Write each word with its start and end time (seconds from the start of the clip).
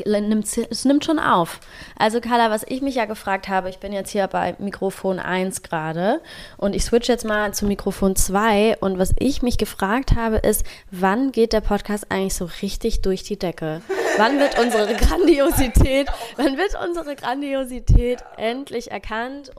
es 0.00 0.84
nimmt 0.84 1.04
schon 1.04 1.18
auf. 1.18 1.60
Also 1.96 2.20
Carla, 2.20 2.50
was 2.50 2.64
ich 2.66 2.82
mich 2.82 2.94
ja 2.94 3.04
gefragt 3.04 3.48
habe, 3.48 3.68
ich 3.68 3.78
bin 3.78 3.92
jetzt 3.92 4.10
hier 4.10 4.26
bei 4.26 4.54
Mikrofon 4.58 5.18
1 5.18 5.62
gerade 5.62 6.20
und 6.56 6.74
ich 6.74 6.84
switch 6.84 7.08
jetzt 7.08 7.24
mal 7.24 7.52
zu 7.54 7.66
Mikrofon 7.66 8.16
2 8.16 8.78
und 8.80 8.98
was 8.98 9.14
ich 9.18 9.42
mich 9.42 9.58
gefragt 9.58 10.14
habe 10.14 10.36
ist, 10.36 10.64
wann 10.90 11.32
geht 11.32 11.52
der 11.52 11.60
Podcast 11.60 12.10
eigentlich 12.10 12.34
so 12.34 12.48
richtig 12.62 13.02
durch 13.02 13.22
die 13.22 13.38
Decke? 13.38 13.82
Wann 14.16 14.38
wird 14.38 14.58
unsere 14.58 14.94
Grandiosität, 14.94 16.08
wann 16.36 16.56
wird 16.56 16.76
unsere 16.80 17.16
Grandiosität 17.16 18.24
endlich 18.36 18.90
erkannt 18.90 19.50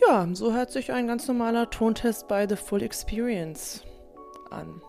Ja, 0.00 0.26
so 0.32 0.52
hört 0.52 0.70
sich 0.70 0.92
ein 0.92 1.06
ganz 1.06 1.28
normaler 1.28 1.70
Tontest 1.70 2.26
bei 2.26 2.48
The 2.48 2.56
Full 2.56 2.82
Experience 2.82 3.82
an. 4.50 4.80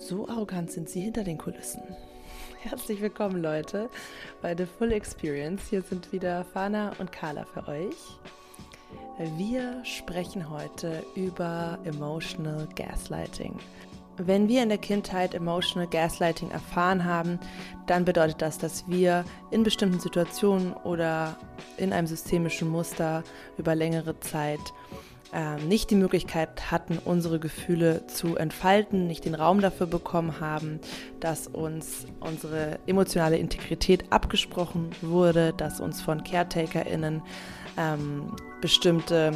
So 0.00 0.26
arrogant 0.28 0.72
sind 0.72 0.88
sie 0.88 1.02
hinter 1.02 1.24
den 1.24 1.36
Kulissen. 1.36 1.82
Herzlich 2.62 3.02
willkommen, 3.02 3.42
Leute, 3.42 3.90
bei 4.40 4.56
The 4.56 4.64
Full 4.64 4.92
Experience. 4.92 5.60
Hier 5.68 5.82
sind 5.82 6.10
wieder 6.10 6.44
Fana 6.54 6.92
und 6.98 7.12
Carla 7.12 7.44
für 7.44 7.68
euch. 7.68 7.96
Wir 9.36 9.84
sprechen 9.84 10.48
heute 10.48 11.04
über 11.14 11.78
Emotional 11.84 12.66
Gaslighting. 12.74 13.58
Wenn 14.16 14.48
wir 14.48 14.62
in 14.62 14.70
der 14.70 14.78
Kindheit 14.78 15.34
Emotional 15.34 15.86
Gaslighting 15.86 16.50
erfahren 16.50 17.04
haben, 17.04 17.38
dann 17.86 18.06
bedeutet 18.06 18.40
das, 18.40 18.56
dass 18.56 18.88
wir 18.88 19.26
in 19.50 19.62
bestimmten 19.64 20.00
Situationen 20.00 20.72
oder 20.72 21.36
in 21.76 21.92
einem 21.92 22.06
systemischen 22.06 22.70
Muster 22.70 23.22
über 23.58 23.74
längere 23.74 24.18
Zeit 24.20 24.60
nicht 25.66 25.90
die 25.90 25.96
Möglichkeit 25.96 26.70
hatten, 26.70 26.98
unsere 27.04 27.38
Gefühle 27.38 28.06
zu 28.08 28.36
entfalten, 28.36 29.06
nicht 29.06 29.24
den 29.24 29.34
Raum 29.34 29.60
dafür 29.60 29.86
bekommen 29.86 30.40
haben, 30.40 30.80
dass 31.20 31.46
uns 31.46 32.06
unsere 32.18 32.78
emotionale 32.86 33.38
Integrität 33.38 34.04
abgesprochen 34.10 34.90
wurde, 35.02 35.52
dass 35.56 35.80
uns 35.80 36.00
von 36.00 36.24
CaretakerInnen 36.24 37.22
ähm, 37.76 38.34
bestimmte, 38.60 39.32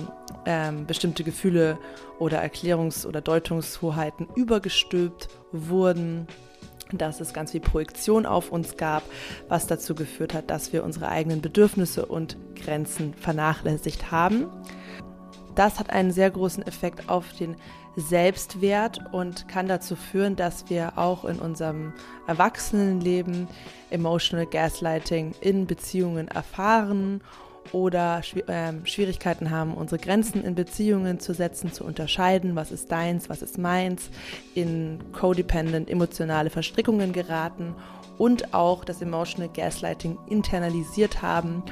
ähm, 0.46 0.86
bestimmte 0.86 1.22
Gefühle 1.22 1.78
oder 2.18 2.42
Erklärungs- 2.42 3.06
oder 3.06 3.20
Deutungshoheiten 3.20 4.26
übergestülpt 4.34 5.28
wurden 5.52 6.26
dass 6.92 7.20
es 7.20 7.32
ganz 7.32 7.52
viel 7.52 7.60
Projektion 7.60 8.26
auf 8.26 8.52
uns 8.52 8.76
gab, 8.76 9.02
was 9.48 9.66
dazu 9.66 9.94
geführt 9.94 10.34
hat, 10.34 10.50
dass 10.50 10.72
wir 10.72 10.84
unsere 10.84 11.08
eigenen 11.08 11.40
Bedürfnisse 11.40 12.06
und 12.06 12.36
Grenzen 12.54 13.14
vernachlässigt 13.14 14.12
haben. 14.12 14.46
Das 15.54 15.78
hat 15.78 15.90
einen 15.90 16.10
sehr 16.10 16.30
großen 16.30 16.66
Effekt 16.66 17.08
auf 17.08 17.32
den 17.32 17.56
Selbstwert 17.96 19.00
und 19.12 19.46
kann 19.46 19.68
dazu 19.68 19.94
führen, 19.94 20.34
dass 20.34 20.68
wir 20.68 20.98
auch 20.98 21.24
in 21.24 21.38
unserem 21.38 21.92
Erwachsenenleben 22.26 23.46
Emotional 23.90 24.46
Gaslighting 24.46 25.34
in 25.40 25.66
Beziehungen 25.66 26.26
erfahren 26.28 27.20
oder 27.72 28.20
ähm, 28.48 28.84
Schwierigkeiten 28.84 29.50
haben, 29.50 29.74
unsere 29.74 30.00
Grenzen 30.00 30.44
in 30.44 30.54
Beziehungen 30.54 31.20
zu 31.20 31.34
setzen, 31.34 31.72
zu 31.72 31.84
unterscheiden, 31.84 32.56
was 32.56 32.70
ist 32.72 32.90
deins, 32.90 33.30
was 33.30 33.42
ist 33.42 33.58
meins, 33.58 34.10
in 34.54 34.98
codependent 35.12 35.88
emotionale 35.88 36.50
Verstrickungen 36.50 37.12
geraten 37.12 37.74
und 38.18 38.54
auch 38.54 38.84
das 38.84 39.02
Emotional 39.02 39.50
Gaslighting 39.52 40.18
internalisiert 40.26 41.22
haben 41.22 41.62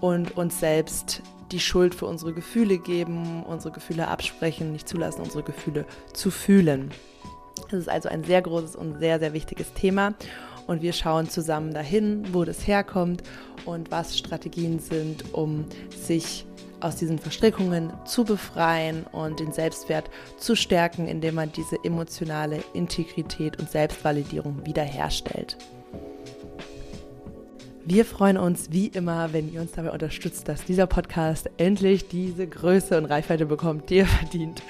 und 0.00 0.36
uns 0.36 0.60
selbst 0.60 1.22
die 1.50 1.60
Schuld 1.60 1.94
für 1.94 2.06
unsere 2.06 2.32
Gefühle 2.32 2.78
geben, 2.78 3.42
unsere 3.44 3.72
Gefühle 3.72 4.08
absprechen, 4.08 4.72
nicht 4.72 4.88
zulassen, 4.88 5.20
unsere 5.22 5.42
Gefühle 5.42 5.86
zu 6.12 6.30
fühlen. 6.30 6.90
Das 7.70 7.80
ist 7.80 7.88
also 7.88 8.08
ein 8.08 8.24
sehr 8.24 8.42
großes 8.42 8.76
und 8.76 8.98
sehr, 8.98 9.18
sehr 9.18 9.32
wichtiges 9.32 9.72
Thema 9.74 10.14
und 10.66 10.82
wir 10.82 10.92
schauen 10.92 11.28
zusammen 11.28 11.74
dahin, 11.74 12.32
wo 12.32 12.44
das 12.44 12.66
herkommt 12.66 13.22
und 13.64 13.90
was 13.90 14.18
Strategien 14.18 14.78
sind, 14.78 15.34
um 15.34 15.66
sich 15.90 16.46
aus 16.80 16.96
diesen 16.96 17.18
Verstrickungen 17.18 17.92
zu 18.04 18.24
befreien 18.24 19.06
und 19.12 19.38
den 19.38 19.52
Selbstwert 19.52 20.10
zu 20.36 20.56
stärken, 20.56 21.06
indem 21.06 21.36
man 21.36 21.52
diese 21.52 21.76
emotionale 21.84 22.62
Integrität 22.74 23.58
und 23.58 23.70
Selbstvalidierung 23.70 24.66
wiederherstellt. 24.66 25.56
Wir 27.84 28.04
freuen 28.04 28.36
uns 28.36 28.70
wie 28.70 28.86
immer, 28.86 29.32
wenn 29.32 29.52
ihr 29.52 29.60
uns 29.60 29.72
dabei 29.72 29.90
unterstützt, 29.90 30.46
dass 30.46 30.64
dieser 30.64 30.86
Podcast 30.86 31.50
endlich 31.56 32.06
diese 32.06 32.46
Größe 32.46 32.96
und 32.96 33.06
Reichweite 33.06 33.44
bekommt, 33.44 33.90
die 33.90 33.96
er 33.96 34.06
verdient. 34.06 34.62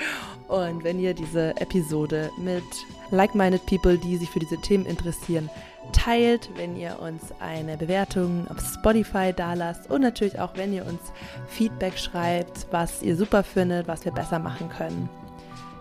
Und 0.49 0.83
wenn 0.83 0.99
ihr 0.99 1.13
diese 1.13 1.55
Episode 1.61 2.31
mit 2.39 2.65
like-minded 3.11 3.67
People, 3.67 3.99
die 3.99 4.17
sich 4.17 4.31
für 4.31 4.39
diese 4.39 4.59
Themen 4.63 4.87
interessieren, 4.87 5.51
teilt, 5.93 6.49
wenn 6.57 6.75
ihr 6.75 7.01
uns 7.01 7.23
eine 7.39 7.77
Bewertung 7.77 8.47
auf 8.49 8.61
Spotify 8.61 9.35
dalasst 9.37 9.91
und 9.91 10.01
natürlich 10.01 10.39
auch, 10.39 10.57
wenn 10.57 10.73
ihr 10.73 10.87
uns 10.87 11.01
Feedback 11.49 11.99
schreibt, 11.99 12.67
was 12.71 13.03
ihr 13.03 13.17
super 13.17 13.43
findet, 13.43 13.89
was 13.89 14.07
wir 14.07 14.13
besser 14.13 14.39
machen 14.39 14.71
können. 14.71 15.11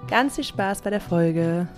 Ganz 0.09 0.36
viel 0.36 0.44
Spaß 0.44 0.81
bei 0.81 0.90
der 0.90 1.02
Folge. 1.02 1.69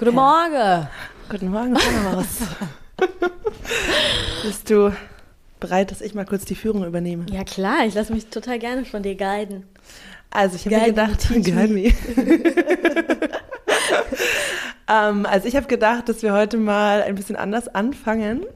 Guten 0.00 0.14
Morgen. 0.14 0.88
Guten 1.28 1.50
Morgen, 1.50 1.72
Maus. 1.74 2.38
Bist 4.42 4.70
du 4.70 4.96
bereit, 5.60 5.90
dass 5.90 6.00
ich 6.00 6.14
mal 6.14 6.24
kurz 6.24 6.46
die 6.46 6.54
Führung 6.54 6.86
übernehme? 6.86 7.26
Ja 7.30 7.44
klar, 7.44 7.84
ich 7.84 7.92
lasse 7.92 8.14
mich 8.14 8.28
total 8.28 8.58
gerne 8.58 8.86
von 8.86 9.02
dir 9.02 9.14
guiden. 9.14 9.66
Also 10.30 10.56
ich 10.56 10.64
habe 10.64 10.76
mir 10.76 10.86
gedacht, 10.86 11.28
Guide 11.28 11.74
ähm, 14.88 15.26
also 15.26 15.46
ich 15.46 15.54
habe 15.54 15.66
gedacht, 15.66 16.08
dass 16.08 16.22
wir 16.22 16.32
heute 16.32 16.56
mal 16.56 17.02
ein 17.02 17.14
bisschen 17.14 17.36
anders 17.36 17.68
anfangen. 17.68 18.46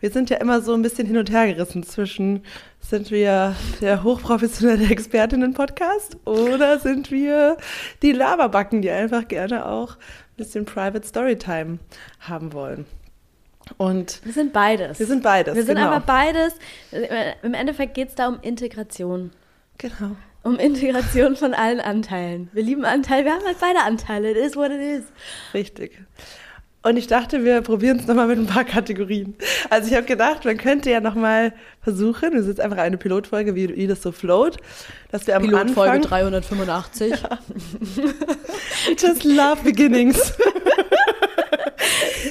Wir 0.00 0.10
sind 0.10 0.28
ja 0.28 0.36
immer 0.36 0.60
so 0.60 0.74
ein 0.74 0.82
bisschen 0.82 1.06
hin 1.06 1.16
und 1.16 1.30
her 1.30 1.46
gerissen 1.46 1.84
zwischen, 1.84 2.42
sind 2.80 3.10
wir 3.10 3.56
der 3.80 4.02
hochprofessionelle 4.02 4.90
Expertinnen-Podcast 4.90 6.18
oder 6.26 6.78
sind 6.80 7.10
wir 7.10 7.56
die 8.02 8.12
Laberbacken, 8.12 8.82
die 8.82 8.90
einfach 8.90 9.26
gerne 9.26 9.64
auch 9.64 9.96
bisschen 10.36 10.64
Private 10.64 11.06
Storytime 11.06 11.78
haben 12.20 12.52
wollen. 12.52 12.86
Und 13.78 14.24
wir 14.24 14.32
sind 14.32 14.52
beides. 14.52 14.98
Wir 14.98 15.06
sind 15.06 15.22
beides. 15.22 15.54
Wir 15.56 15.64
sind 15.64 15.76
genau. 15.76 15.88
aber 15.88 16.00
beides. 16.00 16.54
Im 17.42 17.54
Endeffekt 17.54 17.94
geht 17.94 18.10
es 18.10 18.14
da 18.14 18.28
um 18.28 18.38
Integration. 18.40 19.32
Genau 19.78 20.16
um 20.46 20.58
Integration 20.60 21.34
von 21.34 21.54
allen 21.54 21.80
Anteilen. 21.80 22.48
Wir 22.52 22.62
lieben 22.62 22.84
Anteile, 22.84 23.24
wir 23.24 23.32
haben 23.32 23.44
halt 23.44 23.58
beide 23.58 23.80
Anteile. 23.80 24.30
It 24.30 24.36
is 24.36 24.54
what 24.54 24.70
it 24.70 24.80
is. 24.80 25.02
Richtig. 25.52 25.98
Und 26.86 26.96
ich 26.96 27.08
dachte, 27.08 27.42
wir 27.42 27.62
probieren 27.62 27.98
es 27.98 28.06
nochmal 28.06 28.28
mit 28.28 28.38
ein 28.38 28.46
paar 28.46 28.62
Kategorien. 28.62 29.34
Also 29.70 29.88
ich 29.88 29.96
habe 29.96 30.06
gedacht, 30.06 30.44
man 30.44 30.56
könnte 30.56 30.88
ja 30.88 31.00
nochmal 31.00 31.52
versuchen, 31.82 32.30
das 32.30 32.42
ist 32.42 32.46
jetzt 32.46 32.60
einfach 32.60 32.78
eine 32.78 32.96
Pilotfolge, 32.96 33.56
wie, 33.56 33.74
wie 33.74 33.88
das 33.88 34.02
so 34.02 34.12
float, 34.12 34.58
dass 35.10 35.26
wir 35.26 35.34
am 35.34 35.42
Pilotfolge 35.42 35.90
Anfang... 35.90 36.08
385. 36.08 37.10
Ja. 37.10 37.38
Just 38.96 39.24
love 39.24 39.64
beginnings. 39.64 40.32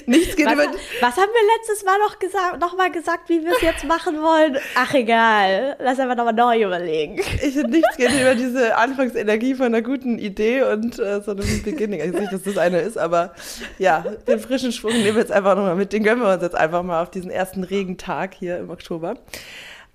Nichts 0.06 0.36
geht 0.36 0.46
was, 0.46 0.54
über. 0.54 0.64
Was 1.02 1.18
haben 1.18 1.32
wir 1.32 1.58
letztes 1.58 1.84
Mal 1.86 1.98
noch 2.00 2.20
gesagt, 2.20 2.60
noch 2.60 2.78
mal 2.78 2.92
gesagt, 2.92 3.30
wie 3.30 3.44
wir 3.44 3.52
es 3.54 3.62
jetzt 3.62 3.84
machen 3.86 4.22
wollen? 4.22 4.58
Ach 4.76 4.94
egal, 4.94 5.76
lass 5.80 6.00
einfach 6.00 6.16
nochmal 6.16 6.34
neu 6.34 6.64
überlegen. 6.64 7.20
Ich 7.42 7.54
finde, 7.54 7.70
nichts 7.70 7.98
geht 7.98 8.12
über 8.12 8.36
diese 8.36 8.76
Anfangsenergie 8.76 9.56
von 9.56 9.68
einer 9.68 9.82
guten 9.82 10.20
Idee 10.20 10.64
und 10.64 11.00
äh, 11.00 11.22
so 11.22 11.32
einem 11.32 11.64
Beginning. 11.64 12.02
Ich 12.02 12.14
weiß 12.14 12.22
nicht, 12.22 12.34
dass 12.34 12.44
das 12.44 12.58
eine 12.58 12.80
ist, 12.80 12.98
aber 12.98 13.34
ja, 13.78 14.04
den 14.28 14.40
frischen 14.40 14.72
Schwung 14.72 14.94
nehmen 14.94 15.16
wir 15.16 15.22
jetzt 15.22 15.32
einfach 15.32 15.56
nochmal 15.56 15.76
mit. 15.76 15.94
Den 15.94 16.04
gönnen 16.04 16.22
wir 16.22 16.34
uns 16.34 16.44
jetzt 16.44 16.56
einfach 16.56 16.84
mal 16.84 17.02
auf 17.02 17.12
diesen 17.12 17.32
ersten 17.32 17.64
Regentag 17.64 18.34
hier 18.34 18.58
im 18.58 18.70
Oktober. 18.70 19.16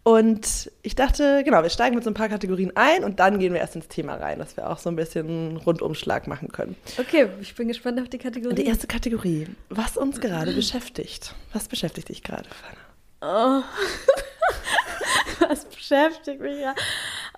Und 0.03 0.71
ich 0.83 0.95
dachte, 0.95 1.43
genau, 1.45 1.63
wir 1.63 1.69
steigen 1.69 1.95
mit 1.95 2.05
so 2.05 2.11
ein 2.11 2.15
paar 2.15 2.31
Kategorien 2.31 2.73
ein 2.75 3.05
und 3.05 3.21
dann 3.21 3.39
gehen 3.39 3.53
wir 3.53 3.61
erst 3.61 3.77
ins 3.77 3.89
Thema 3.89 4.15
rein, 4.15 4.39
dass 4.39 4.57
wir 4.57 4.71
auch 4.71 4.79
so 4.79 4.89
ein 4.89 4.97
bisschen 4.97 5.29
einen 5.29 5.57
Rundumschlag 5.59 6.27
machen 6.27 6.49
können. 6.49 6.75
Okay, 6.99 7.29
ich 7.41 7.55
bin 7.55 7.69
gespannt 7.69 8.01
auf 8.01 8.09
die 8.09 8.17
Kategorie. 8.17 8.55
Die 8.55 8.65
erste 8.65 8.87
Kategorie, 8.87 9.47
was 9.69 9.99
uns 9.99 10.21
gerade 10.21 10.53
beschäftigt. 10.55 11.35
Was 11.53 11.69
beschäftigt 11.69 12.09
dich 12.09 12.23
gerade, 12.23 12.49
Fanna? 12.49 13.63
Oh. 13.63 13.63
was 15.49 15.67
beschäftigt 15.67 16.41
mich 16.41 16.59
ja? 16.61 16.75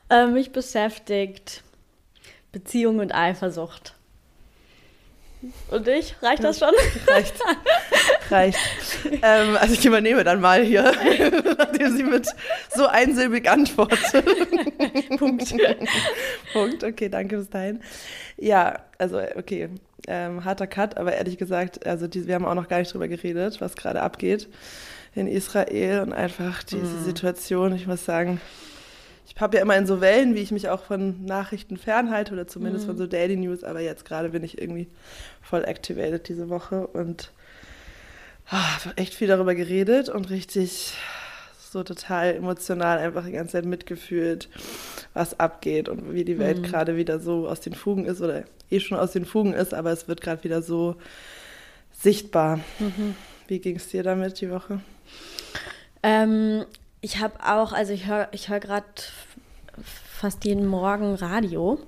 Äh, 0.08 0.28
mich 0.28 0.52
beschäftigt 0.52 1.64
Beziehung 2.52 3.00
und 3.00 3.12
Eifersucht. 3.12 3.94
Und 5.70 5.88
ich? 5.88 6.14
Reicht 6.22 6.44
das 6.44 6.58
schon? 6.58 6.72
Reicht. 7.06 7.34
Reicht. 8.30 8.58
Ähm, 9.22 9.56
also 9.56 9.74
ich 9.74 9.84
übernehme 9.84 10.22
dann 10.22 10.40
mal 10.40 10.62
hier, 10.62 10.82
nachdem 11.58 11.96
sie 11.96 12.04
mit 12.04 12.28
so 12.74 12.86
einsilbig 12.86 13.50
antwortet. 13.50 14.24
Punkt. 15.18 15.54
Punkt. 16.52 16.84
Okay, 16.84 17.08
danke 17.08 17.38
bis 17.38 17.50
dahin. 17.50 17.80
Ja, 18.36 18.80
also 18.98 19.20
okay. 19.36 19.68
Ähm, 20.08 20.44
harter 20.44 20.66
Cut, 20.66 20.96
aber 20.96 21.12
ehrlich 21.12 21.38
gesagt, 21.38 21.86
also 21.86 22.08
die, 22.08 22.26
wir 22.26 22.34
haben 22.34 22.44
auch 22.44 22.56
noch 22.56 22.66
gar 22.68 22.78
nicht 22.80 22.92
drüber 22.92 23.06
geredet, 23.06 23.60
was 23.60 23.76
gerade 23.76 24.02
abgeht 24.02 24.48
in 25.14 25.28
Israel 25.28 26.00
und 26.00 26.12
einfach 26.12 26.64
diese 26.64 26.82
mm. 26.82 27.04
Situation, 27.04 27.76
ich 27.76 27.86
muss 27.86 28.04
sagen, 28.04 28.40
ich 29.26 29.40
habe 29.40 29.56
ja 29.56 29.62
immer 29.62 29.76
in 29.76 29.86
so 29.86 30.00
Wellen, 30.00 30.34
wie 30.34 30.40
ich 30.40 30.50
mich 30.50 30.69
auch 30.69 30.82
von 30.82 31.24
Nachrichten 31.24 31.76
fernhalte 31.76 32.32
oder 32.32 32.46
zumindest 32.46 32.84
mhm. 32.84 32.90
von 32.90 32.98
so 32.98 33.06
Daily 33.06 33.36
News, 33.36 33.64
aber 33.64 33.80
jetzt 33.80 34.04
gerade 34.04 34.30
bin 34.30 34.42
ich 34.44 34.60
irgendwie 34.60 34.88
voll 35.40 35.64
activated 35.64 36.28
diese 36.28 36.48
Woche 36.48 36.86
und 36.86 37.32
ah, 38.50 38.78
echt 38.96 39.14
viel 39.14 39.28
darüber 39.28 39.54
geredet 39.54 40.08
und 40.08 40.30
richtig 40.30 40.94
so 41.72 41.82
total 41.82 42.34
emotional 42.34 42.98
einfach 42.98 43.24
die 43.24 43.32
ganze 43.32 43.52
Zeit 43.52 43.64
mitgefühlt, 43.64 44.48
was 45.14 45.40
abgeht 45.40 45.88
und 45.88 46.12
wie 46.12 46.24
die 46.24 46.38
Welt 46.38 46.58
mhm. 46.58 46.62
gerade 46.64 46.96
wieder 46.96 47.19
so 47.19 47.48
aus 47.48 47.60
den 47.60 47.74
Fugen 47.74 48.04
ist 48.04 48.20
oder 48.20 48.44
eh 48.70 48.80
schon 48.80 48.98
aus 48.98 49.12
den 49.12 49.24
Fugen 49.24 49.54
ist, 49.54 49.72
aber 49.72 49.90
es 49.90 50.06
wird 50.06 50.20
gerade 50.20 50.44
wieder 50.44 50.60
so 50.60 50.96
sichtbar. 51.92 52.60
Mhm. 52.78 53.14
Wie 53.48 53.58
ging 53.58 53.76
es 53.76 53.88
dir 53.88 54.02
damit 54.02 54.40
die 54.40 54.50
Woche? 54.50 54.80
Ähm, 56.02 56.64
ich 57.02 57.20
habe 57.20 57.34
auch, 57.44 57.72
also 57.72 57.93
ich 57.93 58.06
höre 58.06 58.28
ich 58.32 58.49
hör 58.49 58.60
gerade 58.60 58.87
fast 59.82 60.44
jeden 60.44 60.66
Morgen 60.66 61.14
Radio 61.16 61.78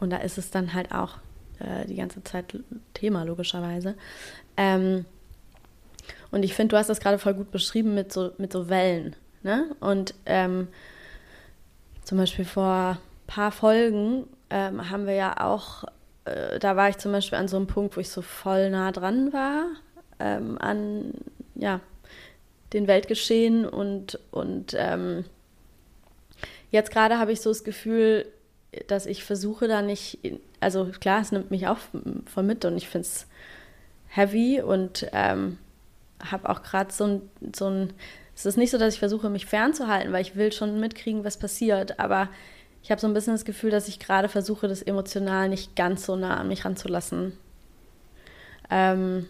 und 0.00 0.10
da 0.10 0.16
ist 0.16 0.38
es 0.38 0.50
dann 0.50 0.74
halt 0.74 0.90
auch 0.90 1.18
äh, 1.60 1.86
die 1.86 1.96
ganze 1.96 2.24
Zeit 2.24 2.58
Thema, 2.94 3.24
logischerweise. 3.24 3.94
Ähm, 4.56 5.04
und 6.30 6.42
ich 6.42 6.54
finde, 6.54 6.72
du 6.72 6.78
hast 6.78 6.88
das 6.88 7.00
gerade 7.00 7.18
voll 7.18 7.34
gut 7.34 7.50
beschrieben 7.50 7.94
mit 7.94 8.12
so, 8.12 8.32
mit 8.38 8.52
so 8.52 8.68
Wellen. 8.68 9.14
Ne? 9.42 9.76
Und 9.80 10.14
ähm, 10.26 10.68
zum 12.04 12.18
Beispiel 12.18 12.44
vor 12.44 12.96
ein 12.96 12.98
paar 13.26 13.52
Folgen 13.52 14.24
ähm, 14.50 14.90
haben 14.90 15.06
wir 15.06 15.14
ja 15.14 15.44
auch, 15.44 15.84
äh, 16.24 16.58
da 16.58 16.74
war 16.74 16.88
ich 16.88 16.96
zum 16.96 17.12
Beispiel 17.12 17.38
an 17.38 17.48
so 17.48 17.56
einem 17.56 17.66
Punkt, 17.66 17.96
wo 17.96 18.00
ich 18.00 18.08
so 18.08 18.22
voll 18.22 18.70
nah 18.70 18.92
dran 18.92 19.32
war 19.32 19.66
ähm, 20.18 20.58
an 20.58 21.12
ja, 21.54 21.80
den 22.72 22.86
Weltgeschehen 22.86 23.64
und, 23.66 24.18
und 24.30 24.74
ähm, 24.76 25.24
jetzt 26.70 26.90
gerade 26.90 27.18
habe 27.18 27.32
ich 27.32 27.40
so 27.40 27.50
das 27.50 27.64
Gefühl, 27.64 28.26
dass 28.86 29.06
ich 29.06 29.24
versuche 29.24 29.68
da 29.68 29.82
nicht, 29.82 30.18
also 30.60 30.86
klar, 31.00 31.22
es 31.22 31.32
nimmt 31.32 31.50
mich 31.50 31.66
auch 31.66 31.78
voll 32.26 32.42
mit 32.42 32.64
und 32.64 32.76
ich 32.76 32.88
finde 32.88 33.06
es 33.06 33.26
heavy 34.08 34.60
und 34.60 35.06
ähm, 35.12 35.58
habe 36.22 36.48
auch 36.48 36.62
gerade 36.62 36.92
so 36.92 37.04
ein, 37.04 37.22
so 37.54 37.68
ein, 37.68 37.92
es 38.34 38.46
ist 38.46 38.58
nicht 38.58 38.70
so, 38.70 38.78
dass 38.78 38.94
ich 38.94 39.00
versuche, 39.00 39.30
mich 39.30 39.46
fernzuhalten, 39.46 40.12
weil 40.12 40.22
ich 40.22 40.36
will 40.36 40.52
schon 40.52 40.78
mitkriegen, 40.80 41.24
was 41.24 41.38
passiert, 41.38 41.98
aber 41.98 42.28
ich 42.82 42.90
habe 42.90 43.00
so 43.00 43.06
ein 43.06 43.14
bisschen 43.14 43.34
das 43.34 43.44
Gefühl, 43.44 43.70
dass 43.70 43.88
ich 43.88 43.98
gerade 43.98 44.28
versuche, 44.28 44.68
das 44.68 44.82
emotional 44.82 45.48
nicht 45.48 45.74
ganz 45.74 46.06
so 46.06 46.16
nah 46.16 46.36
an 46.36 46.48
mich 46.48 46.64
ranzulassen. 46.64 47.32
Ähm, 48.70 49.26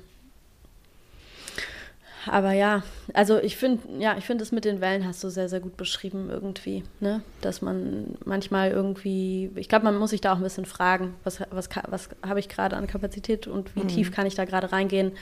aber 2.27 2.53
ja, 2.53 2.83
also 3.15 3.39
ich 3.39 3.57
finde, 3.57 3.83
ja, 3.99 4.17
ich 4.19 4.25
finde 4.25 4.43
es 4.43 4.53
mit 4.53 4.65
den 4.65 4.81
Wellen 4.81 5.07
hast 5.07 5.23
du 5.23 5.29
sehr, 5.29 5.49
sehr 5.49 5.61
gut 5.61 5.77
beschrieben 5.77 6.29
irgendwie, 6.31 6.85
ne? 7.01 7.23
Dass 7.41 7.63
man 7.63 8.17
manchmal 8.25 8.71
irgendwie, 8.71 9.51
ich 9.55 9.69
glaube, 9.69 9.85
man 9.85 9.97
muss 9.97 10.11
sich 10.11 10.21
da 10.21 10.33
auch 10.33 10.37
ein 10.37 10.43
bisschen 10.43 10.65
fragen, 10.65 11.15
was, 11.25 11.41
was, 11.51 11.69
was 11.89 12.09
habe 12.27 12.41
ich 12.41 12.49
gerade 12.49 12.77
an 12.77 12.87
Kapazität 12.87 13.47
und 13.47 13.75
wie 13.77 13.85
mhm. 13.85 13.89
tief 13.89 14.13
kann 14.13 14.27
ich 14.27 14.35
da 14.35 14.45
gerade 14.45 14.73
reingehen? 14.73 15.13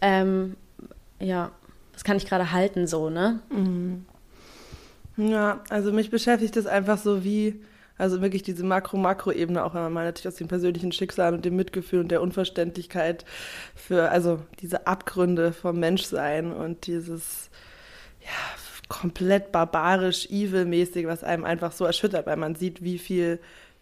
Ähm, 0.00 0.56
ja, 1.20 1.50
was 1.92 2.04
kann 2.04 2.16
ich 2.16 2.26
gerade 2.26 2.52
halten 2.52 2.86
so, 2.86 3.10
ne? 3.10 3.40
Mhm. 3.50 4.04
Ja, 5.16 5.60
also 5.68 5.92
mich 5.92 6.10
beschäftigt 6.10 6.56
das 6.56 6.66
einfach 6.66 6.98
so 6.98 7.24
wie, 7.24 7.60
also 7.98 8.20
wirklich 8.20 8.42
diese 8.42 8.64
Makro-Makro-Ebene, 8.64 9.64
auch 9.64 9.74
wenn 9.74 9.82
man 9.92 10.04
natürlich 10.04 10.28
aus 10.28 10.36
dem 10.36 10.48
persönlichen 10.48 10.92
Schicksal 10.92 11.34
und 11.34 11.44
dem 11.44 11.56
Mitgefühl 11.56 12.00
und 12.00 12.08
der 12.08 12.22
Unverständlichkeit 12.22 13.24
für, 13.74 14.10
also 14.10 14.40
diese 14.60 14.86
Abgründe 14.86 15.52
vom 15.52 15.78
Menschsein 15.78 16.52
und 16.52 16.86
dieses, 16.86 17.50
ja, 18.20 18.88
komplett 18.88 19.52
barbarisch, 19.52 20.26
evil-mäßig, 20.30 21.06
was 21.06 21.24
einem 21.24 21.44
einfach 21.44 21.72
so 21.72 21.84
erschüttert, 21.84 22.26
weil 22.26 22.36
man 22.36 22.54
sieht, 22.54 22.82
wie 22.82 22.98
viel 22.98 23.38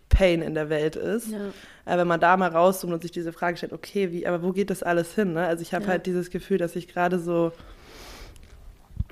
Pain 0.08 0.42
in 0.42 0.54
der 0.54 0.68
Welt 0.68 0.96
ist. 0.96 1.28
Ja. 1.28 1.52
Wenn 1.84 2.06
man 2.06 2.20
da 2.20 2.36
mal 2.36 2.50
rauszoomt 2.50 2.92
und 2.92 3.02
sich 3.02 3.10
diese 3.10 3.32
Frage 3.32 3.56
stellt, 3.56 3.72
okay, 3.72 4.12
wie, 4.12 4.26
aber 4.26 4.42
wo 4.42 4.52
geht 4.52 4.70
das 4.70 4.82
alles 4.82 5.14
hin? 5.14 5.32
Ne? 5.32 5.46
Also 5.46 5.62
ich 5.62 5.72
habe 5.72 5.84
ja. 5.84 5.90
halt 5.90 6.06
dieses 6.06 6.30
Gefühl, 6.30 6.58
dass 6.58 6.76
ich 6.76 6.88
gerade 6.88 7.18
so 7.18 7.52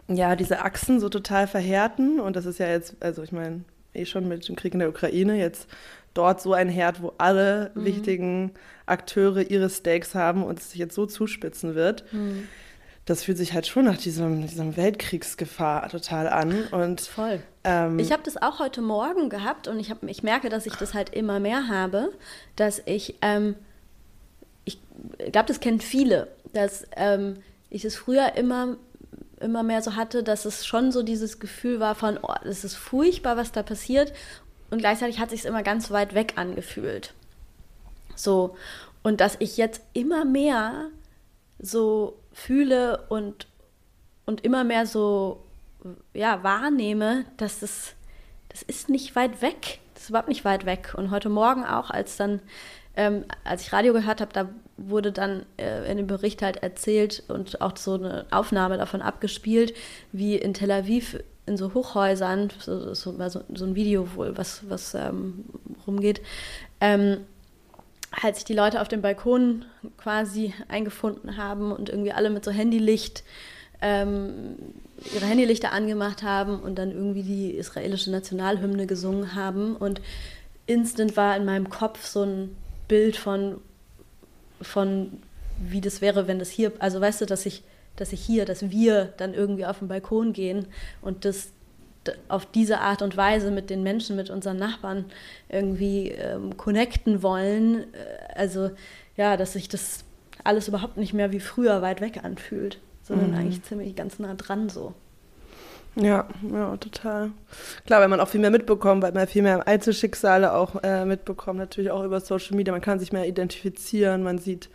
ja, 0.08 0.36
diese 0.36 0.62
Achsen 0.62 1.00
so 1.00 1.08
total 1.08 1.46
verhärten 1.46 2.18
und 2.18 2.34
das 2.34 2.46
ist 2.46 2.58
ja 2.58 2.68
jetzt, 2.68 2.96
also 3.00 3.22
ich 3.22 3.32
meine, 3.32 3.62
eh 3.94 4.04
schon 4.06 4.28
mit 4.28 4.48
dem 4.48 4.56
Krieg 4.56 4.74
in 4.74 4.80
der 4.80 4.88
Ukraine, 4.88 5.38
jetzt 5.38 5.68
dort 6.14 6.40
so 6.40 6.52
ein 6.52 6.68
Herd, 6.68 7.02
wo 7.02 7.12
alle 7.18 7.70
mhm. 7.74 7.84
wichtigen 7.84 8.52
Akteure 8.86 9.42
ihre 9.42 9.70
Stakes 9.70 10.14
haben 10.14 10.42
und 10.42 10.58
es 10.58 10.70
sich 10.70 10.80
jetzt 10.80 10.94
so 10.94 11.06
zuspitzen 11.06 11.74
wird. 11.74 12.04
Mhm. 12.12 12.48
Das 13.04 13.24
fühlt 13.24 13.38
sich 13.38 13.54
halt 13.54 13.66
schon 13.66 13.86
nach 13.86 13.96
diesem, 13.96 14.42
diesem 14.42 14.76
Weltkriegsgefahr 14.76 15.88
total 15.88 16.28
an. 16.28 16.64
Und, 16.72 17.00
Voll. 17.00 17.40
Ähm, 17.64 17.98
ich 17.98 18.12
habe 18.12 18.22
das 18.22 18.36
auch 18.36 18.58
heute 18.58 18.82
Morgen 18.82 19.30
gehabt 19.30 19.66
und 19.66 19.80
ich, 19.80 19.90
hab, 19.90 20.02
ich 20.02 20.22
merke, 20.22 20.50
dass 20.50 20.66
ich 20.66 20.74
das 20.74 20.92
halt 20.92 21.10
immer 21.10 21.40
mehr 21.40 21.68
habe, 21.68 22.12
dass 22.56 22.82
ich, 22.84 23.14
ähm, 23.22 23.54
ich 24.66 24.78
glaube, 25.32 25.46
das 25.46 25.60
kennen 25.60 25.80
viele, 25.80 26.28
dass 26.52 26.86
ähm, 26.96 27.36
ich 27.70 27.84
es 27.86 27.96
früher 27.96 28.34
immer 28.36 28.76
immer 29.40 29.62
mehr 29.62 29.82
so 29.82 29.96
hatte, 29.96 30.22
dass 30.22 30.44
es 30.44 30.66
schon 30.66 30.92
so 30.92 31.02
dieses 31.02 31.40
Gefühl 31.40 31.80
war 31.80 31.94
von, 31.94 32.18
oh, 32.22 32.34
es 32.44 32.64
ist 32.64 32.76
furchtbar, 32.76 33.36
was 33.36 33.52
da 33.52 33.62
passiert. 33.62 34.12
Und 34.70 34.78
gleichzeitig 34.78 35.18
hat 35.18 35.30
sich 35.30 35.40
es 35.40 35.46
immer 35.46 35.62
ganz 35.62 35.90
weit 35.90 36.14
weg 36.14 36.34
angefühlt. 36.36 37.14
So. 38.14 38.56
Und 39.02 39.20
dass 39.20 39.36
ich 39.38 39.56
jetzt 39.56 39.82
immer 39.92 40.24
mehr 40.24 40.90
so 41.58 42.18
fühle 42.32 43.06
und, 43.08 43.46
und 44.26 44.44
immer 44.44 44.64
mehr 44.64 44.86
so 44.86 45.44
ja, 46.12 46.42
wahrnehme, 46.42 47.24
dass 47.36 47.60
das, 47.60 47.94
das 48.48 48.62
ist 48.62 48.88
nicht 48.88 49.16
weit 49.16 49.40
weg. 49.40 49.78
Das 49.94 50.04
ist 50.04 50.10
überhaupt 50.10 50.28
nicht 50.28 50.44
weit 50.44 50.66
weg. 50.66 50.94
Und 50.96 51.10
heute 51.10 51.28
Morgen 51.28 51.64
auch, 51.64 51.90
als 51.90 52.16
dann 52.16 52.40
ähm, 52.98 53.24
als 53.44 53.62
ich 53.62 53.72
Radio 53.72 53.92
gehört 53.92 54.20
habe, 54.20 54.32
da 54.32 54.48
wurde 54.76 55.12
dann 55.12 55.46
äh, 55.56 55.88
in 55.88 55.98
dem 55.98 56.08
Bericht 56.08 56.42
halt 56.42 56.56
erzählt 56.58 57.22
und 57.28 57.60
auch 57.60 57.76
so 57.76 57.94
eine 57.94 58.26
Aufnahme 58.32 58.76
davon 58.76 59.02
abgespielt, 59.02 59.72
wie 60.10 60.34
in 60.34 60.52
Tel 60.52 60.72
Aviv 60.72 61.16
in 61.46 61.56
so 61.56 61.74
Hochhäusern, 61.74 62.50
so, 62.58 62.92
so, 62.94 63.14
so, 63.14 63.64
ein 63.64 63.74
Video 63.76 64.16
wohl, 64.16 64.36
was, 64.36 64.68
was 64.68 64.94
ähm, 64.94 65.44
rumgeht, 65.86 66.20
ähm, 66.80 67.18
halt 68.20 68.34
sich 68.34 68.44
die 68.44 68.54
Leute 68.54 68.80
auf 68.80 68.88
dem 68.88 69.00
Balkon 69.00 69.64
quasi 69.96 70.52
eingefunden 70.66 71.36
haben 71.36 71.70
und 71.70 71.88
irgendwie 71.88 72.12
alle 72.12 72.30
mit 72.30 72.44
so 72.44 72.50
Handylicht 72.50 73.22
ähm, 73.80 74.56
ihre 75.14 75.26
Handylichter 75.26 75.70
angemacht 75.70 76.24
haben 76.24 76.58
und 76.58 76.76
dann 76.80 76.90
irgendwie 76.90 77.22
die 77.22 77.52
israelische 77.52 78.10
Nationalhymne 78.10 78.88
gesungen 78.88 79.36
haben. 79.36 79.76
Und 79.76 80.00
instant 80.66 81.16
war 81.16 81.36
in 81.36 81.44
meinem 81.44 81.70
Kopf 81.70 82.04
so 82.04 82.24
ein 82.24 82.56
Bild 82.88 83.16
von, 83.16 83.60
von 84.60 85.20
wie 85.58 85.80
das 85.80 86.00
wäre, 86.00 86.26
wenn 86.26 86.38
das 86.38 86.50
hier, 86.50 86.72
also 86.78 87.00
weißt 87.00 87.20
du, 87.20 87.26
dass 87.26 87.46
ich, 87.46 87.62
dass 87.96 88.12
ich 88.12 88.20
hier, 88.20 88.44
dass 88.44 88.70
wir 88.70 89.12
dann 89.16 89.34
irgendwie 89.34 89.66
auf 89.66 89.80
den 89.80 89.88
Balkon 89.88 90.32
gehen 90.32 90.66
und 91.00 91.24
das 91.24 91.52
auf 92.28 92.46
diese 92.46 92.80
Art 92.80 93.02
und 93.02 93.16
Weise 93.16 93.50
mit 93.50 93.70
den 93.70 93.82
Menschen, 93.82 94.16
mit 94.16 94.30
unseren 94.30 94.56
Nachbarn 94.56 95.04
irgendwie 95.48 96.08
ähm, 96.10 96.56
connecten 96.56 97.22
wollen. 97.22 97.92
Äh, 97.92 98.34
also 98.34 98.70
ja, 99.16 99.36
dass 99.36 99.52
sich 99.52 99.68
das 99.68 100.04
alles 100.44 100.68
überhaupt 100.68 100.96
nicht 100.96 101.12
mehr 101.12 101.32
wie 101.32 101.40
früher 101.40 101.82
weit 101.82 102.00
weg 102.00 102.24
anfühlt, 102.24 102.78
sondern 103.02 103.32
mhm. 103.32 103.36
eigentlich 103.36 103.62
ziemlich 103.64 103.94
ganz 103.96 104.18
nah 104.18 104.34
dran 104.34 104.68
so. 104.68 104.94
Ja, 106.00 106.28
ja, 106.52 106.76
total. 106.76 107.32
Klar, 107.84 108.00
weil 108.00 108.08
man 108.08 108.20
auch 108.20 108.28
viel 108.28 108.40
mehr 108.40 108.50
mitbekommt, 108.50 109.02
weil 109.02 109.12
man 109.12 109.26
viel 109.26 109.42
mehr 109.42 109.66
Einzelschicksale 109.66 110.52
auch 110.52 110.80
äh, 110.84 111.04
mitbekommt, 111.04 111.58
natürlich 111.58 111.90
auch 111.90 112.04
über 112.04 112.20
Social 112.20 112.56
Media. 112.56 112.72
Man 112.72 112.80
kann 112.80 113.00
sich 113.00 113.12
mehr 113.12 113.26
identifizieren, 113.26 114.22
man 114.22 114.38
sieht, 114.38 114.68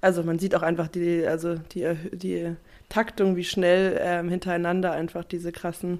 also 0.00 0.22
man 0.22 0.38
sieht 0.38 0.54
auch 0.54 0.62
einfach 0.62 0.86
die, 0.86 1.26
also 1.26 1.56
die, 1.72 1.96
die 2.12 2.54
Taktung, 2.88 3.34
wie 3.34 3.44
schnell 3.44 3.98
ähm, 4.00 4.28
hintereinander 4.28 4.92
einfach 4.92 5.24
diese 5.24 5.50
krassen 5.50 5.98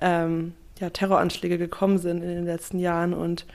ähm, 0.00 0.54
ja, 0.80 0.90
Terroranschläge 0.90 1.56
gekommen 1.56 1.98
sind 1.98 2.22
in 2.22 2.28
den 2.28 2.44
letzten 2.44 2.80
Jahren 2.80 3.14
und 3.14 3.46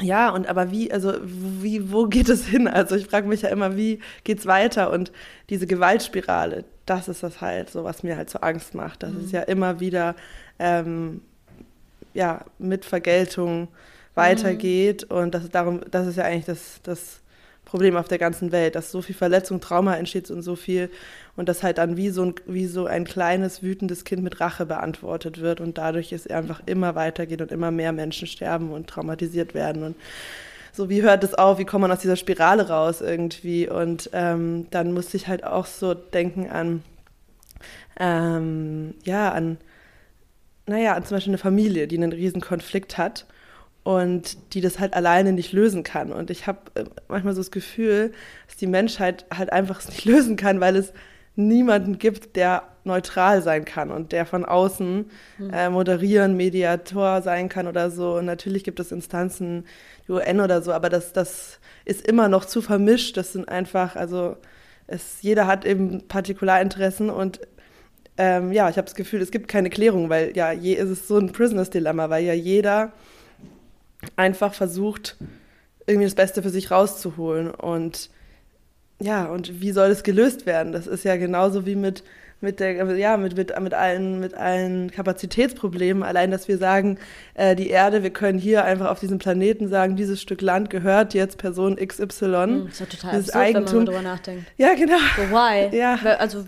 ja, 0.00 0.28
und 0.30 0.46
aber 0.46 0.70
wie, 0.70 0.92
also 0.92 1.14
wie, 1.22 1.90
wo 1.90 2.06
geht 2.06 2.28
es 2.28 2.44
hin? 2.46 2.68
Also 2.68 2.96
ich 2.96 3.06
frage 3.06 3.28
mich 3.28 3.42
ja 3.42 3.48
immer, 3.48 3.76
wie 3.76 4.00
geht's 4.24 4.46
weiter? 4.46 4.90
Und 4.90 5.10
diese 5.48 5.66
Gewaltspirale, 5.66 6.64
das 6.84 7.08
ist 7.08 7.22
das 7.22 7.40
halt, 7.40 7.70
so 7.70 7.84
was 7.84 8.02
mir 8.02 8.16
halt 8.16 8.28
so 8.28 8.40
Angst 8.40 8.74
macht. 8.74 9.02
Dass 9.02 9.12
mhm. 9.12 9.24
es 9.24 9.32
ja 9.32 9.42
immer 9.42 9.80
wieder 9.80 10.14
ähm, 10.58 11.22
ja, 12.12 12.44
mit 12.58 12.84
Vergeltung 12.84 13.68
weitergeht. 14.14 15.06
Mhm. 15.08 15.16
Und 15.16 15.34
das 15.34 15.44
ist 15.44 15.54
darum, 15.54 15.80
das 15.90 16.06
ist 16.06 16.16
ja 16.16 16.24
eigentlich 16.24 16.46
das, 16.46 16.80
das 16.82 17.22
Problem 17.66 17.96
auf 17.96 18.06
der 18.06 18.18
ganzen 18.18 18.52
Welt, 18.52 18.76
dass 18.76 18.92
so 18.92 19.02
viel 19.02 19.16
Verletzung, 19.16 19.60
Trauma 19.60 19.96
entsteht 19.96 20.30
und 20.30 20.40
so 20.40 20.54
viel 20.54 20.88
und 21.34 21.48
das 21.48 21.64
halt 21.64 21.78
dann 21.78 21.96
wie 21.96 22.10
so 22.10 22.24
ein, 22.24 22.34
wie 22.46 22.66
so 22.66 22.86
ein 22.86 23.04
kleines, 23.04 23.62
wütendes 23.62 24.04
Kind 24.04 24.22
mit 24.22 24.40
Rache 24.40 24.64
beantwortet 24.64 25.40
wird 25.40 25.60
und 25.60 25.76
dadurch 25.76 26.12
es 26.12 26.28
einfach 26.28 26.62
immer 26.66 26.94
weitergeht 26.94 27.42
und 27.42 27.50
immer 27.50 27.72
mehr 27.72 27.92
Menschen 27.92 28.28
sterben 28.28 28.70
und 28.70 28.86
traumatisiert 28.86 29.52
werden. 29.52 29.82
Und 29.82 29.96
so, 30.72 30.88
wie 30.88 31.02
hört 31.02 31.24
es 31.24 31.34
auf, 31.34 31.58
wie 31.58 31.64
kommt 31.64 31.82
man 31.82 31.90
aus 31.90 31.98
dieser 31.98 32.14
Spirale 32.14 32.68
raus 32.68 33.00
irgendwie? 33.00 33.68
Und 33.68 34.10
ähm, 34.12 34.68
dann 34.70 34.92
musste 34.92 35.16
ich 35.16 35.26
halt 35.26 35.42
auch 35.42 35.66
so 35.66 35.92
denken 35.92 36.48
an, 36.48 36.84
ähm, 37.98 38.94
ja, 39.02 39.32
an 39.32 39.58
naja, 40.66 41.02
zum 41.02 41.16
Beispiel 41.16 41.32
eine 41.32 41.38
Familie, 41.38 41.88
die 41.88 41.96
einen 41.96 42.12
riesen 42.12 42.40
Konflikt 42.40 42.96
hat 42.96 43.26
und 43.86 44.52
die 44.52 44.60
das 44.60 44.80
halt 44.80 44.94
alleine 44.94 45.32
nicht 45.32 45.52
lösen 45.52 45.84
kann. 45.84 46.10
Und 46.10 46.28
ich 46.30 46.48
habe 46.48 46.58
äh, 46.74 46.86
manchmal 47.06 47.34
so 47.34 47.40
das 47.40 47.52
Gefühl, 47.52 48.12
dass 48.48 48.56
die 48.56 48.66
Menschheit 48.66 49.24
halt 49.32 49.52
einfach 49.52 49.78
es 49.78 49.88
nicht 49.88 50.04
lösen 50.04 50.34
kann, 50.34 50.58
weil 50.60 50.74
es 50.74 50.92
niemanden 51.36 51.96
gibt, 51.96 52.34
der 52.34 52.64
neutral 52.82 53.42
sein 53.42 53.64
kann 53.64 53.92
und 53.92 54.10
der 54.10 54.26
von 54.26 54.44
außen 54.44 55.08
hm. 55.36 55.50
äh, 55.52 55.70
moderieren, 55.70 56.36
Mediator 56.36 57.22
sein 57.22 57.48
kann 57.48 57.68
oder 57.68 57.92
so. 57.92 58.16
Und 58.16 58.24
natürlich 58.24 58.64
gibt 58.64 58.80
es 58.80 58.90
Instanzen, 58.90 59.66
die 60.08 60.12
UN 60.12 60.40
oder 60.40 60.62
so, 60.62 60.72
aber 60.72 60.88
das, 60.88 61.12
das 61.12 61.60
ist 61.84 62.04
immer 62.04 62.28
noch 62.28 62.44
zu 62.44 62.62
vermischt. 62.62 63.16
Das 63.16 63.34
sind 63.34 63.48
einfach, 63.48 63.94
also 63.94 64.36
es, 64.88 65.22
jeder 65.22 65.46
hat 65.46 65.64
eben 65.64 66.08
Partikularinteressen 66.08 67.08
und 67.08 67.38
ähm, 68.18 68.50
ja, 68.50 68.68
ich 68.68 68.78
habe 68.78 68.86
das 68.86 68.96
Gefühl, 68.96 69.22
es 69.22 69.30
gibt 69.30 69.46
keine 69.46 69.70
Klärung, 69.70 70.10
weil 70.10 70.36
ja, 70.36 70.50
je 70.50 70.72
ist 70.72 70.88
es 70.88 71.06
so 71.06 71.18
ein 71.18 71.30
Prisoners-Dilemma, 71.30 72.10
weil 72.10 72.24
ja 72.24 72.32
jeder 72.32 72.92
einfach 74.16 74.54
versucht, 74.54 75.16
irgendwie 75.86 76.06
das 76.06 76.14
Beste 76.14 76.42
für 76.42 76.50
sich 76.50 76.70
rauszuholen. 76.70 77.50
Und 77.50 78.10
ja, 79.00 79.26
und 79.26 79.60
wie 79.60 79.72
soll 79.72 79.90
es 79.90 80.02
gelöst 80.02 80.46
werden? 80.46 80.72
Das 80.72 80.86
ist 80.86 81.04
ja 81.04 81.16
genauso 81.16 81.66
wie 81.66 81.76
mit, 81.76 82.02
mit 82.40 82.60
der, 82.60 82.96
ja, 82.96 83.16
mit, 83.16 83.36
mit, 83.36 83.58
mit 83.60 83.74
allen, 83.74 84.20
mit 84.20 84.34
allen 84.34 84.90
Kapazitätsproblemen. 84.90 86.02
Allein, 86.02 86.30
dass 86.30 86.48
wir 86.48 86.58
sagen, 86.58 86.98
äh, 87.34 87.54
die 87.54 87.68
Erde, 87.68 88.02
wir 88.02 88.10
können 88.10 88.38
hier 88.38 88.64
einfach 88.64 88.90
auf 88.90 88.98
diesem 88.98 89.18
Planeten 89.18 89.68
sagen, 89.68 89.96
dieses 89.96 90.20
Stück 90.20 90.40
Land 90.40 90.70
gehört 90.70 91.14
jetzt 91.14 91.38
Person 91.38 91.76
XY. 91.76 92.46
Mm, 92.46 92.66
ist 92.68 92.80
ja 92.80 92.86
total 92.86 93.16
absurd, 93.16 93.36
Eigentum. 93.36 93.66
wenn 93.66 93.76
man 93.76 93.86
darüber 93.86 94.02
nachdenkt. 94.02 94.44
Ja, 94.56 94.74
genau. 94.74 94.98
So, 95.16 95.22
why? 95.30 95.76
Ja. 95.76 95.96
Also, 96.18 96.44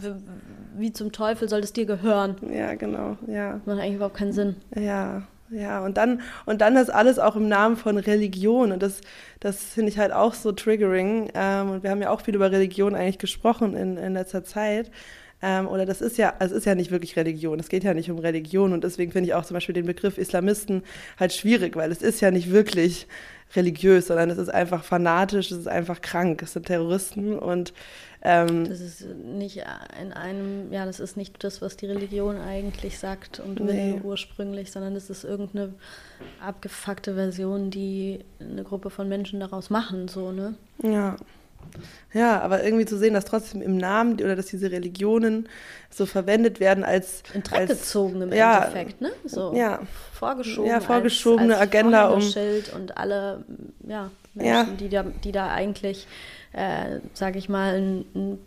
wie 0.76 0.92
zum 0.92 1.12
Teufel 1.12 1.48
soll 1.48 1.60
es 1.60 1.72
dir 1.72 1.86
gehören? 1.86 2.36
Ja, 2.52 2.74
genau, 2.74 3.18
ja. 3.26 3.60
Macht 3.66 3.80
eigentlich 3.80 3.96
überhaupt 3.96 4.16
keinen 4.16 4.32
Sinn. 4.32 4.56
Ja, 4.74 5.22
ja, 5.50 5.84
und 5.84 5.96
dann, 5.96 6.20
und 6.46 6.60
dann 6.60 6.74
das 6.74 6.90
alles 6.90 7.18
auch 7.18 7.36
im 7.36 7.48
Namen 7.48 7.76
von 7.76 7.96
Religion. 7.98 8.72
Und 8.72 8.82
das, 8.82 9.00
das 9.40 9.62
finde 9.62 9.90
ich 9.90 9.98
halt 9.98 10.12
auch 10.12 10.34
so 10.34 10.52
triggering. 10.52 11.30
Ähm, 11.34 11.70
und 11.70 11.82
wir 11.82 11.90
haben 11.90 12.02
ja 12.02 12.10
auch 12.10 12.20
viel 12.20 12.34
über 12.34 12.50
Religion 12.50 12.94
eigentlich 12.94 13.18
gesprochen 13.18 13.74
in, 13.74 13.96
in 13.96 14.12
letzter 14.14 14.44
Zeit. 14.44 14.90
Ähm, 15.40 15.68
oder 15.68 15.86
das 15.86 16.00
ist 16.00 16.18
ja, 16.18 16.34
es 16.40 16.52
ist 16.52 16.66
ja 16.66 16.74
nicht 16.74 16.90
wirklich 16.90 17.16
Religion. 17.16 17.60
Es 17.60 17.68
geht 17.68 17.84
ja 17.84 17.94
nicht 17.94 18.10
um 18.10 18.18
Religion. 18.18 18.72
Und 18.72 18.84
deswegen 18.84 19.12
finde 19.12 19.28
ich 19.28 19.34
auch 19.34 19.44
zum 19.44 19.54
Beispiel 19.54 19.74
den 19.74 19.86
Begriff 19.86 20.18
Islamisten 20.18 20.82
halt 21.18 21.32
schwierig, 21.32 21.76
weil 21.76 21.92
es 21.92 22.02
ist 22.02 22.20
ja 22.20 22.30
nicht 22.30 22.50
wirklich 22.50 23.06
religiös, 23.56 24.08
sondern 24.08 24.30
es 24.30 24.38
ist 24.38 24.50
einfach 24.50 24.84
fanatisch, 24.84 25.50
es 25.50 25.58
ist 25.58 25.68
einfach 25.68 26.02
krank. 26.02 26.42
Es 26.42 26.52
sind 26.52 26.66
Terroristen 26.66 27.38
und 27.38 27.72
ähm, 28.22 28.68
das 28.68 28.80
ist 28.80 29.06
nicht 29.06 29.62
in 30.00 30.12
einem, 30.12 30.72
ja, 30.72 30.84
das 30.86 30.98
ist 30.98 31.16
nicht 31.16 31.42
das, 31.44 31.62
was 31.62 31.76
die 31.76 31.86
Religion 31.86 32.36
eigentlich 32.40 32.98
sagt 32.98 33.38
und 33.38 33.60
nee. 33.60 33.94
will 33.94 34.00
ursprünglich, 34.02 34.72
sondern 34.72 34.96
es 34.96 35.08
ist 35.08 35.24
irgendeine 35.24 35.74
abgefuckte 36.40 37.14
Version, 37.14 37.70
die 37.70 38.24
eine 38.40 38.64
Gruppe 38.64 38.90
von 38.90 39.08
Menschen 39.08 39.40
daraus 39.40 39.70
machen, 39.70 40.08
so, 40.08 40.32
ne? 40.32 40.54
Ja. 40.82 41.16
Ja, 42.14 42.40
aber 42.40 42.64
irgendwie 42.64 42.86
zu 42.86 42.96
sehen, 42.96 43.14
dass 43.14 43.26
trotzdem 43.26 43.60
im 43.60 43.76
Namen 43.76 44.14
oder 44.14 44.36
dass 44.36 44.46
diese 44.46 44.70
Religionen 44.70 45.48
so 45.90 46.06
verwendet 46.06 46.60
werden 46.60 46.82
als. 46.82 47.22
In 47.34 47.42
Dreck 47.42 47.68
gezogen 47.68 48.22
im 48.22 48.32
ja, 48.32 48.58
Endeffekt, 48.58 49.00
ne? 49.00 49.10
So 49.24 49.52
ja, 49.54 49.80
vorgeschoben. 50.12 50.70
Ja, 50.70 50.80
vorgeschobene 50.80 51.54
als, 51.54 51.60
als 51.60 51.70
Agenda 51.70 52.08
um. 52.08 52.22
Schild 52.22 52.72
und 52.72 52.96
alle 52.96 53.44
ja, 53.86 54.10
Menschen, 54.34 54.52
ja. 54.54 54.64
Die, 54.78 54.88
da, 54.88 55.02
die 55.02 55.32
da 55.32 55.50
eigentlich 55.50 56.06
äh, 56.52 57.00
sage 57.14 57.38
ich 57.38 57.48
mal, 57.48 57.74
einen, 57.74 58.04
einen, 58.14 58.38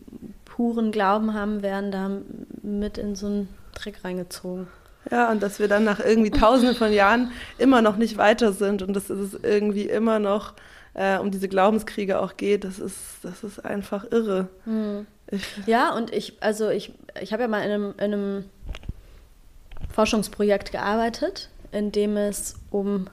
puren 0.46 0.92
Glauben 0.92 1.34
haben, 1.34 1.62
werden 1.62 1.92
da 1.92 2.12
mit 2.62 2.98
in 2.98 3.16
so 3.16 3.28
einen 3.28 3.50
Dreck 3.74 4.04
reingezogen. 4.04 4.68
Ja, 5.10 5.32
und 5.32 5.42
dass 5.42 5.60
wir 5.60 5.70
dann 5.70 5.86
nach 5.86 6.00
irgendwie 6.00 6.30
tausenden 6.30 6.76
von 6.76 6.92
Jahren 6.92 7.32
immer 7.58 7.82
noch 7.82 7.96
nicht 7.96 8.18
weiter 8.18 8.52
sind 8.52 8.82
und 8.82 8.94
dass 8.94 9.10
es 9.10 9.34
irgendwie 9.34 9.88
immer 9.88 10.20
noch 10.20 10.54
äh, 10.94 11.18
um 11.18 11.32
diese 11.32 11.48
Glaubenskriege 11.48 12.20
auch 12.20 12.38
geht, 12.38 12.64
das 12.64 12.80
ist, 12.80 12.98
das 13.24 13.44
ist 13.44 13.64
einfach 13.64 14.06
irre. 14.12 14.50
Hm. 14.66 15.08
ja, 15.66 15.94
und 15.96 16.14
ich, 16.14 16.38
also 16.42 16.70
ich, 16.70 16.94
ich 17.22 17.32
habe 17.32 17.44
ja 17.44 17.48
mal 17.48 17.64
in 17.64 17.72
einem, 17.72 17.94
in 17.94 18.14
einem 18.14 18.46
Forschungsprojekt 19.90 20.72
gearbeitet, 20.72 21.50
in 21.72 21.92
dem 21.92 22.18
es 22.18 22.56
um 22.70 23.08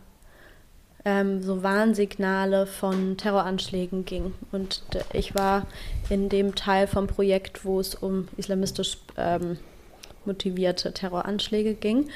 ähm, 1.04 1.42
so 1.42 1.62
Warnsignale 1.62 2.66
von 2.66 3.16
Terroranschlägen 3.16 4.04
ging. 4.04 4.34
Und 4.52 4.82
ich 5.12 5.34
war 5.34 5.66
in 6.10 6.28
dem 6.28 6.54
Teil 6.54 6.86
vom 6.86 7.06
Projekt, 7.06 7.64
wo 7.64 7.80
es 7.80 7.94
um 7.94 8.28
islamistisch 8.36 8.98
ähm, 9.16 9.58
motivierte 10.24 10.92
Terroranschläge 10.92 11.74
ging. 11.74 12.08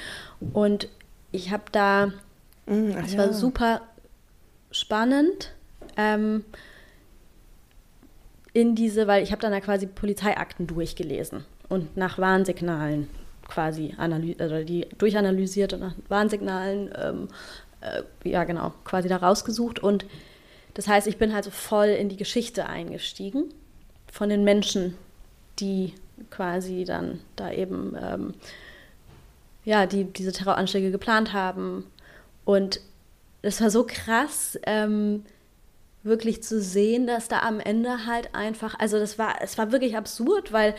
Und 0.52 0.88
ich 1.30 1.50
habe 1.50 1.64
da, 1.72 2.06
mm, 2.66 2.90
es 3.04 3.12
ja. 3.14 3.18
war 3.18 3.32
super 3.32 3.82
spannend. 4.70 5.52
Ähm, 5.96 6.44
in 8.52 8.74
diese, 8.74 9.06
weil 9.06 9.22
ich 9.22 9.32
habe 9.32 9.40
dann 9.40 9.52
da 9.52 9.60
quasi 9.60 9.86
Polizeiakten 9.86 10.66
durchgelesen 10.66 11.44
und 11.68 11.96
nach 11.96 12.18
Warnsignalen 12.18 13.08
quasi 13.48 13.94
analysiert, 13.96 14.40
also 14.42 14.64
die 14.64 14.86
durchanalysiert 14.98 15.72
und 15.72 15.80
nach 15.80 15.94
Warnsignalen 16.08 16.90
ähm, 16.96 17.28
äh, 17.82 18.02
ja 18.28 18.44
genau, 18.44 18.72
quasi 18.84 19.08
da 19.08 19.16
rausgesucht. 19.16 19.78
Und 19.78 20.06
das 20.74 20.88
heißt, 20.88 21.06
ich 21.06 21.18
bin 21.18 21.34
halt 21.34 21.44
so 21.44 21.50
voll 21.50 21.88
in 21.88 22.08
die 22.08 22.16
Geschichte 22.16 22.66
eingestiegen 22.66 23.52
von 24.10 24.28
den 24.28 24.44
Menschen, 24.44 24.96
die 25.58 25.94
quasi 26.30 26.84
dann 26.84 27.20
da 27.36 27.50
eben, 27.50 27.96
ähm, 28.00 28.34
ja, 29.64 29.86
die 29.86 30.04
diese 30.04 30.32
Terroranschläge 30.32 30.90
geplant 30.90 31.32
haben. 31.32 31.84
Und 32.44 32.80
es 33.42 33.60
war 33.60 33.70
so 33.70 33.84
krass, 33.86 34.58
ähm, 34.64 35.24
wirklich 36.02 36.42
zu 36.42 36.60
sehen, 36.60 37.06
dass 37.06 37.28
da 37.28 37.40
am 37.40 37.60
Ende 37.60 38.06
halt 38.06 38.34
einfach, 38.34 38.78
also 38.78 38.98
das 38.98 39.18
war, 39.18 39.40
es 39.40 39.56
war 39.56 39.70
wirklich 39.70 39.96
absurd, 39.96 40.52
weil 40.52 40.74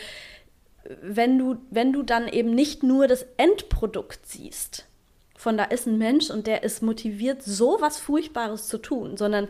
wenn 1.01 1.37
du, 1.37 1.57
wenn 1.69 1.93
du 1.93 2.03
dann 2.03 2.27
eben 2.27 2.53
nicht 2.53 2.83
nur 2.83 3.07
das 3.07 3.25
Endprodukt 3.37 4.25
siehst, 4.25 4.85
von 5.43 5.57
da 5.57 5.65
ist 5.65 5.87
ein 5.87 5.97
Mensch 5.97 6.29
und 6.29 6.47
der 6.47 6.63
ist 6.63 6.81
motiviert, 6.81 7.43
so 7.43 7.77
was 7.81 7.99
Furchtbares 7.99 8.69
zu 8.69 8.77
tun, 8.77 9.17
sondern 9.17 9.49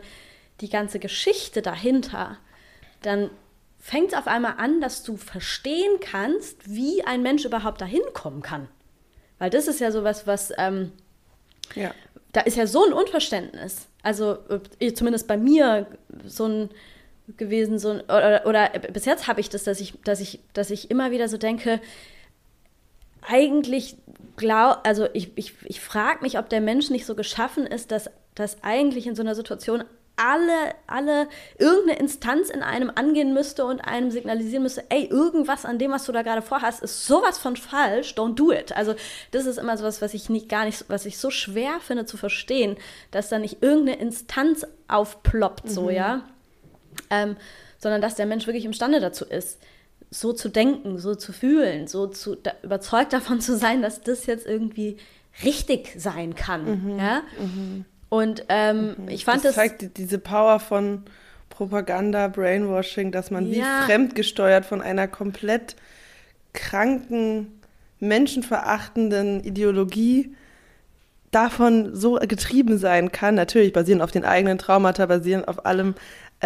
die 0.60 0.68
ganze 0.68 0.98
Geschichte 0.98 1.62
dahinter, 1.62 2.36
dann 3.02 3.30
fängt 3.78 4.08
es 4.08 4.18
auf 4.18 4.26
einmal 4.26 4.54
an, 4.58 4.80
dass 4.80 5.04
du 5.04 5.16
verstehen 5.16 6.00
kannst, 6.00 6.68
wie 6.68 7.04
ein 7.04 7.22
Mensch 7.22 7.44
überhaupt 7.44 7.80
dahin 7.80 8.02
kommen 8.12 8.42
kann. 8.42 8.66
Weil 9.38 9.50
das 9.50 9.68
ist 9.68 9.78
ja 9.78 9.92
sowas, 9.92 10.26
was, 10.26 10.52
ähm, 10.58 10.90
ja. 11.76 11.94
da 12.32 12.40
ist 12.40 12.56
ja 12.56 12.66
so 12.66 12.84
ein 12.84 12.92
Unverständnis. 12.92 13.86
Also 14.02 14.38
äh, 14.80 14.92
zumindest 14.94 15.28
bei 15.28 15.36
mir 15.36 15.86
so 16.26 16.46
ein 16.46 16.70
gewesen, 17.36 17.78
so 17.78 17.90
ein, 17.90 18.00
oder, 18.00 18.46
oder 18.46 18.68
bis 18.92 19.04
jetzt 19.04 19.28
habe 19.28 19.40
ich 19.40 19.48
das, 19.48 19.62
dass 19.62 19.80
ich, 19.80 19.94
dass 20.02 20.18
ich, 20.18 20.40
dass 20.54 20.70
ich 20.70 20.90
immer 20.90 21.12
wieder 21.12 21.28
so 21.28 21.38
denke, 21.38 21.80
eigentlich 23.26 23.96
glaube, 24.36 24.84
also 24.84 25.08
ich, 25.12 25.36
ich, 25.36 25.54
ich 25.64 25.80
frage 25.80 26.22
mich, 26.22 26.38
ob 26.38 26.48
der 26.48 26.60
Mensch 26.60 26.90
nicht 26.90 27.06
so 27.06 27.14
geschaffen 27.14 27.66
ist, 27.66 27.90
dass, 27.90 28.10
dass 28.34 28.62
eigentlich 28.62 29.06
in 29.06 29.14
so 29.14 29.22
einer 29.22 29.34
Situation 29.34 29.84
alle, 30.16 30.74
alle, 30.86 31.28
irgendeine 31.58 31.98
Instanz 31.98 32.48
in 32.48 32.62
einem 32.62 32.90
angehen 32.94 33.34
müsste 33.34 33.64
und 33.64 33.80
einem 33.80 34.12
signalisieren 34.12 34.62
müsste, 34.62 34.84
ey, 34.88 35.06
irgendwas 35.06 35.64
an 35.64 35.78
dem, 35.80 35.90
was 35.90 36.04
du 36.04 36.12
da 36.12 36.22
gerade 36.22 36.42
vorhast, 36.42 36.84
ist 36.84 37.06
sowas 37.06 37.36
von 37.36 37.56
falsch, 37.56 38.14
don't 38.14 38.34
do 38.36 38.52
it. 38.52 38.76
Also 38.76 38.94
das 39.32 39.46
ist 39.46 39.58
immer 39.58 39.76
sowas, 39.76 40.02
was 40.02 40.14
ich 40.14 40.30
nicht 40.30 40.48
gar 40.48 40.66
nicht, 40.66 40.84
was 40.88 41.04
ich 41.06 41.18
so 41.18 41.30
schwer 41.30 41.80
finde 41.80 42.06
zu 42.06 42.16
verstehen, 42.16 42.76
dass 43.10 43.28
da 43.28 43.40
nicht 43.40 43.62
irgendeine 43.62 43.98
Instanz 43.98 44.64
aufploppt, 44.86 45.68
so, 45.68 45.84
mhm. 45.84 45.90
ja. 45.90 46.22
Ähm, 47.10 47.36
sondern 47.78 48.00
dass 48.00 48.14
der 48.14 48.26
Mensch 48.26 48.46
wirklich 48.46 48.64
imstande 48.64 49.00
dazu 49.00 49.24
ist 49.24 49.58
so 50.14 50.32
zu 50.32 50.48
denken, 50.48 50.98
so 50.98 51.14
zu 51.16 51.32
fühlen, 51.32 51.88
so 51.88 52.06
zu, 52.06 52.36
da, 52.36 52.52
überzeugt 52.62 53.12
davon 53.12 53.40
zu 53.40 53.56
sein, 53.56 53.82
dass 53.82 54.00
das 54.00 54.26
jetzt 54.26 54.46
irgendwie 54.46 54.96
richtig 55.42 55.94
sein 55.98 56.36
kann. 56.36 56.84
Mhm, 56.84 56.98
ja? 56.98 57.22
Mhm. 57.38 57.84
Und 58.08 58.44
ähm, 58.48 58.94
mhm. 58.96 59.08
ich 59.08 59.24
fand 59.24 59.38
das. 59.44 59.54
Das 59.54 59.56
zeigt 59.56 59.96
diese 59.96 60.18
Power 60.18 60.60
von 60.60 61.02
Propaganda, 61.50 62.28
Brainwashing, 62.28 63.10
dass 63.10 63.32
man 63.32 63.50
ja. 63.50 63.82
wie 63.82 63.86
fremdgesteuert 63.86 64.64
von 64.64 64.80
einer 64.80 65.08
komplett 65.08 65.74
kranken, 66.52 67.60
menschenverachtenden 67.98 69.42
Ideologie 69.42 70.36
davon 71.32 71.96
so 71.96 72.14
getrieben 72.14 72.78
sein 72.78 73.10
kann, 73.10 73.34
natürlich 73.34 73.72
basierend 73.72 74.02
auf 74.02 74.12
den 74.12 74.24
eigenen 74.24 74.58
Traumata, 74.58 75.06
basierend 75.06 75.48
auf 75.48 75.66
allem, 75.66 75.96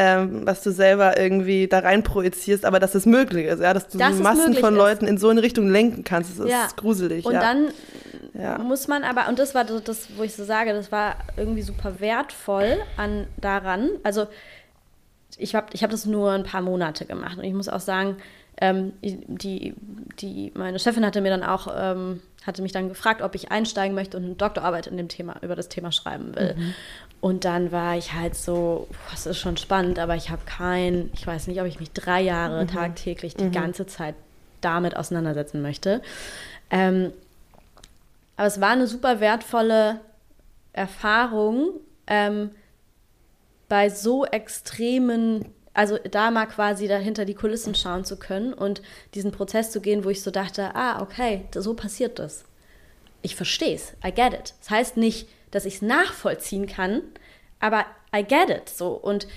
ähm, 0.00 0.47
was 0.47 0.62
du 0.62 0.71
selber 0.71 1.19
irgendwie 1.19 1.67
da 1.67 1.81
rein 1.81 2.05
projizierst, 2.05 2.64
aber 2.64 2.78
dass 2.78 2.95
es 2.95 3.05
möglich 3.05 3.47
ist, 3.47 3.61
ja, 3.61 3.75
dass 3.75 3.88
du 3.88 3.99
dass 3.99 4.14
Massen 4.21 4.55
von 4.55 4.75
ist. 4.75 4.78
Leuten 4.78 5.07
in 5.09 5.19
so 5.19 5.28
eine 5.28 5.43
Richtung 5.43 5.69
lenken 5.69 6.05
kannst. 6.05 6.38
Das 6.38 6.47
ist 6.47 6.52
ja. 6.52 6.69
gruselig. 6.76 7.26
Und 7.26 7.33
ja. 7.33 7.40
dann 7.40 7.69
ja. 8.33 8.59
muss 8.59 8.87
man 8.87 9.02
aber, 9.02 9.28
und 9.28 9.40
das 9.40 9.57
war 9.57 9.64
das, 9.64 10.07
wo 10.17 10.23
ich 10.23 10.37
so 10.37 10.45
sage, 10.45 10.73
das 10.73 10.93
war 10.93 11.17
irgendwie 11.37 11.62
super 11.62 11.99
wertvoll 11.99 12.76
an 12.97 13.26
daran. 13.38 13.90
Also 14.05 14.28
ich 15.37 15.57
habe 15.57 15.67
ich 15.73 15.83
hab 15.83 15.90
das 15.90 16.07
nur 16.07 16.31
ein 16.31 16.45
paar 16.45 16.62
Monate 16.62 17.05
gemacht 17.05 17.37
und 17.37 17.43
ich 17.43 17.55
muss 17.55 17.69
auch 17.69 17.81
sagen, 17.81 18.19
ähm, 18.61 18.93
die, 19.03 19.75
die, 20.21 20.53
meine 20.55 20.79
Chefin 20.79 21.05
hatte 21.05 21.21
mir 21.21 21.31
dann 21.31 21.45
auch, 21.45 21.69
ähm, 21.75 22.21
hatte 22.45 22.62
mich 22.62 22.73
dann 22.73 22.88
gefragt, 22.88 23.23
ob 23.23 23.35
ich 23.35 23.50
einsteigen 23.50 23.95
möchte 23.95 24.17
und 24.17 24.25
eine 24.25 24.35
Doktorarbeit 24.35 24.87
in 24.87 24.97
dem 24.97 25.09
Thema, 25.09 25.37
über 25.43 25.55
das 25.55 25.69
Thema 25.69 25.93
schreiben 25.93 26.35
will. 26.35 26.55
Mhm. 26.57 26.75
Und 27.21 27.45
dann 27.45 27.73
war 27.73 27.97
ich 27.97 28.15
halt 28.15 28.37
so, 28.37 28.88
das 29.11 29.27
ist 29.27 29.38
schon 29.38 29.57
spannend, 29.57 29.99
aber 29.99 30.17
ich 30.17 30.31
habe 30.31 30.43
kein, 30.47 31.11
ich 31.15 31.27
weiß 31.27 31.49
nicht, 31.49 31.61
ob 31.61 31.67
ich 31.67 31.81
mich 31.81 31.93
drei 31.93 32.21
Jahre 32.21 32.65
mhm. 32.65 32.69
tagtäglich 32.69 33.35
die 33.35 33.45
mhm. 33.45 33.53
ganze 33.53 33.87
Zeit 33.87 34.15
damit 34.61 34.97
auseinandersetzen 34.97 35.62
möchte. 35.62 36.03
Ähm, 36.71 37.12
aber 38.37 38.47
es 38.47 38.61
war 38.61 38.71
eine 38.71 38.87
super 38.87 39.21
wertvolle 39.21 40.00
Erfahrung, 40.73 41.71
ähm, 42.07 42.50
bei 43.69 43.91
so 43.91 44.25
extremen, 44.25 45.45
also 45.78 45.97
da 46.11 46.32
mal 46.32 46.47
quasi 46.47 46.88
dahinter 46.88 47.25
die 47.25 47.37
Kulissen 47.37 47.73
schauen 47.76 48.04
zu 48.04 48.18
können 48.18 48.52
und 48.52 48.82
diesen 49.14 49.30
Prozess 49.30 49.70
zu 49.70 49.80
gehen, 49.80 50.02
wo 50.02 50.11
ich 50.11 50.25
so 50.25 50.32
dachte, 50.32 50.75
ah, 50.75 51.00
okay, 51.00 51.44
so 51.54 51.75
passiert 51.75 52.18
das. 52.18 52.42
Ich 53.23 53.37
verstehe 53.37 53.76
es, 53.76 53.92
I 54.04 54.11
get 54.11 54.32
it. 54.32 54.54
Das 54.58 54.70
heißt 54.70 54.97
nicht, 54.97 55.28
dass 55.52 55.66
ich 55.66 55.76
es 55.76 55.82
nachvollziehen 55.82 56.66
kann, 56.66 57.02
aber 57.61 57.87
I 58.12 58.25
get 58.25 58.50
it 58.50 58.68
so. 58.68 58.88
Und 58.88 59.28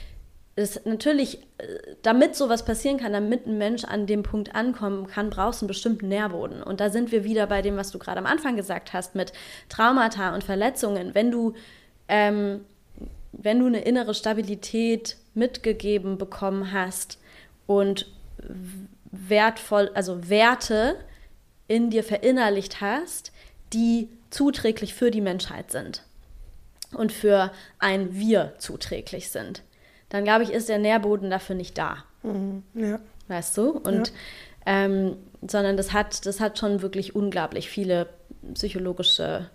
es 0.55 0.83
natürlich, 0.83 1.43
äh, 1.59 1.95
damit 2.01 2.35
sowas 2.35 2.65
passieren 2.65 2.97
kann, 2.97 3.13
damit 3.13 3.45
ein 3.45 3.59
Mensch 3.59 3.83
an 3.83 4.07
dem 4.07 4.23
Punkt 4.23 4.55
ankommen 4.55 5.05
kann, 5.05 5.29
brauchst 5.29 5.61
du 5.61 5.65
einen 5.65 5.67
bestimmten 5.67 6.07
Nährboden. 6.07 6.63
Und 6.63 6.79
da 6.79 6.89
sind 6.89 7.11
wir 7.11 7.23
wieder 7.23 7.45
bei 7.45 7.61
dem, 7.61 7.77
was 7.77 7.91
du 7.91 7.99
gerade 7.99 8.17
am 8.17 8.25
Anfang 8.25 8.55
gesagt 8.55 8.93
hast, 8.93 9.13
mit 9.13 9.31
Traumata 9.69 10.33
und 10.33 10.43
Verletzungen. 10.43 11.13
Wenn 11.13 11.29
du, 11.29 11.53
ähm, 12.07 12.65
wenn 13.31 13.59
du 13.59 13.67
eine 13.67 13.81
innere 13.81 14.15
Stabilität 14.15 15.17
mitgegeben 15.33 16.17
bekommen 16.17 16.71
hast 16.71 17.19
und 17.67 18.07
wertvoll, 19.11 19.91
also 19.93 20.29
Werte 20.29 20.95
in 21.67 21.89
dir 21.89 22.03
verinnerlicht 22.03 22.81
hast, 22.81 23.31
die 23.73 24.09
zuträglich 24.29 24.93
für 24.93 25.11
die 25.11 25.21
Menschheit 25.21 25.71
sind 25.71 26.03
und 26.93 27.11
für 27.11 27.51
ein 27.79 28.13
Wir 28.13 28.53
zuträglich 28.57 29.29
sind, 29.29 29.63
dann 30.09 30.23
glaube 30.23 30.43
ich, 30.43 30.51
ist 30.51 30.69
der 30.69 30.79
Nährboden 30.79 31.29
dafür 31.29 31.55
nicht 31.55 31.77
da. 31.77 32.03
Mhm, 32.23 32.63
ja. 32.73 32.99
Weißt 33.27 33.57
du? 33.57 33.71
Und 33.71 34.09
ja. 34.09 34.85
ähm, 34.85 35.17
sondern 35.41 35.77
das 35.77 35.93
hat, 35.93 36.25
das 36.25 36.39
hat 36.39 36.59
schon 36.59 36.81
wirklich 36.81 37.15
unglaublich 37.15 37.69
viele 37.69 38.09
psychologische 38.53 39.49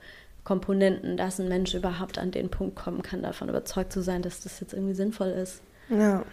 Komponenten, 0.46 1.16
dass 1.16 1.40
ein 1.40 1.48
Mensch 1.48 1.74
überhaupt 1.74 2.18
an 2.18 2.30
den 2.30 2.50
Punkt 2.50 2.76
kommen 2.76 3.02
kann, 3.02 3.20
davon 3.20 3.48
überzeugt 3.48 3.92
zu 3.92 4.00
sein, 4.00 4.22
dass 4.22 4.44
das 4.44 4.60
jetzt 4.60 4.74
irgendwie 4.74 4.94
sinnvoll 4.94 5.30
ist. 5.30 5.60
Ja. 5.90 6.24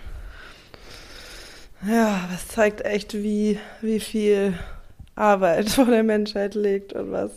Ja, 1.88 2.30
das 2.32 2.48
zeigt 2.48 2.82
echt, 2.82 3.16
wie, 3.16 3.58
wie 3.82 4.00
viel 4.00 4.54
Arbeit 5.16 5.68
vor 5.70 5.86
der 5.86 6.04
Menschheit 6.04 6.54
liegt 6.54 6.94
und 6.94 7.12
was 7.12 7.32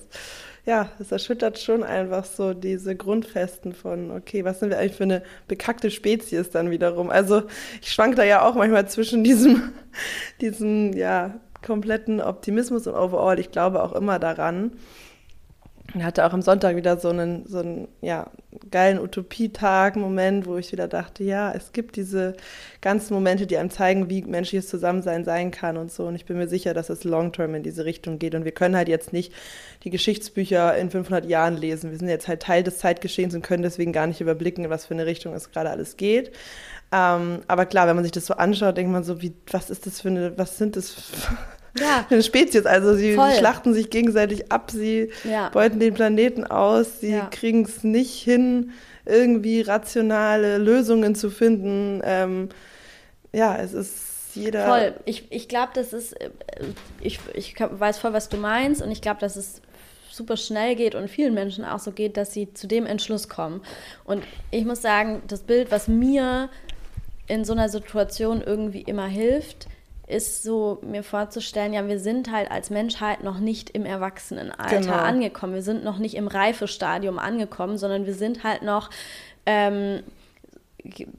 ja, 0.67 0.91
es 0.99 1.13
erschüttert 1.13 1.59
schon 1.61 1.83
einfach 1.83 2.25
so 2.25 2.53
diese 2.53 2.95
Grundfesten 2.95 3.73
von, 3.73 4.11
okay, 4.11 4.45
was 4.45 4.61
sind 4.61 4.69
wir 4.71 4.79
eigentlich 4.79 4.97
für 4.97 5.05
eine 5.05 5.23
bekackte 5.49 5.91
Spezies 5.91 6.51
dann 6.51 6.71
wiederum? 6.71 7.09
Also 7.09 7.45
ich 7.81 7.91
schwank 7.91 8.17
da 8.17 8.25
ja 8.25 8.43
auch 8.43 8.55
manchmal 8.55 8.87
zwischen 8.89 9.25
diesem, 9.25 9.73
diesem, 10.43 10.93
ja, 10.93 11.41
kompletten 11.65 12.21
Optimismus 12.21 12.87
und 12.87 12.95
overall. 12.95 13.39
Ich 13.39 13.51
glaube 13.51 13.83
auch 13.83 13.93
immer 13.93 14.19
daran, 14.19 14.73
und 15.95 16.05
hatte 16.05 16.27
auch 16.27 16.33
am 16.33 16.43
Sonntag 16.43 16.77
wieder 16.77 16.99
so 16.99 17.11
einen, 17.11 17.47
so 17.47 17.59
einen 17.59 17.89
ja, 18.01 18.31
geilen 18.71 18.99
Utopietag-Moment, 18.99 20.47
wo 20.47 20.57
ich 20.57 20.73
wieder 20.73 20.89
dachte, 20.89 21.25
ja, 21.25 21.53
es 21.53 21.73
gibt 21.73 21.97
diese 21.97 22.35
ganzen 22.81 23.15
Momente, 23.15 23.47
die 23.47 23.57
einem 23.57 23.71
zeigen, 23.71 24.11
wie 24.11 24.23
menschliches 24.23 24.69
Zusammensein 24.69 25.25
sein 25.25 25.51
kann 25.51 25.77
und 25.77 25.93
so. 25.93 26.07
Und 26.07 26.15
ich 26.15 26.25
bin 26.25 26.39
mir 26.39 26.49
sicher, 26.49 26.75
dass 26.75 26.91
es 26.91 27.05
long-term 27.05 27.55
in 27.55 27.63
diese 27.63 27.85
Richtung 27.85 28.19
geht. 28.19 28.35
Und 28.35 28.45
wir 28.45 28.53
können 28.53 28.77
halt 28.77 28.89
jetzt 28.89 29.13
nicht 29.13 29.33
die 29.85 29.91
Geschichtsbücher 29.91 30.77
in 30.77 30.91
500 30.91 31.27
Jahren 31.27 31.57
lesen. 31.57 31.91
Wir 31.91 31.99
sind 31.99 32.09
jetzt 32.09 32.29
halt 32.29 32.43
Teil 32.43 32.63
des 32.63 32.79
Zeitgeschehens 32.79 33.35
und 33.35 33.43
können 33.43 33.63
deswegen 33.63 33.93
gar 33.93 34.07
nicht 34.07 34.21
überblicken, 34.21 34.65
in 34.65 34.71
was 34.71 34.87
für 34.87 34.95
eine 34.95 35.07
Richtung 35.07 35.35
es 35.35 35.51
gerade 35.53 35.71
alles 35.71 35.97
geht. 35.97 36.33
Ähm, 36.93 37.41
aber 37.49 37.67
klar, 37.67 37.87
wenn 37.89 37.97
man 37.97 38.05
sich 38.05 38.13
das 38.13 38.27
so 38.27 38.35
anschaut, 38.35 38.77
denkt 38.77 38.93
man 38.93 39.05
so, 39.05 39.21
wie, 39.23 39.35
was 39.51 39.71
ist 39.71 39.87
das 39.87 40.01
für 40.01 40.09
eine, 40.09 40.39
was 40.39 40.59
sind 40.59 40.77
das 40.77 40.91
für 40.91 41.37
ja. 41.81 42.07
eine 42.11 42.23
Spezies. 42.23 42.67
Also 42.67 42.95
sie, 42.95 43.13
sie, 43.15 43.39
schlachten 43.39 43.75
sich 43.75 43.91
gegenseitig 43.91 44.53
ab, 44.53 44.71
sie 44.71 45.11
ja. 45.25 45.49
beuten 45.51 45.81
den 45.81 45.95
Planeten 45.95 46.45
aus, 46.45 47.01
sie 47.01 47.13
ja. 47.13 47.27
kriegen 47.31 47.65
es 47.65 47.85
nicht 47.85 48.23
hin, 48.23 48.73
irgendwie 49.05 49.61
rationale 49.61 50.59
Lösungen 50.59 51.15
zu 51.15 51.31
finden. 51.31 52.01
Ähm, 52.05 52.49
ja, 53.33 53.57
es 53.57 53.73
ist 53.73 54.35
jeder. 54.35 54.67
Voll. 54.67 54.95
Ich, 55.05 55.31
ich 55.31 55.49
glaube, 55.49 55.73
das 55.75 55.93
ist, 55.93 56.13
äh, 56.21 56.31
ich, 57.01 57.21
ich 57.35 57.55
weiß 57.59 57.99
voll, 57.99 58.13
was 58.13 58.29
du 58.29 58.37
meinst 58.37 58.83
und 58.83 58.91
ich 58.91 59.01
glaube, 59.01 59.21
dass 59.21 59.37
es 59.37 59.63
super 60.11 60.37
schnell 60.37 60.77
geht 60.77 60.95
und 60.95 61.09
vielen 61.09 61.35
Menschen 61.35 61.65
auch 61.65 61.79
so 61.79 61.93
geht, 61.93 62.17
dass 62.17 62.33
sie 62.33 62.53
zu 62.55 62.67
dem 62.67 62.87
Entschluss 62.87 63.29
kommen. 63.29 63.61
Und 64.05 64.25
ich 64.51 64.65
muss 64.65 64.81
sagen, 64.81 65.23
das 65.29 65.43
Bild, 65.43 65.71
was 65.71 65.89
mir 65.89 66.49
in 67.27 67.45
so 67.45 67.53
einer 67.53 67.69
Situation 67.69 68.41
irgendwie 68.41 68.83
immer 68.83 69.07
hilft, 69.07 69.69
ist 70.07 70.45
so 70.45 70.79
mir 70.83 71.03
vorzustellen, 71.03 71.73
ja, 71.73 71.87
wir 71.89 71.99
sind 71.99 72.31
halt 72.31 72.51
als 72.51 72.71
Menschheit 72.71 73.25
noch 73.25 73.39
nicht 73.39 73.71
im 73.71 73.85
Erwachsenenalter 73.85 74.81
genau. 74.81 74.93
angekommen. 74.93 75.55
Wir 75.55 75.63
sind 75.63 75.83
noch 75.83 75.99
nicht 75.99 76.15
im 76.15 76.29
Reifestadium 76.29 77.19
angekommen, 77.19 77.77
sondern 77.77 78.07
wir 78.07 78.15
sind 78.15 78.45
halt 78.45 78.63
noch, 78.63 78.91
ähm, 79.47 80.05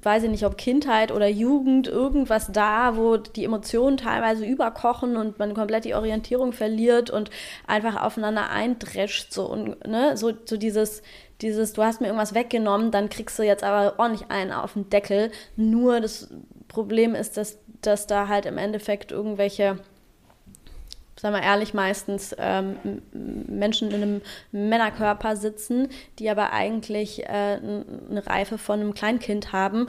weiß 0.01 0.23
ich 0.23 0.29
nicht, 0.29 0.45
ob 0.45 0.57
Kindheit 0.57 1.11
oder 1.11 1.27
Jugend, 1.27 1.89
irgendwas 1.89 2.49
da, 2.53 2.95
wo 2.95 3.17
die 3.17 3.43
Emotionen 3.43 3.97
teilweise 3.97 4.45
überkochen 4.45 5.17
und 5.17 5.37
man 5.37 5.53
komplett 5.53 5.83
die 5.83 5.95
Orientierung 5.95 6.53
verliert 6.53 7.09
und 7.09 7.29
einfach 7.67 8.01
aufeinander 8.01 8.49
eindrescht. 8.49 9.33
So, 9.33 9.45
und, 9.45 9.85
ne, 9.85 10.15
so, 10.15 10.31
so 10.45 10.55
dieses, 10.55 11.01
dieses, 11.41 11.73
du 11.73 11.83
hast 11.83 11.99
mir 11.99 12.07
irgendwas 12.07 12.33
weggenommen, 12.33 12.91
dann 12.91 13.09
kriegst 13.09 13.37
du 13.37 13.43
jetzt 13.43 13.65
aber 13.65 13.99
ordentlich 13.99 14.31
einen 14.31 14.53
auf 14.53 14.73
den 14.73 14.89
Deckel. 14.89 15.31
Nur 15.57 15.99
das 15.99 16.29
Problem 16.69 17.15
ist, 17.15 17.35
dass 17.35 17.59
dass 17.81 18.07
da 18.07 18.27
halt 18.27 18.45
im 18.45 18.57
Endeffekt 18.57 19.11
irgendwelche, 19.11 19.79
sagen 21.15 21.35
wir 21.35 21.43
ehrlich, 21.43 21.73
meistens 21.73 22.35
ähm, 22.37 23.01
Menschen 23.13 23.89
in 23.91 24.01
einem 24.01 24.21
Männerkörper 24.51 25.35
sitzen, 25.35 25.89
die 26.19 26.29
aber 26.29 26.53
eigentlich 26.53 27.23
äh, 27.25 27.59
eine 27.59 28.23
Reife 28.25 28.57
von 28.57 28.79
einem 28.79 28.93
Kleinkind 28.93 29.51
haben, 29.51 29.87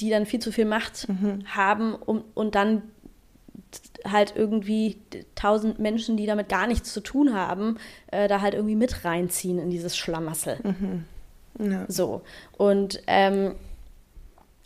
die 0.00 0.10
dann 0.10 0.26
viel 0.26 0.40
zu 0.40 0.52
viel 0.52 0.64
Macht 0.64 1.08
mhm. 1.08 1.44
haben 1.46 1.94
um, 1.94 2.24
und 2.34 2.54
dann 2.54 2.82
halt 4.04 4.34
irgendwie 4.36 4.96
tausend 5.34 5.78
Menschen, 5.78 6.16
die 6.16 6.26
damit 6.26 6.48
gar 6.48 6.66
nichts 6.66 6.92
zu 6.92 7.00
tun 7.00 7.34
haben, 7.34 7.78
äh, 8.08 8.28
da 8.28 8.40
halt 8.40 8.54
irgendwie 8.54 8.76
mit 8.76 9.04
reinziehen 9.04 9.58
in 9.58 9.70
dieses 9.70 9.96
Schlamassel. 9.96 10.58
Mhm. 10.62 11.04
Ja. 11.58 11.84
So. 11.88 12.22
Und 12.56 13.02
ähm, 13.06 13.56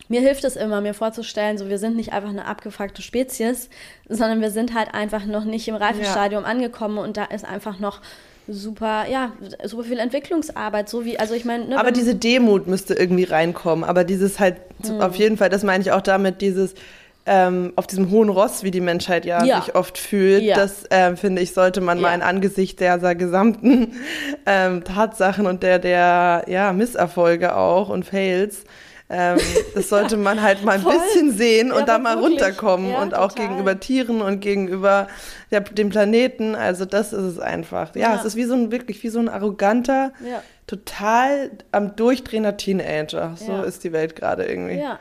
mir 0.08 0.20
hilft 0.20 0.44
es 0.44 0.56
immer, 0.56 0.80
mir 0.80 0.94
vorzustellen, 0.94 1.58
so 1.58 1.68
wir 1.68 1.78
sind 1.78 1.96
nicht 1.96 2.12
einfach 2.12 2.30
eine 2.30 2.46
abgefuckte 2.46 3.02
Spezies, 3.02 3.70
sondern 4.08 4.40
wir 4.40 4.50
sind 4.50 4.74
halt 4.74 4.94
einfach 4.94 5.24
noch 5.24 5.44
nicht 5.44 5.68
im 5.68 5.74
Reifestadium 5.74 6.42
ja. 6.42 6.48
angekommen 6.48 6.98
und 6.98 7.16
da 7.16 7.24
ist 7.24 7.44
einfach 7.44 7.78
noch 7.78 8.00
super, 8.48 9.06
ja, 9.08 9.32
super 9.64 9.84
viel 9.84 9.98
Entwicklungsarbeit, 9.98 10.88
so 10.88 11.04
wie, 11.04 11.18
also 11.18 11.34
ich 11.34 11.44
meine. 11.44 11.66
Ne, 11.66 11.78
aber 11.78 11.92
diese 11.92 12.14
Demut 12.14 12.66
müsste 12.66 12.94
irgendwie 12.94 13.24
reinkommen, 13.24 13.84
aber 13.84 14.04
dieses 14.04 14.40
halt, 14.40 14.56
hm. 14.84 15.00
auf 15.00 15.14
jeden 15.14 15.36
Fall, 15.36 15.48
das 15.48 15.62
meine 15.62 15.82
ich 15.82 15.92
auch 15.92 16.00
damit, 16.00 16.40
dieses, 16.40 16.74
ähm, 17.24 17.72
auf 17.76 17.86
diesem 17.86 18.10
hohen 18.10 18.28
Ross, 18.28 18.64
wie 18.64 18.72
die 18.72 18.80
Menschheit 18.80 19.24
ja, 19.24 19.44
ja. 19.44 19.62
sich 19.62 19.76
oft 19.76 19.96
fühlt, 19.96 20.42
ja. 20.42 20.56
das 20.56 20.90
äh, 20.90 21.14
finde 21.14 21.40
ich, 21.40 21.52
sollte 21.52 21.80
man 21.80 21.98
ja. 21.98 22.02
mal 22.02 22.14
in 22.14 22.22
Angesicht 22.22 22.80
der, 22.80 22.98
der 22.98 23.14
gesamten 23.14 23.92
ähm, 24.46 24.82
Tatsachen 24.82 25.46
und 25.46 25.62
der, 25.62 25.78
der 25.78 26.44
ja, 26.48 26.72
Misserfolge 26.72 27.54
auch 27.54 27.88
und 27.88 28.04
Fails 28.04 28.64
ähm, 29.12 29.38
das 29.74 29.90
sollte 29.90 30.16
man 30.16 30.40
halt 30.40 30.64
mal 30.64 30.78
ein 30.78 30.84
bisschen 30.84 31.36
sehen 31.36 31.70
und 31.70 31.80
ja, 31.80 31.84
da 31.84 31.98
mal 31.98 32.16
wirklich. 32.16 32.40
runterkommen 32.40 32.90
ja, 32.92 33.02
und 33.02 33.14
auch 33.14 33.28
total. 33.28 33.48
gegenüber 33.48 33.78
Tieren 33.78 34.22
und 34.22 34.40
gegenüber 34.40 35.06
ja, 35.50 35.60
dem 35.60 35.90
Planeten. 35.90 36.54
Also 36.54 36.86
das 36.86 37.12
ist 37.12 37.22
es 37.22 37.38
einfach. 37.38 37.94
Ja, 37.94 38.14
ja, 38.14 38.16
es 38.16 38.24
ist 38.24 38.36
wie 38.36 38.44
so 38.44 38.54
ein 38.54 38.72
wirklich 38.72 39.02
wie 39.02 39.10
so 39.10 39.18
ein 39.18 39.28
arroganter, 39.28 40.12
total 40.66 41.50
am 41.72 41.94
durchdrehender 41.94 42.56
Teenager. 42.56 43.34
So 43.36 43.62
ist 43.62 43.84
die 43.84 43.92
Welt 43.92 44.16
gerade 44.16 44.46
irgendwie. 44.46 44.78
Ja. 44.78 44.98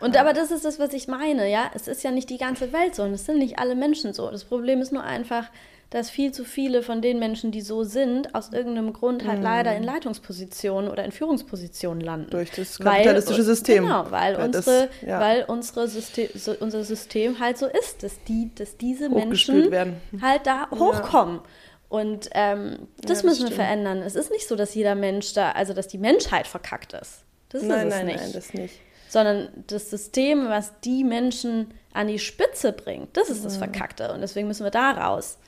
Und 0.00 0.16
aber 0.16 0.32
das 0.32 0.50
ist 0.50 0.64
das, 0.64 0.80
was 0.80 0.92
ich 0.92 1.06
meine, 1.06 1.48
ja. 1.48 1.70
Es 1.74 1.86
ist 1.86 2.02
ja 2.02 2.10
nicht 2.10 2.30
die 2.30 2.38
ganze 2.38 2.72
Welt 2.72 2.96
so 2.96 3.04
und 3.04 3.12
es 3.12 3.24
sind 3.24 3.38
nicht 3.38 3.60
alle 3.60 3.76
Menschen 3.76 4.12
so. 4.12 4.30
Das 4.30 4.44
Problem 4.44 4.80
ist 4.80 4.92
nur 4.92 5.04
einfach, 5.04 5.44
dass 5.90 6.10
viel 6.10 6.32
zu 6.32 6.44
viele 6.44 6.82
von 6.82 7.00
den 7.00 7.18
Menschen, 7.18 7.50
die 7.50 7.62
so 7.62 7.82
sind, 7.82 8.34
aus 8.34 8.52
irgendeinem 8.52 8.92
Grund 8.92 9.26
halt 9.26 9.40
mm. 9.40 9.42
leider 9.42 9.74
in 9.74 9.82
Leitungspositionen 9.82 10.90
oder 10.90 11.04
in 11.04 11.12
Führungspositionen 11.12 12.02
landen. 12.02 12.30
Durch 12.30 12.50
das 12.50 12.78
kapitalistische 12.78 13.38
weil, 13.38 13.44
System. 13.44 13.84
Genau, 13.84 14.10
weil, 14.10 14.36
weil 14.36 14.46
unsere, 14.46 14.88
das, 14.88 15.08
ja. 15.08 15.18
weil 15.18 15.44
unsere 15.44 15.88
System, 15.88 16.28
so, 16.34 16.54
unser 16.60 16.84
System 16.84 17.40
halt 17.40 17.56
so 17.56 17.66
ist, 17.66 18.02
dass, 18.02 18.22
die, 18.24 18.50
dass 18.54 18.76
diese 18.76 19.08
Menschen 19.08 19.70
werden. 19.70 19.96
halt 20.20 20.46
da 20.46 20.68
hochkommen. 20.70 21.36
Ja. 21.36 21.42
Und 21.88 22.28
ähm, 22.32 22.88
das, 23.00 23.22
ja, 23.22 23.28
müssen 23.28 23.48
wir 23.48 23.54
verändern. 23.54 24.02
Es 24.02 24.14
ist 24.14 24.30
nicht 24.30 24.46
so, 24.46 24.56
dass 24.56 24.74
jeder 24.74 24.94
Mensch 24.94 25.32
da, 25.32 25.52
also 25.52 25.72
dass 25.72 25.88
die 25.88 25.96
Menschheit 25.96 26.46
verkackt 26.46 26.92
ist. 26.92 27.24
Das 27.48 27.62
nein, 27.62 27.88
ist 27.88 27.94
nein, 27.94 28.06
nicht. 28.06 28.20
Nein, 28.20 28.32
das 28.34 28.52
nicht. 28.52 28.74
sondern 29.08 29.48
das 29.68 29.88
System, 29.88 30.50
was 30.50 30.80
die 30.84 31.02
Menschen 31.02 31.72
an 31.94 32.08
die 32.08 32.18
Spitze 32.18 32.72
bringt, 32.74 33.16
das 33.16 33.30
ist 33.30 33.42
das 33.42 33.56
Verkackte 33.56 34.12
und 34.12 34.20
deswegen 34.20 34.48
müssen 34.48 34.64
wir 34.64 34.70
da 34.70 34.90
raus. 34.90 35.38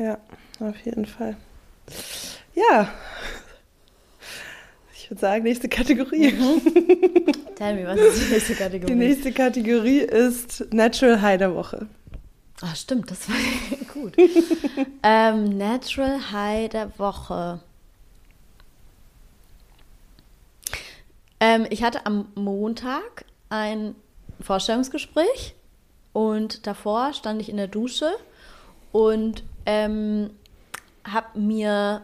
Ja, 0.00 0.18
auf 0.60 0.76
jeden 0.84 1.04
Fall. 1.04 1.36
Ja. 2.54 2.88
Ich 4.94 5.10
würde 5.10 5.20
sagen, 5.20 5.42
nächste 5.44 5.68
Kategorie. 5.68 6.32
Mhm. 6.32 6.62
Tell 7.56 7.74
me, 7.74 7.86
was 7.86 8.00
ist 8.00 8.26
die 8.28 8.32
nächste 8.32 8.54
Kategorie? 8.54 8.92
Die 8.92 8.98
nächste 8.98 9.32
Kategorie 9.32 9.98
ist 9.98 10.72
Natural 10.72 11.20
High 11.20 11.38
der 11.38 11.54
Woche. 11.54 11.86
Ah, 12.62 12.74
stimmt, 12.74 13.10
das 13.10 13.28
war 13.28 13.36
gut. 13.92 14.14
ähm, 15.02 15.58
Natural 15.58 16.32
High 16.32 16.70
der 16.70 16.98
Woche. 16.98 17.60
Ähm, 21.40 21.66
ich 21.68 21.82
hatte 21.82 22.06
am 22.06 22.28
Montag 22.34 23.26
ein 23.50 23.94
Vorstellungsgespräch 24.40 25.54
und 26.14 26.66
davor 26.66 27.12
stand 27.12 27.42
ich 27.42 27.50
in 27.50 27.58
der 27.58 27.68
Dusche 27.68 28.10
und 28.92 29.42
ähm, 29.66 30.30
habe 31.04 31.38
mir 31.38 32.02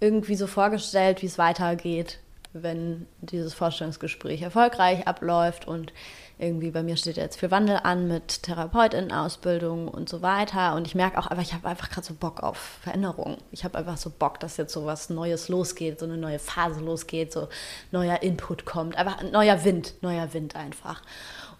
irgendwie 0.00 0.36
so 0.36 0.46
vorgestellt, 0.46 1.22
wie 1.22 1.26
es 1.26 1.38
weitergeht, 1.38 2.20
wenn 2.52 3.06
dieses 3.20 3.54
Vorstellungsgespräch 3.54 4.42
erfolgreich 4.42 5.06
abläuft 5.06 5.66
und 5.66 5.92
irgendwie 6.38 6.70
bei 6.70 6.82
mir 6.82 6.96
steht 6.96 7.16
jetzt 7.16 7.38
für 7.38 7.50
Wandel 7.50 7.78
an 7.82 8.08
mit 8.08 8.42
Therapeutin-Ausbildung 8.42 9.86
und 9.86 10.08
so 10.08 10.20
weiter. 10.20 10.74
Und 10.74 10.86
ich 10.86 10.94
merke 10.96 11.18
auch 11.18 11.28
einfach, 11.28 11.44
ich 11.44 11.54
habe 11.54 11.68
einfach 11.68 11.90
gerade 11.90 12.06
so 12.06 12.14
Bock 12.14 12.42
auf 12.42 12.80
Veränderung. 12.82 13.38
Ich 13.52 13.64
habe 13.64 13.78
einfach 13.78 13.96
so 13.96 14.10
Bock, 14.10 14.40
dass 14.40 14.56
jetzt 14.56 14.72
so 14.72 14.84
was 14.84 15.10
Neues 15.10 15.48
losgeht, 15.48 16.00
so 16.00 16.06
eine 16.06 16.16
neue 16.16 16.40
Phase 16.40 16.80
losgeht, 16.80 17.32
so 17.32 17.48
neuer 17.92 18.22
Input 18.22 18.64
kommt. 18.64 18.96
Einfach 18.96 19.22
neuer 19.22 19.64
Wind, 19.64 19.94
neuer 20.02 20.34
Wind 20.34 20.56
einfach. 20.56 21.02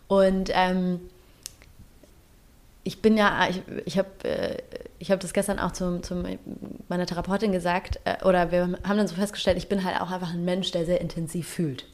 Und 0.09 0.51
ähm, 0.53 1.01
ich 2.85 3.01
bin 3.03 3.17
ja, 3.17 3.49
ich, 3.49 3.63
ich 3.87 3.99
habe 3.99 4.09
äh, 4.25 4.59
ich 4.99 5.11
hab 5.11 5.21
das 5.21 5.33
gestern 5.33 5.59
auch 5.59 5.73
zu 5.73 6.01
zum 6.01 6.25
meiner 6.89 7.07
Therapeutin 7.07 7.51
gesagt, 7.51 7.99
äh, 8.05 8.23
oder 8.25 8.53
wir 8.53 8.79
haben 8.87 8.97
dann 8.97 9.09
so 9.09 9.15
festgestellt, 9.15 9.57
ich 9.57 9.69
bin 9.69 9.85
halt 9.85 10.01
auch 10.01 10.11
einfach 10.11 10.33
ein 10.33 10.45
Mensch, 10.45 10.71
der 10.71 10.85
sehr 10.85 11.01
intensiv 11.01 11.49
fühlt. 11.49 11.87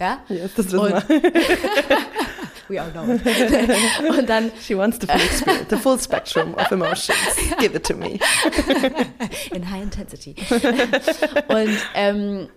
Ja, 0.00 0.18
ja 0.28 0.44
das 0.56 0.66
wissen 0.66 0.78
Und- 0.78 1.04
We 2.68 2.80
all 2.80 2.90
know. 2.90 3.02
Und 3.02 4.28
dann 4.28 4.50
She 4.60 4.76
wants 4.76 4.98
the 5.00 5.06
full, 5.06 5.20
experience, 5.20 5.66
the 5.68 5.76
full 5.76 5.98
spectrum 5.98 6.54
of 6.54 6.70
emotions. 6.70 7.18
Give 7.58 7.76
it 7.76 7.84
to 7.84 7.94
me. 7.94 8.18
in 9.52 9.68
high 9.70 9.82
intensity. 9.82 10.36
und 11.48 11.76
ähm, 11.94 12.48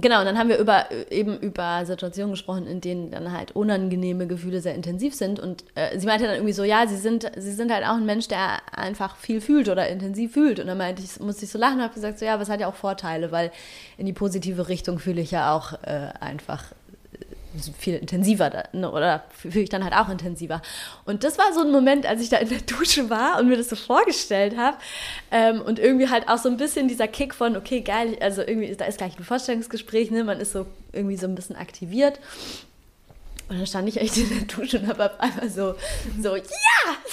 genau, 0.00 0.20
und 0.20 0.26
dann 0.26 0.38
haben 0.38 0.48
wir 0.48 0.58
über, 0.58 0.86
eben 1.10 1.38
über 1.38 1.84
Situationen 1.84 2.32
gesprochen, 2.32 2.66
in 2.66 2.80
denen 2.80 3.10
dann 3.10 3.32
halt 3.32 3.52
unangenehme 3.52 4.26
Gefühle 4.26 4.60
sehr 4.60 4.74
intensiv 4.74 5.14
sind. 5.14 5.40
Und 5.40 5.64
äh, 5.74 5.98
sie 5.98 6.06
meinte 6.06 6.26
dann 6.26 6.34
irgendwie 6.34 6.52
so, 6.52 6.64
ja, 6.64 6.86
sie 6.86 6.96
sind, 6.96 7.30
sie 7.36 7.52
sind 7.52 7.72
halt 7.72 7.84
auch 7.84 7.96
ein 7.96 8.06
Mensch, 8.06 8.28
der 8.28 8.60
einfach 8.76 9.16
viel 9.16 9.40
fühlt 9.40 9.68
oder 9.68 9.88
intensiv 9.88 10.32
fühlt. 10.32 10.60
Und 10.60 10.66
dann 10.66 10.78
meinte 10.78 11.02
ich, 11.02 11.20
musste 11.20 11.44
ich 11.44 11.50
so 11.50 11.58
lachen 11.58 11.76
und 11.76 11.82
habe 11.82 11.94
gesagt, 11.94 12.18
so 12.18 12.24
ja, 12.24 12.34
aber 12.34 12.42
es 12.42 12.48
hat 12.48 12.60
ja 12.60 12.68
auch 12.68 12.74
Vorteile, 12.74 13.32
weil 13.32 13.50
in 13.98 14.06
die 14.06 14.12
positive 14.12 14.68
Richtung 14.68 14.98
fühle 14.98 15.20
ich 15.20 15.30
ja 15.30 15.54
auch 15.54 15.72
äh, 15.82 16.10
einfach 16.20 16.64
viel 17.78 17.96
intensiver 17.96 18.64
ne, 18.72 18.90
oder 18.90 19.24
fühle 19.30 19.60
ich 19.60 19.68
dann 19.68 19.84
halt 19.84 19.94
auch 19.94 20.08
intensiver. 20.08 20.62
Und 21.04 21.24
das 21.24 21.38
war 21.38 21.52
so 21.52 21.60
ein 21.60 21.70
Moment, 21.70 22.06
als 22.06 22.20
ich 22.20 22.28
da 22.28 22.38
in 22.38 22.48
der 22.48 22.60
Dusche 22.60 23.10
war 23.10 23.38
und 23.38 23.48
mir 23.48 23.56
das 23.56 23.68
so 23.68 23.76
vorgestellt 23.76 24.56
habe 24.56 24.76
ähm, 25.30 25.60
und 25.60 25.78
irgendwie 25.78 26.08
halt 26.08 26.28
auch 26.28 26.38
so 26.38 26.48
ein 26.48 26.56
bisschen 26.56 26.88
dieser 26.88 27.08
Kick 27.08 27.34
von, 27.34 27.56
okay, 27.56 27.80
geil, 27.80 28.16
also 28.20 28.42
irgendwie, 28.42 28.74
da 28.74 28.84
ist 28.84 28.98
gleich 28.98 29.18
ein 29.18 29.24
Vorstellungsgespräch, 29.24 30.10
ne, 30.10 30.24
man 30.24 30.40
ist 30.40 30.52
so 30.52 30.66
irgendwie 30.92 31.16
so 31.16 31.26
ein 31.26 31.34
bisschen 31.34 31.56
aktiviert. 31.56 32.18
Und 33.48 33.58
dann 33.58 33.66
stand 33.66 33.88
ich 33.88 34.00
echt 34.00 34.16
in 34.16 34.28
der 34.28 34.56
Dusche 34.56 34.80
und 34.80 34.88
habe 34.88 35.06
auf 35.06 35.20
einmal 35.20 35.48
so, 35.48 35.74
so, 36.20 36.34
ja! 36.34 36.42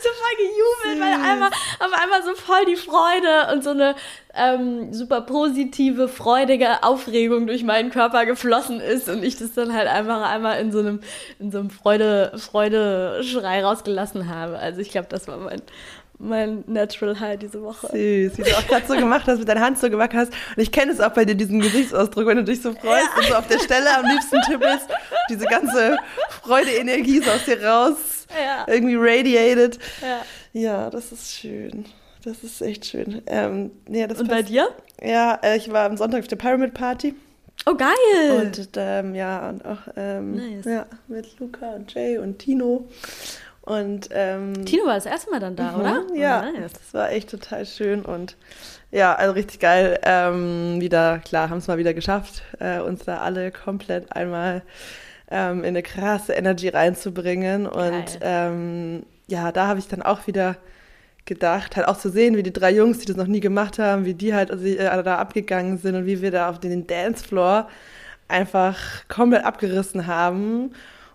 so 0.00 0.08
voll 0.08 0.36
gejubelt, 0.36 1.00
weil 1.00 1.30
einmal, 1.30 1.50
auf 1.50 1.92
einmal 1.92 2.22
so 2.22 2.34
voll 2.34 2.64
die 2.66 2.76
Freude 2.76 3.52
und 3.52 3.64
so 3.64 3.70
eine 3.70 3.94
ähm, 4.34 4.92
super 4.92 5.22
positive, 5.22 6.08
freudige 6.08 6.82
Aufregung 6.82 7.46
durch 7.46 7.62
meinen 7.64 7.90
Körper 7.90 8.26
geflossen 8.26 8.80
ist 8.80 9.08
und 9.08 9.22
ich 9.22 9.36
das 9.36 9.52
dann 9.52 9.72
halt 9.72 9.88
einfach 9.88 10.28
einmal 10.30 10.60
in 10.60 10.72
so 10.72 10.80
einem, 10.80 11.00
in 11.38 11.50
so 11.50 11.58
einem 11.58 11.70
Freude, 11.70 12.32
Freude-Schrei 12.36 13.64
rausgelassen 13.64 14.28
habe. 14.28 14.58
Also 14.58 14.80
ich 14.80 14.90
glaube, 14.90 15.08
das 15.08 15.26
war 15.26 15.38
mein, 15.38 15.62
mein 16.22 16.64
Natural 16.66 17.18
High 17.18 17.38
diese 17.38 17.62
Woche. 17.62 17.88
Süß, 17.88 18.38
wie 18.38 18.42
du 18.42 18.56
auch 18.56 18.66
gerade 18.66 18.86
so 18.86 18.94
gemacht 18.94 19.26
hast, 19.26 19.38
mit 19.40 19.48
deiner 19.48 19.60
Hand 19.60 19.78
so 19.78 19.90
gemacht 19.90 20.12
hast. 20.14 20.32
Und 20.56 20.62
ich 20.62 20.70
kenne 20.72 20.92
es 20.92 21.00
auch 21.00 21.10
bei 21.12 21.24
dir, 21.24 21.34
diesen 21.34 21.60
Gesichtsausdruck, 21.60 22.26
wenn 22.26 22.36
du 22.38 22.44
dich 22.44 22.62
so 22.62 22.72
freust 22.72 23.08
und 23.18 23.24
so 23.26 23.34
auf 23.34 23.48
der 23.48 23.58
Stelle 23.58 23.86
am 23.98 24.06
liebsten 24.06 24.40
tippelst. 24.46 24.88
Diese 25.28 25.46
ganze 25.46 25.96
Freude, 26.42 26.70
Energie 26.70 27.20
so 27.20 27.30
aus 27.30 27.44
dir 27.44 27.62
raus, 27.64 27.96
Ja. 28.30 28.64
irgendwie 28.72 28.96
radiated. 28.96 29.78
Ja. 30.00 30.22
Ja, 30.54 30.90
das 30.90 31.12
ist 31.12 31.32
schön. 31.32 31.86
Das 32.24 32.44
ist 32.44 32.60
echt 32.62 32.86
schön. 32.86 33.22
Ähm, 33.26 33.72
ja, 33.88 34.06
das 34.06 34.20
Und 34.20 34.28
bei 34.28 34.36
passt. 34.36 34.48
dir? 34.48 34.68
Ja, 35.02 35.38
äh, 35.42 35.56
ich 35.56 35.72
war 35.72 35.86
am 35.86 35.96
Sonntag 35.96 36.20
auf 36.20 36.28
der 36.28 36.36
Pyramid 36.36 36.72
Party. 36.74 37.14
Oh, 37.66 37.74
geil! 37.74 37.90
Und 38.40 38.68
ähm, 38.76 39.14
ja, 39.14 39.48
und 39.48 39.64
auch 39.64 39.78
ähm, 39.96 40.36
Nice. 40.36 40.64
ja, 40.64 40.86
mit 41.08 41.38
Luca 41.38 41.70
und 41.74 41.92
Jay 41.94 42.18
und 42.18 42.38
Tino. 42.38 42.86
Und 43.62 44.08
ähm, 44.12 44.64
Tino 44.66 44.86
war 44.86 44.94
das 44.94 45.06
erste 45.06 45.30
Mal 45.30 45.38
dann 45.40 45.54
da, 45.56 45.72
Mhm, 45.72 45.80
oder? 45.80 46.02
Ja, 46.14 46.44
Oh, 46.48 46.60
nice. 46.60 46.72
das 46.72 46.92
war 46.94 47.10
echt 47.12 47.30
total 47.30 47.64
schön 47.64 48.04
und 48.04 48.36
ja, 48.90 49.14
also 49.14 49.32
richtig 49.32 49.60
geil. 49.60 49.98
Ähm, 50.02 50.80
wieder, 50.80 51.20
klar, 51.20 51.48
haben 51.48 51.58
es 51.58 51.68
mal 51.68 51.78
wieder 51.78 51.94
geschafft, 51.94 52.42
äh, 52.58 52.80
uns 52.80 53.04
da 53.04 53.18
alle 53.18 53.52
komplett 53.52 54.10
einmal 54.14 54.62
ähm, 55.30 55.60
in 55.60 55.68
eine 55.68 55.82
krasse 55.82 56.32
Energy 56.34 56.68
reinzubringen. 56.68 57.66
Und 57.66 58.18
ähm, 58.20 59.04
ja, 59.28 59.52
da 59.52 59.68
habe 59.68 59.78
ich 59.78 59.86
dann 59.88 60.02
auch 60.02 60.26
wieder 60.26 60.56
gedacht, 61.24 61.76
halt 61.76 61.86
auch 61.86 61.96
zu 61.96 62.10
sehen, 62.10 62.36
wie 62.36 62.42
die 62.42 62.52
drei 62.52 62.72
Jungs, 62.72 62.98
die 62.98 63.06
das 63.06 63.16
noch 63.16 63.28
nie 63.28 63.40
gemacht 63.40 63.78
haben, 63.78 64.04
wie 64.04 64.14
die 64.14 64.34
halt 64.34 64.50
also, 64.50 64.66
äh, 64.66 65.02
da 65.04 65.18
abgegangen 65.18 65.78
sind 65.78 65.94
und 65.94 66.04
wie 66.04 66.20
wir 66.20 66.32
da 66.32 66.50
auf 66.50 66.58
den 66.58 66.86
Dancefloor 66.86 67.68
einfach 68.28 68.76
komplett 69.08 69.44
abgerissen 69.44 70.06
haben. 70.08 70.72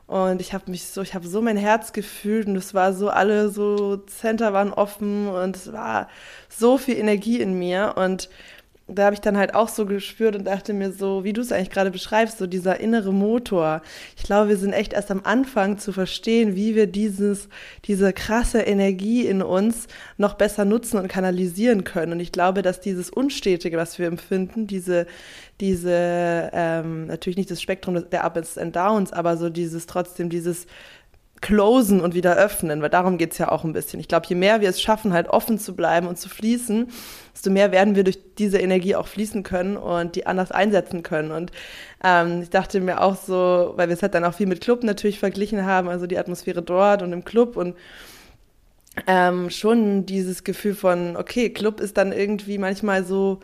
Und 0.08 0.40
ich 0.40 0.54
habe 0.54 0.72
mich 0.72 0.86
so, 0.86 1.02
ich 1.02 1.14
habe 1.14 1.28
so 1.28 1.42
mein 1.42 1.58
Herz 1.58 1.92
gefühlt 1.92 2.48
und 2.48 2.56
es 2.56 2.74
war 2.74 2.94
so, 2.94 3.10
alle 3.10 3.50
so 3.50 3.98
Center 3.98 4.54
waren 4.54 4.72
offen 4.72 5.28
und 5.28 5.56
es 5.58 5.74
war 5.74 6.08
so 6.50 6.78
viel 6.78 6.96
Energie 6.96 7.42
in 7.42 7.60
mir. 7.60 7.96
Und 7.98 8.30
da 8.88 9.06
habe 9.06 9.14
ich 9.16 9.20
dann 9.20 9.38
halt 9.38 9.54
auch 9.54 9.68
so 9.68 9.86
gespürt 9.86 10.38
und 10.38 10.46
dachte 10.46 10.74
mir 10.74 10.94
so, 10.94 11.26
wie 11.26 11.34
du 11.34 11.42
es 11.42 11.52
eigentlich 11.52 11.72
gerade 11.72 11.92
beschreibst, 11.92 12.38
so 12.38 12.48
dieser 12.48 12.80
innere 12.80 13.14
Motor. 13.14 13.82
Ich 14.16 14.24
glaube, 14.24 14.48
wir 14.48 14.58
sind 14.58 14.72
echt 14.72 14.94
erst 14.94 15.12
am 15.12 15.22
Anfang 15.26 15.78
zu 15.78 15.92
verstehen, 15.92 16.56
wie 16.56 16.74
wir 16.74 16.88
dieses, 16.88 17.50
diese 17.84 18.14
krasse 18.14 18.62
Energie 18.62 19.28
in 19.28 19.42
uns 19.42 19.88
noch 20.16 20.36
besser 20.36 20.64
nutzen 20.64 20.98
und 21.00 21.10
kanalisieren 21.10 21.84
können. 21.84 22.14
Und 22.14 22.22
ich 22.22 22.32
glaube, 22.32 22.62
dass 22.62 22.80
dieses 22.80 23.10
Unstetige, 23.10 23.76
was 23.76 24.00
wir 24.00 24.08
empfinden, 24.08 24.68
diese, 24.68 25.06
diese, 25.60 26.50
ähm, 26.54 27.08
natürlich 27.08 27.38
nicht 27.38 27.52
das 27.52 27.62
Spektrum 27.62 28.10
der 28.10 28.26
Ups 28.26 28.58
and 28.58 28.76
Downs, 28.76 29.12
aber 29.14 29.38
so 29.38 29.50
dieses 29.50 29.88
trotzdem, 29.88 30.30
dieses 30.30 30.68
closen 31.42 32.02
und 32.02 32.16
wieder 32.16 32.36
öffnen, 32.36 32.82
weil 32.82 32.90
darum 32.90 33.18
geht's 33.18 33.38
ja 33.38 33.52
auch 33.52 33.64
ein 33.64 33.74
bisschen. 33.74 34.00
Ich 34.00 34.08
glaube, 34.08 34.26
je 34.28 34.36
mehr 34.36 34.62
wir 34.62 34.70
es 34.70 34.82
schaffen, 34.82 35.14
halt 35.14 35.28
offen 35.28 35.60
zu 35.60 35.76
bleiben 35.76 36.08
und 36.08 36.18
zu 36.18 36.30
fließen, 36.30 36.88
desto 37.34 37.50
mehr 37.52 37.72
werden 37.72 37.96
wir 37.96 38.04
durch 38.04 38.18
diese 38.38 38.58
Energie 38.58 38.96
auch 38.96 39.08
fließen 39.08 39.44
können 39.44 39.78
und 39.78 40.16
die 40.16 40.26
anders 40.26 40.52
einsetzen 40.52 41.04
können. 41.04 41.32
Und 41.32 41.52
ähm, 42.04 42.42
ich 42.42 42.50
dachte 42.50 42.80
mir 42.82 43.02
auch 43.02 43.16
so, 43.16 43.74
weil 43.76 43.88
wir 43.88 43.94
es 43.94 44.02
halt 44.02 44.16
dann 44.16 44.26
auch 44.26 44.34
viel 44.34 44.48
mit 44.48 44.62
Club 44.62 44.84
natürlich 44.84 45.20
verglichen 45.20 45.66
haben, 45.66 45.90
also 45.90 46.08
die 46.08 46.18
Atmosphäre 46.18 46.64
dort 46.64 47.04
und 47.04 47.14
im 47.14 47.24
Club 47.24 47.56
und 47.56 47.76
ähm, 49.06 49.52
schon 49.52 50.08
dieses 50.08 50.44
Gefühl 50.44 50.74
von, 50.74 51.18
okay, 51.18 51.52
Club 51.52 51.80
ist 51.82 51.98
dann 51.98 52.12
irgendwie 52.12 52.58
manchmal 52.58 53.04
so, 53.04 53.42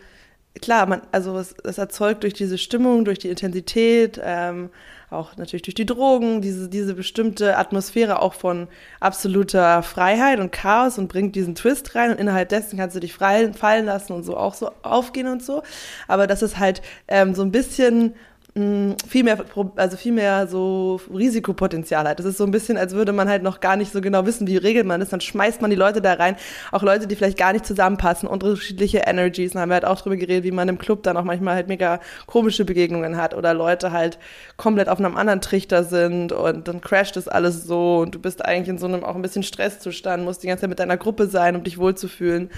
klar, 0.62 0.86
man, 0.86 1.02
also 1.12 1.38
es, 1.38 1.56
es 1.64 1.78
erzeugt 1.78 2.24
durch 2.24 2.34
diese 2.34 2.58
Stimmung, 2.58 3.06
durch 3.06 3.20
die 3.20 3.30
Intensität, 3.30 4.20
ähm, 4.24 4.70
auch 5.10 5.38
natürlich 5.38 5.62
durch 5.62 5.76
die 5.76 5.86
Drogen, 5.86 6.42
diese, 6.42 6.70
diese 6.70 6.96
bestimmte 6.96 7.58
Atmosphäre 7.58 8.22
auch 8.22 8.34
von 8.34 8.68
absoluter 9.00 9.84
Freiheit 9.84 10.40
und 10.40 10.52
Chaos 10.52 10.98
und 10.98 11.08
bringt 11.08 11.36
diesen 11.36 11.56
Twist 11.56 11.96
rein 11.96 12.12
und 12.12 12.20
innerhalb 12.20 12.50
dessen 12.50 12.78
kannst 12.78 12.96
du 12.96 13.00
dich 13.00 13.14
frei, 13.14 13.54
fallen 13.54 13.86
lassen 13.86 14.14
und 14.14 14.24
so 14.24 14.38
auch 14.38 14.54
so 14.56 14.72
aufgehen 14.82 15.28
und 15.28 15.44
so. 15.44 15.64
Aber 16.08 16.28
das 16.28 16.42
ist 16.42 16.58
halt 16.58 16.82
ähm, 17.08 17.36
so 17.36 17.44
ein 17.44 17.52
bisschen 17.52 18.16
viel 18.56 19.24
mehr, 19.24 19.44
also 19.78 19.98
viel 19.98 20.12
mehr 20.12 20.46
so 20.46 21.02
Risikopotenzial 21.12 22.08
hat. 22.08 22.20
Das 22.20 22.28
ist 22.28 22.38
so 22.38 22.44
ein 22.44 22.52
bisschen, 22.52 22.78
als 22.78 22.94
würde 22.94 23.12
man 23.12 23.28
halt 23.28 23.42
noch 23.42 23.62
gar 23.62 23.76
nicht 23.76 23.92
so 23.92 24.00
genau 24.00 24.28
wissen, 24.28 24.46
wie 24.46 24.58
regelt 24.58 24.86
man 24.86 25.00
das. 25.00 25.10
Dann 25.10 25.22
schmeißt 25.22 25.60
man 25.62 25.72
die 25.72 25.76
Leute 25.76 26.02
da 26.02 26.14
rein, 26.14 26.36
auch 26.72 26.84
Leute, 26.84 27.08
die 27.08 27.16
vielleicht 27.16 27.40
gar 27.40 27.52
nicht 27.52 27.66
zusammenpassen, 27.66 28.30
unterschiedliche 28.30 29.00
Energies. 29.08 29.54
Dann 29.54 29.64
haben 29.64 29.70
wir 29.70 29.76
halt 29.76 29.86
auch 29.86 30.00
drüber 30.00 30.18
geredet, 30.18 30.44
wie 30.44 30.52
man 30.52 30.70
im 30.70 30.78
Club 30.78 31.02
dann 31.02 31.18
auch 31.18 31.24
manchmal 31.24 31.56
halt 31.56 31.68
mega 31.68 32.00
komische 32.28 32.64
Begegnungen 32.64 33.18
hat 33.18 33.34
oder 33.34 33.56
Leute 33.56 33.92
halt 33.92 34.20
komplett 34.56 34.88
auf 34.88 35.00
einem 35.00 35.18
anderen 35.18 35.42
Trichter 35.42 35.84
sind 35.84 36.32
und 36.32 36.68
dann 36.68 36.80
crasht 36.80 37.16
das 37.16 37.28
alles 37.28 37.64
so 37.64 38.00
und 38.00 38.14
du 38.14 38.20
bist 38.20 38.46
eigentlich 38.46 38.70
in 38.70 38.78
so 38.78 38.86
einem 38.86 39.04
auch 39.04 39.16
ein 39.16 39.24
bisschen 39.24 39.42
Stresszustand, 39.42 40.24
musst 40.24 40.44
die 40.44 40.48
ganze 40.48 40.62
Zeit 40.62 40.70
mit 40.70 40.80
deiner 40.80 40.98
Gruppe 40.98 41.26
sein, 41.26 41.56
um 41.56 41.64
dich 41.64 41.80
wohlzufühlen. 41.80 42.52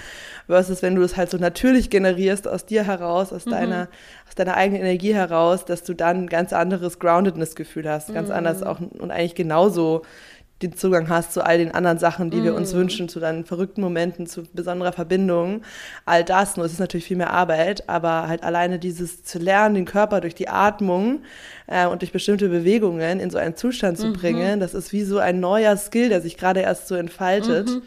Versus 0.46 0.82
wenn 0.82 0.94
du 0.94 1.00
das 1.00 1.16
halt 1.16 1.30
so 1.30 1.38
natürlich 1.38 1.88
generierst 1.88 2.46
aus 2.46 2.66
dir 2.66 2.84
heraus, 2.84 3.32
aus 3.32 3.46
deiner, 3.46 3.88
aus 4.28 4.34
deiner 4.34 4.56
eigenen 4.58 4.82
Energie 4.82 5.14
heraus, 5.14 5.64
dass 5.64 5.85
du 5.86 5.94
dann 5.94 6.24
ein 6.24 6.26
ganz 6.28 6.52
anderes 6.52 6.98
Groundedness-Gefühl 6.98 7.88
hast, 7.88 8.12
ganz 8.12 8.28
Mhm. 8.28 8.34
anders 8.34 8.62
auch 8.62 8.80
und 8.80 9.10
eigentlich 9.10 9.34
genauso 9.34 10.02
den 10.62 10.74
Zugang 10.74 11.10
hast 11.10 11.34
zu 11.34 11.44
all 11.44 11.58
den 11.58 11.72
anderen 11.72 11.98
Sachen, 11.98 12.30
die 12.30 12.42
wir 12.42 12.54
uns 12.54 12.72
Mhm. 12.72 12.78
wünschen, 12.78 13.08
zu 13.10 13.20
deinen 13.20 13.44
verrückten 13.44 13.82
Momenten, 13.82 14.26
zu 14.26 14.44
besonderer 14.54 14.92
Verbindung, 14.92 15.60
all 16.06 16.24
das. 16.24 16.56
Nur 16.56 16.64
es 16.64 16.72
ist 16.72 16.78
natürlich 16.80 17.04
viel 17.04 17.18
mehr 17.18 17.30
Arbeit, 17.30 17.86
aber 17.90 18.26
halt 18.26 18.42
alleine 18.42 18.78
dieses 18.78 19.22
zu 19.22 19.38
lernen, 19.38 19.74
den 19.74 19.84
Körper 19.84 20.22
durch 20.22 20.34
die 20.34 20.48
Atmung 20.48 21.20
äh, 21.66 21.86
und 21.86 22.00
durch 22.00 22.10
bestimmte 22.10 22.48
Bewegungen 22.48 23.20
in 23.20 23.28
so 23.28 23.36
einen 23.36 23.54
Zustand 23.54 23.98
zu 23.98 24.14
bringen, 24.14 24.58
das 24.58 24.72
ist 24.72 24.94
wie 24.94 25.02
so 25.04 25.18
ein 25.18 25.40
neuer 25.40 25.76
Skill, 25.76 26.08
der 26.08 26.22
sich 26.22 26.38
gerade 26.38 26.60
erst 26.60 26.88
so 26.88 26.94
entfaltet. 26.94 27.66
Mhm. 27.68 27.82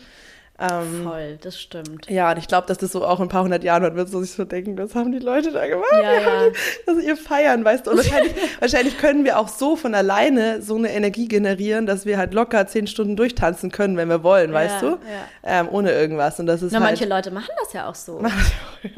Ähm, 0.59 1.03
Voll, 1.03 1.37
das 1.41 1.59
stimmt. 1.59 2.09
ja, 2.09 2.31
und 2.31 2.37
ich 2.37 2.47
glaube, 2.47 2.67
dass 2.67 2.77
das 2.77 2.91
so 2.91 3.05
auch 3.05 3.19
in 3.19 3.27
ein 3.27 3.29
paar 3.29 3.43
hundert 3.43 3.63
Jahren 3.63 3.95
wird, 3.95 4.09
so 4.09 4.21
sich 4.21 4.31
so 4.31 4.43
denken, 4.43 4.77
was 4.77 4.93
haben 4.93 5.11
die 5.11 5.19
Leute 5.19 5.51
da 5.51 5.65
gemacht? 5.67 5.85
Ja, 5.93 6.13
ja. 6.13 6.51
Also 6.85 6.99
ihr 6.99 7.15
feiern, 7.15 7.63
weißt 7.63 7.87
du. 7.87 7.91
Und 7.91 7.97
wahrscheinlich, 7.97 8.33
wahrscheinlich 8.59 8.97
können 8.97 9.23
wir 9.23 9.39
auch 9.39 9.47
so 9.47 9.75
von 9.77 9.95
alleine 9.95 10.61
so 10.61 10.75
eine 10.75 10.91
Energie 10.91 11.27
generieren, 11.29 11.85
dass 11.85 12.05
wir 12.05 12.17
halt 12.17 12.33
locker 12.33 12.67
zehn 12.67 12.87
Stunden 12.87 13.15
durchtanzen 13.15 13.71
können, 13.71 13.95
wenn 13.95 14.09
wir 14.09 14.21
wollen, 14.23 14.51
weißt 14.51 14.81
Ja, 14.81 14.89
du? 14.89 14.97
Ähm, 15.43 15.69
ohne 15.71 15.91
irgendwas. 15.93 16.39
Und 16.39 16.47
das 16.47 16.61
ist 16.61 16.73
Na, 16.73 16.79
halt. 16.79 16.89
manche 16.89 17.05
Leute 17.05 17.31
machen 17.31 17.51
das 17.63 17.71
ja 17.73 17.87
auch 17.89 17.95
so. 17.95 18.21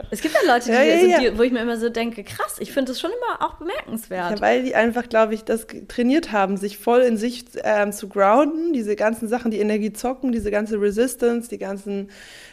Es 0.09 0.21
gibt 0.21 0.33
ja 0.35 0.51
Leute, 0.51 0.65
die, 0.65 0.71
Ja, 0.71 0.81
ja, 0.81 0.93
also 0.95 1.07
ja. 1.07 1.19
Die, 1.31 1.37
wo 1.37 1.43
ich 1.43 1.51
mir 1.51 1.59
immer 1.61 1.77
so 1.77 1.89
denke, 1.89 2.23
krass, 2.23 2.55
ich 2.59 2.71
finde 2.71 2.91
das 2.91 2.99
schon 2.99 3.11
immer 3.11 3.45
auch 3.47 3.55
bemerkenswert. 3.55 4.31
Ja, 4.31 4.41
weil 4.41 4.63
die 4.63 4.73
einfach, 4.75 5.07
glaube 5.09 5.35
ich, 5.35 5.43
das 5.43 5.67
trainiert 5.87 6.31
haben, 6.31 6.57
sich 6.57 6.77
voll 6.79 7.01
in 7.01 7.17
sich 7.17 7.45
ähm, 7.63 7.91
zu 7.91 8.07
grounden, 8.09 8.73
diese 8.73 8.95
ganzen 8.95 9.27
Sachen, 9.27 9.51
die 9.51 9.59
Energie 9.59 9.93
zocken, 9.93 10.31
diese 10.31 10.49
ganze 10.51 10.81
Resistance, 10.81 11.50
die 11.51 11.57
ganzen, 11.57 12.09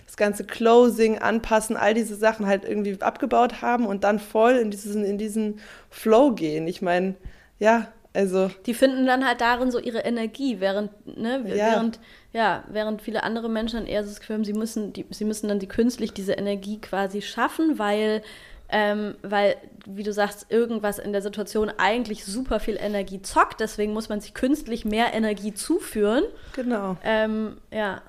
das 0.06 0.16
ganze 0.16 0.44
Closing, 0.44 1.18
Anpassen, 1.18 1.76
all 1.76 1.94
diese 1.94 2.16
Sachen 2.16 2.46
halt 2.46 2.64
irgendwie 2.64 3.00
abgebaut 3.00 3.62
haben 3.62 3.86
und 3.86 4.04
dann 4.04 4.18
voll 4.18 4.52
in 4.56 4.70
diesen, 4.70 5.04
in 5.04 5.18
diesen 5.18 5.60
Flow 5.90 6.32
gehen. 6.32 6.66
Ich 6.66 6.82
meine, 6.82 7.14
ja, 7.58 7.88
also 8.14 8.50
Die 8.66 8.74
finden 8.74 9.06
dann 9.06 9.26
halt 9.26 9.40
darin 9.40 9.70
so 9.70 9.78
ihre 9.78 10.00
Energie, 10.00 10.60
während, 10.60 10.90
ne, 11.06 11.42
Ja. 11.46 11.54
während, 11.54 12.00
ja, 12.32 12.64
während 12.68 13.02
viele 13.02 13.22
andere 13.22 13.48
Menschen 13.48 13.80
dann 13.80 13.86
eher 13.86 14.02
so 14.02 14.08
das 14.10 14.20
Gefühl 14.20 14.36
haben, 14.36 14.44
sie 14.44 14.54
müssen, 14.54 14.92
die, 14.92 15.06
sie 15.10 15.24
müssen 15.24 15.48
dann 15.48 15.58
die 15.58 15.68
künstlich 15.68 16.12
diese 16.12 16.32
Energie 16.32 16.80
quasi 16.80 17.22
schaffen, 17.22 17.78
weil, 17.78 18.22
ähm, 18.70 19.14
weil, 19.22 19.56
wie 19.86 20.02
du 20.02 20.12
sagst, 20.12 20.46
irgendwas 20.50 20.98
in 20.98 21.12
der 21.12 21.22
Situation 21.22 21.70
eigentlich 21.76 22.24
super 22.24 22.60
viel 22.60 22.76
Energie 22.80 23.22
zockt, 23.22 23.60
deswegen 23.60 23.92
muss 23.92 24.08
man 24.08 24.20
sich 24.20 24.34
künstlich 24.34 24.84
mehr 24.84 25.12
Energie 25.14 25.54
zuführen. 25.54 26.24
genau. 26.54 26.96
Ähm, 27.04 27.58
ja. 27.70 28.02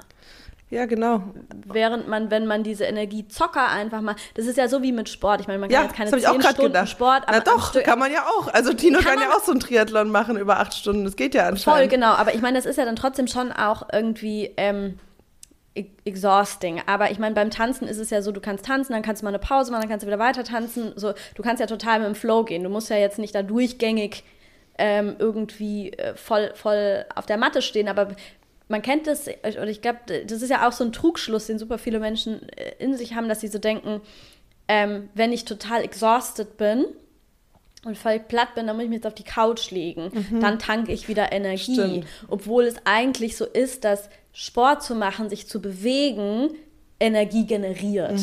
Ja, 0.71 0.85
genau. 0.85 1.23
Während 1.65 2.07
man, 2.07 2.29
wenn 2.29 2.45
man 2.45 2.61
diese 2.63 2.83
Energiezocker 2.85 3.69
einfach 3.69 4.01
mal, 4.01 4.15
das 4.35 4.45
ist 4.45 4.55
ja 4.55 4.67
so 4.67 4.83
wie 4.83 4.91
mit 4.91 5.09
Sport. 5.09 5.41
Ich 5.41 5.47
meine, 5.47 5.57
man 5.59 5.69
kann 5.69 5.73
Ja, 5.81 5.83
jetzt 5.87 5.95
keine 5.95 6.11
das 6.11 6.13
habe 6.13 6.21
ich 6.21 6.27
auch 6.27 6.33
zehn 6.43 6.53
Stunden 6.53 6.73
gedacht. 6.73 6.89
Sport, 6.89 7.23
Na 7.27 7.39
doch, 7.39 7.73
kann 7.81 7.97
man 7.97 8.11
ja 8.11 8.23
auch. 8.37 8.53
Also 8.53 8.73
Tino 8.73 8.99
Kann 8.99 9.15
kann, 9.15 9.23
ja 9.23 9.35
auch 9.35 9.43
so 9.43 9.51
einen 9.51 9.61
Triathlon 9.61 10.11
machen 10.11 10.37
über 10.37 10.59
acht 10.59 10.75
Stunden. 10.75 11.05
Das 11.05 11.15
geht 11.15 11.33
ja 11.33 11.41
Voll, 11.45 11.49
anscheinend. 11.53 11.89
genau. 11.91 12.11
Aber 12.13 12.35
ich 12.35 12.41
meine, 12.41 12.55
das 12.57 12.67
ist 12.67 12.77
ja 12.77 12.85
dann 12.85 12.95
trotzdem 12.95 13.25
schon 13.25 13.51
auch 13.51 13.87
irgendwie 13.91 14.53
ähm, 14.57 14.99
e- 15.73 15.85
exhausting. 16.05 16.83
Aber 16.85 17.09
ich 17.09 17.17
meine, 17.17 17.33
beim 17.33 17.49
Tanzen 17.49 17.87
ist 17.87 17.97
es 17.97 18.11
ja 18.11 18.21
so, 18.21 18.31
du 18.31 18.39
kannst 18.39 18.65
tanzen, 18.65 18.93
dann 18.93 19.01
kannst 19.01 19.23
du 19.23 19.25
mal 19.25 19.29
eine 19.31 19.39
Pause 19.39 19.71
machen, 19.71 19.81
dann 19.81 19.89
kannst 19.89 20.03
du 20.03 20.07
wieder 20.07 20.19
weiter 20.19 20.43
tanzen. 20.43 20.93
So, 20.95 21.13
du 21.33 21.41
kannst 21.41 21.59
ja 21.61 21.65
total 21.65 21.97
mit 21.97 22.07
dem 22.09 22.15
Flow 22.15 22.43
gehen. 22.43 22.63
Du 22.63 22.69
musst 22.69 22.91
ja 22.91 22.97
jetzt 22.97 23.17
nicht 23.17 23.33
da 23.33 23.41
durchgängig 23.41 24.23
ähm, 24.77 25.15
irgendwie 25.17 25.93
äh, 25.93 26.15
voll, 26.15 26.51
voll 26.53 27.05
auf 27.15 27.25
der 27.25 27.37
Matte 27.37 27.63
stehen. 27.63 27.87
Aber 27.89 28.09
man 28.69 28.81
kennt 28.81 29.07
das, 29.07 29.27
äh, 29.27 29.35
und 29.61 29.67
ich 29.67 29.81
glaube, 29.81 29.99
das 30.25 30.41
ist 30.41 30.49
ja 30.49 30.67
auch 30.67 30.71
so 30.71 30.85
ein 30.85 30.93
Trugschluss, 30.93 31.47
den 31.47 31.59
super 31.59 31.77
viele 31.77 31.99
Menschen 31.99 32.47
äh, 32.49 32.75
in 32.79 32.95
sich 32.95 33.15
haben, 33.15 33.27
dass 33.27 33.41
sie 33.41 33.47
so 33.47 33.59
denken, 33.59 33.99
ähm, 34.67 35.09
wenn 35.15 35.33
ich 35.33 35.43
total 35.43 35.83
exhausted 35.83 36.55
bin, 36.55 36.85
und 37.85 37.97
voll 37.97 38.19
platt 38.19 38.55
bin, 38.55 38.67
dann 38.67 38.75
muss 38.75 38.83
ich 38.83 38.89
mich 38.89 38.97
jetzt 38.97 39.07
auf 39.07 39.15
die 39.15 39.23
Couch 39.23 39.71
legen. 39.71 40.11
Dann 40.41 40.59
tanke 40.59 40.91
ich 40.91 41.07
wieder 41.07 41.31
Energie. 41.31 41.75
Stimmt. 41.75 42.07
Obwohl 42.27 42.65
es 42.65 42.75
eigentlich 42.83 43.37
so 43.37 43.45
ist, 43.45 43.85
dass 43.85 44.09
Sport 44.33 44.83
zu 44.83 44.95
machen, 44.95 45.29
sich 45.29 45.47
zu 45.47 45.61
bewegen, 45.61 46.49
Energie 46.99 47.45
generiert. 47.45 48.19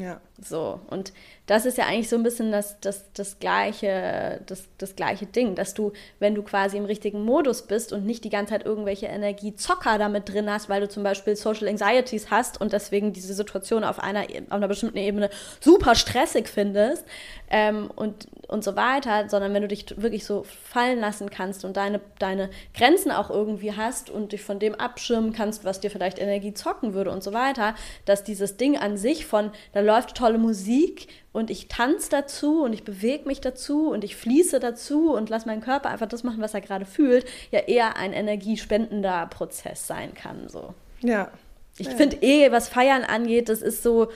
Ja. 0.00 0.20
So. 0.42 0.80
Und 0.88 1.12
das 1.46 1.64
ist 1.64 1.78
ja 1.78 1.86
eigentlich 1.86 2.08
so 2.08 2.16
ein 2.16 2.24
bisschen 2.24 2.50
das, 2.50 2.80
das, 2.80 3.12
das, 3.12 3.38
gleiche, 3.38 4.40
das, 4.46 4.64
das 4.78 4.96
gleiche 4.96 5.26
Ding, 5.26 5.54
dass 5.54 5.74
du, 5.74 5.92
wenn 6.18 6.34
du 6.34 6.42
quasi 6.42 6.76
im 6.76 6.84
richtigen 6.84 7.24
Modus 7.24 7.62
bist 7.62 7.92
und 7.92 8.04
nicht 8.04 8.24
die 8.24 8.30
ganze 8.30 8.52
Zeit 8.52 8.66
irgendwelche 8.66 9.06
Energiezocker 9.06 9.96
damit 9.98 10.28
drin 10.28 10.50
hast, 10.50 10.68
weil 10.68 10.80
du 10.80 10.88
zum 10.88 11.04
Beispiel 11.04 11.36
Social 11.36 11.68
Anxieties 11.68 12.30
hast 12.30 12.60
und 12.60 12.72
deswegen 12.72 13.12
diese 13.12 13.32
Situation 13.32 13.84
auf 13.84 14.00
einer, 14.00 14.22
auf 14.22 14.52
einer 14.52 14.68
bestimmten 14.68 14.98
Ebene 14.98 15.30
super 15.60 15.94
stressig 15.94 16.48
findest 16.48 17.04
ähm, 17.48 17.90
und, 17.94 18.26
und 18.48 18.64
so 18.64 18.74
weiter, 18.74 19.28
sondern 19.28 19.54
wenn 19.54 19.62
du 19.62 19.68
dich 19.68 19.86
wirklich 20.02 20.24
so 20.24 20.42
fallen 20.42 20.98
lassen 20.98 21.30
kannst 21.30 21.64
und 21.64 21.76
deine, 21.76 22.00
deine 22.18 22.50
Grenzen 22.74 23.12
auch 23.12 23.30
irgendwie 23.30 23.72
hast 23.72 24.10
und 24.10 24.32
dich 24.32 24.42
von 24.42 24.58
dem 24.58 24.74
abschirmen 24.74 25.32
kannst, 25.32 25.64
was 25.64 25.78
dir 25.78 25.92
vielleicht 25.92 26.18
Energie 26.18 26.54
zocken 26.54 26.92
würde 26.92 27.12
und 27.12 27.22
so 27.22 27.32
weiter, 27.32 27.76
dass 28.04 28.24
dieses 28.24 28.56
Ding 28.56 28.76
an 28.76 28.96
sich 28.96 29.26
von, 29.26 29.52
da 29.72 29.80
läuft 29.80 30.16
tolle 30.16 30.38
Musik 30.38 31.06
und 31.36 31.50
ich 31.50 31.68
tanze 31.68 32.08
dazu 32.10 32.62
und 32.64 32.72
ich 32.72 32.82
bewege 32.82 33.26
mich 33.28 33.42
dazu 33.42 33.90
und 33.90 34.04
ich 34.04 34.16
fließe 34.16 34.58
dazu 34.58 35.12
und 35.12 35.28
lasse 35.28 35.46
meinen 35.46 35.60
Körper 35.60 35.90
einfach 35.90 36.08
das 36.08 36.24
machen, 36.24 36.40
was 36.40 36.54
er 36.54 36.62
gerade 36.62 36.86
fühlt, 36.86 37.26
ja 37.50 37.60
eher 37.60 37.96
ein 37.96 38.14
energiespendender 38.14 39.26
Prozess 39.26 39.86
sein 39.86 40.14
kann. 40.14 40.48
So. 40.48 40.72
Ja. 41.02 41.30
Ich 41.76 41.88
Ja. 41.88 41.92
finde 41.94 42.16
eh, 42.22 42.50
was 42.52 42.68
Feiern 42.68 43.04
angeht, 43.04 43.50
das 43.50 43.60
ist 43.60 43.82
so, 43.82 44.08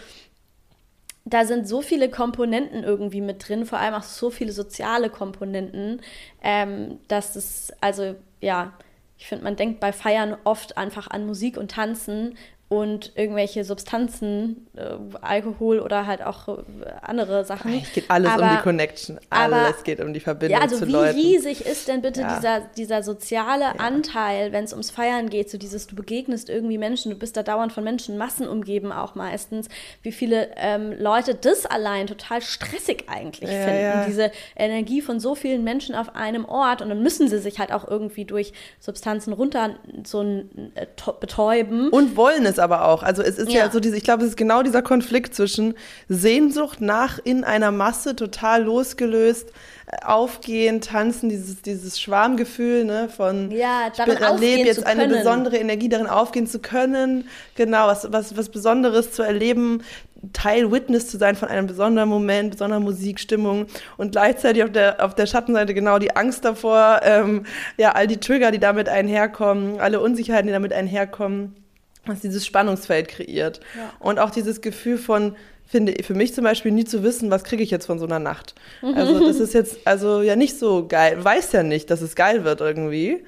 da 1.26 1.44
sind 1.44 1.68
so 1.68 1.82
viele 1.82 2.08
Komponenten 2.10 2.82
irgendwie 2.82 3.20
mit 3.20 3.46
drin, 3.46 3.66
vor 3.66 3.78
allem 3.78 3.94
auch 3.94 4.02
so 4.02 4.30
viele 4.30 4.52
soziale 4.52 5.10
Komponenten, 5.10 6.00
ähm, 6.42 6.98
dass 7.08 7.36
es, 7.36 7.70
also 7.82 8.14
ja, 8.40 8.72
ich 9.18 9.26
finde, 9.26 9.44
man 9.44 9.56
denkt 9.56 9.80
bei 9.80 9.92
Feiern 9.92 10.38
oft 10.44 10.78
einfach 10.78 11.08
an 11.08 11.26
Musik 11.26 11.58
und 11.58 11.72
Tanzen 11.72 12.38
und 12.72 13.10
irgendwelche 13.16 13.64
Substanzen, 13.64 14.68
äh, 14.76 14.94
Alkohol 15.22 15.80
oder 15.80 16.06
halt 16.06 16.22
auch 16.24 16.46
äh, 16.46 16.62
andere 17.02 17.44
Sachen. 17.44 17.72
Eigentlich 17.72 17.92
geht 17.92 18.08
alles 18.08 18.32
um 18.32 18.40
Aber- 18.40 18.56
die 18.56 18.62
Connection. 18.62 19.18
aber- 19.28 19.56
Alles 19.56 19.82
geht 19.82 20.00
um 20.00 20.14
die 20.14 20.20
Verbindung 20.20 20.56
ja, 20.56 20.62
also 20.62 20.76
zu 20.78 20.86
wie 20.86 20.92
Leuten. 20.92 21.18
riesig 21.18 21.66
ist 21.66 21.88
denn 21.88 22.00
bitte 22.00 22.20
Ja. 22.20 22.36
dieser, 22.36 22.60
dieser 22.76 23.02
soziale 23.02 23.80
Anteil, 23.80 24.52
wenn 24.52 24.62
es 24.62 24.70
ums 24.72 24.92
Feiern 24.92 25.28
geht, 25.30 25.50
so 25.50 25.58
dieses, 25.58 25.88
du 25.88 25.96
begegnest 25.96 26.48
irgendwie 26.48 26.78
Menschen, 26.78 27.10
du 27.10 27.18
bist 27.18 27.36
da 27.36 27.42
dauernd 27.42 27.72
von 27.72 27.82
Menschenmassen 27.82 28.46
umgeben 28.46 28.92
auch 28.92 29.16
meistens, 29.16 29.68
wie 30.02 30.12
viele 30.12 30.50
ähm, 30.56 30.94
Leute 30.96 31.34
das 31.34 31.66
allein 31.66 32.06
total 32.06 32.40
stressig 32.40 33.06
eigentlich 33.08 33.50
Ja, 33.50 33.62
finden, 33.64 33.80
ja. 33.82 34.04
diese 34.06 34.30
Energie 34.54 35.02
von 35.02 35.18
so 35.18 35.34
vielen 35.34 35.64
Menschen 35.64 35.96
auf 35.96 36.14
einem 36.14 36.44
Ort 36.44 36.82
und 36.82 36.88
dann 36.88 37.02
müssen 37.02 37.26
sie 37.26 37.38
sich 37.40 37.58
halt 37.58 37.72
auch 37.72 37.88
irgendwie 37.88 38.24
durch 38.26 38.52
Substanzen 38.78 39.32
runter 39.32 39.70
so 40.04 40.20
ein, 40.20 40.70
äh, 40.76 40.86
betäuben. 41.18 41.88
Und 41.90 42.16
wollen 42.16 42.46
es 42.46 42.59
aber 42.60 42.86
auch. 42.86 43.02
Also 43.02 43.22
es 43.22 43.38
ist 43.38 43.50
ja, 43.50 43.64
Ja. 43.66 43.70
so 43.70 43.80
diese, 43.80 43.96
ich 43.96 44.04
glaube, 44.04 44.22
es 44.22 44.30
ist 44.30 44.36
genau 44.36 44.62
dieser 44.62 44.82
Konflikt 44.82 45.34
zwischen 45.34 45.74
Sehnsucht 46.08 46.80
nach 46.80 47.18
in 47.22 47.44
einer 47.44 47.70
Masse 47.72 48.14
total 48.16 48.64
losgelöst, 48.64 49.48
äh, 49.86 50.04
aufgehen, 50.04 50.80
tanzen, 50.80 51.28
dieses, 51.28 51.62
dieses 51.62 52.00
Schwarmgefühl, 52.00 52.84
ne, 52.84 53.08
von 53.08 53.50
Ja, 53.50 53.88
ich 53.90 53.96
darin 53.96 54.14
bin, 54.14 54.22
erlebe 54.22 54.68
jetzt 54.68 54.86
eine 54.86 55.08
besondere 55.08 55.56
Energie, 55.56 55.88
darin 55.88 56.06
aufgehen 56.06 56.46
zu 56.46 56.60
können, 56.60 57.28
genau, 57.56 57.86
was, 57.86 58.12
was, 58.12 58.36
was 58.36 58.48
Besonderes 58.48 59.12
zu 59.12 59.22
erleben, 59.22 59.82
Teil 60.32 60.70
Witness 60.70 61.08
zu 61.08 61.16
sein 61.16 61.34
von 61.34 61.48
einem 61.48 61.66
besonderen 61.66 62.08
Moment, 62.08 62.50
besonderer 62.50 62.80
Musikstimmung 62.80 63.66
und 63.96 64.12
gleichzeitig 64.12 64.62
auf 64.62 64.70
der, 64.70 65.02
auf 65.02 65.14
der 65.14 65.24
Schattenseite 65.26 65.72
genau 65.72 65.98
die 65.98 66.14
Angst 66.14 66.44
davor, 66.44 67.00
ähm, 67.04 67.46
ja, 67.78 67.92
all 67.92 68.06
die 68.06 68.18
Trigger, 68.18 68.50
die 68.50 68.58
damit 68.58 68.88
einherkommen, 68.88 69.80
alle 69.80 70.00
Unsicherheiten, 70.00 70.48
die 70.48 70.52
damit 70.52 70.72
einherkommen 70.74 71.54
was 72.06 72.20
dieses 72.20 72.46
Spannungsfeld 72.46 73.08
kreiert. 73.08 73.60
Ja. 73.76 73.92
Und 73.98 74.18
auch 74.18 74.30
dieses 74.30 74.60
Gefühl 74.60 74.98
von, 74.98 75.36
finde 75.66 75.92
ich, 75.92 76.06
für 76.06 76.14
mich 76.14 76.34
zum 76.34 76.44
Beispiel 76.44 76.72
nie 76.72 76.84
zu 76.84 77.02
wissen, 77.02 77.30
was 77.30 77.44
kriege 77.44 77.62
ich 77.62 77.70
jetzt 77.70 77.86
von 77.86 77.98
so 77.98 78.06
einer 78.06 78.18
Nacht. 78.18 78.54
Also 78.82 79.26
das 79.26 79.36
ist 79.38 79.54
jetzt 79.54 79.78
also 79.84 80.22
ja 80.22 80.34
nicht 80.36 80.58
so 80.58 80.86
geil. 80.88 81.22
Weiß 81.22 81.52
ja 81.52 81.62
nicht, 81.62 81.90
dass 81.90 82.00
es 82.00 82.16
geil 82.16 82.44
wird 82.44 82.60
irgendwie. 82.60 83.24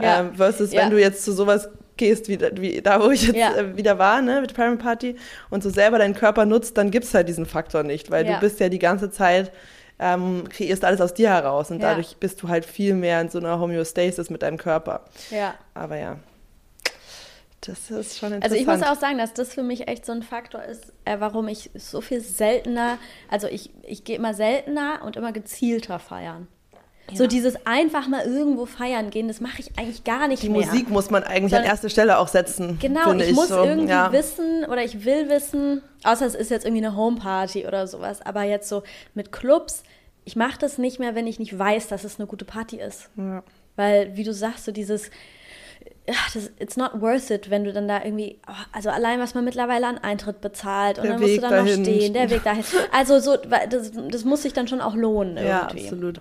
Ja. 0.00 0.20
Ähm, 0.20 0.34
versus 0.34 0.72
Ja. 0.72 0.82
wenn 0.82 0.90
du 0.90 1.00
jetzt 1.00 1.24
zu 1.24 1.32
sowas 1.32 1.68
gehst, 1.96 2.28
wie, 2.28 2.38
wie 2.60 2.82
da, 2.82 3.02
wo 3.02 3.10
ich 3.10 3.28
jetzt 3.28 3.36
Ja. 3.36 3.54
äh, 3.56 3.76
wieder 3.78 3.98
war, 3.98 4.20
ne, 4.20 4.42
mit 4.42 4.52
Parent 4.52 4.82
Party, 4.82 5.16
und 5.48 5.62
so 5.62 5.70
selber 5.70 5.98
deinen 5.98 6.14
Körper 6.14 6.44
nutzt, 6.44 6.76
dann 6.76 6.90
gibt 6.90 7.06
es 7.06 7.14
halt 7.14 7.28
diesen 7.28 7.46
Faktor 7.46 7.82
nicht, 7.82 8.10
weil 8.10 8.24
du 8.26 8.38
bist 8.38 8.60
ja 8.60 8.68
die 8.68 8.78
ganze 8.78 9.10
Zeit, 9.10 9.50
ähm, 9.98 10.44
kreierst 10.50 10.84
alles 10.84 11.00
aus 11.00 11.14
dir 11.14 11.30
heraus 11.30 11.70
und 11.70 11.82
dadurch 11.82 12.18
bist 12.18 12.42
du 12.42 12.48
halt 12.48 12.66
viel 12.66 12.92
mehr 12.92 13.18
in 13.22 13.30
so 13.30 13.38
einer 13.38 13.58
Homöostasis 13.58 14.28
mit 14.28 14.42
deinem 14.42 14.58
Körper. 14.58 15.04
Ja. 15.30 15.54
Aber 15.72 15.96
ja, 15.96 16.18
das 17.62 17.90
ist 17.90 18.18
schon 18.18 18.32
interessant. 18.32 18.44
Also 18.44 18.56
ich 18.56 18.66
muss 18.66 18.82
auch 18.82 19.00
sagen, 19.00 19.18
dass 19.18 19.34
das 19.34 19.54
für 19.54 19.62
mich 19.62 19.88
echt 19.88 20.06
so 20.06 20.12
ein 20.12 20.22
Faktor 20.22 20.62
ist, 20.62 20.92
äh, 21.04 21.16
warum 21.18 21.48
ich 21.48 21.70
so 21.74 22.00
viel 22.00 22.20
seltener, 22.20 22.98
also 23.30 23.48
ich, 23.48 23.70
ich 23.82 24.04
gehe 24.04 24.16
immer 24.16 24.34
seltener 24.34 25.00
und 25.04 25.16
immer 25.16 25.32
gezielter 25.32 25.98
feiern. 25.98 26.48
So 27.14 27.28
dieses 27.28 27.54
einfach 27.66 28.08
mal 28.08 28.24
irgendwo 28.24 28.66
feiern 28.66 29.10
gehen, 29.10 29.28
das 29.28 29.40
mache 29.40 29.60
ich 29.60 29.78
eigentlich 29.78 30.02
gar 30.02 30.26
nicht 30.26 30.42
Die 30.42 30.48
mehr. 30.48 30.66
Musik 30.66 30.90
muss 30.90 31.08
man 31.08 31.22
eigentlich 31.22 31.44
an 31.44 31.50
Sondern- 31.50 31.70
erste 31.70 31.88
Stelle 31.88 32.18
auch 32.18 32.26
setzen. 32.26 32.78
Genau, 32.80 33.10
finde 33.10 33.24
ich, 33.26 33.34
muss 33.34 33.48
so. 33.48 33.62
irgendwie 33.62 33.90
ja. 33.90 34.10
wissen 34.10 34.64
oder 34.64 34.82
ich 34.82 35.04
will 35.04 35.28
wissen, 35.28 35.82
außer 36.02 36.26
es 36.26 36.34
ist 36.34 36.50
jetzt 36.50 36.66
irgendwie 36.66 36.84
eine 36.84 36.96
Homeparty 36.96 37.64
oder 37.64 37.86
sowas, 37.86 38.22
aber 38.22 38.42
jetzt 38.42 38.68
so 38.68 38.82
mit 39.14 39.30
Clubs, 39.30 39.84
ich 40.24 40.34
mache 40.34 40.58
das 40.58 40.78
nicht 40.78 40.98
mehr, 40.98 41.14
wenn 41.14 41.28
ich 41.28 41.38
nicht 41.38 41.56
weiß, 41.56 41.86
dass 41.86 42.02
es 42.02 42.18
eine 42.18 42.26
gute 42.26 42.44
Party 42.44 42.80
ist. 42.80 43.08
Ja. 43.16 43.44
Weil, 43.76 44.16
wie 44.16 44.24
du 44.24 44.32
sagst, 44.34 44.64
so 44.64 44.72
dieses, 44.72 45.10
ach, 46.10 46.30
das, 46.32 46.50
it's 46.58 46.76
not 46.76 47.00
worth 47.00 47.30
it, 47.30 47.50
wenn 47.50 47.64
du 47.64 47.72
dann 47.72 47.88
da 47.88 48.02
irgendwie, 48.04 48.38
oh, 48.48 48.52
also 48.72 48.90
allein, 48.90 49.18
was 49.20 49.34
man 49.34 49.44
mittlerweile 49.44 49.86
an 49.86 49.98
Eintritt 49.98 50.40
bezahlt 50.40 50.98
und 50.98 51.04
Der 51.04 51.12
dann 51.12 51.20
musst 51.20 51.32
Weg 51.34 51.40
du 51.42 51.48
da 51.48 51.62
noch 51.62 51.68
stehen, 51.68 52.12
der 52.12 52.30
Weg 52.30 52.44
dahin. 52.44 52.64
Also 52.92 53.18
so, 53.18 53.36
das, 53.36 53.92
das 54.10 54.24
muss 54.24 54.42
sich 54.42 54.52
dann 54.52 54.68
schon 54.68 54.80
auch 54.80 54.94
lohnen 54.94 55.36
Ja, 55.36 55.62
irgendwie. 55.68 55.84
absolut. 55.84 56.20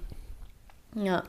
Ja. 0.95 1.23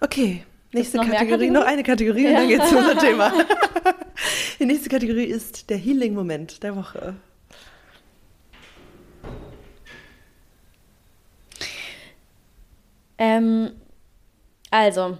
Okay, 0.00 0.44
nächste 0.72 0.96
noch 0.96 1.04
Kategorie. 1.04 1.26
Kategorien? 1.28 1.52
Noch 1.52 1.64
eine 1.64 1.82
Kategorie 1.82 2.26
und 2.26 2.32
Ja. 2.32 2.38
dann 2.40 2.48
geht's 2.48 2.68
zu 2.70 2.78
unserem 2.78 2.98
Thema. 2.98 3.32
Die 4.58 4.66
nächste 4.66 4.88
Kategorie 4.88 5.24
ist 5.24 5.70
der 5.70 5.76
Healing-Moment 5.78 6.62
der 6.62 6.76
Woche. 6.76 7.14
Ähm, 13.18 13.72
also, 14.70 15.18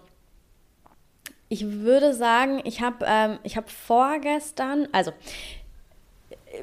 ich 1.50 1.66
würde 1.66 2.14
sagen, 2.14 2.62
ich 2.64 2.80
habe 2.80 3.04
ähm, 3.06 3.38
ich 3.42 3.56
hab 3.56 3.68
vorgestern, 3.68 4.88
also, 4.92 5.10
äh, 6.30 6.62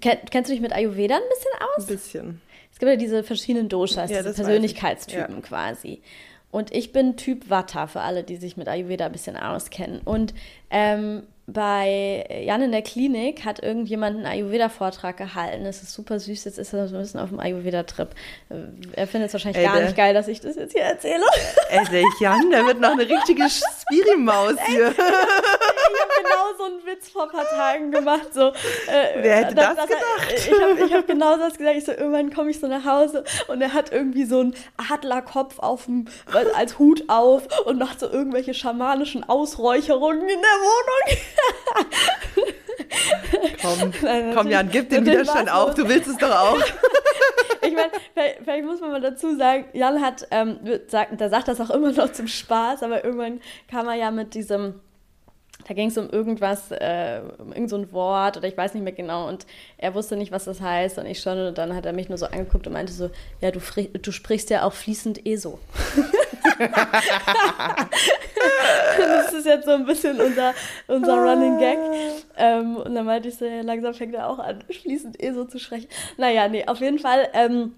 kenn, 0.00 0.18
kennst 0.30 0.48
du 0.50 0.54
dich 0.54 0.62
mit 0.62 0.72
Ayurveda 0.72 1.14
ein 1.14 1.22
bisschen 1.28 1.52
aus? 1.60 1.84
Ein 1.84 1.94
bisschen. 1.94 2.40
Es 2.72 2.78
gibt 2.78 2.90
ja 2.90 2.96
diese 2.96 3.22
verschiedenen 3.22 3.68
Doshas, 3.68 4.10
Ja, 4.10 4.22
diese. 4.22 4.34
Persönlichkeitstypen 4.34 5.36
Ja. 5.36 5.40
quasi. 5.42 6.02
Und 6.50 6.74
ich 6.74 6.92
bin 6.92 7.16
Typ 7.16 7.48
Vata, 7.50 7.86
für 7.86 8.00
alle, 8.00 8.24
die 8.24 8.36
sich 8.36 8.56
mit 8.56 8.66
Ayurveda 8.66 9.06
ein 9.06 9.12
bisschen 9.12 9.36
auskennen. 9.36 10.00
Und 10.04 10.34
ähm, 10.70 11.22
bei 11.52 12.24
Jan 12.44 12.62
in 12.62 12.72
der 12.72 12.82
Klinik 12.82 13.44
hat 13.44 13.62
irgendjemand 13.62 14.16
einen 14.16 14.26
Ayurveda-Vortrag 14.26 15.16
gehalten. 15.16 15.64
Das 15.64 15.82
ist 15.82 15.92
super 15.92 16.18
süß. 16.18 16.44
Jetzt 16.44 16.58
ist 16.58 16.72
er 16.72 16.88
so 16.88 16.96
ein 16.96 17.02
bisschen 17.02 17.20
auf 17.20 17.28
dem 17.28 17.40
Ayurveda-Trip. 17.40 18.08
Er 18.92 19.06
findet 19.06 19.28
es 19.28 19.34
wahrscheinlich 19.34 19.62
Ey, 19.62 19.64
gar 19.64 19.80
nicht 19.80 19.96
geil, 19.96 20.14
dass 20.14 20.28
ich 20.28 20.40
das 20.40 20.56
jetzt 20.56 20.72
hier 20.72 20.82
erzähle. 20.82 21.24
Ey, 21.70 21.84
der 21.90 22.04
Jan, 22.20 22.50
der 22.50 22.66
wird 22.66 22.80
noch 22.80 22.92
eine 22.92 23.08
richtige 23.08 23.44
Spiri-Maus 23.48 24.56
hier. 24.66 24.90
Ich 24.90 24.98
habe 24.98 25.14
genau 26.08 26.11
so 26.56 26.64
einen 26.64 26.84
Witz 26.86 27.08
vor 27.10 27.24
ein 27.24 27.30
paar 27.30 27.46
Tagen 27.48 27.90
gemacht. 27.90 28.32
So, 28.32 28.48
äh, 28.48 28.52
Wer 29.16 29.36
hätte 29.36 29.54
das 29.54 29.76
er- 29.78 30.34
ich 30.36 30.50
habe 30.52 30.84
ich 30.86 30.92
hab 30.94 31.06
genau 31.06 31.36
das 31.36 31.56
gesagt. 31.56 31.76
Ich 31.76 31.84
so, 31.84 31.92
irgendwann 31.92 32.32
komme 32.32 32.50
ich 32.50 32.60
so 32.60 32.66
nach 32.66 32.84
Hause 32.84 33.24
und 33.48 33.60
er 33.62 33.72
hat 33.72 33.92
irgendwie 33.92 34.24
so 34.24 34.40
einen 34.40 34.54
Adlerkopf 34.90 35.58
auf 35.58 35.84
dem, 35.86 36.06
als 36.56 36.78
Hut 36.78 37.04
auf 37.08 37.42
und 37.66 37.78
macht 37.78 38.00
so 38.00 38.08
irgendwelche 38.08 38.54
schamanischen 38.54 39.28
Ausräucherungen 39.28 40.22
in 40.22 40.40
der 40.40 40.58
Wohnung. 40.60 41.18
Komm, 43.60 43.92
Nein, 44.02 44.32
komm 44.34 44.48
Jan, 44.48 44.68
gib 44.70 44.90
den 44.90 45.06
Widerstand 45.06 45.50
auf, 45.52 45.74
du 45.74 45.88
willst 45.88 46.08
es 46.08 46.16
doch 46.18 46.30
auch. 46.30 46.58
Ich 47.64 47.72
meine, 47.76 47.92
vielleicht, 48.12 48.38
vielleicht 48.42 48.64
muss 48.64 48.80
man 48.80 48.90
mal 48.90 49.00
dazu 49.00 49.36
sagen, 49.36 49.66
Jan 49.72 50.00
hat, 50.02 50.26
ähm, 50.32 50.58
sagt, 50.88 51.20
der 51.20 51.30
sagt 51.30 51.46
das 51.46 51.60
auch 51.60 51.70
immer 51.70 51.92
noch 51.92 52.10
zum 52.10 52.26
Spaß, 52.26 52.82
aber 52.82 53.04
irgendwann 53.04 53.40
kam 53.70 53.86
er 53.86 53.94
ja 53.94 54.10
mit 54.10 54.34
diesem, 54.34 54.80
da 55.66 55.74
ging 55.74 55.88
es 55.88 55.98
um 55.98 56.10
irgendwas, 56.10 56.70
äh, 56.70 57.20
um 57.38 57.52
irgend 57.52 57.70
so 57.70 57.92
Wort 57.92 58.36
oder 58.36 58.48
ich 58.48 58.56
weiß 58.56 58.74
nicht 58.74 58.82
mehr 58.82 58.92
genau 58.92 59.28
und 59.28 59.46
er 59.78 59.94
wusste 59.94 60.16
nicht, 60.16 60.32
was 60.32 60.44
das 60.44 60.60
heißt 60.60 60.98
und 60.98 61.06
ich 61.06 61.20
schon 61.20 61.38
und 61.38 61.58
dann 61.58 61.74
hat 61.74 61.86
er 61.86 61.92
mich 61.92 62.08
nur 62.08 62.18
so 62.18 62.26
angeguckt 62.26 62.66
und 62.66 62.72
meinte 62.72 62.92
so, 62.92 63.10
ja, 63.40 63.50
du, 63.50 63.60
du 63.60 64.12
sprichst 64.12 64.50
ja 64.50 64.64
auch 64.64 64.72
fließend 64.72 65.26
ESO. 65.26 65.58
das 68.98 69.32
ist 69.32 69.46
jetzt 69.46 69.64
so 69.64 69.72
ein 69.72 69.86
bisschen 69.86 70.20
unser, 70.20 70.54
unser 70.86 71.14
Running 71.16 71.58
Gag. 71.58 71.78
Ähm, 72.36 72.76
und 72.76 72.94
dann 72.94 73.06
meinte 73.06 73.28
ich 73.28 73.36
so, 73.36 73.44
ja, 73.44 73.62
langsam 73.62 73.94
fängt 73.94 74.14
er 74.14 74.28
auch 74.28 74.38
an, 74.38 74.62
fließend 74.68 75.20
ESO 75.22 75.44
zu 75.46 75.58
sprechen. 75.58 75.88
Naja, 76.16 76.48
nee, 76.48 76.64
auf 76.66 76.80
jeden 76.80 76.98
Fall, 76.98 77.28
ähm, 77.34 77.74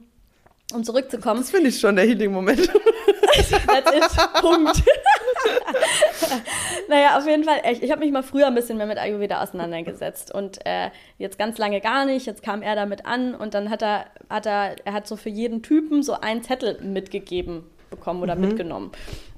um 0.72 0.82
zurückzukommen, 0.82 1.40
Das 1.40 1.50
finde 1.50 1.68
ich 1.68 1.78
schon 1.78 1.96
der 1.96 2.06
Healing-Moment. 2.06 2.70
Punkt. 4.40 4.82
naja, 6.88 7.18
auf 7.18 7.26
jeden 7.26 7.44
Fall, 7.44 7.60
ich, 7.70 7.82
ich 7.82 7.90
habe 7.90 8.00
mich 8.00 8.12
mal 8.12 8.22
früher 8.22 8.46
ein 8.46 8.54
bisschen 8.54 8.76
mehr 8.76 8.86
mit 8.86 8.98
Ayurveda 8.98 9.42
auseinandergesetzt 9.42 10.34
und 10.34 10.64
äh, 10.66 10.90
jetzt 11.18 11.38
ganz 11.38 11.58
lange 11.58 11.80
gar 11.80 12.04
nicht. 12.04 12.26
Jetzt 12.26 12.42
kam 12.42 12.62
er 12.62 12.74
damit 12.76 13.06
an 13.06 13.34
und 13.34 13.54
dann 13.54 13.70
hat 13.70 13.82
er, 13.82 14.06
hat 14.28 14.46
er, 14.46 14.76
er 14.84 14.92
hat 14.92 15.06
so 15.06 15.16
für 15.16 15.30
jeden 15.30 15.62
Typen 15.62 16.02
so 16.02 16.14
einen 16.20 16.42
Zettel 16.42 16.80
mitgegeben 16.82 17.64
bekommen 17.90 18.22
oder 18.22 18.34
mitgenommen. 18.36 18.90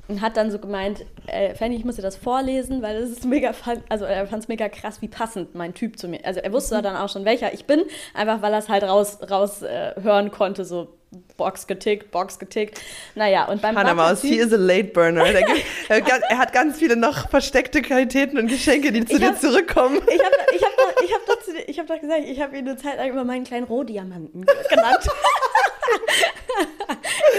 Und 0.09 0.21
hat 0.21 0.37
dann 0.37 0.53
so 0.53 0.61
gemeint, 0.61 1.05
äh, 1.27 1.55
Fanny, 1.57 1.75
ich 1.75 1.85
muss 1.85 1.97
dir 1.97 2.03
das 2.03 2.15
vorlesen, 2.17 2.81
weil 2.81 3.01
das 3.01 3.11
ist 3.11 3.25
mega, 3.25 3.53
fun- 3.53 3.83
also 3.89 4.05
er 4.05 4.27
fand 4.29 4.45
es 4.45 4.49
mega 4.49 4.69
krass, 4.69 5.03
wie 5.03 5.09
passend 5.09 5.57
mein 5.57 5.75
Typ 5.75 5.99
zu 5.99 6.07
mir. 6.07 6.21
Also 6.25 6.39
er 6.39 6.53
wusste 6.53 6.81
dann 6.81 6.95
auch 6.97 7.09
schon, 7.09 7.25
welcher 7.25 7.53
ich 7.53 7.65
bin, 7.65 7.83
einfach 8.15 8.41
weil 8.41 8.53
er 8.53 8.61
es 8.61 8.69
halt 8.69 8.85
raus, 8.85 9.19
raus 9.29 9.63
äh, 9.63 9.95
hören 10.01 10.31
konnte, 10.31 10.65
so 10.65 10.95
Box 11.37 11.67
getickt, 11.67 12.11
Box 12.11 12.39
getickt. 12.39 12.81
Naja, 13.15 13.47
und 13.47 13.61
beim 13.63 13.77
Hannah 13.77 13.95
Maus, 13.95 14.23
he 14.23 14.37
is 14.39 14.53
a 14.53 14.57
late 14.57 14.89
burner. 14.93 15.25
Er, 15.89 16.39
hat- 16.39 16.53
ganz 16.53 16.79
viele 16.79 16.97
noch 16.97 17.29
versteckte 17.31 17.83
Qualitäten 17.83 18.39
und 18.39 18.49
Geschenke, 18.49 18.93
die 18.93 19.05
zu 19.05 19.15
Ich 19.15 19.19
dir 19.21 19.29
hab- 19.29 19.41
zurückkommen. 19.41 20.01
Ich 20.09 20.19
habe 20.25 20.35
ich 20.55 20.63
hab 20.65 20.77
doch, 20.77 21.03
ich 21.03 21.13
hab 21.15 21.27
doch, 21.27 21.37
ich 21.67 21.79
hab 21.79 21.87
doch 21.87 22.01
gesagt, 22.01 22.23
ich 22.27 22.41
habe 22.41 22.57
ihn 22.57 22.69
eine 22.69 22.77
Zeit 22.77 22.97
lang 22.97 23.11
immer 23.11 23.25
meinen 23.25 23.45
kleinen 23.45 23.65
Rohdiamanten 23.67 24.45
genannt. 24.69 25.07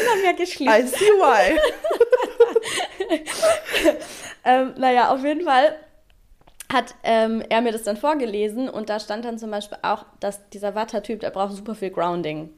immer 0.04 0.16
mehr 0.22 0.32
I 0.32 0.36
geschliffen. 0.36 0.88
see 0.88 1.06
why. 1.06 1.58
Ähm, 4.46 4.74
naja, 4.78 5.10
auf 5.14 5.24
jeden 5.26 5.44
Fall 5.44 5.76
hat 6.72 6.96
ähm, 7.04 7.44
er 7.50 7.62
mir 7.62 7.72
das 7.74 7.84
dann 7.84 7.98
vorgelesen 7.98 8.70
und 8.70 8.90
da 8.90 8.98
stand 9.00 9.26
dann 9.26 9.38
zum 9.38 9.52
Beispiel 9.52 9.78
auch, 9.82 10.06
dass 10.22 10.50
dieser 10.50 10.74
Vata-Typ, 10.74 11.20
der 11.20 11.32
braucht 11.32 11.54
super 11.54 11.76
viel 11.76 11.90
Grounding. 11.90 12.50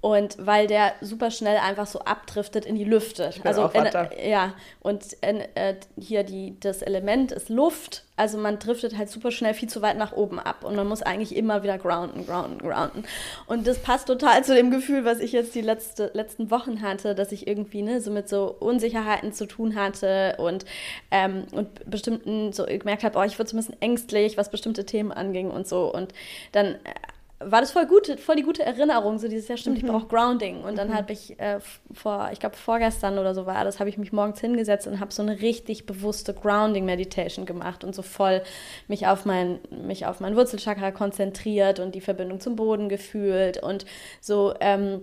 Und 0.00 0.36
weil 0.38 0.66
der 0.66 0.94
super 1.02 1.30
schnell 1.30 1.58
einfach 1.58 1.86
so 1.86 2.00
abdriftet 2.00 2.64
in 2.64 2.74
die 2.74 2.84
Lüfte. 2.84 3.30
also 3.44 3.66
in, 3.66 3.86
ja, 4.30 4.54
und 4.80 5.12
in, 5.20 5.42
äh, 5.54 5.76
hier 5.98 6.24
die, 6.24 6.58
das 6.58 6.80
Element 6.80 7.30
ist 7.30 7.50
Luft. 7.50 8.04
Also 8.16 8.38
man 8.38 8.58
driftet 8.58 8.96
halt 8.96 9.10
super 9.10 9.30
schnell 9.30 9.54
viel 9.54 9.68
zu 9.68 9.82
weit 9.82 9.96
nach 9.96 10.12
oben 10.12 10.38
ab 10.38 10.64
und 10.64 10.76
man 10.76 10.86
muss 10.86 11.00
eigentlich 11.02 11.34
immer 11.34 11.62
wieder 11.62 11.78
grounden, 11.78 12.26
grounden, 12.26 12.58
grounden. 12.58 13.04
Und 13.46 13.66
das 13.66 13.78
passt 13.78 14.08
total 14.08 14.44
zu 14.44 14.54
dem 14.54 14.70
Gefühl, 14.70 15.04
was 15.04 15.20
ich 15.20 15.32
jetzt 15.32 15.54
die 15.54 15.62
letzte, 15.62 16.10
letzten 16.14 16.50
Wochen 16.50 16.82
hatte, 16.82 17.14
dass 17.14 17.32
ich 17.32 17.46
irgendwie 17.46 17.82
ne, 17.82 18.00
so 18.00 18.10
mit 18.10 18.28
so 18.28 18.54
Unsicherheiten 18.58 19.32
zu 19.32 19.46
tun 19.46 19.74
hatte 19.74 20.36
und, 20.38 20.64
ähm, 21.10 21.44
und 21.52 21.90
bestimmten, 21.90 22.52
so 22.52 22.64
gemerkt 22.66 23.04
habe, 23.04 23.18
oh, 23.18 23.22
ich 23.22 23.38
wurde 23.38 23.50
so 23.50 23.56
ein 23.56 23.60
bisschen 23.60 23.80
ängstlich, 23.80 24.36
was 24.36 24.50
bestimmte 24.50 24.84
Themen 24.84 25.12
anging 25.12 25.50
und 25.50 25.66
so. 25.66 25.92
Und 25.92 26.12
dann 26.52 26.76
war 27.42 27.62
das 27.62 27.72
voll 27.72 27.86
gut, 27.86 28.20
voll 28.20 28.36
die 28.36 28.42
gute 28.42 28.62
Erinnerung, 28.62 29.18
so 29.18 29.26
dieses, 29.26 29.48
ja 29.48 29.56
stimmt, 29.56 29.78
ich 29.78 29.84
brauche 29.84 30.06
Grounding. 30.06 30.62
Und 30.62 30.76
dann 30.76 30.94
habe 30.94 31.12
ich 31.12 31.40
äh, 31.40 31.58
vor, 31.92 32.28
ich 32.32 32.38
glaube 32.38 32.56
vorgestern 32.56 33.18
oder 33.18 33.34
so 33.34 33.46
war 33.46 33.64
das, 33.64 33.80
habe 33.80 33.88
ich 33.88 33.96
mich 33.96 34.12
morgens 34.12 34.40
hingesetzt 34.40 34.86
und 34.86 35.00
habe 35.00 35.12
so 35.12 35.22
eine 35.22 35.40
richtig 35.40 35.86
bewusste 35.86 36.34
Grounding-Meditation 36.34 37.46
gemacht 37.46 37.82
und 37.82 37.94
so 37.94 38.02
voll 38.02 38.42
mich 38.88 39.06
auf 39.06 39.24
mein, 39.24 39.58
mich 39.70 40.04
auf 40.04 40.20
mein 40.20 40.36
Wurzelchakra 40.36 40.90
konzentriert 40.90 41.80
und 41.80 41.94
die 41.94 42.02
Verbindung 42.02 42.40
zum 42.40 42.56
Boden 42.56 42.90
gefühlt 42.90 43.62
und 43.62 43.86
so, 44.20 44.52
ähm, 44.60 45.00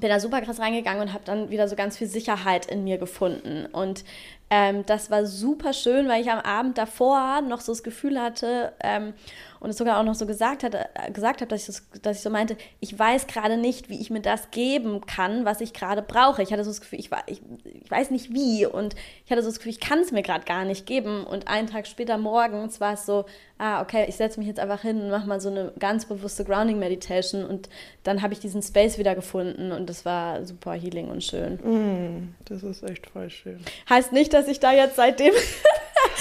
bin 0.00 0.08
da 0.08 0.20
super 0.20 0.40
krass 0.40 0.58
reingegangen 0.58 1.02
und 1.02 1.12
habe 1.12 1.24
dann 1.24 1.50
wieder 1.50 1.68
so 1.68 1.76
ganz 1.76 1.98
viel 1.98 2.06
Sicherheit 2.06 2.66
in 2.66 2.84
mir 2.84 2.96
gefunden. 2.96 3.66
Und 3.72 4.04
ähm, 4.54 4.84
das 4.84 5.10
war 5.10 5.24
super 5.24 5.72
schön, 5.72 6.08
weil 6.08 6.20
ich 6.20 6.30
am 6.30 6.40
Abend 6.40 6.76
davor 6.76 7.40
noch 7.40 7.62
so 7.62 7.72
das 7.72 7.82
Gefühl 7.82 8.20
hatte 8.20 8.74
ähm, 8.80 9.14
und 9.60 9.70
es 9.70 9.78
sogar 9.78 9.98
auch 9.98 10.04
noch 10.04 10.14
so 10.14 10.26
gesagt, 10.26 10.62
hatte, 10.62 10.90
äh, 10.92 11.10
gesagt 11.10 11.40
habe, 11.40 11.48
dass, 11.48 11.62
ich 11.62 11.66
das, 11.68 12.02
dass 12.02 12.18
ich 12.18 12.22
so 12.22 12.28
meinte, 12.28 12.58
ich 12.80 12.98
weiß 12.98 13.28
gerade 13.28 13.56
nicht, 13.56 13.88
wie 13.88 13.98
ich 13.98 14.10
mir 14.10 14.20
das 14.20 14.50
geben 14.50 15.06
kann, 15.06 15.46
was 15.46 15.62
ich 15.62 15.72
gerade 15.72 16.02
brauche. 16.02 16.42
Ich 16.42 16.52
hatte 16.52 16.64
so 16.64 16.70
das 16.70 16.82
Gefühl, 16.82 16.98
ich, 16.98 17.08
ich, 17.28 17.40
ich 17.64 17.90
weiß 17.90 18.10
nicht 18.10 18.34
wie 18.34 18.66
und 18.66 18.94
ich 19.24 19.30
hatte 19.30 19.40
so 19.40 19.48
das 19.48 19.56
Gefühl, 19.56 19.72
ich 19.72 19.80
kann 19.80 20.00
es 20.00 20.12
mir 20.12 20.22
gerade 20.22 20.44
gar 20.44 20.66
nicht 20.66 20.84
geben. 20.84 21.24
Und 21.24 21.48
einen 21.48 21.68
Tag 21.68 21.86
später 21.86 22.18
morgens 22.18 22.78
war 22.78 22.92
es 22.92 23.06
so, 23.06 23.24
ah, 23.62 23.80
okay, 23.80 24.04
ich 24.08 24.16
setze 24.16 24.40
mich 24.40 24.48
jetzt 24.48 24.58
einfach 24.58 24.82
hin 24.82 25.00
und 25.00 25.10
mache 25.10 25.28
mal 25.28 25.40
so 25.40 25.48
eine 25.48 25.72
ganz 25.78 26.06
bewusste 26.06 26.44
Grounding 26.44 26.80
Meditation 26.80 27.44
und 27.44 27.68
dann 28.02 28.20
habe 28.20 28.32
ich 28.32 28.40
diesen 28.40 28.60
Space 28.60 28.98
wieder 28.98 29.14
gefunden 29.14 29.70
und 29.70 29.88
das 29.88 30.04
war 30.04 30.44
super 30.44 30.72
healing 30.72 31.08
und 31.08 31.22
schön. 31.22 31.54
Mm, 31.62 32.34
das 32.44 32.64
ist 32.64 32.82
echt 32.82 33.06
voll 33.06 33.30
schön. 33.30 33.60
Heißt 33.88 34.12
nicht, 34.12 34.32
dass 34.32 34.41
ich 34.48 34.60
da 34.60 34.72
jetzt 34.72 34.96
seitdem, 34.96 35.32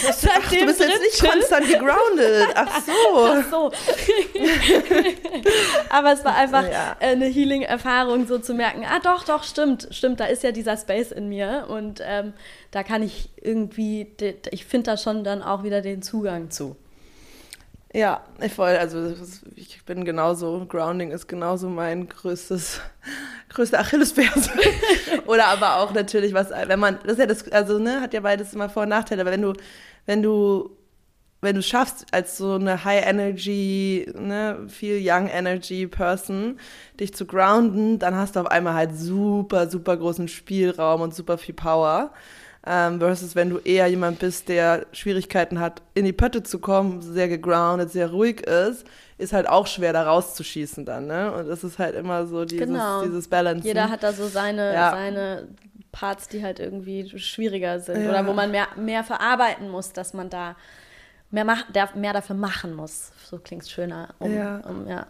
Ach, 0.07 0.13
seitdem 0.13 0.61
du 0.61 0.65
bist 0.67 0.79
jetzt 0.79 1.01
nicht 1.01 1.21
konstant 1.31 1.67
gegroundet. 1.67 2.47
Ach 2.55 2.81
so. 2.81 3.17
Ach 3.17 3.43
so. 3.51 3.71
Aber 5.89 6.13
es 6.13 6.23
war 6.23 6.35
einfach 6.35 6.63
Ja. 6.69 6.95
eine 6.99 7.25
Healing-Erfahrung, 7.25 8.27
so 8.27 8.39
zu 8.39 8.53
merken, 8.53 8.85
ah 8.89 8.99
doch, 8.99 9.23
doch, 9.23 9.43
stimmt, 9.43 9.87
stimmt, 9.91 10.19
da 10.19 10.25
ist 10.25 10.43
ja 10.43 10.51
dieser 10.51 10.77
Space 10.77 11.11
in 11.11 11.29
mir 11.29 11.65
und 11.69 12.01
ähm, 12.05 12.33
da 12.71 12.83
kann 12.83 13.03
ich 13.03 13.29
irgendwie, 13.41 14.07
ich 14.51 14.65
finde 14.65 14.91
da 14.91 14.97
schon 14.97 15.23
dann 15.23 15.41
auch 15.43 15.63
wieder 15.63 15.81
den 15.81 16.01
Zugang 16.01 16.49
zu. 16.51 16.75
Ja, 17.93 18.21
ich 18.41 18.53
voll. 18.53 18.77
Also 18.77 19.13
ich 19.55 19.83
bin 19.85 20.05
genauso. 20.05 20.65
Grounding 20.65 21.11
ist 21.11 21.27
genauso 21.27 21.67
mein 21.69 22.07
größtes, 22.07 22.79
größte 23.49 23.79
Achillesferse. 23.79 24.51
Oder 25.25 25.47
aber 25.47 25.77
auch 25.77 25.93
natürlich 25.93 26.33
was, 26.33 26.51
wenn 26.51 26.79
man, 26.79 26.99
das 27.03 27.13
ist 27.13 27.19
ja 27.19 27.25
das, 27.25 27.51
also 27.51 27.79
ne, 27.79 28.01
hat 28.01 28.13
ja 28.13 28.21
beides 28.21 28.53
immer 28.53 28.69
Vor- 28.69 28.83
und 28.83 28.89
Nachteile. 28.89 29.21
Aber 29.21 29.31
wenn 29.31 29.41
du, 29.41 29.53
wenn 30.05 30.23
du 30.23 30.77
wenn 31.41 31.55
du 31.55 31.63
schaffst, 31.63 32.05
als 32.11 32.37
so 32.37 32.53
eine 32.53 32.83
High 32.85 33.03
Energy, 33.05 34.07
ne, 34.15 34.59
viel 34.67 34.99
Young 35.03 35.27
Energy 35.27 35.87
Person, 35.87 36.59
dich 36.99 37.15
zu 37.15 37.25
grounden, 37.25 37.97
dann 37.97 38.15
hast 38.15 38.35
du 38.35 38.41
auf 38.41 38.47
einmal 38.47 38.75
halt 38.75 38.95
super, 38.95 39.67
super 39.67 39.97
großen 39.97 40.27
Spielraum 40.27 41.01
und 41.01 41.15
super 41.15 41.39
viel 41.39 41.55
Power. 41.55 42.13
Ähm, 42.65 42.99
versus 42.99 43.35
wenn 43.35 43.49
du 43.49 43.57
eher 43.57 43.87
jemand 43.87 44.19
bist, 44.19 44.47
der 44.47 44.85
Schwierigkeiten 44.91 45.59
hat, 45.59 45.81
in 45.95 46.05
die 46.05 46.13
Pötte 46.13 46.43
zu 46.43 46.59
kommen, 46.59 47.01
sehr 47.01 47.27
gegroundet, 47.27 47.91
sehr 47.91 48.11
ruhig 48.11 48.41
ist, 48.41 48.85
ist 49.17 49.33
halt 49.33 49.49
auch 49.49 49.65
schwer, 49.65 49.93
da 49.93 50.03
rauszuschießen 50.03 50.85
dann, 50.85 51.07
ne? 51.07 51.31
Und 51.33 51.47
das 51.47 51.63
ist 51.63 51.79
halt 51.79 51.95
immer 51.95 52.27
so 52.27 52.45
dieses, 52.45 52.67
Genau. 52.67 53.01
dieses 53.03 53.27
Balance. 53.27 53.65
Jeder 53.67 53.89
hat 53.89 54.03
da 54.03 54.13
so 54.13 54.27
seine, 54.27 54.73
Ja. 54.73 54.91
seine 54.91 55.47
Parts, 55.91 56.27
die 56.27 56.43
halt 56.43 56.59
irgendwie 56.59 57.09
schwieriger 57.19 57.79
sind 57.79 58.03
Ja. 58.03 58.09
oder 58.09 58.27
wo 58.27 58.33
man 58.33 58.51
mehr, 58.51 58.67
mehr 58.77 59.03
verarbeiten 59.03 59.67
muss, 59.69 59.91
dass 59.93 60.13
man 60.13 60.29
da 60.29 60.55
mehr, 61.31 61.45
mach, 61.45 61.63
der, 61.71 61.89
mehr 61.95 62.13
dafür 62.13 62.35
machen 62.35 62.75
muss. 62.75 63.11
So 63.25 63.39
klingt 63.39 63.63
es 63.63 63.71
schöner. 63.71 64.09
Um, 64.19 64.31
Ja. 64.35 64.57
Um, 64.67 64.87
ja. 64.87 65.07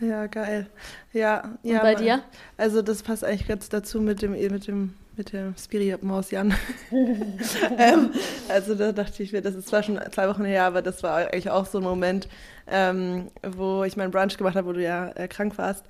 Ja, 0.00 0.26
geil. 0.26 0.66
Ja, 1.12 1.44
Und 1.62 1.70
ja. 1.70 1.80
bei 1.80 1.94
dir? 1.94 2.22
Also 2.56 2.82
das 2.82 3.02
passt 3.02 3.24
eigentlich 3.24 3.46
ganz 3.48 3.68
dazu 3.68 4.00
mit 4.00 4.20
dem 4.20 4.32
mit 4.32 4.66
dem 4.66 4.94
mit 5.16 5.32
der 5.32 5.54
Spiri-Maus 5.56 6.30
Jan. 6.30 6.54
ähm, 6.90 8.10
also 8.48 8.74
da 8.74 8.92
dachte 8.92 9.22
ich 9.22 9.32
mir, 9.32 9.42
das 9.42 9.54
ist 9.54 9.68
zwar 9.68 9.82
schon 9.82 10.00
zwei 10.10 10.28
Wochen 10.28 10.44
her, 10.44 10.64
aber 10.64 10.82
das 10.82 11.02
war 11.02 11.16
eigentlich 11.16 11.50
auch 11.50 11.66
so 11.66 11.78
ein 11.78 11.84
Moment, 11.84 12.28
ähm, 12.66 13.28
wo 13.42 13.84
ich 13.84 13.96
meinen 13.96 14.10
Brunch 14.10 14.36
gemacht 14.36 14.56
habe, 14.56 14.68
wo 14.68 14.72
du 14.72 14.82
ja 14.82 15.10
äh, 15.10 15.28
krank 15.28 15.58
warst. 15.58 15.84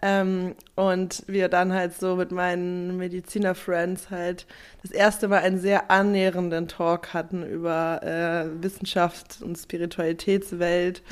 Ähm, 0.00 0.54
und 0.76 1.24
wir 1.26 1.48
dann 1.48 1.72
halt 1.72 1.94
so 1.94 2.14
mit 2.14 2.30
meinen 2.30 2.96
Mediziner-Friends 2.98 4.10
halt 4.10 4.46
das 4.82 4.92
erste 4.92 5.26
Mal 5.26 5.38
einen 5.38 5.58
sehr 5.58 5.90
annähernden 5.90 6.68
Talk 6.68 7.12
hatten 7.12 7.42
über 7.42 8.00
äh, 8.02 8.62
Wissenschaft 8.62 9.42
und 9.42 9.58
Spiritualitätswelt. 9.58 11.02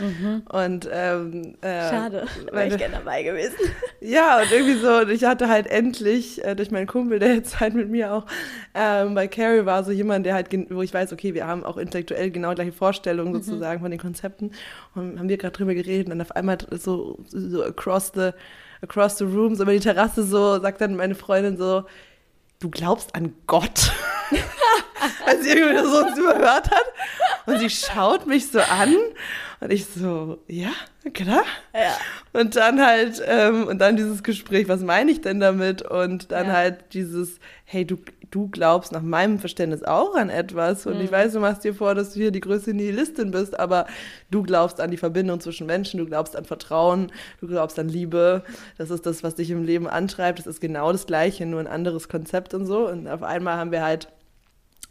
Und 0.49 0.89
ähm, 0.93 1.57
äh, 1.62 1.91
Schade, 1.91 2.26
wäre 2.53 2.68
ich 2.68 2.76
gerne 2.76 2.97
dabei 2.99 3.24
gewesen. 3.24 3.57
ja, 4.01 4.41
und 4.41 4.53
irgendwie 4.53 4.78
so, 4.78 4.99
und 4.99 5.11
ich 5.11 5.24
hatte 5.24 5.49
halt 5.49 5.66
endlich 5.66 6.45
äh, 6.45 6.55
durch 6.55 6.70
meinen 6.70 6.87
Kumpel, 6.87 7.18
der 7.18 7.34
jetzt 7.34 7.59
halt 7.59 7.74
mit 7.74 7.89
mir 7.91 8.12
auch 8.12 8.26
ähm, 8.74 9.14
bei 9.16 9.26
Carrie 9.26 9.66
war, 9.66 9.82
so 9.82 9.91
jemand, 9.91 10.26
der 10.26 10.34
halt, 10.34 10.49
wo 10.70 10.82
ich 10.82 10.95
weiß, 10.95 11.12
okay, 11.12 11.34
wir 11.34 11.47
haben 11.47 11.64
auch 11.64 11.76
intellektuell 11.76 12.30
genau 12.30 12.55
gleiche 12.55 12.72
Vorstellungen 12.72 13.34
sozusagen 13.34 13.80
von 13.80 13.91
den 13.91 14.01
Konzepten. 14.01 14.53
Und 14.95 15.18
haben 15.18 15.28
wir 15.28 15.39
gerade 15.39 15.57
drüber 15.57 15.74
geredet 15.74 16.12
und 16.12 16.20
auf 16.20 16.30
einmal 16.37 16.59
so, 16.70 17.18
so 17.28 17.64
across 17.64 18.12
the, 18.14 18.30
across 18.83 19.18
the 19.18 19.24
room, 19.24 19.55
so 19.55 19.62
über 19.62 19.72
die 19.72 19.81
Terrasse 19.81 20.22
so, 20.22 20.61
sagt 20.61 20.81
dann 20.81 20.97
meine 20.97 21.14
Freundin 21.14 21.57
so, 21.57 21.85
du 22.61 22.70
glaubst 22.70 23.14
an 23.14 23.35
Gott? 23.47 23.93
Weil 25.24 25.43
sie 25.43 25.51
irgendwie 25.51 25.85
so 25.85 26.05
uns 26.05 26.18
überhört 26.18 26.70
hat. 26.70 26.85
Und 27.47 27.59
sie 27.59 27.70
schaut 27.70 28.27
mich 28.27 28.51
so 28.51 28.61
an 28.61 28.95
und 29.61 29.72
ich 29.72 29.86
so, 29.86 30.38
ja, 30.48 30.70
klar. 31.14 31.44
Ja. 31.74 31.96
Und 32.32 32.57
dann 32.57 32.84
halt, 32.84 33.22
ähm, 33.26 33.66
und 33.66 33.78
dann 33.78 33.96
dieses 33.96 34.22
Gespräch, 34.22 34.68
was 34.68 34.80
meine 34.82 35.11
ich 35.11 35.20
denn 35.20 35.40
damit? 35.40 35.82
Und 35.82 36.30
dann 36.32 36.48
Ja. 36.48 36.52
halt 36.52 36.92
dieses, 36.92 37.38
hey, 37.64 37.84
du, 37.86 37.96
du 38.30 38.48
glaubst 38.48 38.92
nach 38.92 39.02
meinem 39.02 39.38
Verständnis 39.38 39.82
auch 39.82 40.14
an 40.16 40.28
etwas. 40.30 40.84
Und 40.86 40.96
Mhm. 40.98 41.04
ich 41.04 41.12
weiß, 41.12 41.32
du 41.32 41.40
machst 41.40 41.64
dir 41.64 41.74
vor, 41.74 41.94
dass 41.94 42.12
du 42.12 42.20
hier 42.20 42.30
die 42.32 42.40
größte 42.40 42.74
Nihilistin 42.74 43.30
bist, 43.30 43.59
aber 43.59 43.86
du 44.30 44.42
glaubst 44.42 44.80
an 44.80 44.90
die 44.90 44.96
Verbindung 44.96 45.40
zwischen 45.40 45.66
Menschen, 45.66 45.98
du 45.98 46.07
glaubst 46.07 46.36
an 46.36 46.44
Vertrauen, 46.44 47.11
du 47.40 47.46
glaubst 47.46 47.78
an 47.78 47.88
Liebe. 47.88 48.42
Das 48.78 48.90
ist 48.90 49.07
das, 49.07 49.22
was 49.22 49.36
dich 49.36 49.50
im 49.50 49.64
Leben 49.64 49.86
antreibt. 49.86 50.38
Das 50.40 50.46
ist 50.46 50.61
genau 50.61 50.92
das 50.92 51.07
Gleiche, 51.07 51.46
nur 51.46 51.61
ein 51.61 51.66
anderes 51.66 52.09
Konzept 52.09 52.52
und 52.52 52.66
so. 52.66 52.88
Und 52.88 53.09
auf 53.09 53.22
einmal 53.22 53.57
haben 53.57 53.70
wir 53.72 53.82
halt 53.84 54.09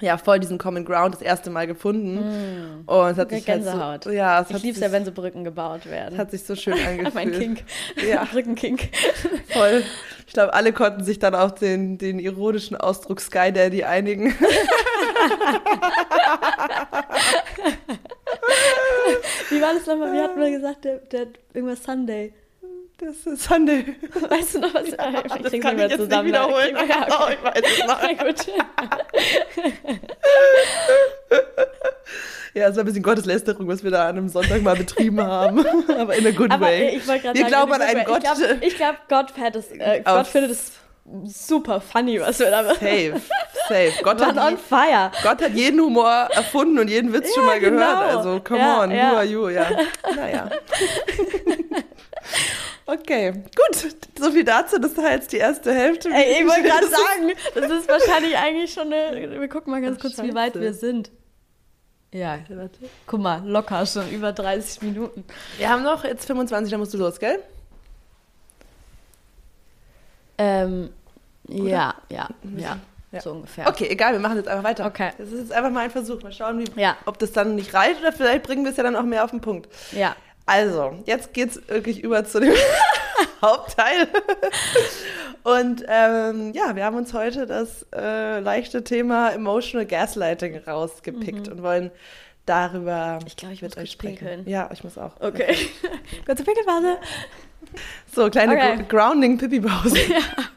ja, 0.01 0.17
voll 0.17 0.39
diesen 0.39 0.57
Common 0.57 0.83
Ground 0.83 1.15
das 1.15 1.21
erste 1.21 1.49
Mal 1.49 1.67
gefunden. 1.67 2.83
Und 2.85 3.09
es 3.11 3.17
hat 3.17 3.29
sich 3.29 3.47
halt 3.47 3.61
Mm. 3.61 3.63
Gänsehaut. 3.63 4.03
so, 4.03 4.11
ja, 4.11 4.41
es 4.41 4.49
Ich 4.51 4.61
lieb's 4.61 4.77
sich, 4.79 4.85
ja, 4.85 4.91
wenn 4.91 5.05
so 5.05 5.11
Brücken 5.11 5.43
gebaut 5.45 5.85
werden. 5.85 6.17
hat 6.17 6.31
sich 6.31 6.43
so 6.43 6.55
schön 6.57 6.73
angefühlt. 6.73 7.13
mein 7.15 7.31
Kink. 7.31 7.63
Ja. 8.07 8.27
Rückenkink. 8.33 8.89
Voll. 9.49 9.83
Ich 10.27 10.33
glaube, 10.33 10.53
alle 10.53 10.73
konnten 10.73 11.03
sich 11.03 11.19
dann 11.19 11.33
auf 11.35 11.55
den, 11.55 11.97
den 11.97 12.19
ironischen 12.19 12.75
Ausdruck 12.75 13.21
Sky 13.21 13.51
Daddy 13.53 13.83
einigen. 13.83 14.33
Wie 19.49 19.61
war 19.61 19.73
das 19.73 19.85
nochmal? 19.85 20.13
Wie 20.13 20.19
hatten 20.21 20.39
wir 20.39 20.51
gesagt, 20.51 20.85
der, 20.85 20.97
der 20.97 21.27
irgendwas 21.53 21.83
Sunday. 21.83 22.33
Das 22.97 23.15
ist 23.33 23.43
Sunday. 23.43 23.95
Weißt 24.29 24.55
du 24.55 24.59
noch 24.59 24.73
was? 24.73 24.83
Ich 24.87 24.95
Das 24.95 24.97
kann 24.97 25.41
nicht 25.41 25.53
ich 25.53 25.63
mehr 25.75 25.87
jetzt 25.89 25.99
nicht 25.99 26.23
wiederholen. 26.25 26.75
Wir- 26.75 26.85
Ja, 26.87 27.07
Oh, 27.09 27.23
okay. 27.23 27.37
ich 27.37 27.43
weiß 27.43 27.63
es 27.79 27.85
noch. 27.87 28.01
Ja, 32.53 32.69
es 32.69 32.75
war 32.77 32.83
ein 32.83 32.85
bisschen 32.85 33.03
Gotteslästerung, 33.03 33.67
was 33.67 33.83
wir 33.83 33.91
da 33.91 34.03
an 34.07 34.17
einem 34.17 34.29
Sonntag 34.29 34.61
mal 34.61 34.77
betrieben 34.77 35.21
haben. 35.21 35.59
Aber 35.89 36.15
in 36.15 36.25
a 36.25 36.31
good 36.31 36.51
Aber 36.51 36.67
way. 36.67 36.95
ich 36.95 37.05
Wir 37.05 37.19
sagen, 37.19 37.33
glauben 37.47 37.73
an 37.73 37.81
einen 37.81 38.05
Gott. 38.05 38.23
Ich 38.61 38.75
glaube, 38.77 38.97
glaub, 39.09 39.25
Gott, 39.35 39.55
es, 39.55 39.71
äh, 39.71 40.01
Gott 40.05 40.27
findet 40.27 40.51
es 40.51 40.71
super 41.25 41.81
funny, 41.81 42.19
was 42.21 42.39
wir 42.39 42.49
da 42.49 42.63
machen. 42.63 42.77
Safe, 42.79 43.21
safe. 43.67 43.91
Gott 44.03 44.25
hat, 44.25 44.37
on 44.37 44.57
fire. 44.57 45.11
Gott 45.21 45.41
hat 45.41 45.51
jeden 45.53 45.81
Humor 45.81 46.29
erfunden 46.31 46.79
und 46.79 46.87
jeden 46.87 47.11
Witz 47.11 47.33
schon 47.35 47.43
Ja, 47.43 47.49
mal 47.49 47.59
gehört. 47.59 47.99
genau. 47.99 48.17
Also, 48.17 48.39
come 48.39 48.59
Ja, 48.59 48.81
on, 48.83 48.91
ja. 48.91 49.11
who 49.11 49.15
are 49.17 49.25
you? 49.25 49.49
Ja, 49.49 49.67
naja. 50.15 50.49
Okay, 53.07 53.31
gut. 53.33 53.95
So 54.17 54.31
viel 54.31 54.43
dazu. 54.43 54.79
Das 54.79 54.97
war 54.97 55.11
jetzt 55.11 55.31
die 55.31 55.37
erste 55.37 55.71
Hälfte. 55.73 56.09
Ey, 56.09 56.41
ich 56.41 56.47
wollte 56.47 56.63
gerade 56.63 56.87
sagen, 56.89 57.31
das 57.53 57.71
ist 57.71 57.87
wahrscheinlich 57.87 58.35
eigentlich 58.35 58.73
schon 58.73 58.91
eine. 58.91 59.39
Wir 59.39 59.47
gucken 59.47 59.69
mal 59.71 59.81
ganz 59.81 59.97
Ach, 59.97 60.01
kurz, 60.01 60.13
wie 60.17 60.21
scheiße. 60.21 60.33
weit 60.35 60.55
wir 60.59 60.73
sind. 60.73 61.11
Ja, 62.11 62.39
guck 63.07 63.19
mal, 63.19 63.43
locker 63.45 63.85
schon 63.85 64.09
über 64.09 64.31
30 64.31 64.81
Minuten. 64.83 65.23
Wir 65.57 65.69
haben 65.69 65.83
noch 65.83 66.03
jetzt 66.05 66.25
25, 66.25 66.71
dann 66.71 66.79
musst 66.79 66.93
du 66.93 66.97
los, 66.97 67.19
gell? 67.19 67.39
Ähm, 70.37 70.89
ja, 71.47 71.93
ja, 72.09 72.29
ja, 72.57 72.77
Ja. 73.11 73.21
so 73.21 73.31
ungefähr. 73.31 73.67
Okay, 73.67 73.87
egal, 73.89 74.13
wir 74.13 74.19
machen 74.19 74.37
jetzt 74.37 74.47
einfach 74.47 74.63
weiter. 74.63 74.85
Okay. 74.85 75.11
Das 75.17 75.29
ist 75.29 75.39
jetzt 75.41 75.51
einfach 75.51 75.71
mal 75.71 75.81
ein 75.81 75.91
Versuch. 75.91 76.21
Mal 76.23 76.31
schauen, 76.31 76.59
wie, 76.59 76.79
Ja. 76.81 76.95
ob 77.05 77.19
das 77.19 77.33
dann 77.33 77.55
nicht 77.55 77.73
reicht 77.73 77.99
oder 77.99 78.13
vielleicht 78.13 78.43
bringen 78.43 78.63
wir 78.63 78.71
es 78.71 78.77
ja 78.77 78.83
dann 78.83 78.95
auch 78.95 79.03
mehr 79.03 79.23
auf 79.25 79.31
den 79.31 79.41
Punkt. 79.41 79.67
Ja. 79.91 80.15
Also, 80.45 80.93
jetzt 81.05 81.33
geht's 81.33 81.59
wirklich 81.67 82.01
über 82.03 82.23
zu 82.23 82.39
dem 82.39 82.53
Hauptteil. 83.41 84.07
Und 85.43 85.83
ähm, 85.87 86.51
ja, 86.53 86.75
wir 86.75 86.83
haben 86.85 86.95
uns 86.97 87.13
heute 87.13 87.45
das 87.45 87.85
äh, 87.95 88.39
leichte 88.39 88.83
Thema 88.83 89.29
Emotional 89.31 89.85
Gaslighting 89.85 90.57
rausgepickt 90.67 91.47
und 91.47 91.61
wollen 91.63 91.91
darüber 92.45 93.19
Mhm. 93.21 93.27
Ich 93.27 93.35
glaube, 93.37 93.53
ich 93.53 93.61
muss 93.61 93.77
euch 93.77 93.91
sprechen. 93.91 94.17
pinkeln. 94.17 94.43
Ja, 94.47 94.69
ich 94.71 94.83
muss 94.83 94.97
auch. 94.97 95.11
Okay. 95.19 95.55
Kurze 96.25 96.43
Pinkelphase. 96.43 96.97
So, 98.13 98.29
kleine 98.29 98.53
Okay. 98.53 98.77
Gro- 98.77 98.97
Grounding-Pipi-Pause. 98.97 99.97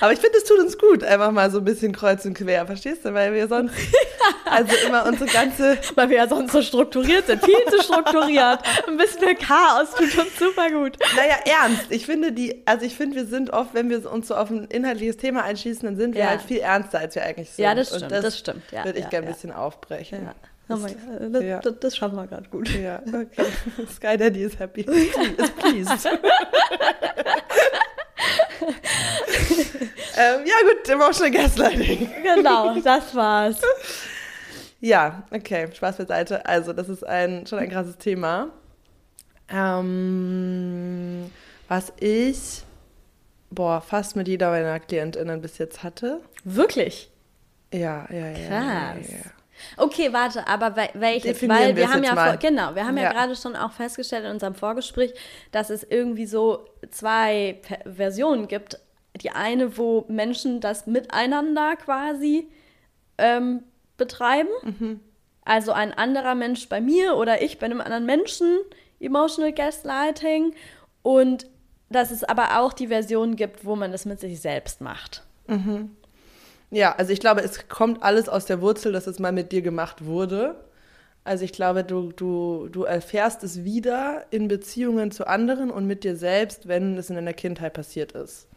Aber 0.00 0.12
ich 0.12 0.18
finde, 0.18 0.38
es 0.38 0.44
tut 0.44 0.58
uns 0.58 0.78
gut, 0.78 1.04
einfach 1.04 1.30
mal 1.30 1.50
so 1.50 1.58
ein 1.58 1.64
bisschen 1.64 1.92
kreuz 1.92 2.24
und 2.24 2.34
quer, 2.34 2.66
verstehst 2.66 3.04
du? 3.04 3.12
Weil 3.14 3.34
wir 3.34 3.46
sonst, 3.48 3.74
also 4.46 4.72
immer 4.86 5.06
unsere 5.06 5.28
ganze, 5.30 5.78
Weil 5.94 6.08
wir 6.10 6.16
ja 6.16 6.28
sonst 6.28 6.52
so 6.52 6.62
strukturiert 6.62 7.26
sind. 7.26 7.44
Viel 7.44 7.64
zu 7.70 7.82
strukturiert. 7.82 8.60
Ein 8.88 8.96
bisschen 8.96 9.36
Chaos 9.38 9.90
tut 9.94 10.16
uns 10.18 10.38
super 10.38 10.70
gut. 10.70 10.96
naja, 11.16 11.36
ernst. 11.44 11.86
Ich 11.90 12.06
finde, 12.06 12.32
die, 12.32 12.62
also 12.66 12.84
ich 12.86 12.96
finde, 12.96 13.16
wir 13.16 13.26
sind 13.26 13.50
oft, 13.52 13.74
wenn 13.74 13.90
wir 13.90 14.10
uns 14.10 14.28
so 14.28 14.34
auf 14.34 14.50
ein 14.50 14.64
inhaltliches 14.64 15.18
Thema 15.18 15.42
einschießen, 15.44 15.82
dann 15.86 15.96
sind 15.96 16.14
wir 16.14 16.22
Ja. 16.22 16.28
halt 16.30 16.42
viel 16.42 16.58
ernster, 16.60 16.98
als 17.00 17.14
wir 17.14 17.22
eigentlich 17.24 17.50
sind. 17.50 17.64
Ja, 17.64 17.74
das 17.74 17.88
stimmt. 17.94 18.10
das, 18.10 18.22
Das, 18.24 18.38
stimmt. 18.38 18.62
Ja, 18.72 18.84
würde 18.84 18.98
ich 18.98 19.04
ja, 19.04 19.10
gerne 19.10 19.26
ein 19.26 19.32
bisschen 19.34 19.52
aufbrechen. 19.52 20.30
Mein 20.68 20.80
Gott, 20.80 21.34
das, 21.34 21.42
Ja. 21.44 21.58
das, 21.60 21.74
das 21.80 21.96
schaffen 21.96 22.16
wir 22.16 22.26
gerade 22.26 22.48
gut. 22.48 22.70
Ja, 22.70 23.00
okay. 23.06 23.44
Sky 23.94 24.16
Daddy 24.16 24.42
is 24.44 24.58
happy. 24.58 24.80
Is 25.36 25.50
pleased. 25.50 26.08
Ähm, 30.16 30.44
ja, 30.46 30.54
gut, 30.62 30.88
Emotional 30.88 31.30
Gaslighting. 31.30 32.10
Genau, 32.22 32.74
das 32.80 33.14
war's. 33.14 33.60
Ja, 34.80 35.22
okay, 35.30 35.68
Spaß 35.72 35.96
beiseite. 35.98 36.44
Also, 36.46 36.72
das 36.72 36.88
ist 36.88 37.04
ein, 37.06 37.46
schon 37.46 37.58
ein 37.58 37.70
krasses 37.70 37.98
Thema. 37.98 38.48
Ähm, 39.48 41.30
was 41.68 41.92
ich, 42.00 42.64
boah, 43.50 43.80
fast 43.80 44.16
mit 44.16 44.28
jeder 44.28 44.50
meiner 44.50 44.80
KlientInnen 44.80 45.40
bis 45.40 45.58
jetzt 45.58 45.82
hatte. 45.82 46.20
Wirklich? 46.44 47.10
Ja, 47.72 48.06
ja, 48.10 48.30
ja. 48.30 48.48
Krass. 48.48 49.08
Ja, 49.08 49.16
ja. 49.16 49.41
Okay, 49.76 50.12
warte, 50.12 50.46
aber 50.46 50.76
wel- 50.76 50.90
welches? 50.94 51.32
Definieren 51.32 51.60
Weil 51.60 51.76
wir 51.76 51.90
haben 51.92 52.04
ja 52.04 52.14
vor, 52.14 52.36
genau, 52.38 52.74
wir 52.74 52.86
haben 52.86 52.96
ja, 52.96 53.04
Ja. 53.04 53.12
gerade 53.12 53.36
schon 53.36 53.56
auch 53.56 53.72
festgestellt 53.72 54.24
in 54.24 54.32
unserem 54.32 54.54
Vorgespräch, 54.54 55.14
dass 55.50 55.70
es 55.70 55.82
irgendwie 55.84 56.26
so 56.26 56.64
zwei 56.90 57.60
Versionen 57.84 58.48
gibt. 58.48 58.78
Die 59.20 59.30
eine, 59.30 59.76
wo 59.76 60.04
Menschen 60.08 60.60
das 60.60 60.86
miteinander 60.86 61.76
quasi 61.76 62.48
ähm, 63.18 63.62
betreiben. 63.96 64.48
Mhm. 64.62 65.00
Also 65.44 65.72
ein 65.72 65.92
anderer 65.92 66.34
Mensch 66.34 66.68
bei 66.68 66.80
mir 66.80 67.16
oder 67.16 67.42
ich 67.42 67.58
bei 67.58 67.66
einem 67.66 67.80
anderen 67.80 68.06
Menschen, 68.06 68.58
Emotional 69.00 69.52
Gaslighting. 69.52 70.54
Und 71.02 71.46
dass 71.90 72.10
es 72.10 72.24
aber 72.24 72.58
auch 72.60 72.72
die 72.72 72.86
Version 72.88 73.36
gibt, 73.36 73.64
wo 73.66 73.76
man 73.76 73.92
das 73.92 74.06
mit 74.06 74.18
sich 74.20 74.40
selbst 74.40 74.80
macht. 74.80 75.24
Ja, 76.72 76.94
also 76.96 77.12
ich 77.12 77.20
glaube, 77.20 77.42
es 77.42 77.68
kommt 77.68 78.02
alles 78.02 78.30
aus 78.30 78.46
der 78.46 78.62
Wurzel, 78.62 78.92
dass 78.92 79.06
es 79.06 79.18
mal 79.18 79.30
mit 79.30 79.52
dir 79.52 79.60
gemacht 79.60 80.06
wurde. 80.06 80.56
Also 81.22 81.44
ich 81.44 81.52
glaube, 81.52 81.84
du, 81.84 82.12
du, 82.12 82.68
du 82.72 82.84
erfährst 82.84 83.44
es 83.44 83.62
wieder 83.62 84.24
in 84.30 84.48
Beziehungen 84.48 85.10
zu 85.10 85.26
anderen 85.26 85.70
und 85.70 85.86
mit 85.86 86.02
dir 86.02 86.16
selbst, 86.16 86.66
wenn 86.68 86.96
es 86.96 87.10
in 87.10 87.16
deiner 87.16 87.34
Kindheit 87.34 87.74
passiert 87.74 88.12
ist. 88.12 88.48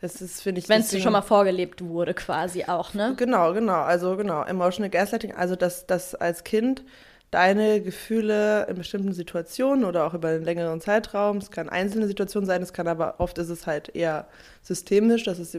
Das 0.00 0.22
ist, 0.22 0.40
finde 0.40 0.60
ich. 0.60 0.68
Wenn 0.68 0.80
es 0.80 0.88
dir 0.90 1.00
schon 1.00 1.12
mal 1.12 1.22
vorgelebt 1.22 1.84
wurde, 1.84 2.14
quasi 2.14 2.64
auch, 2.64 2.94
ne? 2.94 3.14
Genau, 3.16 3.52
genau. 3.52 3.82
Also 3.82 4.16
genau, 4.16 4.44
Emotional 4.44 4.88
Gaslighting, 4.88 5.32
also 5.32 5.56
dass, 5.56 5.86
dass 5.86 6.14
als 6.14 6.44
Kind 6.44 6.84
deine 7.32 7.82
Gefühle 7.82 8.66
in 8.70 8.76
bestimmten 8.76 9.12
Situationen 9.12 9.84
oder 9.84 10.06
auch 10.06 10.14
über 10.14 10.28
einen 10.28 10.44
längeren 10.44 10.80
Zeitraum, 10.80 11.38
es 11.38 11.50
kann 11.50 11.68
einzelne 11.68 12.06
Situationen 12.06 12.46
sein, 12.46 12.62
es 12.62 12.72
kann 12.72 12.86
aber 12.86 13.16
oft 13.18 13.36
ist 13.38 13.50
es 13.50 13.66
halt 13.66 13.94
eher 13.94 14.28
systemisch, 14.62 15.24
dass 15.24 15.38
es 15.38 15.58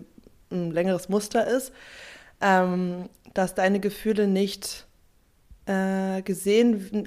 ein 0.51 0.71
längeres 0.71 1.09
Muster 1.09 1.47
ist, 1.47 1.73
ähm, 2.41 3.09
dass 3.33 3.55
deine 3.55 3.79
Gefühle 3.79 4.27
nicht 4.27 4.87
äh, 5.69 6.23
gesehen, 6.23 7.05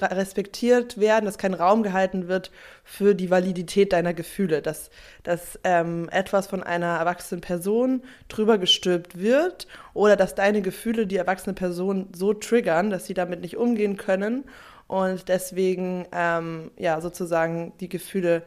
respektiert 0.00 0.98
werden, 0.98 1.24
dass 1.24 1.38
kein 1.38 1.54
Raum 1.54 1.84
gehalten 1.84 2.26
wird 2.26 2.50
für 2.82 3.14
die 3.14 3.30
Validität 3.30 3.92
deiner 3.92 4.12
Gefühle, 4.12 4.60
dass, 4.60 4.90
dass 5.22 5.60
ähm, 5.62 6.08
etwas 6.10 6.48
von 6.48 6.64
einer 6.64 6.98
erwachsenen 6.98 7.42
Person 7.42 8.02
drüber 8.28 8.58
gestülpt 8.58 9.20
wird 9.20 9.68
oder 9.94 10.16
dass 10.16 10.34
deine 10.34 10.62
Gefühle 10.62 11.06
die 11.06 11.16
erwachsene 11.16 11.54
Person 11.54 12.08
so 12.12 12.34
triggern, 12.34 12.90
dass 12.90 13.06
sie 13.06 13.14
damit 13.14 13.40
nicht 13.40 13.56
umgehen 13.56 13.96
können 13.96 14.44
und 14.88 15.28
deswegen 15.28 16.06
ähm, 16.12 16.72
ja 16.76 17.00
sozusagen 17.00 17.72
die 17.78 17.88
Gefühle 17.88 18.42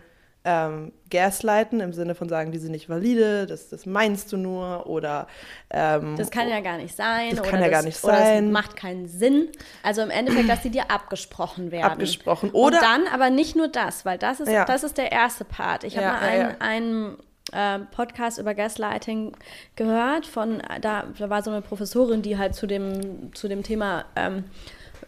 ähm, 0.45 0.91
gaslighten, 1.09 1.79
im 1.79 1.91
Sinne 1.91 2.13
von 2.13 2.29
sagen, 2.29 2.51
die 2.51 2.59
sind 2.59 2.71
nicht 2.71 2.87
valide, 2.87 3.47
das, 3.47 3.69
das 3.69 3.87
meinst 3.87 4.31
du 4.31 4.37
nur 4.37 4.85
oder 4.87 5.27
ähm, 5.71 6.15
Das 6.17 6.29
kann 6.29 6.47
ja 6.47 6.61
gar 6.61 6.77
nicht 6.77 6.95
sein. 6.95 7.35
Das 7.35 7.41
kann 7.41 7.59
ja 7.59 7.67
das, 7.67 7.71
gar 7.71 7.83
nicht 7.83 7.97
sein. 7.97 8.45
Es 8.45 8.51
macht 8.51 8.75
keinen 8.75 9.07
Sinn. 9.07 9.49
Also 9.81 10.01
im 10.01 10.11
Endeffekt, 10.11 10.47
dass 10.47 10.61
die 10.61 10.69
dir 10.69 10.91
abgesprochen 10.91 11.71
werden. 11.71 11.91
Abgesprochen. 11.91 12.51
Oder 12.51 12.77
Und 12.77 12.83
dann 12.83 13.07
aber 13.11 13.31
nicht 13.31 13.55
nur 13.55 13.67
das, 13.67 14.05
weil 14.05 14.19
das 14.19 14.39
ist, 14.39 14.51
ja. 14.51 14.65
das 14.65 14.83
ist 14.83 14.99
der 14.99 15.11
erste 15.11 15.45
Part. 15.45 15.83
Ich 15.83 15.97
habe 15.97 16.05
ja, 16.05 16.13
mal 16.13 16.21
einen, 16.21 17.17
einen 17.51 17.81
äh, 17.81 17.85
Podcast 17.91 18.37
über 18.37 18.53
Gaslighting 18.53 19.35
gehört 19.75 20.27
von, 20.27 20.61
da, 20.81 21.05
da 21.17 21.29
war 21.29 21.41
so 21.41 21.49
eine 21.49 21.61
Professorin, 21.61 22.21
die 22.21 22.37
halt 22.37 22.53
zu 22.53 22.67
dem, 22.67 23.33
zu 23.33 23.47
dem 23.47 23.63
Thema, 23.63 24.05
ähm, 24.15 24.43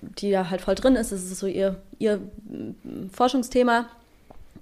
die 0.01 0.31
da 0.31 0.49
halt 0.49 0.61
voll 0.61 0.75
drin 0.75 0.95
ist, 0.95 1.11
das 1.11 1.23
ist 1.23 1.37
so 1.37 1.47
ihr, 1.47 1.81
ihr 1.99 2.21
Forschungsthema 3.11 3.87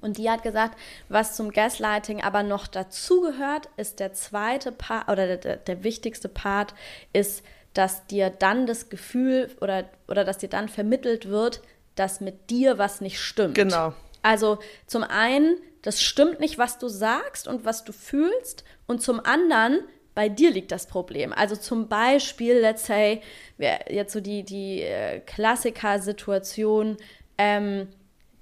und 0.05 0.19
die 0.19 0.29
hat 0.29 0.43
gesagt, 0.43 0.77
was 1.09 1.35
zum 1.35 1.51
Gaslighting 1.51 2.21
aber 2.21 2.43
noch 2.43 2.67
dazugehört, 2.67 3.69
ist 3.75 3.99
der 3.99 4.13
zweite 4.13 4.71
Part 4.71 5.09
oder 5.09 5.37
der, 5.37 5.57
der 5.57 5.83
wichtigste 5.83 6.29
Part 6.29 6.75
ist, 7.11 7.43
dass 7.73 8.05
dir 8.05 8.29
dann 8.29 8.67
das 8.67 8.89
Gefühl 8.89 9.49
oder, 9.61 9.85
oder 10.07 10.23
dass 10.23 10.37
dir 10.37 10.47
dann 10.47 10.69
vermittelt 10.69 11.27
wird, 11.27 11.61
dass 11.95 12.21
mit 12.21 12.51
dir 12.51 12.77
was 12.77 13.01
nicht 13.01 13.19
stimmt. 13.19 13.55
Genau. 13.55 13.93
Also 14.21 14.59
zum 14.85 15.03
einen, 15.03 15.57
das 15.81 16.01
stimmt 16.01 16.39
nicht, 16.39 16.59
was 16.59 16.77
du 16.77 16.87
sagst 16.87 17.47
und 17.47 17.65
was 17.65 17.83
du 17.83 17.91
fühlst. 17.91 18.63
Und 18.85 19.01
zum 19.01 19.19
anderen, 19.19 19.79
bei 20.13 20.29
dir 20.29 20.51
liegt 20.51 20.71
das 20.71 20.85
Problem. 20.85 21.33
Also 21.33 21.55
zum 21.55 21.87
Beispiel, 21.87 22.59
let's 22.59 22.85
say, 22.85 23.21
jetzt 23.57 24.13
so 24.13 24.21
die, 24.21 24.43
die 24.43 24.81
äh, 24.81 25.19
Klassiker-Situation, 25.19 26.97
ähm, 27.39 27.87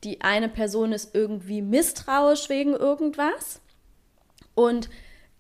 die 0.04 0.22
eine 0.22 0.50
Person 0.50 0.92
ist 0.92 1.16
irgendwie 1.16 1.62
misstrauisch 1.62 2.50
wegen 2.50 2.74
irgendwas 2.74 3.62
und 4.56 4.90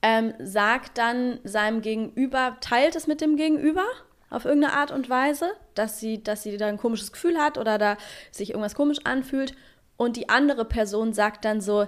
ähm, 0.01 0.34
sagt 0.39 0.97
dann 0.97 1.39
seinem 1.43 1.82
Gegenüber, 1.82 2.57
teilt 2.61 2.95
es 2.95 3.07
mit 3.07 3.22
dem 3.22 3.36
Gegenüber 3.36 3.86
auf 4.30 4.45
irgendeine 4.45 4.74
Art 4.74 4.91
und 4.91 5.09
Weise, 5.09 5.51
dass 5.76 5.99
sie, 5.99 6.24
dass 6.24 6.43
sie 6.43 6.57
da 6.57 6.68
ein 6.68 6.78
komisches 6.78 7.11
Gefühl 7.11 7.38
hat 7.38 7.57
oder 7.57 7.78
da 7.78 7.97
sich 8.32 8.49
irgendwas 8.49 8.76
komisch 8.76 8.99
anfühlt. 9.03 9.55
Und 9.95 10.18
die 10.18 10.28
andere 10.28 10.66
Person 10.66 11.14
sagt 11.14 11.45
dann 11.45 11.61
so, 11.61 11.88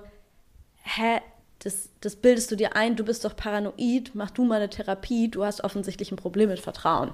hä, 0.83 1.21
das, 1.59 1.89
das 2.01 2.15
bildest 2.15 2.51
du 2.51 2.55
dir 2.55 2.75
ein, 2.75 2.95
du 2.95 3.03
bist 3.03 3.25
doch 3.25 3.35
paranoid, 3.35 4.11
mach 4.13 4.29
du 4.29 4.45
mal 4.45 4.57
eine 4.57 4.69
Therapie, 4.69 5.29
du 5.29 5.43
hast 5.43 5.63
offensichtlich 5.63 6.11
ein 6.11 6.17
Problem 6.17 6.49
mit 6.49 6.59
Vertrauen. 6.59 7.13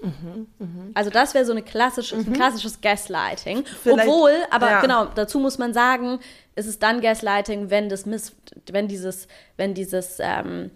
Mhm. 0.00 0.48
Also 0.94 1.10
das 1.10 1.34
wäre 1.34 1.44
so 1.44 1.52
eine 1.52 1.62
klassische, 1.62 2.16
mhm. 2.16 2.26
ein 2.26 2.32
klassisches 2.32 2.80
Gaslighting. 2.80 3.64
Vielleicht, 3.82 4.08
Obwohl, 4.08 4.32
aber 4.50 4.70
ja. 4.70 4.80
genau, 4.80 5.06
dazu 5.06 5.38
muss 5.38 5.58
man 5.58 5.72
sagen, 5.72 6.20
ist 6.56 6.66
es 6.66 6.78
dann 6.78 7.00
Gaslighting, 7.00 7.70
wenn 7.70 7.88
das 7.88 8.06
Miss, 8.06 8.34
wenn 8.70 8.88
dieses, 8.88 9.28
wenn 9.56 9.74
dieses, 9.74 10.18
ähm, 10.20 10.70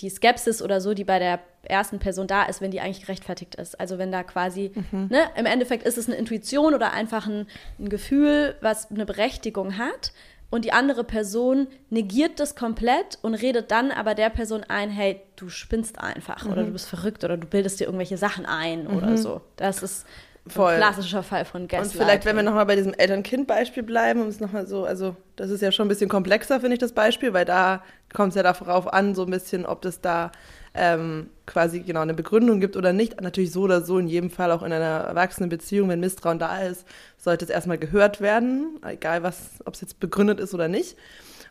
die 0.00 0.10
Skepsis 0.10 0.62
oder 0.62 0.80
so, 0.80 0.94
die 0.94 1.04
bei 1.04 1.18
der 1.18 1.40
ersten 1.62 1.98
Person 1.98 2.26
da 2.26 2.44
ist, 2.44 2.60
wenn 2.60 2.70
die 2.70 2.80
eigentlich 2.80 3.02
gerechtfertigt 3.02 3.54
ist. 3.54 3.78
Also 3.78 3.98
wenn 3.98 4.12
da 4.12 4.22
quasi, 4.22 4.72
mhm. 4.74 5.08
ne, 5.10 5.30
im 5.36 5.46
Endeffekt 5.46 5.84
ist 5.84 5.98
es 5.98 6.06
eine 6.06 6.16
Intuition 6.16 6.74
oder 6.74 6.92
einfach 6.92 7.26
ein, 7.26 7.46
ein 7.78 7.88
Gefühl, 7.88 8.56
was 8.60 8.90
eine 8.90 9.06
Berechtigung 9.06 9.78
hat 9.78 10.12
und 10.50 10.64
die 10.64 10.72
andere 10.72 11.04
Person 11.04 11.68
negiert 11.88 12.40
das 12.40 12.56
komplett 12.56 13.18
und 13.22 13.34
redet 13.34 13.70
dann 13.70 13.92
aber 13.92 14.14
der 14.14 14.30
Person 14.30 14.64
ein, 14.68 14.90
hey, 14.90 15.20
du 15.36 15.48
spinnst 15.48 16.00
einfach 16.00 16.44
mhm. 16.44 16.52
oder 16.52 16.64
du 16.64 16.72
bist 16.72 16.88
verrückt 16.88 17.24
oder 17.24 17.36
du 17.36 17.46
bildest 17.46 17.80
dir 17.80 17.84
irgendwelche 17.84 18.18
Sachen 18.18 18.46
ein 18.46 18.84
mhm. 18.84 18.96
oder 18.96 19.16
so. 19.16 19.40
Das 19.56 19.82
ist 19.82 20.06
Voll. 20.46 20.72
ein 20.72 20.78
klassischer 20.78 21.22
Fall 21.22 21.44
von 21.44 21.68
Gaslighting. 21.68 22.00
Und 22.00 22.04
vielleicht, 22.04 22.24
wenn 22.24 22.36
wir 22.36 22.42
nochmal 22.42 22.66
bei 22.66 22.74
diesem 22.74 22.94
Eltern-Kind-Beispiel 22.94 23.84
bleiben, 23.84 24.22
um 24.22 24.28
es 24.28 24.40
nochmal 24.40 24.66
so, 24.66 24.84
also 24.84 25.14
das 25.36 25.50
ist 25.50 25.60
ja 25.60 25.70
schon 25.70 25.86
ein 25.86 25.88
bisschen 25.88 26.10
komplexer, 26.10 26.60
finde 26.60 26.74
ich, 26.74 26.80
das 26.80 26.92
Beispiel, 26.92 27.32
weil 27.32 27.44
da 27.44 27.82
kommt 28.12 28.30
es 28.30 28.34
ja 28.34 28.42
darauf 28.42 28.92
an, 28.92 29.14
so 29.14 29.24
ein 29.24 29.30
bisschen, 29.30 29.64
ob 29.66 29.82
das 29.82 30.00
da 30.00 30.32
ähm, 30.74 31.30
quasi 31.46 31.80
genau 31.80 32.00
eine 32.00 32.14
Begründung 32.14 32.60
gibt 32.60 32.76
oder 32.76 32.92
nicht. 32.92 33.20
Natürlich 33.20 33.52
so 33.52 33.62
oder 33.62 33.82
so, 33.82 33.98
in 33.98 34.06
jedem 34.06 34.30
Fall 34.30 34.52
auch 34.52 34.62
in 34.62 34.72
einer 34.72 35.04
erwachsenen 35.04 35.48
Beziehung, 35.48 35.88
wenn 35.88 36.00
Misstrauen 36.00 36.38
da 36.38 36.62
ist, 36.62 36.86
sollte 37.18 37.44
es 37.44 37.50
erstmal 37.50 37.78
gehört 37.78 38.20
werden, 38.20 38.78
egal 38.86 39.22
was, 39.22 39.60
ob 39.64 39.74
es 39.74 39.80
jetzt 39.80 40.00
begründet 40.00 40.40
ist 40.40 40.54
oder 40.54 40.68
nicht. 40.68 40.96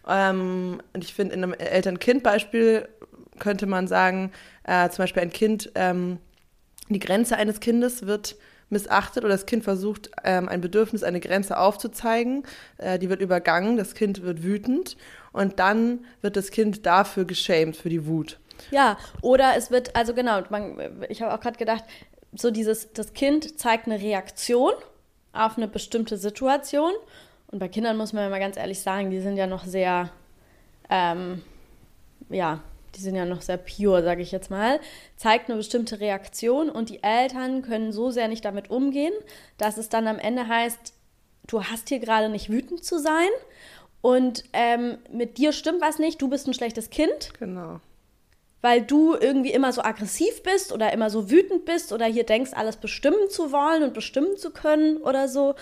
Ähm, 0.08 0.82
und 0.94 1.04
ich 1.04 1.14
finde, 1.14 1.36
in 1.36 1.44
einem 1.44 1.54
Eltern-Kind-Beispiel 1.54 2.88
könnte 3.40 3.66
man 3.66 3.88
sagen, 3.88 4.32
äh, 4.64 4.90
zum 4.90 5.04
Beispiel 5.04 5.24
ein 5.24 5.32
Kind, 5.32 5.72
ähm, 5.76 6.18
die 6.90 7.00
Grenze 7.00 7.38
eines 7.38 7.60
Kindes 7.60 8.06
wird 8.06 8.36
missachtet 8.70 9.24
oder 9.24 9.34
das 9.34 9.46
Kind 9.46 9.64
versucht, 9.64 10.12
ähm, 10.24 10.48
ein 10.48 10.62
Bedürfnis, 10.62 11.04
eine 11.04 11.20
Grenze 11.20 11.58
aufzuzeigen. 11.58 12.44
Äh, 12.78 13.00
die 13.00 13.10
wird 13.10 13.22
übergangen, 13.22 13.78
das 13.78 13.96
Kind 13.96 14.22
wird 14.22 14.44
wütend 14.44 14.96
und 15.32 15.60
dann 15.60 16.06
wird 16.22 16.36
das 16.36 16.52
Kind 16.52 16.86
dafür 16.86 17.26
geschämt, 17.26 17.76
für 17.76 17.90
die 17.90 18.06
Wut. 18.06 18.40
Ja, 18.72 18.98
oder 19.22 19.56
es 19.56 19.72
wird, 19.72 19.96
also 19.96 20.14
genau, 20.14 20.42
man, 20.50 21.06
ich 21.10 21.22
habe 21.22 21.34
auch 21.34 21.40
gerade 21.40 21.58
gedacht, 21.58 21.84
so 22.34 22.52
dieses, 22.52 22.94
das 22.94 23.14
Kind 23.14 23.60
zeigt 23.60 23.88
eine 23.88 24.00
Reaktion 24.00 24.74
auf 25.34 25.58
eine 25.58 25.68
bestimmte 25.68 26.18
Situation. 26.18 26.94
Und 27.48 27.60
bei 27.60 27.68
Kindern 27.68 27.98
muss 27.98 28.14
man 28.14 28.24
ja 28.24 28.30
mal 28.30 28.40
ganz 28.40 28.58
ehrlich 28.58 28.82
sagen, 28.82 29.10
die 29.10 29.20
sind 29.20 29.38
ja 29.38 29.48
noch 29.48 29.66
sehr, 29.66 30.12
ähm, 30.90 31.42
ja, 32.30 32.62
die 32.96 33.02
sind 33.02 33.16
ja 33.16 33.26
noch 33.26 33.42
sehr 33.42 33.58
pure, 33.58 34.04
sage 34.04 34.22
ich 34.22 34.32
jetzt 34.32 34.52
mal, 34.52 34.80
zeigt 35.16 35.50
eine 35.50 35.58
bestimmte 35.58 36.00
Reaktion 36.00 36.70
und 36.70 36.90
die 36.90 37.04
Eltern 37.04 37.62
können 37.62 37.92
so 37.92 38.12
sehr 38.12 38.28
nicht 38.28 38.46
damit 38.46 38.70
umgehen, 38.70 39.14
dass 39.58 39.78
es 39.78 39.90
dann 39.90 40.08
am 40.08 40.20
Ende 40.20 40.48
heißt, 40.48 40.94
du 41.48 41.64
hast 41.64 41.90
hier 41.90 42.00
gerade 42.00 42.30
nicht 42.30 42.50
wütend 42.50 42.84
zu 42.84 43.00
sein 43.00 43.30
und 44.02 44.44
ähm, 44.54 44.98
mit 45.12 45.38
dir 45.38 45.52
stimmt 45.52 45.82
was 45.82 46.00
nicht, 46.00 46.22
du 46.22 46.30
bist 46.30 46.48
ein 46.48 46.54
schlechtes 46.54 46.90
Kind. 46.90 47.32
Genau 47.40 47.80
weil 48.62 48.82
du 48.82 49.16
irgendwie 49.16 49.52
immer 49.52 49.72
so 49.72 49.82
aggressiv 49.82 50.44
bist 50.44 50.74
oder 50.74 50.92
immer 50.94 51.10
so 51.10 51.30
wütend 51.30 51.66
bist 51.66 51.94
oder 51.94 52.06
hier 52.06 52.26
denkst, 52.26 52.52
alles 52.54 52.78
bestimmen 52.78 53.30
zu 53.30 53.52
wollen 53.52 53.84
und 53.84 53.94
bestimmen 53.94 54.38
zu 54.38 54.52
können 54.52 54.98
oder 54.98 55.28
so. 55.28 55.56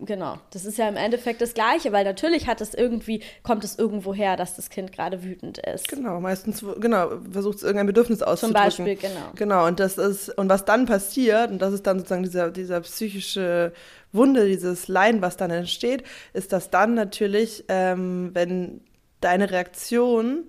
Genau, 0.00 0.38
das 0.52 0.64
ist 0.64 0.78
ja 0.78 0.88
im 0.88 0.96
Endeffekt 0.96 1.40
das 1.40 1.54
Gleiche, 1.54 1.90
weil 1.90 2.04
natürlich 2.04 2.46
hat 2.46 2.60
es 2.60 2.72
irgendwie, 2.72 3.20
kommt 3.42 3.64
es 3.64 3.76
irgendwo 3.76 4.14
her, 4.14 4.36
dass 4.36 4.54
das 4.54 4.70
Kind 4.70 4.92
gerade 4.92 5.24
wütend 5.24 5.58
ist. 5.58 5.88
Genau, 5.88 6.20
meistens, 6.20 6.64
genau, 6.78 7.18
versucht 7.32 7.56
es 7.56 7.62
irgendein 7.64 7.88
Bedürfnis 7.88 8.22
auszudrücken. 8.22 8.70
Zum 8.70 8.84
Beispiel, 8.84 9.10
genau. 9.10 9.32
Genau, 9.34 9.66
und 9.66 9.80
das 9.80 9.98
ist, 9.98 10.28
und 10.38 10.48
was 10.48 10.64
dann 10.64 10.86
passiert, 10.86 11.50
und 11.50 11.60
das 11.60 11.72
ist 11.72 11.84
dann 11.84 11.98
sozusagen 11.98 12.22
dieser, 12.22 12.52
dieser 12.52 12.80
psychische 12.82 13.72
Wunde, 14.12 14.46
dieses 14.46 14.86
Leiden, 14.86 15.20
was 15.20 15.36
dann 15.36 15.50
entsteht, 15.50 16.04
ist, 16.32 16.52
dass 16.52 16.70
dann 16.70 16.94
natürlich, 16.94 17.64
ähm, 17.66 18.30
wenn 18.34 18.82
deine 19.20 19.50
Reaktion 19.50 20.48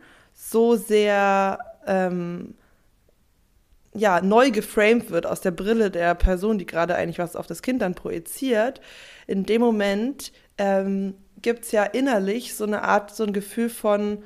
so 0.50 0.76
sehr 0.76 1.60
ähm, 1.86 2.56
ja, 3.94 4.22
neu 4.22 4.52
geframed 4.52 5.10
wird 5.10 5.26
aus 5.26 5.42
der 5.42 5.52
Brille 5.52 5.92
der 5.92 6.16
Person, 6.16 6.58
die 6.58 6.66
gerade 6.66 6.96
eigentlich 6.96 7.20
was 7.20 7.36
auf 7.36 7.48
das 7.48 7.62
Kind 7.62 7.82
dann 7.82 7.96
projiziert, 7.96 8.82
in 9.28 9.46
dem 9.46 9.62
Moment 9.62 10.32
ähm, 10.58 11.16
gibt 11.42 11.66
es 11.66 11.72
ja 11.72 11.84
innerlich 11.84 12.56
so 12.56 12.66
eine 12.66 12.84
Art, 12.84 13.16
so 13.16 13.24
ein 13.24 13.34
Gefühl 13.34 13.70
von, 13.70 14.24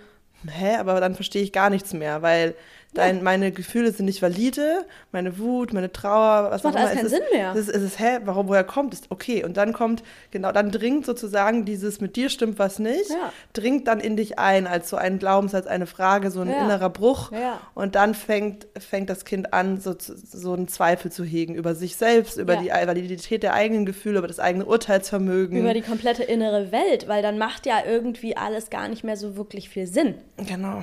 hä, 0.48 0.76
aber 0.76 1.00
dann 1.00 1.16
verstehe 1.16 1.44
ich 1.44 1.54
gar 1.54 1.70
nichts 1.70 1.94
mehr, 1.94 2.22
weil 2.22 2.56
Dein, 2.94 3.18
ja. 3.18 3.24
Meine 3.24 3.52
Gefühle 3.52 3.92
sind 3.92 4.06
nicht 4.06 4.22
valide, 4.22 4.86
meine 5.12 5.38
Wut, 5.40 5.74
meine 5.74 5.92
Trauer, 5.92 6.52
was 6.52 6.62
das 6.62 6.74
macht 6.74 6.84
alles 6.84 6.96
keinen 6.96 7.10
Sinn 7.10 7.24
mehr. 7.32 7.52
Es 7.54 7.68
ist, 7.68 7.70
es 7.70 7.82
ist, 7.82 8.00
hä, 8.00 8.20
warum, 8.26 8.48
woher 8.48 8.64
kommt 8.64 8.94
es? 8.94 9.02
Okay, 9.10 9.44
und 9.44 9.58
dann 9.58 9.74
kommt, 9.74 10.04
genau, 10.32 10.52
dann 10.52 10.72
dringt 10.72 11.06
sozusagen 11.06 11.66
dieses 11.66 12.02
mit 12.02 12.16
dir 12.16 12.30
stimmt 12.30 12.60
was 12.60 12.80
nicht, 12.80 13.10
ja. 13.10 13.34
dringt 13.54 13.88
dann 13.88 14.00
in 14.00 14.16
dich 14.16 14.38
ein 14.38 14.68
als 14.68 14.90
so 14.90 14.98
ein 14.98 15.20
Glaubenssatz, 15.20 15.66
eine 15.66 15.88
Frage, 15.88 16.30
so 16.30 16.42
ein 16.42 16.50
ja. 16.50 16.64
innerer 16.64 16.90
Bruch. 16.90 17.32
Ja. 17.32 17.60
Und 17.74 17.96
dann 17.96 18.14
fängt, 18.14 18.68
fängt 18.78 19.10
das 19.10 19.26
Kind 19.26 19.54
an, 19.54 19.80
so, 19.80 19.96
so 19.98 20.54
einen 20.54 20.68
Zweifel 20.68 21.12
zu 21.12 21.24
hegen 21.24 21.56
über 21.56 21.76
sich 21.76 21.96
selbst, 21.96 22.38
über 22.38 22.58
die 22.58 22.70
Validität 22.70 23.44
der 23.44 23.54
eigenen 23.54 23.86
Gefühle, 23.86 24.20
über 24.20 24.28
das 24.28 24.40
eigene 24.40 24.66
Urteilsvermögen. 24.66 25.60
Über 25.60 25.74
die 25.74 25.82
komplette 25.82 26.24
innere 26.24 26.72
Welt, 26.72 27.08
weil 27.08 27.22
dann 27.22 27.38
macht 27.38 27.66
ja 27.66 27.78
irgendwie 27.86 28.38
alles 28.38 28.70
gar 28.70 28.88
nicht 28.88 29.04
mehr 29.04 29.18
so 29.18 29.36
wirklich 29.36 29.70
viel 29.70 29.88
Sinn. 29.88 30.16
Genau. 30.38 30.82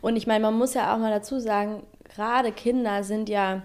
Und 0.00 0.16
ich 0.16 0.26
meine, 0.26 0.40
man 0.40 0.56
muss 0.56 0.74
ja 0.74 0.94
auch 0.94 0.98
mal 0.98 1.10
dazu 1.10 1.38
sagen, 1.38 1.82
gerade 2.14 2.52
Kinder 2.52 3.04
sind 3.04 3.28
ja 3.28 3.62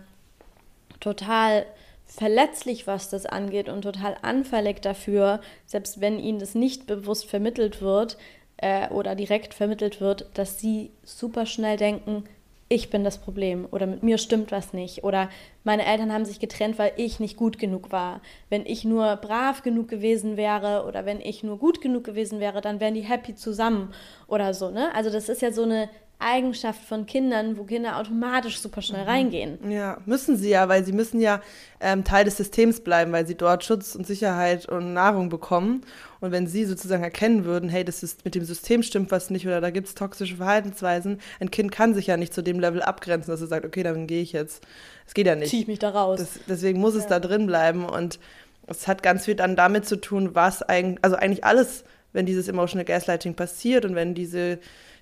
total 1.00 1.66
verletzlich, 2.06 2.88
was 2.88 3.10
das 3.10 3.26
angeht 3.26 3.70
und 3.70 3.82
total 3.82 4.18
anfällig 4.22 4.82
dafür, 4.82 5.42
selbst 5.66 6.00
wenn 6.02 6.20
ihnen 6.20 6.40
das 6.40 6.56
nicht 6.56 6.88
bewusst 6.88 7.26
vermittelt 7.26 7.82
wird 7.82 8.18
äh, 8.58 8.90
oder 8.90 9.14
direkt 9.14 9.54
vermittelt 9.54 10.00
wird, 10.00 10.26
dass 10.34 10.60
sie 10.60 10.92
super 11.04 11.46
schnell 11.46 11.78
denken, 11.78 12.24
ich 12.70 12.90
bin 12.90 13.06
das 13.06 13.18
Problem 13.18 13.66
oder 13.72 13.88
mit 13.88 14.04
mir 14.04 14.18
stimmt 14.18 14.52
was 14.52 14.74
nicht 14.74 15.04
oder 15.04 15.30
meine 15.64 15.86
Eltern 15.86 16.12
haben 16.12 16.26
sich 16.26 16.40
getrennt, 16.40 16.78
weil 16.78 16.92
ich 16.98 17.20
nicht 17.20 17.38
gut 17.38 17.60
genug 17.60 17.92
war. 17.94 18.22
Wenn 18.50 18.66
ich 18.66 18.84
nur 18.84 19.16
brav 19.18 19.64
genug 19.64 19.88
gewesen 19.88 20.36
wäre 20.36 20.86
oder 20.86 21.06
wenn 21.06 21.22
ich 21.22 21.44
nur 21.44 21.58
gut 21.60 21.80
genug 21.80 22.04
gewesen 22.04 22.42
wäre, 22.42 22.60
dann 22.60 22.82
wären 22.82 22.94
die 22.94 23.02
happy 23.02 23.36
zusammen 23.36 23.94
oder 24.28 24.54
so, 24.54 24.70
ne? 24.70 24.94
Also 24.94 25.10
das 25.10 25.30
ist 25.30 25.42
ja 25.42 25.52
so 25.52 25.64
eine 25.64 25.88
Eigenschaft 26.20 26.84
von 26.84 27.06
Kindern, 27.06 27.58
wo 27.58 27.64
Kinder 27.64 27.98
automatisch 27.98 28.60
super 28.60 28.82
schnell 28.82 29.04
mhm. 29.04 29.10
reingehen. 29.10 29.72
Ja, 29.72 29.98
müssen 30.06 30.36
sie 30.36 30.50
ja, 30.50 30.68
weil 30.68 30.84
sie 30.84 30.92
müssen 30.92 31.22
ja 31.22 31.42
ähm, 31.80 32.04
Teil 32.04 32.26
des 32.26 32.38
Systems 32.38 32.80
bleiben, 32.80 33.12
weil 33.12 33.28
sie 33.28 33.36
dort 33.36 33.64
Schutz 33.64 33.94
und 33.94 34.08
Sicherheit 34.08 34.68
und 34.68 34.94
Nahrung 34.94 35.30
bekommen. 35.30 35.82
Und 36.20 36.32
wenn 36.32 36.48
sie 36.48 36.66
sozusagen 36.66 37.04
erkennen 37.04 37.46
würden, 37.46 37.70
hey, 37.70 37.86
das 37.86 38.02
ist 38.02 38.26
mit 38.26 38.34
dem 38.34 38.46
System 38.46 38.82
stimmt 38.82 39.12
was 39.12 39.30
nicht 39.30 39.46
oder 39.46 39.62
da 39.62 39.70
gibt 39.70 39.88
es 39.88 39.94
toxische 39.94 40.38
Verhaltensweisen, 40.38 41.22
ein 41.40 41.52
Kind 41.52 41.72
kann 41.72 41.94
sich 41.94 42.08
ja 42.08 42.18
nicht 42.18 42.34
zu 42.34 42.42
dem 42.42 42.60
Level 42.60 42.82
abgrenzen, 42.82 43.30
dass 43.32 43.42
es 43.42 43.50
sagt, 43.50 43.66
okay, 43.66 43.84
dann 43.84 44.08
gehe 44.08 44.24
ich 44.24 44.32
jetzt. 44.32 44.64
Das 45.06 45.14
geht 45.14 45.28
ja 45.28 45.36
nicht. 45.36 45.52
Zieh 45.52 45.62
ich 45.62 45.68
mich 45.68 45.80
da 45.80 45.90
raus. 45.90 46.20
Das, 46.20 46.40
deswegen 46.48 46.80
muss 46.80 46.96
ja. 46.96 47.02
es 47.02 47.08
da 47.08 47.20
drin 47.20 47.46
bleiben. 47.46 47.86
Und 47.86 48.20
es 48.66 48.88
hat 48.88 49.04
ganz 49.04 49.26
viel 49.26 49.36
dann 49.36 49.56
damit 49.56 49.86
zu 49.86 49.98
tun, 49.98 50.34
was 50.34 50.64
eigentlich, 50.64 51.04
also 51.04 51.16
eigentlich 51.16 51.46
alles, 51.46 51.84
wenn 52.12 52.26
dieses 52.26 52.48
Emotional 52.48 52.86
Gaslighting 52.86 53.36
passiert 53.36 53.86
und 53.86 53.94
wenn 53.94 54.16
diese 54.16 54.58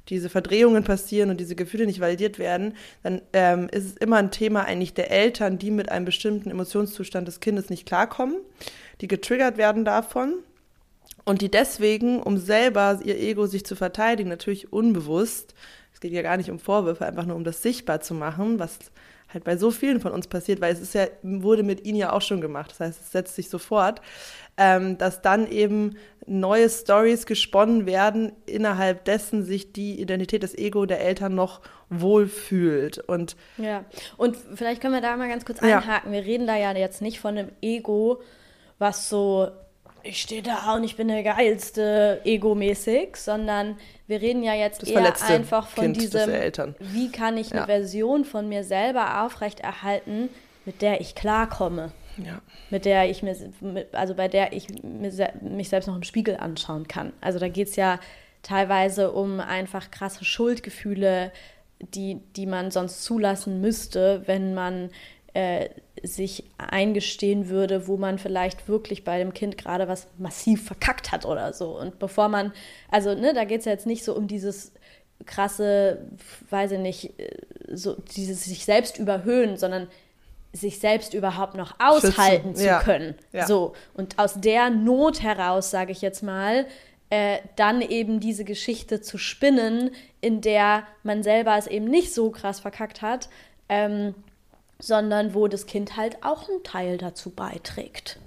diese 0.09 0.29
Verdrehungen 0.29 0.83
passieren 0.83 1.29
und 1.29 1.39
diese 1.39 1.55
Gefühle 1.55 1.85
nicht 1.85 1.99
validiert 1.99 2.39
werden, 2.39 2.75
dann 3.03 3.21
ähm, 3.33 3.67
ist 3.71 3.85
es 3.85 3.97
immer 3.97 4.17
ein 4.17 4.31
Thema 4.31 4.65
eigentlich 4.65 4.93
der 4.93 5.11
Eltern, 5.11 5.57
die 5.57 5.71
mit 5.71 5.89
einem 5.89 6.05
bestimmten 6.05 6.49
Emotionszustand 6.49 7.27
des 7.27 7.39
Kindes 7.39 7.69
nicht 7.69 7.85
klarkommen, 7.85 8.37
die 9.01 9.07
getriggert 9.07 9.57
werden 9.57 9.85
davon 9.85 10.35
und 11.25 11.41
die 11.41 11.49
deswegen, 11.49 12.21
um 12.21 12.37
selber 12.37 12.99
ihr 13.03 13.19
Ego 13.19 13.47
sich 13.47 13.65
zu 13.65 13.75
verteidigen, 13.75 14.29
natürlich 14.29 14.71
unbewusst, 14.71 15.55
es 15.93 15.99
geht 15.99 16.11
ja 16.11 16.21
gar 16.21 16.37
nicht 16.37 16.51
um 16.51 16.59
Vorwürfe, 16.59 17.05
einfach 17.05 17.25
nur 17.25 17.35
um 17.35 17.43
das 17.43 17.61
sichtbar 17.61 18.01
zu 18.01 18.13
machen, 18.13 18.59
was 18.59 18.77
halt 19.35 19.43
bei 19.43 19.57
so 19.57 19.69
vielen 19.69 19.99
von 19.99 20.11
uns 20.11 20.27
passiert, 20.27 20.61
weil 20.61 20.73
es 20.73 20.81
ist 20.81 20.95
ja, 20.95 21.05
wurde 21.21 21.63
mit 21.63 21.85
ihnen 21.85 21.97
ja 21.97 22.11
auch 22.11 22.21
schon 22.21 22.41
gemacht. 22.41 22.71
Das 22.71 22.79
heißt, 22.79 23.01
es 23.01 23.11
setzt 23.11 23.35
sich 23.35 23.49
sofort, 23.49 24.01
ähm, 24.57 24.97
dass 24.97 25.21
dann 25.21 25.47
eben 25.47 25.97
neue 26.25 26.69
Stories 26.69 27.25
gesponnen 27.27 27.85
werden, 27.85 28.31
innerhalb 28.47 29.05
dessen 29.05 29.43
sich 29.43 29.73
die 29.73 30.01
Identität 30.01 30.41
des 30.41 30.57
Ego 30.57 30.85
der 30.85 31.01
Eltern 31.01 31.35
noch 31.35 31.61
wohlfühlt. 31.89 32.97
Und 32.97 33.35
ja, 33.57 33.85
und 34.17 34.35
vielleicht 34.55 34.81
können 34.81 34.93
wir 34.93 35.01
da 35.01 35.15
mal 35.17 35.29
ganz 35.29 35.45
kurz 35.45 35.61
einhaken. 35.61 36.11
Ja. 36.11 36.19
Wir 36.19 36.25
reden 36.25 36.47
da 36.47 36.55
ja 36.55 36.71
jetzt 36.71 37.01
nicht 37.01 37.19
von 37.19 37.37
einem 37.37 37.51
Ego, 37.61 38.21
was 38.79 39.09
so 39.09 39.51
ich 40.05 40.21
stehe 40.21 40.41
da 40.41 40.75
und 40.75 40.83
ich 40.83 40.95
bin 40.95 41.07
der 41.07 41.23
geilste 41.23 42.21
egomäßig, 42.23 43.15
sondern 43.17 43.77
wir 44.07 44.21
reden 44.21 44.43
ja 44.43 44.53
jetzt 44.53 44.81
das 44.81 44.89
eher 44.89 45.13
einfach 45.27 45.67
von 45.67 45.85
kind 45.85 46.01
diesem, 46.01 46.29
wie 46.79 47.11
kann 47.11 47.37
ich 47.37 47.51
eine 47.51 47.61
ja. 47.61 47.65
Version 47.65 48.23
von 48.23 48.47
mir 48.47 48.63
selber 48.63 49.23
aufrechterhalten, 49.23 50.29
mit 50.65 50.81
der 50.81 51.01
ich 51.01 51.15
klarkomme. 51.15 51.91
Ja. 52.17 52.41
Mit 52.69 52.85
der 52.85 53.09
ich 53.09 53.23
mir, 53.23 53.35
also 53.91 54.15
bei 54.15 54.27
der 54.27 54.53
ich 54.53 54.67
mich 54.81 55.69
selbst 55.69 55.87
noch 55.87 55.95
im 55.95 56.03
Spiegel 56.03 56.37
anschauen 56.37 56.87
kann. 56.87 57.11
Also 57.19 57.39
da 57.39 57.49
geht 57.49 57.67
es 57.67 57.75
ja 57.75 57.99
teilweise 58.41 59.11
um 59.11 59.39
einfach 59.39 59.91
krasse 59.91 60.23
Schuldgefühle, 60.23 61.31
die, 61.79 62.21
die 62.35 62.45
man 62.45 62.71
sonst 62.71 63.03
zulassen 63.03 63.59
müsste, 63.59 64.23
wenn 64.27 64.53
man 64.53 64.91
äh, 65.35 65.69
sich 66.01 66.45
eingestehen 66.57 67.49
würde, 67.49 67.87
wo 67.87 67.97
man 67.97 68.17
vielleicht 68.19 68.69
wirklich 68.69 69.03
bei 69.03 69.17
dem 69.17 69.33
Kind 69.33 69.57
gerade 69.57 69.87
was 69.87 70.07
massiv 70.17 70.65
verkackt 70.65 71.11
hat 71.11 71.25
oder 71.25 71.51
so. 71.51 71.77
Und 71.77 71.99
bevor 71.99 72.29
man, 72.29 72.53
also 72.89 73.13
ne, 73.13 73.33
da 73.33 73.43
geht 73.43 73.59
es 73.59 73.65
ja 73.65 73.73
jetzt 73.73 73.85
nicht 73.85 74.05
so 74.05 74.15
um 74.15 74.27
dieses 74.27 74.71
krasse, 75.25 75.99
weiß 76.49 76.71
ich 76.71 76.79
nicht, 76.79 77.19
äh, 77.19 77.29
so 77.73 77.97
dieses 78.15 78.45
sich 78.45 78.63
selbst 78.63 78.97
überhöhen, 78.97 79.57
sondern 79.57 79.87
sich 80.53 80.79
selbst 80.79 81.13
überhaupt 81.13 81.55
noch 81.55 81.75
aushalten 81.79 82.49
Schützen. 82.49 82.55
zu 82.55 82.65
ja. 82.65 82.79
können. 82.79 83.15
Ja. 83.33 83.45
So. 83.45 83.73
Und 83.93 84.17
aus 84.17 84.39
der 84.39 84.69
Not 84.69 85.21
heraus, 85.21 85.69
sage 85.69 85.91
ich 85.91 86.01
jetzt 86.01 86.23
mal, 86.23 86.65
äh, 87.09 87.39
dann 87.57 87.81
eben 87.81 88.21
diese 88.21 88.45
Geschichte 88.45 89.01
zu 89.01 89.17
spinnen, 89.17 89.91
in 90.21 90.39
der 90.39 90.83
man 91.03 91.23
selber 91.23 91.57
es 91.57 91.67
eben 91.67 91.85
nicht 91.85 92.13
so 92.13 92.31
krass 92.31 92.61
verkackt 92.61 93.01
hat, 93.01 93.27
ähm, 93.67 94.15
sondern 94.79 95.33
wo 95.33 95.47
das 95.47 95.65
Kind 95.65 95.97
halt 95.97 96.23
auch 96.23 96.49
einen 96.49 96.63
Teil 96.63 96.97
dazu 96.97 97.29
beiträgt. 97.29 98.19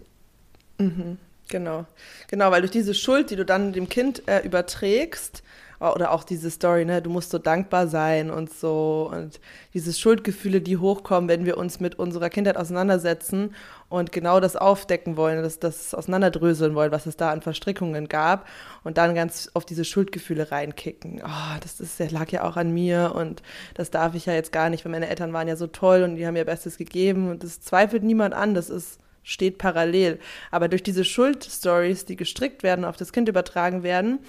Mhm, 0.78 1.18
genau. 1.49 1.86
Genau, 2.28 2.51
weil 2.51 2.62
durch 2.62 2.70
diese 2.70 2.94
Schuld, 2.94 3.30
die 3.30 3.36
du 3.36 3.44
dann 3.44 3.72
dem 3.72 3.88
Kind 3.88 4.26
äh, 4.28 4.40
überträgst, 4.40 5.42
oder 5.81 6.11
auch 6.12 6.24
diese 6.24 6.51
Story, 6.51 6.85
ne, 6.85 7.01
du 7.01 7.11
musst 7.11 7.31
so 7.31 7.39
dankbar 7.39 7.87
sein 7.87 8.31
und 8.31 8.53
so 8.53 9.11
und 9.12 9.41
diese 9.74 9.93
Schuldgefühle, 9.93 10.61
die 10.61 10.76
hochkommen, 10.76 11.29
wenn 11.29 11.45
wir 11.45 11.57
uns 11.57 11.79
mit 11.79 11.99
unserer 11.99 12.31
Kindheit 12.31 12.57
auseinandersetzen 12.57 13.55
und 13.89 14.11
genau 14.11 14.41
das 14.41 14.57
aufdecken 14.57 15.16
wollen, 15.16 15.43
das, 15.43 15.61
das 15.61 15.95
auseinanderdröseln 15.95 16.74
wollen, 16.74 16.91
was 16.91 17.07
es 17.07 17.16
da 17.16 17.31
an 17.31 17.43
Verstrickungen 17.43 18.09
gab 18.09 18.47
und 18.83 18.99
dann 18.99 19.14
ganz 19.14 19.51
auf 19.55 19.64
diese 19.64 19.85
Schuldgefühle 19.85 20.51
reinkicken. 20.51 21.22
Oh, 21.24 21.59
das, 21.61 21.81
ist, 21.81 22.01
das 22.01 22.11
lag 22.11 22.31
ja 22.31 22.45
auch 22.45 22.57
an 22.57 22.72
mir 22.72 23.12
und 23.14 23.43
das 23.74 23.91
darf 23.91 24.14
ich 24.14 24.26
ja 24.26 24.35
jetzt 24.35 24.53
gar 24.53 24.70
nicht, 24.70 24.85
weil 24.85 24.93
meine 24.93 25.09
Eltern 25.09 25.33
waren 25.33 25.49
ja 25.49 25.57
so 25.57 25.68
toll 25.68 26.03
und 26.03 26.16
die 26.16 26.26
haben 26.26 26.37
ihr 26.37 26.45
Bestes 26.45 26.76
gegeben 26.76 27.31
und 27.31 27.45
das 27.45 27.61
zweifelt 27.61 28.03
niemand 28.03 28.35
an, 28.35 28.55
das 28.55 28.68
ist 28.68 28.99
steht 29.29 29.59
parallel. 29.59 30.18
Aber 30.51 30.68
durch 30.68 30.83
diese 30.83 31.05
Schuldstories, 31.05 32.07
die 32.07 32.16
gestrickt 32.16 32.62
werden, 32.62 32.87
auf 32.87 32.97
das 32.97 33.12
Kind 33.12 33.29
übertragen 33.29 33.83
werden, 33.83 34.20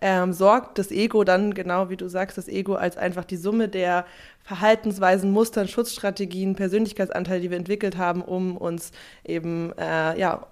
ähm, 0.00 0.32
sorgt 0.32 0.78
das 0.78 0.90
Ego 0.90 1.24
dann, 1.24 1.54
genau 1.54 1.90
wie 1.90 1.96
du 1.96 2.08
sagst, 2.08 2.38
das 2.38 2.48
Ego 2.48 2.74
als 2.74 2.96
einfach 2.96 3.24
die 3.24 3.36
Summe 3.36 3.68
der 3.68 4.04
Verhaltensweisen, 4.42 5.30
Mustern, 5.30 5.68
Schutzstrategien, 5.68 6.54
Persönlichkeitsanteile, 6.54 7.40
die 7.40 7.50
wir 7.50 7.58
entwickelt 7.58 7.96
haben, 7.98 8.22
um 8.22 8.56
uns 8.56 8.92
eben, 9.24 9.72
äh, 9.78 10.18
ja, 10.18 10.46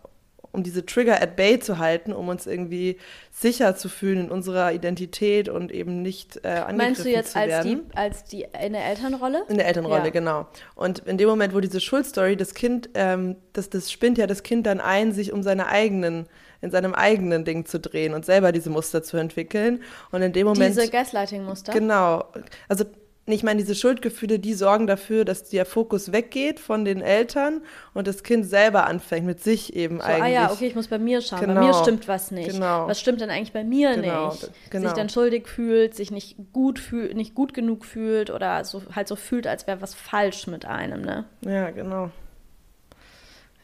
um 0.52 0.62
diese 0.62 0.84
Trigger 0.86 1.22
at 1.22 1.36
bay 1.36 1.60
zu 1.60 1.78
halten, 1.78 2.12
um 2.12 2.28
uns 2.28 2.46
irgendwie 2.46 2.96
sicher 3.30 3.76
zu 3.76 3.88
fühlen 3.88 4.26
in 4.26 4.30
unserer 4.30 4.72
Identität 4.72 5.48
und 5.48 5.70
eben 5.70 6.02
nicht 6.02 6.36
äh, 6.44 6.48
angegriffen 6.48 6.76
Meinst 6.76 7.04
du 7.04 7.10
jetzt 7.10 7.32
zu 7.32 7.38
werden. 7.38 7.92
als 7.94 8.24
die, 8.24 8.42
als 8.42 8.56
die 8.56 8.64
in 8.66 8.72
der 8.72 8.86
Elternrolle? 8.86 9.44
In 9.48 9.58
der 9.58 9.66
Elternrolle, 9.66 10.04
ja. 10.04 10.10
genau. 10.10 10.46
Und 10.74 11.00
in 11.00 11.18
dem 11.18 11.28
Moment, 11.28 11.54
wo 11.54 11.60
diese 11.60 11.80
Schuldstory, 11.80 12.36
das 12.36 12.54
Kind, 12.54 12.88
ähm, 12.94 13.36
das, 13.52 13.68
das 13.68 13.92
spinnt 13.92 14.18
ja 14.18 14.26
das 14.26 14.42
Kind 14.42 14.66
dann 14.66 14.80
ein, 14.80 15.12
sich 15.12 15.32
um 15.32 15.42
seine 15.42 15.66
eigenen 15.66 16.26
in 16.60 16.70
seinem 16.70 16.94
eigenen 16.94 17.44
Ding 17.44 17.66
zu 17.66 17.78
drehen 17.78 18.14
und 18.14 18.24
selber 18.24 18.52
diese 18.52 18.70
Muster 18.70 19.02
zu 19.02 19.16
entwickeln. 19.16 19.82
Und 20.10 20.22
in 20.22 20.32
dem 20.32 20.46
Moment. 20.46 20.76
Diese 20.76 20.90
Gaslighting-Muster? 20.90 21.72
Genau. 21.72 22.24
Also 22.68 22.84
ich 23.28 23.42
meine, 23.42 23.58
diese 23.58 23.74
Schuldgefühle, 23.74 24.38
die 24.38 24.54
sorgen 24.54 24.86
dafür, 24.86 25.24
dass 25.24 25.48
der 25.48 25.66
Fokus 25.66 26.12
weggeht 26.12 26.60
von 26.60 26.84
den 26.84 27.00
Eltern 27.00 27.60
und 27.92 28.06
das 28.06 28.22
Kind 28.22 28.46
selber 28.46 28.86
anfängt, 28.86 29.26
mit 29.26 29.42
sich 29.42 29.74
eben 29.74 29.98
so, 29.98 30.04
eigentlich. 30.04 30.22
Ah 30.22 30.28
ja, 30.28 30.52
okay, 30.52 30.68
ich 30.68 30.76
muss 30.76 30.86
bei 30.86 30.98
mir 30.98 31.20
schauen. 31.20 31.40
Genau, 31.40 31.54
bei 31.54 31.66
mir 31.66 31.74
stimmt 31.74 32.06
was 32.06 32.30
nicht. 32.30 32.52
Genau. 32.52 32.86
Was 32.86 33.00
stimmt 33.00 33.20
denn 33.20 33.30
eigentlich 33.30 33.52
bei 33.52 33.64
mir 33.64 33.96
genau, 33.96 34.28
nicht? 34.28 34.50
Genau. 34.70 34.86
Sich 34.86 34.96
dann 34.96 35.08
schuldig 35.08 35.48
fühlt, 35.48 35.96
sich 35.96 36.12
nicht 36.12 36.36
gut 36.52 36.78
fühlt, 36.78 37.16
nicht 37.16 37.34
gut 37.34 37.52
genug 37.52 37.84
fühlt 37.84 38.30
oder 38.30 38.64
so 38.64 38.82
halt 38.94 39.08
so 39.08 39.16
fühlt, 39.16 39.48
als 39.48 39.66
wäre 39.66 39.82
was 39.82 39.94
falsch 39.94 40.46
mit 40.46 40.64
einem, 40.64 41.02
ne? 41.02 41.24
Ja, 41.44 41.70
genau. 41.70 42.10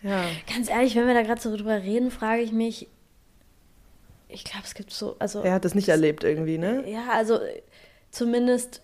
Ja. 0.02 0.24
Ganz 0.52 0.68
ehrlich, 0.68 0.94
wenn 0.96 1.06
wir 1.06 1.14
da 1.14 1.22
gerade 1.22 1.40
so 1.40 1.54
drüber 1.56 1.82
reden, 1.82 2.10
frage 2.10 2.42
ich 2.42 2.52
mich, 2.52 2.88
ich 4.28 4.44
glaube, 4.44 4.64
es 4.64 4.74
gibt 4.74 4.92
so, 4.92 5.16
also. 5.18 5.42
Er 5.42 5.52
hat 5.52 5.64
das 5.64 5.74
nicht 5.74 5.88
erlebt 5.88 6.24
irgendwie, 6.24 6.58
ne? 6.58 6.84
Ja, 6.88 7.10
also 7.12 7.38
zumindest, 8.10 8.82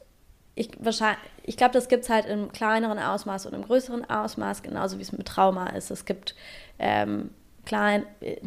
ich 0.54 0.70
wahrscheinlich, 0.78 1.18
ich 1.44 1.56
glaube, 1.56 1.72
das 1.72 1.88
gibt 1.88 2.04
es 2.04 2.10
halt 2.10 2.26
im 2.26 2.52
kleineren 2.52 2.98
Ausmaß 2.98 3.46
und 3.46 3.54
im 3.54 3.62
größeren 3.62 4.08
Ausmaß, 4.08 4.62
genauso 4.62 4.98
wie 4.98 5.02
es 5.02 5.12
mit 5.12 5.26
Trauma 5.26 5.68
ist. 5.68 5.90
Es 5.90 6.04
gibt 6.04 6.34
ähm, 6.78 7.30
klein, 7.64 8.04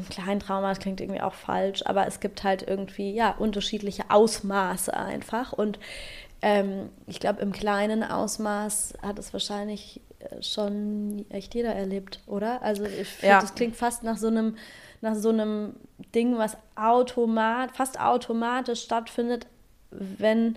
kleinen 0.10 0.40
Trauma, 0.40 0.70
das 0.70 0.80
klingt 0.80 1.02
irgendwie 1.02 1.22
auch 1.22 1.34
falsch, 1.34 1.84
aber 1.86 2.08
es 2.08 2.20
gibt 2.20 2.44
halt 2.44 2.64
irgendwie, 2.68 3.14
ja, 3.14 3.32
unterschiedliche 3.32 4.06
Ausmaße 4.10 4.96
einfach. 4.96 5.54
Und 5.54 5.80
ähm, 6.42 6.90
ich 7.08 7.20
glaube, 7.20 7.42
im 7.42 7.52
kleinen 7.52 8.04
Ausmaß 8.04 8.96
hat 9.02 9.20
es 9.20 9.34
wahrscheinlich 9.34 10.02
äh, 10.10 10.11
schon 10.42 11.26
echt 11.30 11.54
jeder 11.56 11.74
erlebt, 11.74 12.20
oder? 12.28 12.62
Also 12.62 12.84
ich 12.84 13.08
finde, 13.08 13.34
Ja. 13.34 13.42
das 13.42 13.56
klingt 13.56 13.76
fast 13.76 14.04
nach 14.04 14.18
so 14.18 14.28
einem, 14.28 14.58
nach 15.02 15.16
so 15.16 15.30
einem 15.30 15.76
Ding, 16.14 16.38
was 16.38 16.58
automat, 16.76 17.76
fast 17.76 18.00
automatisch 18.00 18.82
stattfindet, 18.82 19.48
wenn, 19.92 20.56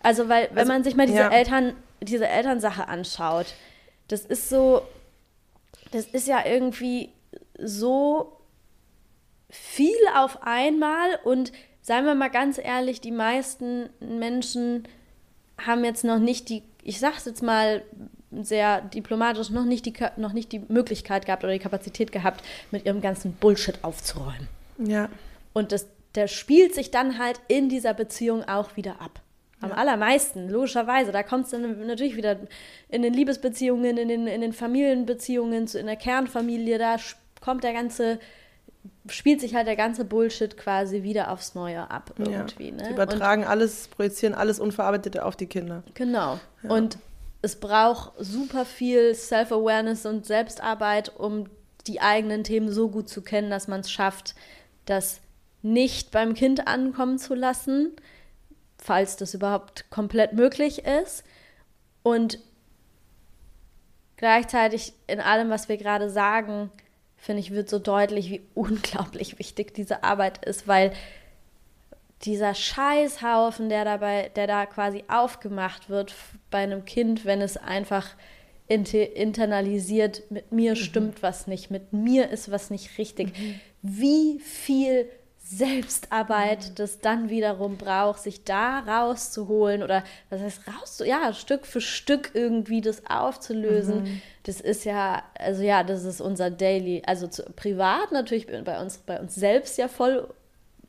also 0.00 0.28
weil, 0.28 0.48
wenn 0.50 0.58
Also, 0.58 0.72
man 0.72 0.84
sich 0.84 0.96
mal 0.96 1.06
diese 1.06 1.18
ja. 1.20 1.28
Eltern, 1.30 1.74
diese 2.00 2.26
Elternsache 2.28 2.88
anschaut, 2.88 3.46
das 4.08 4.24
ist 4.26 4.48
so, 4.48 4.82
das 5.92 6.06
ist 6.06 6.26
ja 6.28 6.44
irgendwie 6.44 7.10
so 7.58 8.32
viel 9.50 9.94
auf 10.16 10.42
einmal 10.42 11.18
und 11.24 11.52
seien 11.80 12.04
wir 12.04 12.14
mal 12.14 12.30
ganz 12.30 12.58
ehrlich, 12.58 13.00
die 13.00 13.12
meisten 13.12 13.88
Menschen 14.00 14.86
haben 15.64 15.84
jetzt 15.84 16.04
noch 16.04 16.18
nicht 16.18 16.48
die, 16.48 16.62
ich 16.82 16.98
sag's 17.00 17.24
jetzt 17.24 17.42
mal 17.42 17.82
sehr 18.32 18.80
diplomatisch, 18.80 19.50
noch 19.50 19.64
nicht 19.64 19.86
die, 19.86 19.94
noch 20.16 20.32
nicht 20.32 20.52
die 20.52 20.60
Möglichkeit 20.68 21.26
gehabt 21.26 21.44
oder 21.44 21.52
die 21.52 21.58
Kapazität 21.58 22.12
gehabt, 22.12 22.42
mit 22.70 22.84
ihrem 22.84 23.00
ganzen 23.00 23.32
Bullshit 23.32 23.78
aufzuräumen. 23.82 24.48
Ja. 24.78 25.08
Und 25.52 25.72
das, 25.72 25.86
der 26.14 26.28
spielt 26.28 26.74
sich 26.74 26.90
dann 26.90 27.18
halt 27.18 27.40
in 27.48 27.68
dieser 27.68 27.94
Beziehung 27.94 28.44
auch 28.44 28.76
wieder 28.76 29.00
ab. 29.00 29.20
Am 29.62 29.72
allermeisten, 29.72 30.50
logischerweise. 30.50 31.12
Da 31.12 31.22
kommt 31.22 31.46
es 31.46 31.50
dann 31.50 31.86
natürlich 31.86 32.14
wieder 32.14 32.36
in 32.90 33.00
den 33.00 33.14
Liebesbeziehungen, 33.14 33.96
in 33.96 34.08
den, 34.08 34.26
in 34.26 34.42
den 34.42 34.52
Familienbeziehungen, 34.52 35.66
in 35.66 35.86
der 35.86 35.96
Kernfamilie, 35.96 36.76
da 36.78 36.96
kommt 37.40 37.64
der 37.64 37.72
ganze, 37.72 38.18
spielt 39.08 39.40
sich 39.40 39.54
halt 39.54 39.66
der 39.66 39.76
ganze 39.76 40.04
Bullshit 40.04 40.58
quasi 40.58 41.02
wieder 41.02 41.30
aufs 41.30 41.54
Neue 41.54 41.90
ab 41.90 42.12
irgendwie. 42.18 42.68
ja. 42.68 42.74
Ne? 42.74 42.84
Die 42.86 42.92
übertragen 42.92 43.44
alles, 43.44 43.88
projizieren 43.88 44.34
alles 44.34 44.60
Unverarbeitete 44.60 45.24
auf 45.24 45.36
die 45.36 45.46
Kinder. 45.46 45.82
Und, 45.86 45.94
genau. 45.94 46.38
Und 46.68 46.98
es 47.46 47.60
braucht 47.60 48.12
super 48.18 48.64
viel 48.64 49.14
Self-Awareness 49.14 50.04
und 50.04 50.26
Selbstarbeit, 50.26 51.14
um 51.16 51.48
die 51.86 52.00
eigenen 52.00 52.42
Themen 52.42 52.72
so 52.72 52.88
gut 52.88 53.08
zu 53.08 53.22
kennen, 53.22 53.50
dass 53.50 53.68
man 53.68 53.80
es 53.80 53.90
schafft, 53.92 54.34
das 54.84 55.20
nicht 55.62 56.10
beim 56.10 56.34
Kind 56.34 56.66
ankommen 56.66 57.18
zu 57.18 57.34
lassen, 57.34 57.92
falls 58.78 59.14
das 59.14 59.32
überhaupt 59.32 59.88
komplett 59.90 60.32
möglich 60.32 60.84
ist. 60.84 61.22
Und 62.02 62.40
gleichzeitig 64.16 64.92
in 65.06 65.20
allem, 65.20 65.48
was 65.48 65.68
wir 65.68 65.76
gerade 65.76 66.10
sagen, 66.10 66.72
finde 67.16 67.38
ich, 67.38 67.52
wird 67.52 67.70
so 67.70 67.78
deutlich, 67.78 68.28
wie 68.28 68.42
unglaublich 68.54 69.38
wichtig 69.38 69.72
diese 69.72 70.02
Arbeit 70.02 70.44
ist, 70.44 70.66
weil 70.66 70.92
dieser 72.22 72.54
Scheißhaufen, 72.54 73.68
der 73.68 73.84
dabei, 73.84 74.32
der 74.34 74.48
da 74.48 74.66
quasi 74.66 75.04
aufgemacht 75.06 75.88
wird 75.88 76.12
bei 76.56 76.62
einem 76.62 76.86
Kind, 76.86 77.26
wenn 77.26 77.42
es 77.42 77.58
einfach 77.58 78.06
inte- 78.66 78.96
internalisiert, 78.96 80.22
mit 80.30 80.52
mir 80.52 80.74
stimmt 80.74 81.22
was 81.22 81.46
nicht, 81.46 81.70
mit 81.70 81.92
mir 81.92 82.30
ist 82.30 82.50
was 82.50 82.70
nicht 82.70 82.96
richtig. 82.96 83.34
Wie 83.82 84.40
viel 84.40 85.06
Selbstarbeit 85.38 86.78
das 86.78 87.00
dann 87.00 87.28
wiederum 87.28 87.76
braucht, 87.76 88.20
sich 88.22 88.42
da 88.44 88.78
rauszuholen 88.78 89.82
oder 89.82 90.02
was 90.30 90.40
heißt 90.40 90.62
raus, 90.66 91.02
ja, 91.04 91.34
Stück 91.34 91.66
für 91.66 91.82
Stück 91.82 92.30
irgendwie 92.32 92.80
das 92.80 93.02
aufzulösen. 93.06 94.04
Das 94.44 94.62
ist 94.62 94.84
ja, 94.86 95.22
also 95.38 95.62
ja, 95.62 95.84
das 95.84 96.04
ist 96.04 96.22
unser 96.22 96.50
Daily, 96.50 97.02
also 97.04 97.26
zu, 97.28 97.42
privat 97.54 98.12
natürlich 98.12 98.46
bei 98.64 98.80
uns, 98.80 98.96
bei 98.96 99.20
uns 99.20 99.34
selbst 99.34 99.76
ja 99.76 99.88
voll 99.88 100.32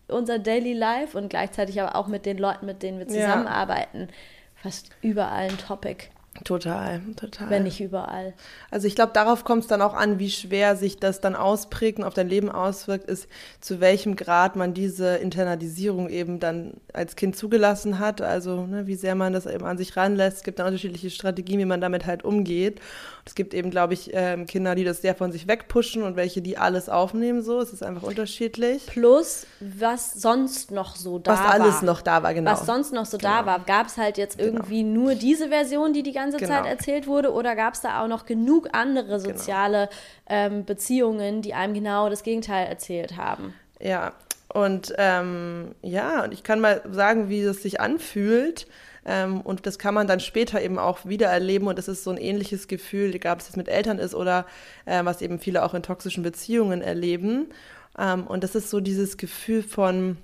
unser 0.08 0.40
Daily 0.40 0.72
Life 0.74 1.18
und 1.18 1.28
gleichzeitig 1.28 1.82
aber 1.82 1.98
auch 1.98 2.08
mit 2.08 2.26
den 2.26 2.38
Leuten, 2.38 2.66
mit 2.66 2.82
denen 2.82 2.98
wir 3.00 3.08
Ja. 3.46 4.08
Fast 4.62 4.90
überall 5.02 5.50
ein 5.50 5.58
Topic, 5.58 6.10
Total, 6.44 7.02
total. 7.16 7.50
wenn 7.50 7.64
nicht 7.64 7.82
überall. 7.82 8.34
Also 8.72 8.88
ich 8.88 8.96
glaube, 8.96 9.14
darauf 9.14 9.44
kommt 9.44 9.64
es 9.64 9.68
dann 9.68 9.82
auch 9.82 9.94
an, 9.94 10.20
wie 10.20 10.30
schwer 10.30 10.76
sich 10.76 10.98
das 11.00 11.22
dann 11.22 11.36
ausprägt 11.36 12.00
und 12.00 12.06
auf 12.06 12.14
dein 12.14 12.30
Leben 12.30 12.50
auswirkt, 12.50 13.10
ist, 13.10 13.28
zu 13.62 13.80
welchem 13.80 14.16
Grad 14.16 14.56
man 14.56 14.74
diese 14.74 15.16
Internalisierung 15.18 16.10
eben 16.10 16.40
dann 16.40 16.74
als 16.94 17.16
Kind 17.16 17.36
zugelassen 17.36 18.00
hat. 18.00 18.22
Also 18.22 18.66
ne, 18.66 18.88
wie 18.88 18.96
sehr 18.96 19.16
man 19.16 19.34
das 19.34 19.46
eben 19.46 19.66
an 19.66 19.78
sich 19.78 19.96
ranlässt. 19.98 20.38
Es 20.38 20.44
gibt 20.44 20.60
dann 20.60 20.68
unterschiedliche 20.68 21.10
Strategien, 21.10 21.60
wie 21.60 21.66
man 21.66 21.82
damit 21.82 22.06
halt 22.06 22.24
umgeht. 22.24 22.80
Es 23.26 23.36
gibt 23.36 23.54
eben, 23.54 23.72
glaube 23.72 23.94
ich, 23.94 24.12
ähm, 24.14 24.46
Kinder, 24.46 24.74
die 24.74 24.86
das 24.86 25.02
sehr 25.02 25.14
von 25.14 25.32
sich 25.32 25.48
wegpushen 25.48 26.04
und 26.04 26.16
welche, 26.16 26.42
die 26.42 26.58
alles 26.58 26.88
aufnehmen. 26.88 27.42
So, 27.42 27.60
es 27.60 27.74
ist 27.74 27.84
einfach 27.84 28.04
unterschiedlich. 28.04 28.86
Plus, 28.86 29.46
was 29.60 30.14
sonst 30.14 30.72
noch 30.72 30.96
so 30.96 31.20
da 31.20 31.32
Was 31.32 31.40
war. 31.40 31.52
alles 31.52 31.82
noch 31.82 32.02
da 32.02 32.24
war, 32.24 32.34
genau. 32.34 32.52
Was 32.52 32.66
sonst 32.66 32.94
noch 32.94 33.06
so 33.06 33.18
da 33.18 33.46
war. 33.46 33.60
Gab 33.60 33.88
es 33.88 33.98
halt 33.98 34.18
jetzt 34.18 34.40
irgendwie 34.40 34.84
nur 34.84 35.16
diese 35.16 35.50
Version, 35.50 35.94
die 35.94 36.04
die 36.04 36.14
ganze 36.14 36.27
Genau. 36.36 36.52
Zeit 36.52 36.66
erzählt 36.66 37.08
wurde, 37.08 37.32
oder 37.32 37.56
gab 37.56 37.74
es 37.74 37.82
da 37.82 38.04
auch 38.04 38.08
noch 38.08 38.26
genug 38.26 38.70
andere 38.74 39.20
soziale 39.20 39.90
ähm, 40.28 40.66
Beziehungen, 40.66 41.42
die 41.42 41.54
einem 41.54 41.74
genau 41.74 42.10
das 42.10 42.24
Gegenteil 42.24 42.68
erzählt 42.68 43.16
haben? 43.16 43.54
Ja, 43.80 44.14
und 44.50 44.94
ähm, 44.98 45.76
ja, 45.82 46.24
und 46.24 46.34
ich 46.34 46.44
kann 46.44 46.60
mal 46.60 46.82
sagen, 46.92 47.30
wie 47.30 47.42
es 47.42 47.62
sich 47.62 47.80
anfühlt. 47.80 48.68
Ähm, 49.06 49.42
und 49.42 49.66
das 49.66 49.80
kann 49.80 49.94
man 49.94 50.08
dann 50.08 50.20
später 50.20 50.62
eben 50.62 50.78
auch 50.78 51.06
wieder 51.06 51.28
erleben. 51.28 51.68
Und 51.68 51.78
das 51.78 51.88
ist 51.88 52.04
so 52.04 52.12
ein 52.12 52.18
ähnliches 52.18 52.68
Gefühl, 52.68 53.16
egal 53.16 53.34
ob 53.34 53.40
es 53.40 53.48
jetzt 53.48 53.58
mit 53.58 53.70
Eltern 53.70 54.00
ist 54.00 54.14
oder 54.14 54.46
äh, 54.86 55.04
was 55.06 55.22
eben 55.22 55.40
viele 55.40 55.64
auch 55.64 55.74
in 55.74 55.84
toxischen 55.84 56.24
Beziehungen 56.24 56.82
erleben. 56.82 57.48
Ähm, 57.98 58.28
und 58.28 58.44
das 58.44 58.56
ist 58.56 58.70
so 58.70 58.80
dieses 58.80 59.18
Gefühl 59.18 59.64
von 59.64 60.18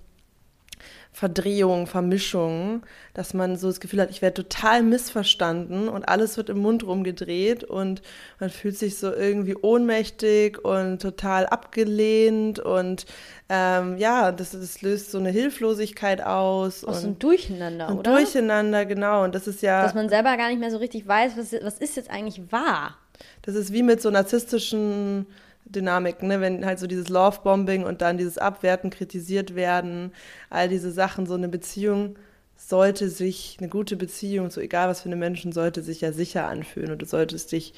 Verdrehung, 1.15 1.85
Vermischung, 1.85 2.81
dass 3.13 3.35
man 3.35 3.55
so 3.55 3.67
das 3.67 3.79
Gefühl 3.79 4.01
hat, 4.01 4.09
ich 4.09 4.23
werde 4.23 4.43
total 4.43 4.81
missverstanden 4.81 5.87
und 5.87 6.09
alles 6.09 6.37
wird 6.37 6.49
im 6.49 6.57
Mund 6.57 6.83
rumgedreht 6.83 7.63
und 7.63 8.01
man 8.39 8.49
fühlt 8.49 8.75
sich 8.77 8.97
so 8.97 9.13
irgendwie 9.13 9.55
ohnmächtig 9.55 10.65
und 10.65 11.01
total 11.03 11.45
abgelehnt 11.45 12.57
und 12.57 13.05
ähm, 13.47 13.97
ja, 13.97 14.31
das, 14.31 14.51
das 14.51 14.81
löst 14.81 15.11
so 15.11 15.19
eine 15.19 15.29
Hilflosigkeit 15.29 16.21
aus 16.23 16.83
Aus 16.83 17.01
so 17.01 17.03
einem 17.03 17.13
und, 17.13 17.23
Durcheinander, 17.23 17.89
und 17.89 17.99
oder? 17.99 18.15
Durcheinander, 18.15 18.85
genau. 18.87 19.23
Und 19.23 19.35
das 19.35 19.47
ist 19.47 19.61
ja, 19.61 19.83
Dass 19.83 19.93
man 19.93 20.09
selber 20.09 20.35
gar 20.35 20.49
nicht 20.49 20.59
mehr 20.59 20.71
so 20.71 20.77
richtig 20.77 21.07
weiß, 21.07 21.33
was, 21.37 21.53
was 21.61 21.77
ist 21.77 21.95
jetzt 21.95 22.09
eigentlich 22.09 22.41
wahr. 22.51 22.97
das 23.43 23.53
ist 23.53 23.71
wie 23.71 23.83
mit 23.83 24.01
so 24.01 24.09
narzisstischen 24.09 25.27
Dynamiken, 25.65 26.27
ne? 26.27 26.41
wenn 26.41 26.65
halt 26.65 26.79
so 26.79 26.87
dieses 26.87 27.09
Love-Bombing 27.09 27.83
und 27.83 28.01
dann 28.01 28.17
dieses 28.17 28.37
Abwerten, 28.37 28.89
kritisiert 28.89 29.55
werden, 29.55 30.11
all 30.49 30.69
diese 30.69 30.91
Sachen, 30.91 31.25
so 31.25 31.33
eine 31.35 31.49
Beziehung 31.49 32.15
sollte 32.55 33.09
sich, 33.09 33.57
eine 33.59 33.69
gute 33.69 33.95
Beziehung, 33.95 34.49
so 34.49 34.61
egal 34.61 34.87
was 34.87 35.01
für 35.01 35.09
eine 35.09 35.15
Menschen, 35.15 35.51
sollte 35.51 35.81
sich 35.81 36.01
ja 36.01 36.11
sicher 36.11 36.47
anfühlen 36.47 36.91
und 36.91 37.01
du 37.01 37.05
solltest 37.05 37.51
dich 37.51 37.73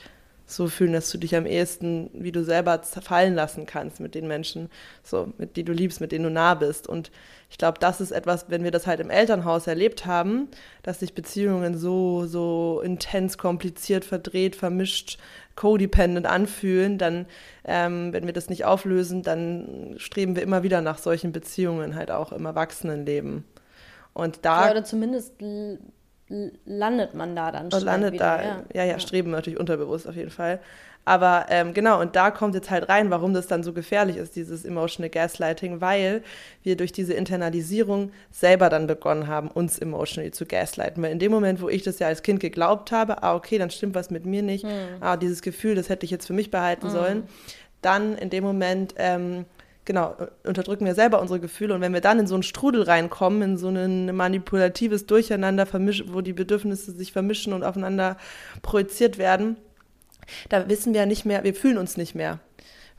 so 0.45 0.67
fühlen, 0.67 0.93
dass 0.93 1.09
du 1.09 1.17
dich 1.17 1.35
am 1.35 1.45
ehesten, 1.45 2.09
wie 2.13 2.31
du 2.31 2.43
selber 2.43 2.81
fallen 2.83 3.33
lassen 3.33 3.65
kannst 3.65 3.99
mit 3.99 4.13
den 4.13 4.27
Menschen, 4.27 4.69
so, 5.03 5.33
mit 5.37 5.55
die 5.55 5.63
du 5.63 5.73
liebst, 5.73 6.01
mit 6.01 6.11
denen 6.11 6.25
du 6.25 6.29
nah 6.29 6.53
bist. 6.53 6.87
Und 6.87 7.11
ich 7.49 7.57
glaube, 7.57 7.79
das 7.79 7.99
ist 7.99 8.11
etwas, 8.11 8.45
wenn 8.49 8.63
wir 8.63 8.71
das 8.71 8.85
halt 8.85 8.99
im 8.99 9.09
Elternhaus 9.09 9.65
erlebt 9.65 10.05
haben, 10.05 10.47
dass 10.83 10.99
sich 10.99 11.13
Beziehungen 11.13 11.77
so, 11.77 12.27
so 12.27 12.81
intens, 12.83 13.37
kompliziert, 13.37 14.05
verdreht, 14.05 14.55
vermischt, 14.55 15.17
codependent 15.55 16.27
anfühlen, 16.27 16.97
dann, 16.97 17.25
ähm, 17.63 18.13
wenn 18.13 18.25
wir 18.25 18.33
das 18.33 18.49
nicht 18.49 18.65
auflösen, 18.65 19.23
dann 19.23 19.95
streben 19.97 20.35
wir 20.35 20.43
immer 20.43 20.63
wieder 20.63 20.81
nach 20.81 20.97
solchen 20.97 21.31
Beziehungen 21.31 21.95
halt 21.95 22.11
auch 22.11 22.31
im 22.31 22.45
Erwachsenenleben. 22.45 23.45
Und 24.13 24.39
da 24.43 24.65
Ja, 24.65 24.71
oder 24.71 24.83
zumindest 24.83 25.33
landet 26.27 27.13
man 27.13 27.35
da 27.35 27.51
dann 27.51 27.69
schnell 27.69 27.83
landet 27.83 28.13
wieder. 28.13 28.37
da, 28.37 28.63
ja. 28.73 28.83
ja, 28.83 28.99
streben 28.99 29.31
natürlich 29.31 29.59
unterbewusst 29.59 30.07
auf 30.07 30.15
jeden 30.15 30.31
Fall. 30.31 30.59
Aber 31.07 31.45
ähm, 31.49 31.75
genau, 31.75 32.01
und 32.01 32.15
da 32.15 32.31
kommt 32.31 32.55
jetzt 32.55 32.71
halt 32.71 32.89
rein, 32.89 33.11
warum 33.11 33.35
das 33.35 33.45
dann 33.45 33.61
so 33.61 33.73
gefährlich 33.73 34.17
ist, 34.17 34.35
dieses 34.35 34.65
emotional 34.65 35.09
gaslighting, 35.09 35.79
weil 35.79 36.23
wir 36.63 36.75
durch 36.75 36.91
diese 36.91 37.13
Internalisierung 37.13 38.11
selber 38.31 38.69
dann 38.69 38.87
begonnen 38.87 39.27
haben, 39.27 39.49
uns 39.49 39.77
emotionally 39.77 40.31
zu 40.31 40.47
gaslighten. 40.47 41.03
Weil 41.03 41.11
in 41.11 41.19
dem 41.19 41.31
Moment, 41.31 41.61
wo 41.61 41.69
ich 41.69 41.83
das 41.83 41.99
ja 41.99 42.07
als 42.07 42.23
Kind 42.23 42.39
geglaubt 42.39 42.91
habe, 42.91 43.21
ah, 43.21 43.35
okay, 43.35 43.59
dann 43.59 43.69
stimmt 43.69 43.93
was 43.93 44.09
mit 44.09 44.25
mir 44.25 44.41
nicht, 44.41 44.65
ah, 44.99 45.15
dieses 45.15 45.43
Gefühl, 45.43 45.75
das 45.75 45.89
hätte 45.89 46.05
ich 46.05 46.11
jetzt 46.11 46.25
für 46.25 46.33
mich 46.33 46.49
behalten 46.49 46.89
sollen, 46.89 47.23
dann 47.83 48.17
in 48.17 48.31
dem 48.31 48.43
Moment, 48.43 48.95
ähm, 48.97 49.45
genau, 49.85 50.15
unterdrücken 50.43 50.85
wir 50.85 50.95
selber 50.95 51.21
unsere 51.21 51.39
Gefühle 51.39 51.73
und 51.73 51.81
wenn 51.81 51.93
wir 51.93 52.01
dann 52.01 52.19
in 52.19 52.27
so 52.27 52.33
einen 52.33 52.43
Strudel 52.43 52.83
reinkommen, 52.83 53.41
in 53.41 53.57
so 53.57 53.69
ein 53.69 54.15
manipulatives 54.15 55.05
Durcheinander, 55.05 55.67
wo 56.07 56.21
die 56.21 56.33
Bedürfnisse 56.33 56.91
sich 56.91 57.13
vermischen 57.13 57.53
und 57.53 57.63
aufeinander 57.63 58.17
projiziert 58.61 59.17
werden, 59.17 59.57
da 60.49 60.67
wissen 60.67 60.93
wir 60.93 61.01
ja 61.01 61.05
nicht 61.05 61.25
mehr, 61.25 61.43
wir 61.43 61.53
fühlen 61.53 61.77
uns 61.77 61.97
nicht 61.97 62.15
mehr. 62.15 62.39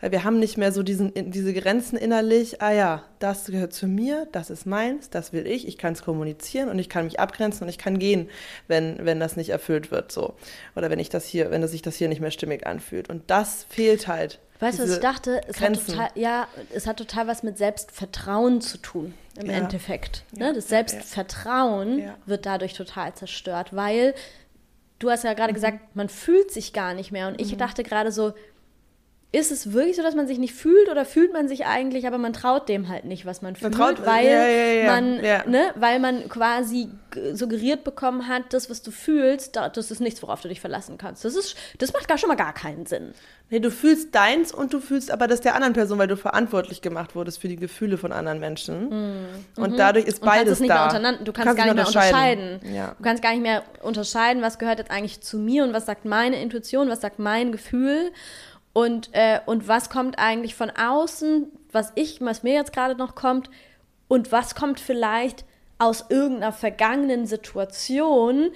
Weil 0.01 0.13
wir 0.13 0.25
haben 0.25 0.39
nicht 0.39 0.59
mehr 0.59 0.73
so 0.73 0.83
diesen, 0.83 1.13
diese 1.15 1.55
Grenzen 1.55 1.97
innerlich, 1.97 2.61
ah 2.61 2.73
ja, 2.73 3.05
das 3.19 3.47
gehört 3.47 3.73
zu 3.73 3.87
mir, 3.87 4.29
das 4.31 4.51
ist 4.51 4.67
meins, 4.67 5.09
das 5.09 5.33
will 5.33 5.47
ich, 5.47 5.67
ich 5.67 5.79
kann 5.79 5.95
es 5.95 6.03
kommunizieren 6.03 6.69
und 6.69 6.79
ich 6.79 6.91
kann 6.91 7.07
mich 7.07 7.19
abgrenzen 7.19 7.63
und 7.63 7.71
ich 7.71 7.79
kann 7.79 7.99
gehen, 7.99 8.29
wenn, 8.69 9.07
wenn 9.07 9.21
das 9.21 9.37
nicht 9.37 9.49
erfüllt 9.49 9.91
wird, 9.91 10.13
so. 10.13 10.35
Oder 10.75 10.91
wenn 10.91 10.99
ich 10.99 11.09
das 11.09 11.25
hier, 11.25 11.51
wenn 11.51 11.63
das 11.63 11.71
sich 11.71 11.81
das 11.81 11.97
hier 11.97 12.09
nicht 12.09 12.21
mehr 12.21 12.31
stimmig 12.31 12.67
anfühlt. 12.67 13.09
Und 13.09 13.31
das 13.31 13.65
fehlt 13.71 14.07
halt. 14.07 14.39
Weißt 14.59 14.79
du, 14.79 14.85
was 14.85 14.91
ich 14.91 15.01
dachte? 15.01 15.41
Es 15.49 15.61
hat 15.61 15.75
total, 15.75 16.09
ja, 16.15 16.49
es 16.73 16.87
hat 16.87 16.97
total 16.97 17.27
was 17.27 17.43
mit 17.43 17.59
Selbstvertrauen 17.59 18.61
zu 18.61 18.79
tun, 18.79 19.15
im 19.39 19.47
ja. 19.47 19.53
Endeffekt. 19.59 20.25
Ne? 20.33 20.55
Das 20.55 20.69
Selbstvertrauen 20.69 21.99
ja. 21.99 22.15
wird 22.27 22.47
dadurch 22.47 22.75
total 22.75 23.15
zerstört, 23.15 23.75
weil 23.77 24.15
du 24.99 25.11
hast 25.11 25.25
ja 25.25 25.35
gerade 25.35 25.53
mhm. 25.53 25.57
gesagt, 25.57 25.79
man 25.95 26.09
fühlt 26.09 26.51
sich 26.51 26.73
gar 26.73 26.95
nicht 26.95 27.13
mehr. 27.13 27.29
Und 27.29 27.41
ich 27.41 27.53
mhm. 27.53 27.59
dachte 27.59 27.83
gerade 27.83 28.13
so, 28.13 28.33
ist 29.33 29.51
es 29.51 29.73
wirklich 29.73 29.97
so, 29.97 30.03
dass 30.03 30.15
man 30.15 30.27
sich 30.27 30.39
nicht 30.39 30.55
fühlt 30.55 30.89
oder 30.89 31.05
fühlt 31.05 31.33
man 31.33 31.49
sich 31.49 31.67
eigentlich, 31.67 32.07
aber 32.07 32.17
man 32.17 32.33
traut 32.33 32.69
dem 32.69 32.89
halt 32.89 33.05
nicht, 33.05 33.27
was 33.27 33.43
man, 33.43 33.53
man 33.53 33.73
fühlt, 33.73 33.75
traut, 33.75 34.07
weil 34.07 34.25
ja, 34.25 34.47
ja, 34.47 34.73
ja, 34.73 34.87
man, 34.87 35.17
ne, 35.17 35.73
weil 35.75 35.99
man 35.99 36.29
quasi 36.29 36.89
suggeriert 37.33 37.83
bekommen 37.83 38.29
hat, 38.29 38.53
das, 38.53 38.71
was 38.71 38.83
du 38.83 38.91
fühlst, 38.91 39.57
das 39.57 39.91
ist 39.91 40.01
nichts, 40.01 40.23
worauf 40.23 40.41
du 40.41 40.49
dich 40.49 40.61
verlassen 40.61 40.97
kannst. 40.97 41.25
Das 41.25 41.35
ist, 41.35 41.57
das 41.79 41.93
macht 41.93 42.09
gar 42.09 42.19
schon 42.19 42.29
mal 42.29 42.37
gar 42.37 42.55
keinen 42.55 42.87
Sinn. 42.87 43.15
Nee, 43.51 43.61
du 43.61 43.71
fühlst 43.71 44.15
deins 44.15 44.53
und 44.53 44.73
du 44.73 44.81
fühlst 44.81 45.11
aber 45.11 45.29
das 45.29 45.41
der 45.41 45.55
anderen 45.55 45.73
Person, 45.73 45.99
weil 45.99 46.09
du 46.09 46.17
verantwortlich 46.17 46.83
gemacht 46.83 47.15
wurdest 47.15 47.41
für 47.41 47.49
die 47.49 47.57
Gefühle 47.57 47.97
von 47.99 48.13
anderen 48.13 48.41
Menschen. 48.41 48.89
Mhm. 48.89 49.27
Und 49.57 49.73
mhm. 49.73 49.77
dadurch 49.77 50.07
ist 50.07 50.21
beides 50.21 50.61
und 50.61 50.69
da. 50.69 50.89
du 50.89 51.33
kannst, 51.33 51.35
kannst 51.35 51.57
gar 51.57 51.65
nicht 51.67 51.75
mehr 51.75 51.87
unterscheiden. 51.87 52.61
Ja. 52.75 52.95
Du 52.99 53.05
kannst 53.05 53.23
gar 53.23 53.33
nicht 53.33 53.43
mehr 53.43 53.63
unterscheiden, 53.83 54.43
was 54.43 54.59
gehört 54.59 54.79
jetzt 54.79 54.91
eigentlich 54.91 55.21
zu 55.21 55.39
mir 55.39 55.65
und 55.65 55.73
was 55.73 55.87
sagt 55.87 56.05
meine 56.05 56.41
Intuition, 56.41 56.89
was 56.89 57.01
sagt 57.01 57.19
mein 57.19 57.53
Gefühl. 57.53 58.13
Und, 58.77 59.09
äh, 59.13 59.41
und 59.47 59.69
was 59.69 59.89
kommt 59.89 60.19
eigentlich 60.19 60.55
von 60.55 60.69
außen, 60.69 61.51
was 61.73 61.93
ich, 61.95 62.21
was 62.21 62.43
mir 62.43 62.53
jetzt 62.53 62.75
gerade 62.75 62.95
noch 62.95 63.15
kommt, 63.15 63.49
und 64.07 64.33
was 64.33 64.55
kommt 64.55 64.81
vielleicht 64.81 65.47
aus 65.79 66.05
irgendeiner 66.11 66.53
vergangenen 66.53 67.25
Situation, 67.25 68.51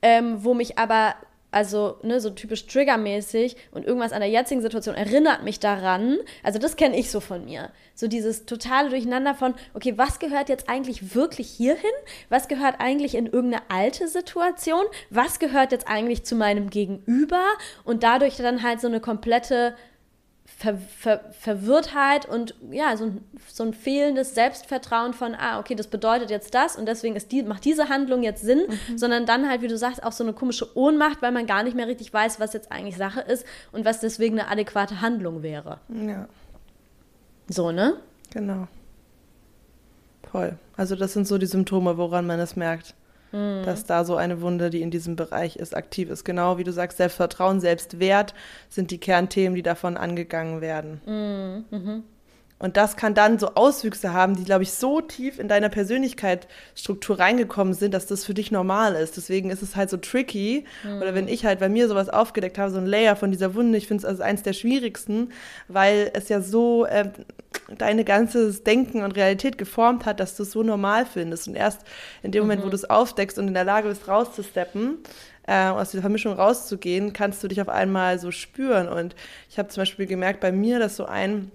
ähm, 0.00 0.42
wo 0.44 0.54
mich 0.54 0.78
aber 0.78 1.14
also 1.50 1.98
ne, 2.02 2.20
so 2.20 2.30
typisch 2.30 2.66
triggermäßig 2.66 3.56
und 3.72 3.84
irgendwas 3.84 4.12
an 4.12 4.20
der 4.20 4.30
jetzigen 4.30 4.62
Situation 4.62 4.94
erinnert 4.94 5.42
mich 5.42 5.60
daran. 5.60 6.18
Also 6.42 6.58
das 6.58 6.76
kenne 6.76 6.96
ich 6.96 7.10
so 7.10 7.20
von 7.20 7.44
mir. 7.44 7.70
So 7.94 8.06
dieses 8.08 8.46
totale 8.46 8.90
Durcheinander 8.90 9.34
von, 9.34 9.54
okay, 9.74 9.94
was 9.96 10.18
gehört 10.18 10.48
jetzt 10.48 10.68
eigentlich 10.68 11.14
wirklich 11.14 11.48
hierhin? 11.48 11.90
Was 12.28 12.48
gehört 12.48 12.76
eigentlich 12.78 13.14
in 13.14 13.26
irgendeine 13.26 13.64
alte 13.68 14.08
Situation? 14.08 14.84
Was 15.10 15.38
gehört 15.38 15.72
jetzt 15.72 15.88
eigentlich 15.88 16.24
zu 16.24 16.34
meinem 16.34 16.70
Gegenüber? 16.70 17.42
Und 17.84 18.02
dadurch 18.02 18.36
dann 18.36 18.62
halt 18.62 18.80
so 18.80 18.86
eine 18.86 19.00
komplette 19.00 19.74
Ver 20.60 20.76
Ver 20.76 21.20
Verwirrtheit 21.32 22.28
und 22.28 22.54
ja, 22.70 22.94
so 22.94 23.04
ein, 23.04 23.24
so 23.50 23.64
ein 23.64 23.72
fehlendes 23.72 24.34
Selbstvertrauen 24.34 25.14
von, 25.14 25.34
ah, 25.34 25.58
okay, 25.58 25.74
das 25.74 25.86
bedeutet 25.86 26.28
jetzt 26.28 26.54
das 26.54 26.76
und 26.76 26.84
deswegen 26.86 27.16
ist 27.16 27.32
die, 27.32 27.42
macht 27.42 27.64
diese 27.64 27.88
Handlung 27.88 28.22
jetzt 28.22 28.42
Sinn, 28.42 28.66
mhm. 28.68 28.98
sondern 28.98 29.24
dann 29.24 29.48
halt, 29.48 29.62
wie 29.62 29.68
du 29.68 29.78
sagst, 29.78 30.02
auch 30.02 30.12
so 30.12 30.22
eine 30.22 30.34
komische 30.34 30.76
Ohnmacht, 30.76 31.22
weil 31.22 31.32
man 31.32 31.46
gar 31.46 31.62
nicht 31.62 31.74
mehr 31.74 31.86
richtig 31.86 32.12
weiß, 32.12 32.40
was 32.40 32.52
jetzt 32.52 32.70
eigentlich 32.70 32.98
Sache 32.98 33.22
ist 33.22 33.46
und 33.72 33.86
was 33.86 34.00
deswegen 34.00 34.38
eine 34.38 34.50
adäquate 34.50 35.00
Handlung 35.00 35.42
wäre. 35.42 35.78
Ja. 35.88 36.28
So, 37.48 37.72
ne? 37.72 37.94
Genau. 38.30 38.68
Voll. 40.30 40.58
Also 40.76 40.94
das 40.94 41.14
sind 41.14 41.26
so 41.26 41.38
die 41.38 41.46
Symptome, 41.46 41.96
woran 41.96 42.26
man 42.26 42.38
es 42.38 42.54
merkt. 42.54 42.94
Mhm. 43.32 43.62
Dass 43.64 43.84
da 43.84 44.04
so 44.04 44.16
eine 44.16 44.40
Wunde, 44.40 44.70
die 44.70 44.82
in 44.82 44.90
diesem 44.90 45.16
Bereich 45.16 45.56
ist, 45.56 45.76
aktiv 45.76 46.10
ist. 46.10 46.24
Genau 46.24 46.58
wie 46.58 46.64
du 46.64 46.72
sagst, 46.72 46.98
Selbstvertrauen, 46.98 47.60
Selbstwert 47.60 48.34
sind 48.68 48.90
die 48.90 48.98
Kernthemen, 48.98 49.54
die 49.54 49.62
davon 49.62 49.96
angegangen 49.96 50.60
werden. 50.60 51.00
Mhm. 51.06 52.04
Mhm. 52.60 52.64
Und 52.64 52.76
das 52.76 52.96
kann 52.96 53.14
dann 53.14 53.38
so 53.38 53.54
Auswüchse 53.54 54.12
haben, 54.12 54.36
die, 54.36 54.44
glaube 54.44 54.62
ich, 54.62 54.72
so 54.72 55.00
tief 55.00 55.38
in 55.38 55.48
deiner 55.48 55.68
Persönlichkeitsstruktur 55.68 57.18
reingekommen 57.18 57.74
sind, 57.74 57.94
dass 57.94 58.06
das 58.06 58.24
für 58.24 58.34
dich 58.34 58.50
normal 58.50 58.94
ist. 58.94 59.16
Deswegen 59.16 59.50
ist 59.50 59.62
es 59.62 59.76
halt 59.76 59.90
so 59.90 59.96
tricky. 59.96 60.64
Mhm. 60.84 61.02
Oder 61.02 61.14
wenn 61.14 61.28
ich 61.28 61.44
halt 61.44 61.60
bei 61.60 61.68
mir 61.68 61.88
sowas 61.88 62.08
aufgedeckt 62.08 62.58
habe, 62.58 62.70
so 62.70 62.78
ein 62.78 62.86
Layer 62.86 63.16
von 63.16 63.30
dieser 63.30 63.54
Wunde, 63.54 63.78
ich 63.78 63.86
finde 63.86 64.02
es 64.02 64.04
also 64.04 64.22
eins 64.22 64.42
der 64.42 64.52
schwierigsten, 64.52 65.32
weil 65.68 66.10
es 66.14 66.28
ja 66.28 66.40
so 66.40 66.84
äh, 66.86 67.10
deine 67.78 68.04
ganze 68.04 68.52
Denken 68.52 69.02
und 69.02 69.12
Realität 69.12 69.58
geformt 69.58 70.04
hat, 70.04 70.20
dass 70.20 70.36
du 70.36 70.42
es 70.42 70.52
so 70.52 70.62
normal 70.62 71.06
findest. 71.06 71.48
Und 71.48 71.54
erst 71.54 71.82
in 72.22 72.32
dem 72.32 72.42
Moment, 72.42 72.62
mhm. 72.62 72.66
wo 72.66 72.70
du 72.70 72.76
es 72.76 72.88
aufdeckst 72.88 73.38
und 73.38 73.48
in 73.48 73.54
der 73.54 73.64
Lage 73.64 73.88
bist, 73.88 74.08
rauszusteppen, 74.08 74.98
äh, 75.46 75.68
aus 75.68 75.90
dieser 75.90 76.02
Vermischung 76.02 76.34
rauszugehen, 76.34 77.12
kannst 77.12 77.42
du 77.42 77.48
dich 77.48 77.60
auf 77.60 77.68
einmal 77.68 78.18
so 78.18 78.30
spüren. 78.30 78.88
Und 78.88 79.16
ich 79.48 79.58
habe 79.58 79.68
zum 79.68 79.82
Beispiel 79.82 80.06
gemerkt 80.06 80.40
bei 80.40 80.52
mir, 80.52 80.78
dass 80.78 80.96
so 80.96 81.06
ein 81.06 81.50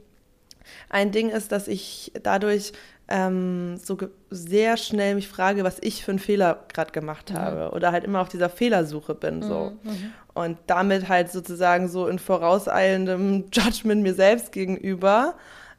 ein 0.89 1.11
Ding 1.11 1.29
ist, 1.29 1.51
dass 1.51 1.67
ich 1.67 2.11
dadurch 2.21 2.73
ähm, 3.07 3.77
so 3.77 3.97
sehr 4.31 4.77
schnell 4.77 5.15
mich 5.15 5.27
frage, 5.27 5.63
was 5.63 5.77
ich 5.81 6.03
für 6.03 6.11
einen 6.11 6.19
Fehler 6.19 6.65
gerade 6.73 6.91
gemacht 6.91 7.31
mhm. 7.31 7.37
habe 7.37 7.71
oder 7.71 7.91
halt 7.91 8.03
immer 8.03 8.21
auf 8.21 8.29
dieser 8.29 8.49
Fehlersuche 8.49 9.13
bin 9.13 9.43
so 9.43 9.73
mhm. 9.83 9.91
mhm. 9.91 10.13
und 10.33 10.57
damit 10.67 11.07
halt 11.07 11.31
sozusagen 11.31 11.87
so 11.87 12.07
in 12.07 12.17
vorauseilendem 12.17 13.45
Judgment 13.53 14.01
mir 14.01 14.15
selbst 14.15 14.51
gegenüber 14.51 15.35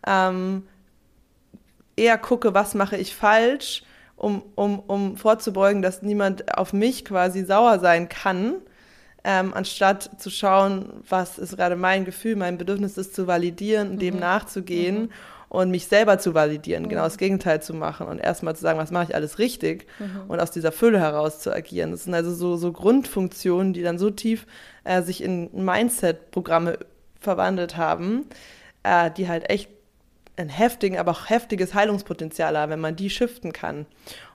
ähm, 0.07 0.63
eher 1.97 2.19
gucke, 2.19 2.55
was 2.55 2.75
mache 2.75 2.97
ich 2.97 3.15
falsch, 3.15 3.83
um, 4.17 4.43
um, 4.55 4.79
um 4.81 5.17
vorzubeugen, 5.17 5.83
dass 5.83 6.03
niemand 6.03 6.57
auf 6.57 6.73
mich 6.73 7.05
quasi 7.05 7.45
sauer 7.45 7.81
sein 7.81 8.09
kann 8.09 8.57
ähm, 9.27 9.53
anstatt 9.55 10.09
zu 10.19 10.31
schauen, 10.31 11.03
was 11.09 11.37
ist 11.37 11.57
gerade 11.57 11.75
mein 11.75 12.05
Gefühl, 12.05 12.37
mein 12.37 12.59
Bedürfnis 12.59 12.97
ist 12.97 13.13
zu 13.13 13.27
validieren, 13.27 13.95
mhm. 13.95 13.99
dem 13.99 14.21
nachzugehen 14.21 15.01
mhm. 15.01 15.11
und 15.49 15.71
mich 15.73 15.89
selber 15.89 16.21
zu 16.21 16.33
validieren, 16.33 16.85
mhm. 16.85 16.91
genau 16.91 17.03
das 17.03 17.19
Gegenteil 17.19 17.61
zu 17.61 17.75
machen 17.75 18.07
und 18.07 18.21
erstmal 18.21 18.55
zu 18.55 18.63
sagen, 18.63 18.79
was 18.79 18.93
mache 18.93 19.07
ich 19.09 19.15
alles 19.17 19.41
richtig 19.41 19.89
mhm. 19.99 20.31
und 20.31 20.39
aus 20.39 20.53
dieser 20.53 20.71
Fülle 20.71 21.01
heraus 21.01 21.41
zu 21.41 21.53
agieren. 21.53 21.91
Das 21.91 22.05
sind 22.05 22.15
also 22.15 22.33
so, 22.33 22.57
so 22.57 22.71
Grundfunktionen, 22.71 23.73
die 23.73 23.83
dann 23.83 23.99
so 23.99 24.11
tief 24.11 24.47
äh, 24.85 25.03
sich 25.03 25.21
in 25.25 25.51
Mindset-Programme 25.53 26.79
verwandelt 27.19 27.77
haben, 27.77 28.27
äh, 28.85 29.11
die 29.11 29.27
halt 29.27 29.51
echt 29.51 29.71
ein 30.37 30.49
heftigen, 30.51 30.99
aber 30.99 31.11
auch 31.11 31.29
heftiges 31.29 31.75
Heilungspotenzial 31.75 32.57
haben, 32.57 32.71
wenn 32.71 32.81
man 32.81 32.95
die 32.95 33.11
shiften 33.11 33.53
kann. 33.53 33.87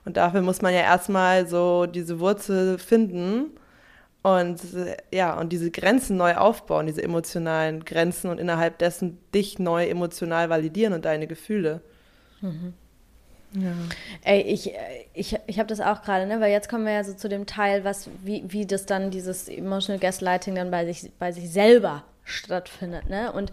Und 0.04 0.18
dafür 0.18 0.42
muss 0.42 0.60
man 0.60 0.74
ja 0.74 0.80
erstmal 0.80 1.46
so 1.46 1.86
diese 1.86 2.20
Wurzel 2.20 2.76
finden 2.76 3.52
und 4.22 4.60
ja, 5.12 5.38
und 5.38 5.52
diese 5.52 5.70
Grenzen 5.70 6.16
neu 6.16 6.36
aufbauen, 6.36 6.86
diese 6.86 7.02
emotionalen 7.02 7.84
Grenzen 7.84 8.30
und 8.30 8.38
innerhalb 8.38 8.78
dessen 8.78 9.18
dich 9.34 9.58
neu 9.58 9.86
emotional 9.86 10.48
validieren 10.48 10.92
und 10.92 11.04
deine 11.04 11.26
Gefühle. 11.26 11.80
Mhm. 12.40 12.74
Ja. 13.54 13.72
Ey, 14.22 14.42
ich, 14.42 14.72
ich, 15.12 15.36
ich 15.46 15.58
habe 15.58 15.66
das 15.66 15.80
auch 15.80 16.02
gerade, 16.02 16.26
ne? 16.26 16.40
weil 16.40 16.52
jetzt 16.52 16.70
kommen 16.70 16.86
wir 16.86 16.92
ja 16.92 17.04
so 17.04 17.12
zu 17.14 17.28
dem 17.28 17.46
Teil, 17.46 17.84
was, 17.84 18.08
wie, 18.22 18.44
wie 18.46 18.64
das 18.64 18.86
dann, 18.86 19.10
dieses 19.10 19.48
Emotional 19.48 19.98
Gaslighting 19.98 20.54
dann 20.54 20.70
bei 20.70 20.86
sich, 20.86 21.10
bei 21.18 21.32
sich 21.32 21.50
selber 21.50 22.04
stattfindet. 22.24 23.10
Ne? 23.10 23.30
Und 23.32 23.52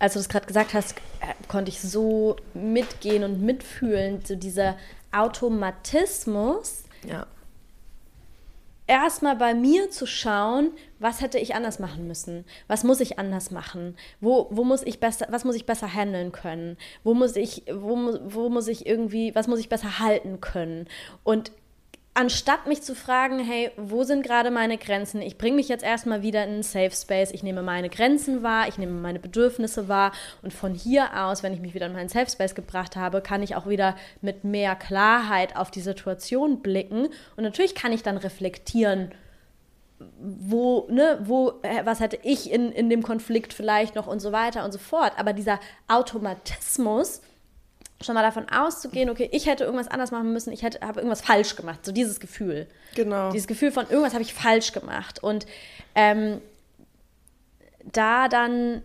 als 0.00 0.14
du 0.14 0.18
das 0.18 0.30
gerade 0.30 0.46
gesagt 0.46 0.74
hast, 0.74 0.96
äh, 1.20 1.34
konnte 1.46 1.70
ich 1.70 1.80
so 1.80 2.36
mitgehen 2.54 3.22
und 3.22 3.40
mitfühlen, 3.40 4.22
so 4.24 4.34
dieser 4.34 4.76
Automatismus. 5.12 6.84
Ja 7.06 7.26
erstmal 8.90 9.36
bei 9.36 9.54
mir 9.54 9.88
zu 9.88 10.04
schauen, 10.04 10.72
was 10.98 11.20
hätte 11.20 11.38
ich 11.38 11.54
anders 11.54 11.78
machen 11.78 12.08
müssen? 12.08 12.44
Was 12.66 12.82
muss 12.82 13.00
ich 13.00 13.20
anders 13.20 13.52
machen? 13.52 13.96
Wo, 14.20 14.48
wo 14.50 14.64
muss 14.64 14.82
ich 14.82 14.98
besser, 14.98 15.28
was 15.30 15.44
muss 15.44 15.54
ich 15.54 15.64
besser 15.64 15.94
handeln 15.94 16.32
können? 16.32 16.76
Wo 17.04 17.14
muss 17.14 17.36
ich, 17.36 17.62
wo, 17.72 18.18
wo 18.24 18.48
muss 18.48 18.66
ich 18.66 18.86
irgendwie, 18.86 19.32
was 19.36 19.46
muss 19.46 19.60
ich 19.60 19.68
besser 19.68 20.00
halten 20.00 20.40
können? 20.40 20.88
Und 21.22 21.52
anstatt 22.14 22.66
mich 22.66 22.82
zu 22.82 22.94
fragen, 22.94 23.38
hey, 23.38 23.70
wo 23.76 24.02
sind 24.02 24.22
gerade 24.22 24.50
meine 24.50 24.78
Grenzen? 24.78 25.22
Ich 25.22 25.38
bringe 25.38 25.56
mich 25.56 25.68
jetzt 25.68 25.84
erstmal 25.84 26.22
wieder 26.22 26.44
in 26.44 26.50
einen 26.50 26.62
Safe 26.62 26.90
Space. 26.90 27.30
Ich 27.30 27.42
nehme 27.42 27.62
meine 27.62 27.88
Grenzen 27.88 28.42
wahr, 28.42 28.68
ich 28.68 28.78
nehme 28.78 28.92
meine 28.92 29.20
Bedürfnisse 29.20 29.88
wahr 29.88 30.12
und 30.42 30.52
von 30.52 30.74
hier 30.74 31.24
aus, 31.24 31.42
wenn 31.42 31.52
ich 31.52 31.60
mich 31.60 31.74
wieder 31.74 31.86
in 31.86 31.92
meinen 31.92 32.08
Safe 32.08 32.30
Space 32.30 32.54
gebracht 32.54 32.96
habe, 32.96 33.20
kann 33.20 33.42
ich 33.42 33.54
auch 33.54 33.68
wieder 33.68 33.96
mit 34.20 34.44
mehr 34.44 34.74
Klarheit 34.74 35.56
auf 35.56 35.70
die 35.70 35.80
Situation 35.80 36.60
blicken 36.60 37.08
und 37.36 37.44
natürlich 37.44 37.74
kann 37.74 37.92
ich 37.92 38.02
dann 38.02 38.16
reflektieren, 38.16 39.12
wo, 40.18 40.86
ne, 40.90 41.18
wo, 41.22 41.60
äh, 41.62 41.84
was 41.84 42.00
hätte 42.00 42.18
ich 42.22 42.50
in, 42.50 42.72
in 42.72 42.88
dem 42.88 43.02
Konflikt 43.02 43.52
vielleicht 43.52 43.94
noch 43.94 44.06
und 44.06 44.20
so 44.20 44.32
weiter 44.32 44.64
und 44.64 44.72
so 44.72 44.78
fort. 44.78 45.12
Aber 45.18 45.32
dieser 45.32 45.60
Automatismus, 45.88 47.20
schon 48.02 48.14
mal 48.14 48.22
davon 48.22 48.46
auszugehen, 48.48 49.10
okay, 49.10 49.28
ich 49.32 49.46
hätte 49.46 49.64
irgendwas 49.64 49.88
anders 49.88 50.10
machen 50.10 50.32
müssen, 50.32 50.52
ich 50.52 50.62
hätte 50.62 50.80
habe 50.86 51.00
irgendwas 51.00 51.20
falsch 51.20 51.56
gemacht, 51.56 51.84
so 51.84 51.92
dieses 51.92 52.20
Gefühl. 52.20 52.66
Genau. 52.94 53.30
Dieses 53.30 53.46
Gefühl 53.46 53.72
von 53.72 53.88
irgendwas 53.88 54.14
habe 54.14 54.22
ich 54.22 54.32
falsch 54.32 54.72
gemacht 54.72 55.22
und 55.22 55.46
ähm, 55.94 56.40
da 57.84 58.28
dann 58.28 58.82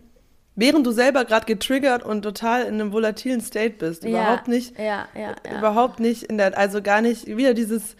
während 0.54 0.86
du 0.86 0.90
selber 0.90 1.24
gerade 1.24 1.46
getriggert 1.46 2.02
und 2.02 2.22
total 2.22 2.62
in 2.62 2.74
einem 2.74 2.92
volatilen 2.92 3.40
State 3.40 3.76
bist, 3.78 4.04
überhaupt 4.04 4.48
ja, 4.48 4.54
nicht, 4.54 4.78
ja, 4.78 5.08
ja, 5.14 5.34
überhaupt 5.56 6.00
nicht 6.00 6.24
in 6.24 6.38
der, 6.38 6.56
also 6.58 6.82
gar 6.82 7.00
nicht 7.00 7.26
wieder 7.26 7.54
dieses 7.54 7.96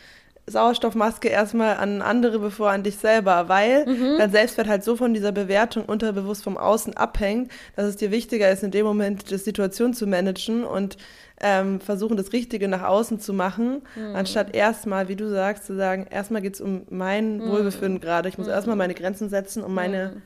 Sauerstoffmaske 0.49 1.29
erstmal 1.29 1.77
an 1.77 2.03
andere, 2.03 2.39
bevor 2.39 2.71
an 2.71 2.85
dich 2.85 2.97
selber, 2.97 3.49
weil 3.49 3.85
mhm. 3.87 4.19
dein 4.19 4.31
Selbstwert 4.31 4.69
halt 4.69 4.85
so 4.85 4.97
von 4.97 5.13
dieser 5.13 5.33
Bewertung 5.33 5.85
unterbewusst 5.85 6.45
vom 6.45 6.57
Außen 6.57 6.97
abhängt, 6.97 7.51
dass 7.75 7.87
es 7.87 7.97
dir 7.97 8.13
wichtiger 8.13 8.51
ist, 8.51 8.63
in 8.63 8.71
dem 8.71 8.87
Moment 8.87 9.31
die 9.31 9.39
Situation 9.39 9.93
zu 9.93 10.07
managen 10.07 10.65
und 10.65 10.99
ähm, 11.41 11.81
versuchen, 11.81 12.17
das 12.17 12.33
Richtige 12.33 12.69
nach 12.69 12.83
außen 12.83 13.21
zu 13.21 13.33
machen, 13.33 13.83
mhm. 13.97 14.15
anstatt 14.15 14.55
erstmal, 14.55 15.09
wie 15.09 15.17
du 15.17 15.29
sagst, 15.29 15.67
zu 15.67 15.75
sagen, 15.75 16.07
erstmal 16.09 16.43
geht 16.43 16.55
es 16.55 16.61
um 16.61 16.83
mein 16.91 17.39
mhm. 17.39 17.51
Wohlbefinden 17.51 18.01
gerade. 18.01 18.29
Ich 18.29 18.39
muss 18.39 18.47
mhm. 18.47 18.53
erstmal 18.53 18.77
meine 18.77 18.95
Grenzen 18.95 19.29
setzen, 19.29 19.65
um 19.65 19.75
meine 19.75 20.23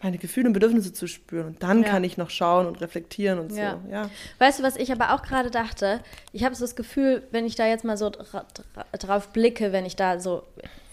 meine 0.00 0.18
Gefühle 0.18 0.46
und 0.46 0.52
Bedürfnisse 0.52 0.92
zu 0.92 1.06
spüren. 1.06 1.48
Und 1.48 1.62
dann 1.62 1.82
Ja. 1.82 1.88
kann 1.90 2.04
ich 2.04 2.16
noch 2.16 2.30
schauen 2.30 2.66
und 2.66 2.80
reflektieren 2.80 3.38
und 3.38 3.50
so. 3.50 3.58
Ja. 3.58 3.80
Ja. 3.90 4.10
Weißt 4.38 4.58
du, 4.60 4.62
was 4.62 4.76
ich 4.76 4.92
aber 4.92 5.12
auch 5.14 5.22
gerade 5.22 5.50
dachte? 5.50 6.00
Ich 6.32 6.44
habe 6.44 6.54
so 6.54 6.64
das 6.64 6.76
Gefühl, 6.76 7.22
wenn 7.30 7.44
ich 7.46 7.56
da 7.56 7.66
jetzt 7.66 7.84
mal 7.84 7.96
so 7.96 8.10
dra 8.10 8.46
dra 8.74 8.84
drauf 8.98 9.28
blicke, 9.32 9.72
wenn 9.72 9.84
ich 9.86 9.96
da 9.96 10.20
so 10.20 10.44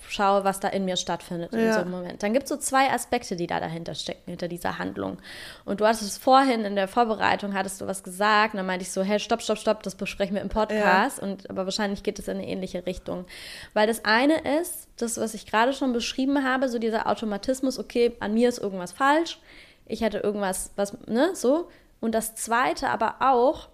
schaue, 0.10 0.44
was 0.44 0.60
da 0.60 0.68
in 0.68 0.86
mir 0.86 0.98
stattfindet 0.98 1.54
in 1.54 1.60
Ja. 1.66 1.74
so 1.74 1.82
einem 1.82 1.92
Moment, 1.92 2.24
dann 2.24 2.34
gibt 2.34 2.44
es 2.44 2.50
so 2.50 2.58
zwei 2.58 2.92
Aspekte, 2.92 3.36
die 3.36 3.48
da 3.48 3.60
dahinter 3.60 3.96
stecken, 3.96 4.24
hinter 4.30 4.48
dieser 4.48 4.78
Handlung. 4.80 5.18
Und 5.66 5.82
du 5.82 5.86
hattest 5.86 6.04
es 6.04 6.18
vorhin 6.18 6.66
in 6.66 6.76
der 6.76 6.88
Vorbereitung, 6.88 7.54
hattest 7.54 7.82
du 7.82 7.88
was 7.88 8.04
gesagt, 8.04 8.54
und 8.54 8.58
dann 8.58 8.66
meinte 8.66 8.84
ich 8.84 8.92
so, 8.92 9.04
hey, 9.04 9.20
stopp, 9.20 9.42
stopp, 9.42 9.58
stopp, 9.58 9.84
das 9.84 9.96
besprechen 9.96 10.36
wir 10.36 10.42
im 10.42 10.50
Podcast. 10.50 11.20
Und 11.20 11.50
aber 11.50 11.66
wahrscheinlich 11.66 12.04
geht 12.04 12.20
es 12.20 12.28
in 12.28 12.38
eine 12.38 12.48
ähnliche 12.48 12.86
Richtung. 12.86 13.26
Weil 13.74 13.88
das 13.88 14.06
eine 14.06 14.60
ist, 14.60 14.88
das, 14.98 15.18
was 15.18 15.34
ich 15.34 15.46
gerade 15.46 15.74
schon 15.74 15.94
beschrieben 15.94 16.44
habe, 16.44 16.70
so 16.70 16.80
dieser 16.80 17.08
Automatismus, 17.08 17.78
okay, 17.80 18.16
an 18.20 18.34
mir 18.34 18.50
ist 18.50 18.60
irgendwas 18.60 18.92
falsch, 18.92 19.40
ich 19.86 20.02
hätte 20.02 20.18
irgendwas, 20.18 20.72
was, 20.76 20.98
ne, 21.08 21.32
so. 21.36 21.70
Und 22.00 22.14
das 22.14 22.36
zweite 22.36 22.90
aber 22.90 23.16
auch, 23.20 23.70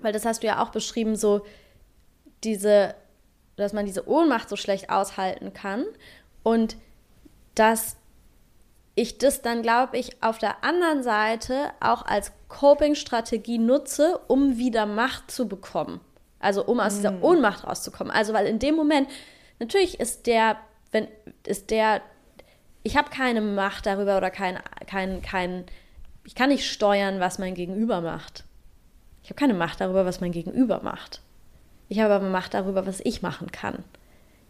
weil 0.00 0.12
das 0.12 0.24
hast 0.24 0.42
du 0.42 0.46
ja 0.48 0.62
auch 0.62 0.70
beschrieben, 0.70 1.16
so 1.16 1.44
diese, 2.44 2.94
dass 3.56 3.72
man 3.72 3.86
diese 3.86 4.08
Ohnmacht 4.08 4.48
so 4.48 4.56
schlecht 4.56 4.90
aushalten 4.90 5.52
kann 5.52 5.84
und 6.42 6.76
dass 7.54 7.96
ich 8.94 9.18
das 9.18 9.42
dann, 9.42 9.62
glaube 9.62 9.96
ich, 9.96 10.22
auf 10.22 10.38
der 10.38 10.64
anderen 10.64 11.02
Seite 11.02 11.70
auch 11.80 12.04
als 12.04 12.32
Coping-Strategie 12.48 13.58
nutze, 13.58 14.20
um 14.28 14.58
wieder 14.58 14.86
Macht 14.86 15.30
zu 15.30 15.48
bekommen. 15.48 16.00
Also 16.40 16.64
um 16.64 16.80
aus 16.80 16.96
dieser 16.96 17.22
Ohnmacht 17.22 17.66
rauszukommen. 17.66 18.12
Also 18.12 18.32
weil 18.32 18.46
in 18.46 18.58
dem 18.58 18.74
Moment, 18.74 19.08
natürlich 19.60 20.00
ist 20.00 20.26
der, 20.26 20.56
wenn, 20.90 21.08
ist 21.46 21.70
der, 21.70 22.02
ich 22.82 22.96
habe 22.96 23.10
keine 23.10 23.40
Macht 23.40 23.86
darüber 23.86 24.16
oder 24.16 24.30
kein, 24.30 24.58
kein, 24.86 25.22
kein, 25.22 25.64
ich 26.24 26.34
kann 26.34 26.50
nicht 26.50 26.68
steuern, 26.68 27.20
was 27.20 27.38
mein 27.38 27.54
Gegenüber 27.54 28.00
macht. 28.00 28.44
Ich 29.22 29.30
habe 29.30 29.38
keine 29.38 29.54
Macht 29.54 29.80
darüber, 29.80 30.04
was 30.04 30.20
mein 30.20 30.32
Gegenüber 30.32 30.80
macht. 30.82 31.22
Ich 31.88 32.00
habe 32.00 32.14
aber 32.14 32.28
Macht 32.28 32.54
darüber, 32.54 32.86
was 32.86 33.00
ich 33.00 33.22
machen 33.22 33.52
kann. 33.52 33.84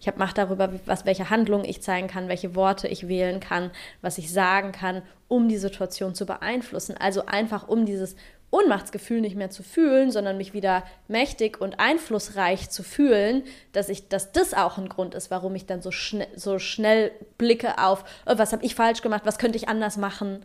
Ich 0.00 0.08
habe 0.08 0.18
Macht 0.18 0.36
darüber, 0.36 0.72
was, 0.86 1.06
welche 1.06 1.30
Handlungen 1.30 1.64
ich 1.64 1.80
zeigen 1.80 2.08
kann, 2.08 2.28
welche 2.28 2.56
Worte 2.56 2.88
ich 2.88 3.06
wählen 3.06 3.38
kann, 3.38 3.70
was 4.00 4.18
ich 4.18 4.32
sagen 4.32 4.72
kann, 4.72 5.02
um 5.28 5.48
die 5.48 5.58
Situation 5.58 6.14
zu 6.14 6.26
beeinflussen. 6.26 6.96
Also 6.98 7.26
einfach, 7.26 7.68
um 7.68 7.86
dieses 7.86 8.16
Ohnmachtsgefühl 8.52 9.20
nicht 9.20 9.34
mehr 9.34 9.50
zu 9.50 9.62
fühlen, 9.62 10.10
sondern 10.10 10.36
mich 10.36 10.52
wieder 10.52 10.84
mächtig 11.08 11.60
und 11.60 11.80
einflussreich 11.80 12.68
zu 12.68 12.82
fühlen, 12.82 13.44
dass 13.72 13.88
ich, 13.88 14.08
dass 14.08 14.32
das 14.32 14.54
auch 14.54 14.76
ein 14.76 14.88
Grund 14.88 15.14
ist, 15.14 15.30
warum 15.30 15.54
ich 15.54 15.66
dann 15.66 15.82
so, 15.82 15.90
schne 15.90 16.26
so 16.36 16.58
schnell 16.58 17.12
blicke 17.38 17.78
auf, 17.78 18.04
oh, 18.26 18.34
was 18.36 18.52
habe 18.52 18.64
ich 18.64 18.74
falsch 18.74 19.02
gemacht, 19.02 19.22
was 19.24 19.38
könnte 19.38 19.56
ich 19.56 19.68
anders 19.68 19.96
machen. 19.96 20.44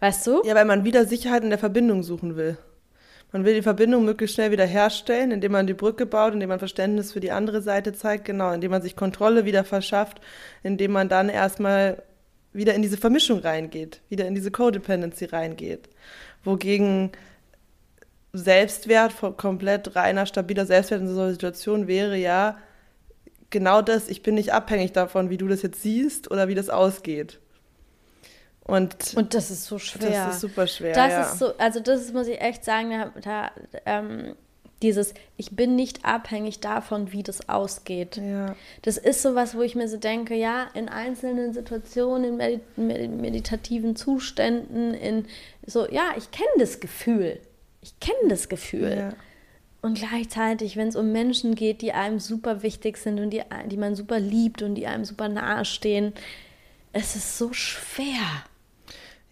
Weißt 0.00 0.26
du? 0.26 0.42
Ja, 0.44 0.54
weil 0.54 0.64
man 0.64 0.84
wieder 0.84 1.06
Sicherheit 1.06 1.44
in 1.44 1.50
der 1.50 1.58
Verbindung 1.58 2.02
suchen 2.02 2.36
will. 2.36 2.58
Man 3.34 3.44
will 3.44 3.54
die 3.54 3.62
Verbindung 3.62 4.04
möglichst 4.04 4.36
schnell 4.36 4.52
wieder 4.52 4.64
herstellen, 4.64 5.32
indem 5.32 5.50
man 5.50 5.66
die 5.66 5.74
Brücke 5.74 6.06
baut, 6.06 6.34
indem 6.34 6.50
man 6.50 6.60
Verständnis 6.60 7.10
für 7.12 7.18
die 7.18 7.32
andere 7.32 7.62
Seite 7.62 7.92
zeigt, 7.92 8.26
genau, 8.26 8.52
indem 8.52 8.70
man 8.70 8.80
sich 8.80 8.94
Kontrolle 8.94 9.44
wieder 9.44 9.64
verschafft, 9.64 10.20
indem 10.62 10.92
man 10.92 11.08
dann 11.08 11.28
erstmal 11.28 12.04
wieder 12.52 12.74
in 12.74 12.82
diese 12.82 12.96
Vermischung 12.96 13.40
reingeht, 13.40 14.02
wieder 14.08 14.28
in 14.28 14.36
diese 14.36 14.52
Codependency 14.52 15.24
reingeht. 15.24 15.88
Wogegen 16.44 17.10
Selbstwert, 18.32 19.14
komplett 19.36 19.96
reiner, 19.96 20.26
stabiler 20.26 20.64
Selbstwert 20.64 21.00
in 21.00 21.08
so 21.08 21.20
einer 21.20 21.32
Situation 21.32 21.88
wäre 21.88 22.16
ja 22.16 22.56
genau 23.50 23.82
das, 23.82 24.08
ich 24.08 24.22
bin 24.22 24.36
nicht 24.36 24.52
abhängig 24.52 24.92
davon, 24.92 25.28
wie 25.28 25.38
du 25.38 25.48
das 25.48 25.62
jetzt 25.62 25.82
siehst 25.82 26.30
oder 26.30 26.46
wie 26.46 26.54
das 26.54 26.70
ausgeht. 26.70 27.40
Und, 28.64 29.14
Und 29.14 29.34
das 29.34 29.50
ist 29.50 29.66
so 29.66 29.78
schwer. 29.78 30.10
das 30.10 30.36
ist 30.36 30.40
super 30.40 30.66
schwer. 30.66 30.94
Das 30.94 31.12
ja. 31.12 31.22
ist 31.22 31.38
so, 31.38 31.56
also 31.58 31.80
das 31.80 32.12
muss 32.12 32.26
ich 32.26 32.40
echt 32.40 32.64
sagen, 32.64 32.90
da, 32.90 33.10
da 33.20 33.50
ähm, 33.84 34.34
dieses, 34.82 35.14
ich 35.36 35.56
bin 35.56 35.76
nicht 35.76 36.04
abhängig 36.04 36.60
davon, 36.60 37.12
wie 37.12 37.22
das 37.22 37.48
ausgeht. 37.48 38.16
Ja. 38.16 38.56
Das 38.82 38.96
ist 38.96 39.22
sowas, 39.22 39.54
wo 39.54 39.62
ich 39.62 39.74
mir 39.74 39.88
so 39.88 39.96
denke, 39.96 40.34
ja, 40.34 40.68
in 40.74 40.88
einzelnen 40.88 41.52
Situationen, 41.52 42.24
in 42.24 42.36
medi 42.36 42.60
medi 42.76 43.08
meditativen 43.08 43.96
Zuständen, 43.96 44.94
in 44.94 45.26
so, 45.66 45.88
ja, 45.90 46.12
ich 46.16 46.30
kenne 46.30 46.48
das 46.58 46.80
Gefühl. 46.80 47.40
Ich 47.80 47.98
kenne 48.00 48.28
das 48.28 48.48
Gefühl. 48.48 48.96
Ja. 48.96 49.12
Und 49.82 49.98
gleichzeitig, 49.98 50.76
wenn 50.76 50.88
es 50.88 50.96
um 50.96 51.12
Menschen 51.12 51.54
geht, 51.54 51.82
die 51.82 51.92
einem 51.92 52.18
super 52.18 52.62
wichtig 52.62 52.96
sind 52.96 53.20
und 53.20 53.30
die, 53.30 53.42
die 53.66 53.76
man 53.76 53.94
super 53.94 54.18
liebt 54.18 54.62
und 54.62 54.74
die 54.74 54.86
einem 54.86 55.04
super 55.04 55.28
nahe 55.28 55.66
stehen, 55.66 56.14
es 56.92 57.16
ist 57.16 57.36
so 57.36 57.52
schwer. 57.52 58.44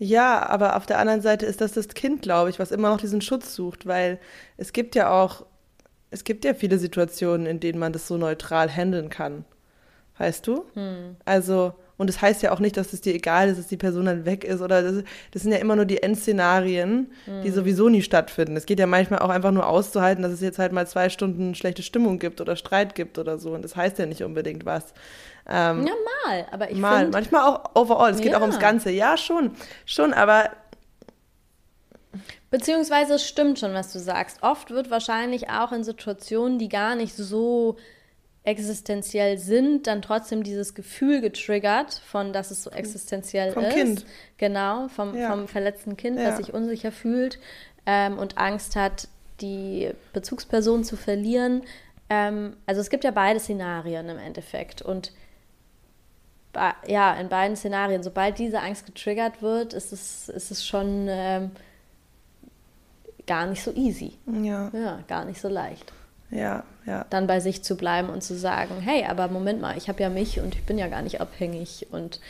Ja, 0.05 0.49
aber 0.49 0.75
auf 0.75 0.85
der 0.85 0.99
anderen 0.99 1.21
Seite 1.21 1.47
ist 1.47 1.61
das 1.61 1.75
das 1.75 1.87
Kind, 1.87 2.23
glaube 2.23 2.51
ich, 2.51 2.59
was 2.59 2.73
immer 2.73 2.91
noch 2.91 2.97
diesen 3.01 3.21
Schutz 3.21 3.55
sucht, 3.55 3.87
weil 3.87 4.19
es 4.57 4.73
gibt 4.73 4.97
ja 4.97 5.13
auch, 5.13 5.47
es 6.11 6.25
gibt 6.25 6.45
ja 6.45 6.55
viele 6.55 6.79
Situationen, 6.79 7.47
in 7.47 7.61
denen 7.61 7.79
man 7.79 7.93
das 7.93 8.09
so 8.09 8.17
neutral 8.17 8.69
handeln 8.69 9.11
kann. 9.11 9.45
Weißt 10.19 10.45
du? 10.49 10.65
Also, 11.25 11.75
und 12.03 12.11
es 12.11 12.17
das 12.17 12.23
heißt 12.23 12.43
ja 12.43 12.53
auch 12.53 12.59
nicht, 12.59 12.77
dass 12.77 12.93
es 12.93 13.01
dir 13.01 13.15
egal 13.15 13.49
ist, 13.49 13.59
dass 13.59 13.69
die 13.69 13.79
Person 13.79 14.05
dann 14.05 14.27
weg 14.27 14.45
ist 14.45 14.61
oder 14.61 14.83
das, 14.83 15.05
das 15.31 15.43
sind 15.43 15.53
ja 15.53 15.59
immer 15.59 15.77
nur 15.77 15.87
die 15.87 16.03
Endszenarien, 16.03 17.11
die 17.43 17.51
sowieso 17.51 17.89
nie 17.89 18.03
stattfinden. 18.03 18.57
Es 18.57 18.67
geht 18.67 18.79
ja 18.79 18.87
manchmal 18.87 19.21
auch 19.21 19.31
einfach 19.31 19.53
nur 19.53 19.67
auszuhalten, 19.67 20.23
dass 20.23 20.33
es 20.33 20.41
jetzt 20.43 20.59
halt 20.59 20.73
mal 20.73 20.87
zwei 20.87 21.09
Stunden 21.09 21.55
schlechte 21.55 21.83
Stimmung 21.83 22.19
gibt 22.19 22.41
oder 22.43 22.57
Streit 22.57 22.95
gibt 22.95 23.19
oder 23.19 23.39
so. 23.39 23.53
Und 23.53 23.63
das 23.63 23.75
heißt 23.77 23.99
ja 23.99 24.05
nicht 24.07 24.23
unbedingt 24.23 24.67
was. 24.67 24.93
Ähm, 25.49 25.87
Ja, 25.87 25.93
mal, 26.27 26.47
aber 26.51 26.71
ich 26.71 26.77
Mal, 26.79 26.99
finde, 26.99 27.13
manchmal 27.13 27.43
auch 27.43 27.75
overall. 27.75 28.11
Es 28.11 28.21
geht 28.21 28.33
Ja. 28.33 28.39
auch 28.39 28.43
ums 28.43 28.59
Ganze. 28.59 28.91
Ja, 28.91 29.17
schon. 29.17 29.53
Schon, 29.87 30.13
aber 30.13 30.51
beziehungsweise 32.51 33.15
es 33.15 33.27
stimmt 33.27 33.59
schon, 33.59 33.75
was 33.75 33.93
du 33.93 33.99
sagst. 33.99 34.43
Oft 34.43 34.71
wird 34.71 34.91
wahrscheinlich 34.91 35.49
auch 35.51 35.73
in 35.73 35.85
Situationen, 35.85 36.59
die 36.59 36.69
gar 36.69 36.95
nicht 36.95 37.15
so 37.17 37.77
existenziell 38.45 39.39
sind, 39.39 39.87
dann 39.87 40.03
trotzdem 40.03 40.43
dieses 40.43 40.75
Gefühl 40.75 41.21
getriggert 41.21 42.03
von, 42.05 42.33
dass 42.33 42.51
es 42.51 42.63
so 42.65 42.71
existenziell 42.71 43.53
Vom 43.53 43.65
ist. 43.65 43.75
Kind. 43.75 44.07
Genau, 44.37 44.89
vom, 44.89 45.17
Ja. 45.17 45.31
vom 45.31 45.47
verletzten 45.47 45.97
Kind, 45.97 46.19
Ja. 46.19 46.25
das 46.31 46.39
sich 46.39 46.53
unsicher 46.53 46.91
fühlt 46.91 47.39
ähm, 47.87 48.19
und 48.19 48.39
Angst 48.39 48.75
hat, 48.75 49.07
die 49.41 49.91
Bezugsperson 50.13 50.83
zu 50.85 50.97
verlieren. 50.97 51.63
Ähm, 52.11 52.57
also 52.67 52.81
es 52.81 52.91
gibt 52.91 53.05
ja 53.05 53.13
beide 53.13 53.39
Szenarien 53.41 54.09
im 54.09 54.19
Endeffekt 54.19 54.83
und 54.83 55.13
ja, 56.87 57.15
in 57.15 57.31
beiden 57.31 57.57
Szenarien, 57.57 58.03
sobald 58.03 58.39
diese 58.39 58.61
Angst 58.61 58.85
getriggert 58.85 59.41
wird, 59.41 59.73
ist 59.73 59.91
es, 59.91 60.29
ist 60.29 60.51
es 60.51 60.67
schon 60.67 61.07
ähm, 61.09 61.51
gar 63.27 63.47
nicht 63.47 63.63
so 63.63 63.73
easy. 63.73 64.19
ja, 64.43 64.71
Ja, 64.75 65.01
gar 65.09 65.25
nicht 65.25 65.41
so 65.41 65.49
leicht. 65.49 65.91
Ja, 66.33 66.65
ja. 66.87 67.05
Dann 67.11 67.27
bei 67.27 67.41
sich 67.41 67.63
zu 67.63 67.77
bleiben 67.77 68.09
und 68.09 68.23
zu 68.23 68.35
sagen, 68.35 68.81
hey, 68.81 69.05
aber 69.05 69.29
Moment 69.29 69.61
mal, 69.61 69.77
ich 69.77 69.89
habe 69.89 70.03
ja 70.03 70.09
mich 70.09 70.41
und 70.41 70.55
ich 70.55 70.65
bin 70.65 70.79
ja 70.79 70.89
gar 70.89 71.03
nicht 71.03 71.21
abhängig. 71.21 71.87
Und 71.91 72.21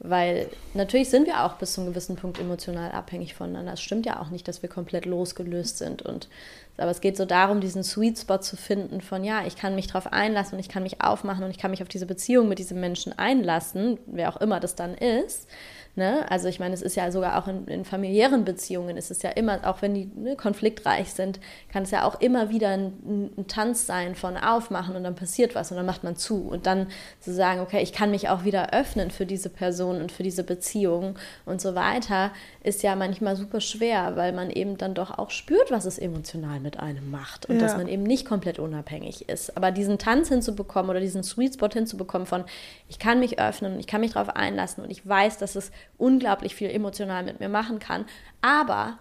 weil 0.00 0.48
natürlich 0.74 1.08
sind 1.08 1.26
wir 1.26 1.44
auch 1.44 1.54
bis 1.54 1.74
zu 1.74 1.80
einem 1.80 1.90
gewissen 1.90 2.16
Punkt 2.16 2.40
emotional 2.40 2.90
abhängig 2.90 3.34
voneinander. 3.34 3.74
Es 3.74 3.80
stimmt 3.80 4.06
ja 4.06 4.20
auch 4.20 4.30
nicht, 4.30 4.48
dass 4.48 4.62
wir 4.62 4.68
komplett 4.68 5.06
losgelöst 5.06 5.78
sind. 5.78 6.02
Und 6.02 6.28
aber 6.76 6.90
es 6.90 7.00
geht 7.00 7.16
so 7.16 7.24
darum, 7.24 7.60
diesen 7.60 7.84
Sweet 7.84 8.18
Spot 8.18 8.38
zu 8.38 8.56
finden 8.56 9.00
von 9.00 9.22
ja, 9.22 9.46
ich 9.46 9.54
kann 9.54 9.76
mich 9.76 9.86
darauf 9.86 10.12
einlassen 10.12 10.54
und 10.54 10.60
ich 10.60 10.68
kann 10.68 10.82
mich 10.82 11.00
aufmachen 11.00 11.44
und 11.44 11.50
ich 11.50 11.58
kann 11.58 11.70
mich 11.70 11.82
auf 11.82 11.88
diese 11.88 12.06
Beziehung 12.06 12.48
mit 12.48 12.58
diesem 12.58 12.80
Menschen 12.80 13.16
einlassen, 13.16 13.98
wer 14.06 14.28
auch 14.30 14.40
immer 14.40 14.58
das 14.58 14.74
dann 14.74 14.94
ist. 14.94 15.48
Ne? 15.96 16.28
Also 16.28 16.48
ich 16.48 16.58
meine, 16.58 16.74
es 16.74 16.82
ist 16.82 16.96
ja 16.96 17.12
sogar 17.12 17.38
auch 17.38 17.46
in, 17.46 17.68
in 17.68 17.84
familiären 17.84 18.44
Beziehungen, 18.44 18.96
ist 18.96 19.12
es 19.12 19.22
ja 19.22 19.30
immer, 19.30 19.60
auch 19.62 19.80
wenn 19.80 19.94
die 19.94 20.10
ne, 20.16 20.34
konfliktreich 20.34 21.12
sind, 21.12 21.38
kann 21.72 21.84
es 21.84 21.92
ja 21.92 22.04
auch 22.04 22.20
immer 22.20 22.50
wieder 22.50 22.70
ein, 22.70 23.30
ein 23.38 23.46
Tanz 23.46 23.86
sein 23.86 24.16
von 24.16 24.36
aufmachen 24.36 24.96
und 24.96 25.04
dann 25.04 25.14
passiert 25.14 25.54
was 25.54 25.70
und 25.70 25.76
dann 25.76 25.86
macht 25.86 26.02
man 26.02 26.16
zu 26.16 26.48
und 26.48 26.66
dann 26.66 26.88
zu 27.20 27.32
sagen, 27.32 27.60
okay, 27.60 27.80
ich 27.80 27.92
kann 27.92 28.10
mich 28.10 28.28
auch 28.28 28.42
wieder 28.42 28.72
öffnen 28.72 29.12
für 29.12 29.24
diese 29.24 29.50
Person 29.50 30.00
und 30.00 30.10
für 30.10 30.24
diese 30.24 30.42
Beziehung 30.42 31.16
und 31.46 31.60
so 31.60 31.76
weiter, 31.76 32.32
ist 32.64 32.82
ja 32.82 32.96
manchmal 32.96 33.36
super 33.36 33.60
schwer, 33.60 34.16
weil 34.16 34.32
man 34.32 34.50
eben 34.50 34.78
dann 34.78 34.94
doch 34.94 35.16
auch 35.18 35.30
spürt, 35.30 35.70
was 35.70 35.84
es 35.84 35.98
emotional 35.98 36.60
mit 36.60 36.80
einem 36.80 37.10
macht 37.10 37.44
und 37.46 37.56
Ja. 37.56 37.60
dass 37.60 37.76
man 37.76 37.88
eben 37.88 38.02
nicht 38.02 38.26
komplett 38.26 38.58
unabhängig 38.58 39.28
ist. 39.28 39.54
Aber 39.56 39.70
diesen 39.70 39.98
Tanz 39.98 40.30
hinzubekommen 40.30 40.90
oder 40.90 40.98
diesen 40.98 41.22
Sweet 41.22 41.54
Spot 41.54 41.68
hinzubekommen 41.68 42.26
von, 42.26 42.44
ich 42.88 42.98
kann 42.98 43.20
mich 43.20 43.38
öffnen 43.38 43.74
und 43.74 43.80
ich 43.80 43.86
kann 43.86 44.00
mich 44.00 44.14
darauf 44.14 44.34
einlassen 44.34 44.82
und 44.82 44.90
ich 44.90 45.06
weiß, 45.06 45.36
dass 45.36 45.56
es 45.56 45.70
unglaublich 45.98 46.54
viel 46.54 46.70
emotional 46.70 47.22
mit 47.22 47.38
mir 47.38 47.50
machen 47.50 47.78
kann. 47.78 48.06
Aber, 48.40 48.98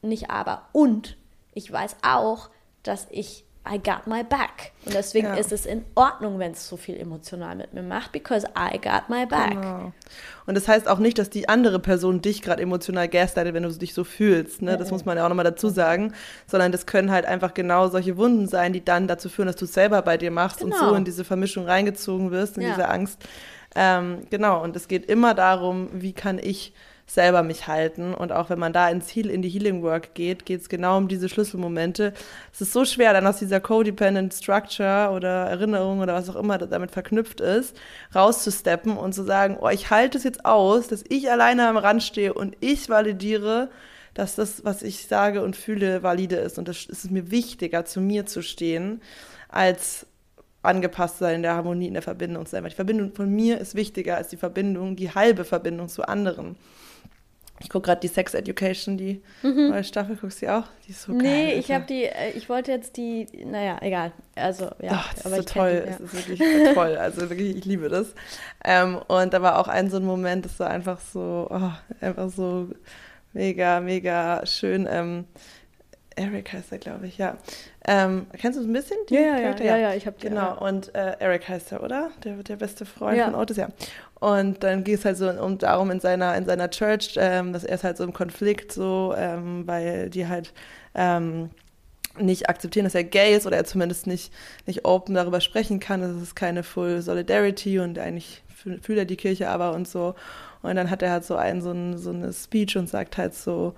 nicht 0.00 0.30
aber, 0.30 0.68
und 0.72 1.16
ich 1.54 1.70
weiß 1.72 1.96
auch, 2.02 2.48
dass 2.84 3.08
ich, 3.10 3.44
I 3.70 3.78
got 3.78 4.06
my 4.06 4.22
back. 4.24 4.72
Und 4.86 4.94
deswegen 4.94 5.26
Ja. 5.26 5.34
ist 5.34 5.52
es 5.52 5.66
in 5.66 5.84
Ordnung, 5.94 6.38
wenn 6.38 6.52
es 6.52 6.66
so 6.68 6.76
viel 6.76 6.96
emotional 6.98 7.56
mit 7.56 7.74
mir 7.74 7.82
macht, 7.82 8.12
because 8.12 8.46
I 8.58 8.78
got 8.78 9.08
my 9.08 9.26
back. 9.26 9.50
Genau. 9.50 9.92
Und 10.46 10.54
das 10.56 10.66
heißt 10.68 10.88
auch 10.88 10.98
nicht, 10.98 11.18
dass 11.18 11.28
die 11.28 11.48
andere 11.48 11.78
Person 11.78 12.22
dich 12.22 12.40
gerade 12.40 12.62
emotional 12.62 13.08
gaslightet, 13.08 13.52
wenn 13.54 13.62
du 13.64 13.70
dich 13.70 13.92
so 13.92 14.04
fühlst. 14.04 14.62
Ne? 14.62 14.76
Das 14.78 14.90
muss 14.90 15.04
man 15.04 15.16
ja 15.18 15.24
auch 15.24 15.28
nochmal 15.28 15.44
dazu 15.44 15.68
sagen. 15.68 16.14
Sondern 16.46 16.72
das 16.72 16.86
können 16.86 17.10
halt 17.10 17.26
einfach 17.26 17.52
genau 17.52 17.88
solche 17.88 18.16
Wunden 18.16 18.46
sein, 18.48 18.72
die 18.72 18.84
dann 18.84 19.06
dazu 19.08 19.28
führen, 19.28 19.46
dass 19.46 19.56
du 19.56 19.66
es 19.66 19.74
selber 19.74 20.00
bei 20.02 20.16
dir 20.16 20.30
machst 20.30 20.62
und 20.62 20.70
Genau. 20.72 20.88
so 20.90 20.94
in 20.94 21.04
diese 21.04 21.24
Vermischung 21.24 21.64
reingezogen 21.66 22.30
wirst, 22.30 22.56
in 22.56 22.62
Ja. 22.62 22.70
diese 22.70 22.88
Angst. 22.88 23.18
Ähm, 23.76 24.26
genau, 24.30 24.62
und 24.62 24.74
es 24.76 24.88
geht 24.88 25.04
immer 25.10 25.34
darum, 25.34 25.88
wie 25.92 26.14
kann 26.14 26.38
ich 26.38 26.72
selber 27.08 27.42
mich 27.42 27.66
halten. 27.66 28.14
Und 28.14 28.32
auch 28.32 28.50
wenn 28.50 28.58
man 28.58 28.72
da 28.72 28.88
ins 28.88 29.08
Heal, 29.08 29.30
in 29.30 29.42
die 29.42 29.48
Healing 29.48 29.82
Work 29.82 30.14
geht, 30.14 30.46
geht 30.46 30.60
es 30.60 30.68
genau 30.68 30.98
um 30.98 31.08
diese 31.08 31.28
Schlüsselmomente. 31.28 32.12
Es 32.52 32.60
ist 32.60 32.72
so 32.72 32.84
schwer, 32.84 33.12
dann 33.14 33.26
aus 33.26 33.38
dieser 33.38 33.60
Codependent 33.60 34.34
Structure 34.34 35.10
oder 35.10 35.46
Erinnerung 35.46 36.00
oder 36.00 36.14
was 36.14 36.28
auch 36.28 36.36
immer 36.36 36.58
damit 36.58 36.90
verknüpft 36.90 37.40
ist, 37.40 37.76
rauszusteppen 38.14 38.96
und 38.96 39.14
zu 39.14 39.24
sagen, 39.24 39.56
oh, 39.60 39.70
ich 39.70 39.90
halte 39.90 40.18
es 40.18 40.24
jetzt 40.24 40.44
aus, 40.44 40.88
dass 40.88 41.02
ich 41.08 41.30
alleine 41.30 41.66
am 41.66 41.78
Rand 41.78 42.02
stehe 42.02 42.34
und 42.34 42.56
ich 42.60 42.88
validiere, 42.90 43.70
dass 44.12 44.34
das, 44.34 44.64
was 44.64 44.82
ich 44.82 45.06
sage 45.06 45.42
und 45.42 45.56
fühle, 45.56 46.02
valide 46.02 46.36
ist. 46.36 46.58
Und 46.58 46.68
das 46.68 46.84
ist 46.84 47.10
mir 47.10 47.30
wichtiger, 47.30 47.84
zu 47.84 48.00
mir 48.00 48.26
zu 48.26 48.42
stehen, 48.42 49.00
als 49.48 50.06
angepasst 50.60 51.18
sein 51.18 51.36
in 51.36 51.42
der 51.42 51.54
Harmonie, 51.54 51.86
in 51.86 51.94
der 51.94 52.02
Verbindung 52.02 52.44
zu 52.44 52.50
sein. 52.50 52.64
Weil 52.64 52.70
die 52.70 52.76
Verbindung 52.76 53.14
von 53.14 53.30
mir 53.30 53.58
ist 53.58 53.74
wichtiger 53.74 54.16
als 54.16 54.28
die 54.28 54.36
Verbindung, 54.36 54.96
die 54.96 55.14
halbe 55.14 55.44
Verbindung 55.44 55.88
zu 55.88 56.06
anderen. 56.06 56.56
Ich 57.60 57.68
gucke 57.68 57.86
gerade 57.86 58.00
die 58.00 58.08
Sex 58.08 58.34
Education, 58.34 58.96
die 58.96 59.22
mhm. 59.42 59.70
neue 59.70 59.84
Staffel. 59.84 60.16
Guckst 60.16 60.42
du 60.42 60.46
die 60.46 60.52
auch? 60.52 60.64
Die 60.86 60.92
ist 60.92 61.02
so 61.02 61.12
nee, 61.12 61.22
geil. 61.22 61.46
Nee, 61.46 61.54
ich 61.54 61.70
habe 61.72 61.84
die, 61.86 62.04
äh, 62.04 62.30
ich 62.36 62.48
wollte 62.48 62.70
jetzt 62.70 62.96
die, 62.96 63.26
naja, 63.44 63.78
egal. 63.80 64.12
Also, 64.36 64.66
ja. 64.80 64.92
Ach, 64.92 65.14
das 65.14 65.26
aber 65.26 65.38
ist 65.38 65.48
so 65.48 65.54
toll. 65.54 65.84
Es 65.86 66.00
ist 66.00 66.28
wirklich 66.28 66.74
toll. 66.74 66.96
Also 66.96 67.28
wirklich, 67.28 67.56
ich 67.56 67.64
liebe 67.64 67.88
das. 67.88 68.14
Ähm, 68.64 68.98
und 69.08 69.32
da 69.32 69.42
war 69.42 69.58
auch 69.58 69.68
ein 69.68 69.90
so 69.90 69.96
ein 69.96 70.04
Moment, 70.04 70.44
das 70.44 70.60
war 70.60 70.70
einfach 70.70 71.00
so, 71.00 71.48
oh, 71.50 71.70
einfach 72.00 72.30
so 72.30 72.68
mega, 73.32 73.80
mega 73.80 74.46
schön. 74.46 74.88
Ähm, 74.90 75.24
Eric 76.18 76.52
heißt 76.52 76.72
er, 76.72 76.78
glaube 76.78 77.06
ich, 77.06 77.16
ja. 77.16 77.38
Ähm, 77.86 78.26
kennst 78.36 78.58
du 78.58 78.62
es 78.62 78.68
ein 78.68 78.72
bisschen? 78.72 78.96
Ja, 79.08 79.20
ja, 79.20 79.38
ja, 79.38 79.56
ja, 79.60 79.76
ja, 79.76 79.94
ich 79.94 80.06
habe 80.06 80.16
Genau, 80.20 80.40
ja. 80.40 80.52
und 80.54 80.94
äh, 80.94 81.16
Eric 81.20 81.48
heißt 81.48 81.72
er, 81.72 81.82
oder? 81.82 82.10
Der, 82.24 82.42
der 82.42 82.56
beste 82.56 82.84
Freund 82.84 83.20
von 83.20 83.34
Otis, 83.34 83.56
ja. 83.56 83.68
Und 84.20 84.64
dann 84.64 84.82
geht 84.82 84.98
es 84.98 85.04
halt 85.04 85.16
so 85.16 85.30
um, 85.30 85.58
darum 85.58 85.90
in 85.90 86.00
seiner, 86.00 86.36
in 86.36 86.44
seiner 86.44 86.70
Church, 86.70 87.14
ähm, 87.16 87.52
dass 87.52 87.64
er 87.64 87.76
ist 87.76 87.84
halt 87.84 87.96
so 87.96 88.04
im 88.04 88.12
Konflikt, 88.12 88.72
so, 88.72 89.14
ähm, 89.16 89.66
weil 89.66 90.10
die 90.10 90.26
halt 90.26 90.52
ähm, 90.94 91.50
nicht 92.18 92.48
akzeptieren, 92.48 92.84
dass 92.84 92.96
er 92.96 93.04
gay 93.04 93.36
ist 93.36 93.46
oder 93.46 93.56
er 93.56 93.64
zumindest 93.64 94.08
nicht, 94.08 94.32
nicht 94.66 94.84
open 94.84 95.14
darüber 95.14 95.40
sprechen 95.40 95.78
kann. 95.78 96.00
Das 96.00 96.20
ist 96.20 96.34
keine 96.34 96.64
Full 96.64 97.00
Solidarity 97.00 97.78
und 97.78 97.98
eigentlich 97.98 98.42
fühlt 98.82 98.98
er 98.98 99.04
die 99.04 99.16
Kirche 99.16 99.48
aber 99.48 99.72
und 99.72 99.86
so. 99.86 100.16
Und 100.62 100.74
dann 100.74 100.90
hat 100.90 101.02
er 101.02 101.12
halt 101.12 101.24
so 101.24 101.36
einen, 101.36 101.62
so, 101.62 101.70
ein, 101.70 101.96
so 101.96 102.10
eine 102.10 102.32
Speech 102.32 102.76
und 102.76 102.88
sagt 102.88 103.16
halt 103.16 103.34
so, 103.34 103.74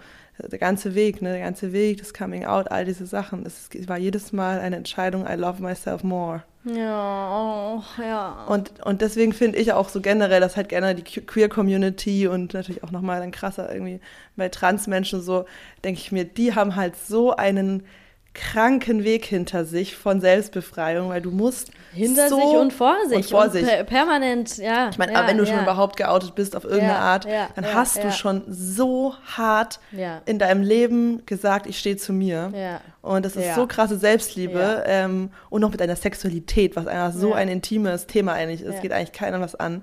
der 0.49 0.59
ganze 0.59 0.95
Weg, 0.95 1.22
ne, 1.22 1.32
der 1.32 1.41
ganze 1.41 1.72
Weg, 1.72 1.99
das 1.99 2.14
Coming 2.14 2.45
Out, 2.45 2.70
all 2.70 2.84
diese 2.84 3.07
Sachen, 3.07 3.45
es 3.47 3.70
war 3.88 3.99
jedes 3.99 4.32
Mal 4.32 4.61
eine 4.61 4.76
Entscheidung, 4.76 5.26
I 5.26 5.34
love 5.34 5.62
myself 5.62 6.03
more. 6.03 6.43
Ja, 6.64 7.78
oh, 7.78 7.82
ja. 8.03 8.45
Und, 8.47 8.84
und 8.84 9.01
deswegen 9.01 9.32
finde 9.32 9.59
ich 9.59 9.72
auch 9.72 9.88
so 9.88 10.03
generell, 10.03 10.41
dass 10.41 10.57
halt 10.57 10.68
gerne 10.68 10.95
die 10.95 11.03
Queer-Community 11.03 12.26
und 12.26 12.53
natürlich 12.53 12.84
auch 12.84 12.91
nochmal 12.91 13.20
dann 13.20 13.30
krasser 13.30 13.72
irgendwie 13.72 14.01
bei 14.36 14.51
Transmenschen 14.51 15.22
so, 15.22 15.47
denke 15.84 16.01
ich 16.01 16.12
mir, 16.12 16.24
die 16.24 16.55
haben 16.55 16.76
halt 16.76 16.97
so 16.97 17.34
einen 17.34 17.84
kranken 18.33 19.03
Weg 19.03 19.24
hinter 19.24 19.64
sich 19.64 19.97
von 19.97 20.20
Selbstbefreiung, 20.20 21.09
weil 21.09 21.20
du 21.20 21.33
musst 21.33 21.72
hinter 21.93 22.28
so 22.28 22.37
sich 22.37 22.59
und 22.59 22.72
vor 22.72 22.97
sich 23.09 23.16
und, 23.16 23.26
vor 23.26 23.45
und 23.45 23.53
sich. 23.53 23.66
Per 23.66 23.85
permanent, 23.85 24.57
ja. 24.59 24.89
Ich 24.89 24.99
meine, 24.99 25.12
ja, 25.12 25.26
wenn 25.26 25.37
du 25.37 25.45
ja. 25.45 25.53
schon 25.53 25.62
überhaupt 25.62 25.97
geoutet 25.97 26.37
bist 26.37 26.55
auf 26.55 26.62
irgendeine 26.62 26.93
ja, 26.93 26.99
Art, 27.01 27.26
dann 27.57 27.74
hast 27.74 28.03
du 28.03 28.12
schon 28.12 28.45
so 28.49 29.14
hart 29.37 29.81
in 30.26 30.39
deinem 30.39 30.62
Leben 30.62 31.26
gesagt, 31.26 31.66
ich 31.66 31.78
stehe 31.78 31.97
zu 31.97 32.12
mir. 32.12 32.81
Und 33.03 33.24
das 33.24 33.35
ist 33.35 33.55
so 33.55 33.66
krasse 33.66 33.99
Selbstliebe 33.99 34.85
ähm, 34.87 35.31
und 35.49 35.61
noch 35.61 35.70
mit 35.70 35.81
deiner 35.81 35.97
Sexualität, 35.97 36.76
was 36.76 36.87
einfach 36.87 37.12
so 37.18 37.35
ein 37.35 37.49
intimes 37.49 38.07
Thema 38.07 38.33
eigentlich 38.35 38.62
ist, 38.62 38.81
geht 38.81 38.93
eigentlich 38.93 39.12
keiner 39.12 39.41
was 39.41 39.55
an. 39.57 39.83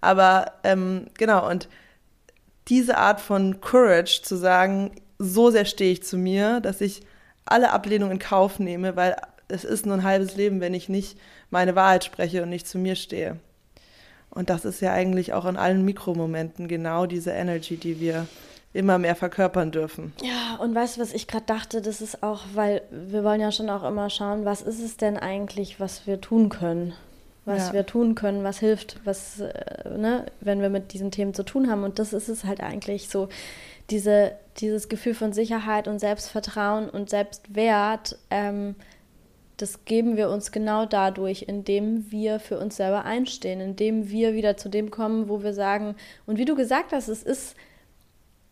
Aber 0.00 0.52
ähm, 0.62 1.06
genau 1.16 1.48
und 1.48 1.68
diese 2.68 2.98
Art 2.98 3.20
von 3.20 3.60
Courage 3.60 4.20
zu 4.22 4.36
sagen, 4.36 4.92
so 5.18 5.50
sehr 5.50 5.64
stehe 5.64 5.92
ich 5.92 6.04
zu 6.04 6.16
mir, 6.16 6.60
dass 6.60 6.80
ich 6.80 7.02
alle 7.50 7.72
Ablehnung 7.72 8.10
in 8.10 8.18
Kauf 8.18 8.58
nehme, 8.58 8.96
weil 8.96 9.16
es 9.48 9.64
ist 9.64 9.86
nur 9.86 9.96
ein 9.96 10.04
halbes 10.04 10.36
Leben, 10.36 10.60
wenn 10.60 10.74
ich 10.74 10.88
nicht 10.88 11.18
meine 11.50 11.74
Wahrheit 11.74 12.04
spreche 12.04 12.42
und 12.42 12.50
nicht 12.50 12.66
zu 12.66 12.78
mir 12.78 12.96
stehe. 12.96 13.36
Und 14.30 14.50
das 14.50 14.64
ist 14.64 14.80
ja 14.80 14.92
eigentlich 14.92 15.32
auch 15.32 15.46
in 15.46 15.56
allen 15.56 15.84
Mikromomenten 15.84 16.68
genau 16.68 17.06
diese 17.06 17.30
Energy, 17.30 17.76
die 17.76 17.98
wir 17.98 18.26
immer 18.74 18.98
mehr 18.98 19.16
verkörpern 19.16 19.70
dürfen. 19.70 20.12
Ja, 20.22 20.56
und 20.62 20.74
weißt 20.74 20.96
du, 20.96 21.00
was 21.00 21.14
ich 21.14 21.26
gerade 21.26 21.46
dachte, 21.46 21.80
das 21.80 22.00
ist 22.00 22.22
auch, 22.22 22.42
weil 22.54 22.82
wir 22.90 23.24
wollen 23.24 23.40
ja 23.40 23.50
schon 23.50 23.70
auch 23.70 23.82
immer 23.82 24.10
schauen, 24.10 24.44
was 24.44 24.60
ist 24.60 24.80
es 24.80 24.96
denn 24.96 25.16
eigentlich, 25.16 25.80
was 25.80 26.06
wir 26.06 26.20
tun 26.20 26.50
können? 26.50 26.92
Was 27.46 27.68
ja. 27.68 27.72
wir 27.72 27.86
tun 27.86 28.14
können, 28.14 28.44
was 28.44 28.58
hilft, 28.58 29.00
was, 29.04 29.40
äh, 29.40 29.88
ne, 29.88 30.26
wenn 30.40 30.60
wir 30.60 30.68
mit 30.68 30.92
diesen 30.92 31.10
Themen 31.10 31.32
zu 31.32 31.44
tun 31.44 31.70
haben. 31.70 31.82
Und 31.82 31.98
das 31.98 32.12
ist 32.12 32.28
es 32.28 32.44
halt 32.44 32.60
eigentlich 32.60 33.08
so, 33.08 33.30
diese, 33.88 34.32
dieses 34.58 34.88
Gefühl 34.88 35.14
von 35.14 35.32
Sicherheit 35.32 35.88
und 35.88 35.98
Selbstvertrauen 35.98 36.88
und 36.90 37.10
Selbstwert, 37.10 38.18
ähm, 38.30 38.74
das 39.56 39.84
geben 39.84 40.16
wir 40.16 40.30
uns 40.30 40.52
genau 40.52 40.86
dadurch, 40.86 41.42
indem 41.48 42.10
wir 42.10 42.38
für 42.38 42.58
uns 42.58 42.76
selber 42.76 43.04
einstehen, 43.04 43.60
indem 43.60 44.08
wir 44.08 44.34
wieder 44.34 44.56
zu 44.56 44.68
dem 44.68 44.90
kommen, 44.90 45.28
wo 45.28 45.42
wir 45.42 45.52
sagen, 45.52 45.96
und 46.26 46.38
wie 46.38 46.44
du 46.44 46.54
gesagt 46.54 46.92
hast, 46.92 47.08
es 47.08 47.24
ist, 47.24 47.56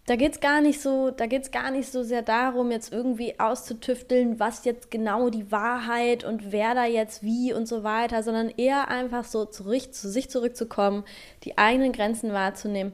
da 0.06 0.16
geht 0.16 0.32
es 0.32 0.40
gar 0.40 0.60
nicht 0.60 0.80
so, 0.80 1.10
da 1.10 1.26
geht 1.26 1.50
gar 1.52 1.70
nicht 1.70 1.90
so 1.90 2.02
sehr 2.02 2.22
darum, 2.22 2.72
jetzt 2.72 2.92
irgendwie 2.92 3.38
auszutüfteln, 3.38 4.40
was 4.40 4.64
jetzt 4.64 4.90
genau 4.90 5.30
die 5.30 5.50
Wahrheit 5.52 6.24
und 6.24 6.50
wer 6.50 6.74
da 6.74 6.86
jetzt 6.86 7.22
wie 7.22 7.52
und 7.52 7.66
so 7.66 7.84
weiter, 7.84 8.24
sondern 8.24 8.50
eher 8.56 8.88
einfach 8.88 9.24
so 9.24 9.44
zurück, 9.44 9.94
zu 9.94 10.08
sich 10.08 10.28
zurückzukommen, 10.28 11.04
die 11.44 11.56
eigenen 11.56 11.92
Grenzen 11.92 12.32
wahrzunehmen, 12.32 12.92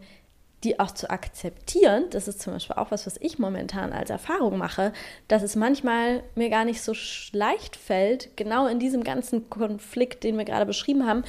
die 0.65 0.79
auch 0.79 0.93
zu 0.93 1.11
akzeptieren, 1.11 2.05
das 2.11 2.29
ist 2.29 2.41
zum 2.41 2.53
Beispiel 2.53 2.77
auch 2.77 2.91
was, 2.91 3.07
was 3.07 3.17
ich 3.21 3.39
momentan 3.39 3.93
als 3.93 4.11
Erfahrung 4.11 4.59
mache, 4.59 4.93
dass 5.29 5.43
es 5.43 5.57
manchmal 5.57 6.23
mir 6.35 6.51
gar 6.51 6.65
nicht 6.65 6.83
so 6.83 6.95
leicht 7.33 7.77
fällt, 7.77 8.37
genau 8.37 8.67
in 8.67 8.79
diesem 8.79 9.03
ganzen 9.03 9.51
Konflikt, 9.51 10.25
den 10.25 10.39
wir 10.39 10.45
gerade 10.45 10.67
beschrieben 10.67 11.07
haben, 11.07 11.25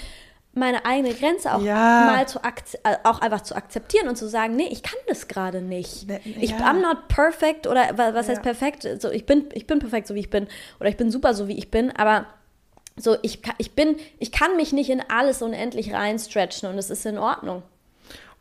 meine 0.54 0.86
eigene 0.86 1.14
Grenze 1.16 1.54
auch 1.54 1.62
ja. 1.62 2.06
mal 2.06 2.28
zu 2.28 2.40
äh, 2.40 2.96
auch 3.04 3.22
einfach 3.22 3.42
zu 3.42 3.56
akzeptieren 3.56 4.08
und 4.08 4.18
zu 4.18 4.30
sagen, 4.30 4.56
nee, 4.56 4.68
ich 4.70 4.84
kann 4.84 5.00
das 5.08 5.28
gerade 5.28 5.62
nicht. 5.62 6.08
Ne, 6.08 6.20
ich 6.24 6.52
ja. 6.52 6.58
I'm 6.58 6.82
not 6.82 7.08
perfect 7.08 7.66
oder 7.66 7.98
was 7.98 8.28
heißt 8.28 8.38
ja. 8.38 8.42
perfekt? 8.42 8.88
So 9.00 9.10
ich 9.10 9.26
bin 9.26 9.46
ich 9.54 9.66
bin 9.66 9.80
perfekt 9.80 10.08
so 10.08 10.14
wie 10.14 10.20
ich 10.20 10.30
bin 10.30 10.48
oder 10.80 10.90
ich 10.90 10.98
bin 10.98 11.10
super 11.10 11.34
so 11.34 11.48
wie 11.48 11.58
ich 11.58 11.72
bin, 11.72 11.92
aber 11.92 12.28
so 12.96 13.18
ich 13.24 13.42
ich 13.58 13.74
bin 13.74 13.96
ich 14.20 14.32
kann 14.32 14.56
mich 14.56 14.74
nicht 14.74 14.92
in 14.92 15.02
alles 15.10 15.42
unendlich 15.42 15.92
reinstretchen 15.92 16.70
und 16.70 16.78
es 16.78 16.92
ist 16.92 17.06
in 17.08 17.18
Ordnung. 17.18 17.64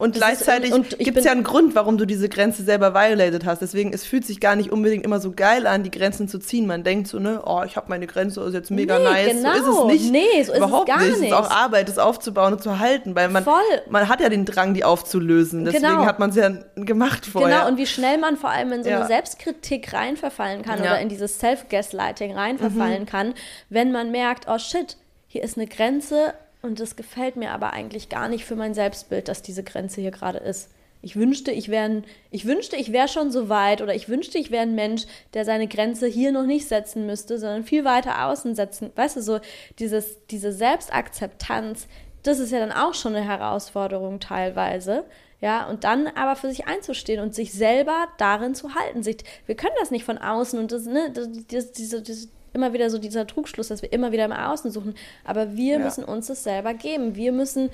Und 0.02 0.16
das 0.16 0.20
gleichzeitig 0.20 0.72
gibt 0.98 1.16
es 1.16 1.24
ja 1.24 1.30
einen 1.30 1.44
Grund, 1.44 1.76
warum 1.76 1.96
du 1.96 2.06
diese 2.06 2.28
Grenze 2.28 2.64
selber 2.64 2.92
violated 2.92 3.46
hast. 3.46 3.62
Deswegen, 3.62 3.92
es 3.92 4.04
fühlt 4.04 4.26
sich 4.26 4.40
gar 4.40 4.56
nicht 4.56 4.72
unbedingt 4.72 5.04
immer 5.04 5.20
so 5.20 5.30
geil 5.30 5.64
an, 5.64 5.84
die 5.84 5.92
Grenzen 5.92 6.26
zu 6.26 6.40
ziehen. 6.40 6.66
Man 6.66 6.82
denkt 6.82 7.06
so, 7.06 7.20
ne, 7.20 7.40
oh, 7.46 7.62
ich 7.64 7.76
habe 7.76 7.86
meine 7.88 8.08
Grenze, 8.08 8.40
ist 8.40 8.52
jetzt 8.52 8.72
mega 8.72 8.98
nee, 8.98 9.04
nice. 9.04 9.28
Genau. 9.28 9.52
So 9.52 9.54
ist 9.54 9.60
es 9.60 9.66
genau. 9.66 9.86
nicht. 9.86 10.10
Nee, 10.10 10.42
so 10.42 10.52
ist 10.54 10.58
Überhaupt 10.58 10.88
es 10.88 10.96
gar 10.96 11.04
nicht. 11.04 11.18
Es 11.18 11.22
ist 11.22 11.32
auch 11.32 11.48
Arbeit, 11.52 11.88
das 11.88 11.98
aufzubauen 11.98 12.54
und 12.54 12.60
zu 12.60 12.80
halten, 12.80 13.14
weil 13.14 13.28
man, 13.28 13.44
Voll. 13.44 13.54
man 13.90 14.08
hat 14.08 14.20
ja 14.20 14.28
den 14.28 14.44
Drang, 14.44 14.74
die 14.74 14.82
aufzulösen. 14.82 15.64
Deswegen 15.66 15.84
genau. 15.84 16.04
hat 16.04 16.18
man 16.18 16.30
es 16.30 16.36
ja 16.36 16.50
gemacht 16.74 17.24
vorher. 17.24 17.58
Genau, 17.58 17.68
und 17.68 17.76
wie 17.76 17.86
schnell 17.86 18.18
man 18.18 18.36
vor 18.36 18.50
allem 18.50 18.72
in 18.72 18.82
so 18.82 18.90
eine 18.90 19.02
ja. 19.02 19.06
Selbstkritik 19.06 19.92
reinverfallen 19.92 20.62
kann 20.62 20.82
ja. 20.82 20.90
oder 20.90 21.00
in 21.00 21.10
dieses 21.10 21.38
Self-Gaslighting 21.38 22.34
reinverfallen 22.34 23.02
mhm. 23.02 23.06
kann, 23.06 23.34
wenn 23.68 23.92
man 23.92 24.10
merkt, 24.10 24.46
oh 24.48 24.58
shit, 24.58 24.96
hier 25.28 25.44
ist 25.44 25.56
eine 25.56 25.68
Grenze 25.68 26.34
und 26.62 26.80
das 26.80 26.96
gefällt 26.96 27.36
mir 27.36 27.50
aber 27.50 27.72
eigentlich 27.72 28.08
gar 28.08 28.28
nicht 28.28 28.44
für 28.44 28.56
mein 28.56 28.74
Selbstbild, 28.74 29.28
dass 29.28 29.42
diese 29.42 29.62
Grenze 29.62 30.00
hier 30.00 30.12
gerade 30.12 30.38
ist. 30.38 30.70
Ich 31.04 31.16
wünschte, 31.16 31.50
ich 31.50 31.68
wäre 31.68 32.02
ich 32.30 32.46
wünschte, 32.46 32.76
ich 32.76 32.92
wäre 32.92 33.08
schon 33.08 33.32
so 33.32 33.48
weit 33.48 33.82
oder 33.82 33.92
ich 33.94 34.08
wünschte, 34.08 34.38
ich 34.38 34.52
wäre 34.52 34.62
ein 34.62 34.76
Mensch, 34.76 35.02
der 35.34 35.44
seine 35.44 35.66
Grenze 35.66 36.06
hier 36.06 36.30
noch 36.30 36.46
nicht 36.46 36.68
setzen 36.68 37.06
müsste, 37.06 37.38
sondern 37.38 37.64
viel 37.64 37.84
weiter 37.84 38.24
außen 38.26 38.54
setzen. 38.54 38.92
Weißt 38.94 39.16
du, 39.16 39.22
so 39.22 39.40
dieses, 39.80 40.24
diese 40.28 40.52
Selbstakzeptanz, 40.52 41.88
das 42.22 42.38
ist 42.38 42.52
ja 42.52 42.60
dann 42.60 42.70
auch 42.70 42.94
schon 42.94 43.16
eine 43.16 43.26
Herausforderung 43.26 44.20
teilweise. 44.20 45.04
Ja, 45.40 45.68
und 45.68 45.82
dann 45.82 46.06
aber 46.06 46.36
für 46.36 46.48
sich 46.48 46.68
einzustehen 46.68 47.20
und 47.20 47.34
sich 47.34 47.52
selber 47.52 48.06
darin 48.16 48.54
zu 48.54 48.76
halten. 48.76 49.04
Wir 49.04 49.56
können 49.56 49.74
das 49.80 49.90
nicht 49.90 50.04
von 50.04 50.18
außen 50.18 50.56
und 50.56 50.70
das, 50.70 50.86
ne, 50.86 51.10
das, 51.12 51.28
das, 51.48 51.72
diese, 51.72 52.00
diese, 52.00 52.28
immer 52.52 52.72
wieder 52.72 52.90
so 52.90 52.98
dieser 52.98 53.26
Trugschluss, 53.26 53.68
dass 53.68 53.82
wir 53.82 53.92
immer 53.92 54.12
wieder 54.12 54.24
im 54.24 54.32
Außen 54.32 54.70
suchen. 54.70 54.94
Aber 55.24 55.56
wir 55.56 55.78
ja. 55.78 55.78
müssen 55.78 56.04
uns 56.04 56.26
das 56.26 56.42
selber 56.44 56.74
geben. 56.74 57.14
Wir 57.14 57.32
müssen 57.32 57.70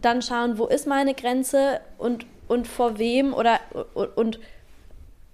dann 0.00 0.22
schauen, 0.22 0.58
wo 0.58 0.66
ist 0.66 0.86
meine 0.86 1.14
Grenze 1.14 1.80
und, 1.98 2.26
und 2.48 2.66
vor 2.66 2.98
wem 2.98 3.34
oder 3.34 3.60
und, 4.16 4.40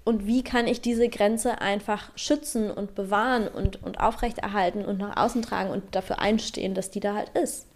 und 0.05 0.27
wie 0.27 0.43
kann 0.43 0.66
ich 0.66 0.81
diese 0.81 1.09
Grenze 1.09 1.60
einfach 1.60 2.10
schützen 2.16 2.70
und 2.70 2.94
bewahren 2.94 3.48
und, 3.48 3.82
und 3.82 4.01
aufrechterhalten 4.01 4.85
und 4.85 4.98
nach 4.98 5.16
außen 5.16 5.43
tragen 5.43 5.70
und 5.70 5.94
dafür 5.94 6.19
einstehen, 6.19 6.74
dass 6.74 6.90
die 6.90 7.01
da 7.01 7.15
halt 7.15 7.31
ist. 7.31 7.66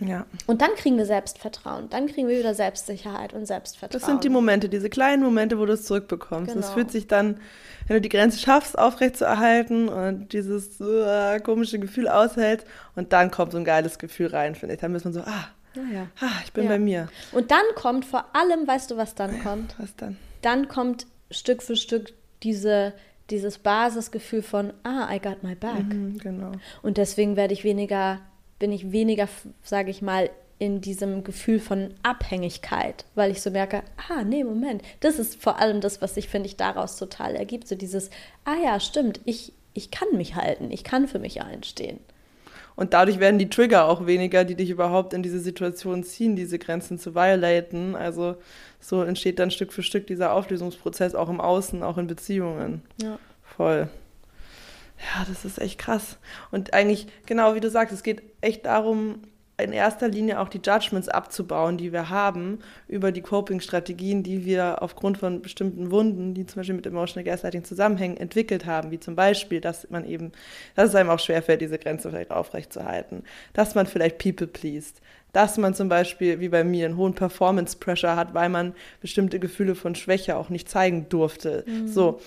Ja. 0.00 0.26
Und 0.46 0.60
dann 0.60 0.74
kriegen 0.74 0.96
wir 0.96 1.06
Selbstvertrauen, 1.06 1.88
dann 1.88 2.08
kriegen 2.08 2.26
wir 2.26 2.38
wieder 2.38 2.54
Selbstsicherheit 2.54 3.32
und 3.32 3.46
Selbstvertrauen. 3.46 4.00
Das 4.00 4.08
sind 4.08 4.24
die 4.24 4.28
Momente, 4.28 4.68
diese 4.68 4.90
kleinen 4.90 5.22
Momente, 5.22 5.58
wo 5.58 5.66
du 5.66 5.74
es 5.74 5.84
zurückbekommst. 5.84 6.52
Genau. 6.52 6.60
Das 6.60 6.74
fühlt 6.74 6.90
sich 6.90 7.06
dann, 7.06 7.38
wenn 7.86 7.96
du 7.96 8.00
die 8.00 8.08
Grenze 8.08 8.40
schaffst, 8.40 8.76
aufrechtzuerhalten 8.76 9.88
und 9.88 10.32
dieses 10.32 10.80
uh, 10.80 11.38
komische 11.44 11.78
Gefühl 11.78 12.08
aushältst 12.08 12.66
und 12.96 13.12
dann 13.12 13.30
kommt 13.30 13.52
so 13.52 13.58
ein 13.58 13.64
geiles 13.64 13.98
Gefühl 13.98 14.28
rein, 14.28 14.56
finde 14.56 14.74
ich. 14.74 14.80
Dann 14.80 14.94
ist 14.96 15.04
man 15.04 15.12
so, 15.12 15.20
ah, 15.20 15.48
ja. 15.92 16.08
ah 16.20 16.40
ich 16.44 16.52
bin 16.52 16.64
Ja. 16.64 16.70
bei 16.70 16.78
mir. 16.78 17.08
Und 17.32 17.52
dann 17.52 17.64
kommt 17.76 18.04
vor 18.04 18.24
allem, 18.34 18.66
weißt 18.66 18.90
du, 18.90 18.96
was 18.96 19.14
dann 19.14 19.42
kommt? 19.42 19.76
Was 19.78 19.94
dann? 19.96 20.16
Dann 20.42 20.66
kommt 20.68 21.06
Stück 21.30 21.62
für 21.62 21.76
Stück 21.76 22.12
diese, 22.42 22.94
dieses 23.30 23.58
Basisgefühl 23.58 24.42
von, 24.42 24.72
ah, 24.82 25.08
I 25.12 25.20
got 25.20 25.42
my 25.42 25.54
back. 25.54 25.84
Mhm, 25.84 26.18
genau. 26.18 26.52
Und 26.82 26.96
deswegen 26.96 27.36
werde 27.36 27.54
ich 27.54 27.64
weniger, 27.64 28.20
bin 28.64 28.72
ich 28.72 28.92
weniger, 28.92 29.28
sage 29.62 29.90
ich 29.90 30.00
mal, 30.00 30.30
in 30.58 30.80
diesem 30.80 31.22
Gefühl 31.22 31.60
von 31.60 31.90
Abhängigkeit, 32.02 33.04
weil 33.14 33.30
ich 33.30 33.42
so 33.42 33.50
merke, 33.50 33.82
ah, 34.08 34.24
nee, 34.24 34.42
Moment, 34.42 34.80
das 35.00 35.18
ist 35.18 35.38
vor 35.42 35.58
allem 35.58 35.82
das, 35.82 36.00
was 36.00 36.14
sich, 36.14 36.30
finde 36.30 36.46
ich, 36.46 36.56
daraus 36.56 36.96
total 36.96 37.36
ergibt. 37.36 37.68
So 37.68 37.74
dieses, 37.74 38.08
ah 38.46 38.54
ja, 38.64 38.80
stimmt, 38.80 39.20
ich, 39.26 39.52
ich 39.74 39.90
kann 39.90 40.08
mich 40.16 40.34
halten, 40.34 40.70
ich 40.70 40.82
kann 40.82 41.08
für 41.08 41.18
mich 41.18 41.42
einstehen. 41.42 41.98
Und 42.74 42.94
dadurch 42.94 43.20
werden 43.20 43.38
die 43.38 43.50
Trigger 43.50 43.86
auch 43.86 44.06
weniger, 44.06 44.46
die 44.46 44.54
dich 44.54 44.70
überhaupt 44.70 45.12
in 45.12 45.22
diese 45.22 45.40
Situation 45.40 46.02
ziehen, 46.02 46.34
diese 46.34 46.58
Grenzen 46.58 46.98
zu 46.98 47.14
violaten. 47.14 47.96
Also 47.96 48.36
so 48.80 49.02
entsteht 49.02 49.40
dann 49.40 49.50
Stück 49.50 49.74
für 49.74 49.82
Stück 49.82 50.06
dieser 50.06 50.32
Auflösungsprozess 50.32 51.14
auch 51.14 51.28
im 51.28 51.42
Außen, 51.42 51.82
auch 51.82 51.98
in 51.98 52.06
Beziehungen. 52.06 52.80
Ja. 53.02 53.18
Voll. 53.42 53.90
Ja, 55.04 55.24
das 55.28 55.44
ist 55.44 55.60
echt 55.60 55.78
krass. 55.78 56.18
Und 56.50 56.72
eigentlich, 56.72 57.06
genau 57.26 57.54
wie 57.54 57.60
du 57.60 57.68
sagst, 57.68 57.92
es 57.92 58.02
geht 58.02 58.22
echt 58.40 58.64
darum, 58.66 59.22
in 59.56 59.72
erster 59.72 60.08
Linie 60.08 60.40
auch 60.40 60.48
die 60.48 60.60
Judgments 60.64 61.08
abzubauen, 61.08 61.76
die 61.76 61.92
wir 61.92 62.10
haben 62.10 62.58
über 62.88 63.12
die 63.12 63.20
Coping-Strategien, 63.20 64.24
die 64.24 64.44
wir 64.44 64.82
aufgrund 64.82 65.18
von 65.18 65.42
bestimmten 65.42 65.92
Wunden, 65.92 66.34
die 66.34 66.44
zum 66.44 66.60
Beispiel 66.60 66.74
mit 66.74 66.86
Emotional 66.86 67.24
Gaslighting 67.24 67.62
zusammenhängen, 67.62 68.16
entwickelt 68.16 68.66
haben. 68.66 68.90
Wie 68.90 68.98
zum 68.98 69.14
Beispiel, 69.14 69.60
dass 69.60 69.88
man 69.90 70.04
eben, 70.04 70.32
dass 70.74 70.88
es 70.88 70.94
einem 70.96 71.10
auch 71.10 71.20
schwerfällt, 71.20 71.60
diese 71.60 71.78
Grenze 71.78 72.10
vielleicht 72.10 72.32
aufrechtzuerhalten, 72.32 73.22
dass 73.52 73.76
man 73.76 73.86
vielleicht 73.86 74.18
people 74.18 74.48
pleased, 74.48 75.00
dass 75.34 75.58
man 75.58 75.74
zum 75.74 75.88
Beispiel, 75.90 76.40
wie 76.40 76.48
bei 76.48 76.64
mir, 76.64 76.86
einen 76.86 76.96
hohen 76.96 77.12
Performance-Pressure 77.14 78.16
hat, 78.16 78.32
weil 78.32 78.48
man 78.48 78.74
bestimmte 79.00 79.38
Gefühle 79.38 79.74
von 79.74 79.94
Schwäche 79.94 80.36
auch 80.36 80.48
nicht 80.48 80.68
zeigen 80.70 81.08
durfte. 81.10 81.64
So. 81.86 82.20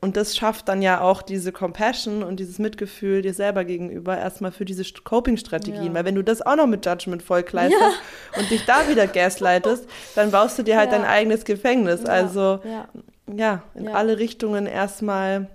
Und 0.00 0.16
das 0.16 0.36
schafft 0.36 0.68
dann 0.68 0.80
ja 0.82 1.00
auch 1.00 1.22
diese 1.22 1.52
Compassion 1.52 2.22
und 2.22 2.38
dieses 2.38 2.58
Mitgefühl 2.58 3.22
dir 3.22 3.34
selber 3.34 3.64
gegenüber 3.64 4.16
erstmal 4.16 4.52
für 4.52 4.64
diese 4.64 4.82
St- 4.82 5.04
Coping-Strategien. 5.04 5.86
Ja. 5.86 5.94
Weil 5.94 6.04
wenn 6.04 6.14
du 6.14 6.22
das 6.22 6.40
auch 6.42 6.56
noch 6.56 6.66
mit 6.66 6.86
Judgment 6.86 7.22
vollkleistest 7.22 8.00
und 8.38 8.50
dich 8.50 8.64
da 8.64 8.88
wieder 8.88 9.06
gaslightest, 9.06 9.86
dann 10.14 10.30
baust 10.30 10.58
du 10.58 10.62
dir 10.62 10.76
halt 10.78 10.92
Ja. 10.92 10.98
dein 10.98 11.06
eigenes 11.06 11.44
Gefängnis. 11.44 12.02
Ja, 12.02 12.08
Also 12.10 12.60
ja. 12.64 12.88
ja, 13.34 13.62
in 13.74 13.86
Ja. 13.86 13.92
alle 13.94 14.18
Richtungen 14.18 14.66
erstmal 14.66 15.48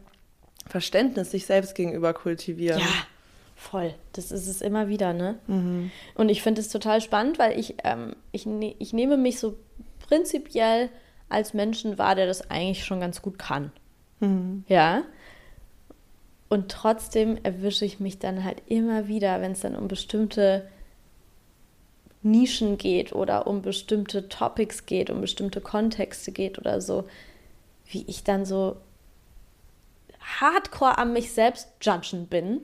Verständnis 0.67 1.31
sich 1.31 1.45
selbst 1.45 1.75
gegenüber 1.75 2.13
kultivieren. 2.13 2.79
Ja, 2.79 2.85
voll. 3.55 3.93
Das 4.13 4.31
ist 4.31 4.47
es 4.47 4.61
immer 4.61 4.87
wieder, 4.87 5.13
ne? 5.13 5.39
Mhm. 5.47 5.91
Und 6.13 6.29
ich 6.29 6.41
finde 6.41 6.61
es 6.61 6.69
total 6.69 7.01
spannend, 7.01 7.39
weil 7.39 7.57
ich, 7.57 7.75
ähm, 7.83 8.15
ich, 8.31 8.45
ne 8.45 8.75
ich 8.79 8.93
nehme 8.93 9.17
mich 9.17 9.39
so 9.39 9.57
prinzipiell 10.07 10.89
als 11.29 11.53
Menschen 11.53 11.97
wahr, 11.97 12.15
der 12.15 12.27
das 12.27 12.49
eigentlich 12.51 12.85
schon 12.85 12.99
ganz 12.99 13.21
gut 13.21 13.39
kann. 13.39 13.71
Mhm. 14.19 14.63
Ja. 14.67 15.03
Und 16.49 16.69
trotzdem 16.69 17.37
erwische 17.43 17.85
ich 17.85 17.99
mich 17.99 18.19
dann 18.19 18.43
halt 18.43 18.61
immer 18.67 19.07
wieder, 19.07 19.41
wenn 19.41 19.53
es 19.53 19.61
dann 19.61 19.75
um 19.75 19.87
bestimmte 19.87 20.69
Nischen 22.21 22.77
geht 22.77 23.13
oder 23.13 23.47
um 23.47 23.61
bestimmte 23.61 24.29
Topics 24.29 24.85
geht, 24.85 25.09
um 25.09 25.21
bestimmte 25.21 25.61
Kontexte 25.61 26.31
geht 26.31 26.57
oder 26.57 26.81
so, 26.81 27.05
wie 27.87 28.03
ich 28.07 28.23
dann 28.23 28.45
so 28.45 28.77
hardcore 30.39 30.97
an 30.97 31.13
mich 31.13 31.31
selbst 31.31 31.69
judgen 31.81 32.27
bin. 32.27 32.61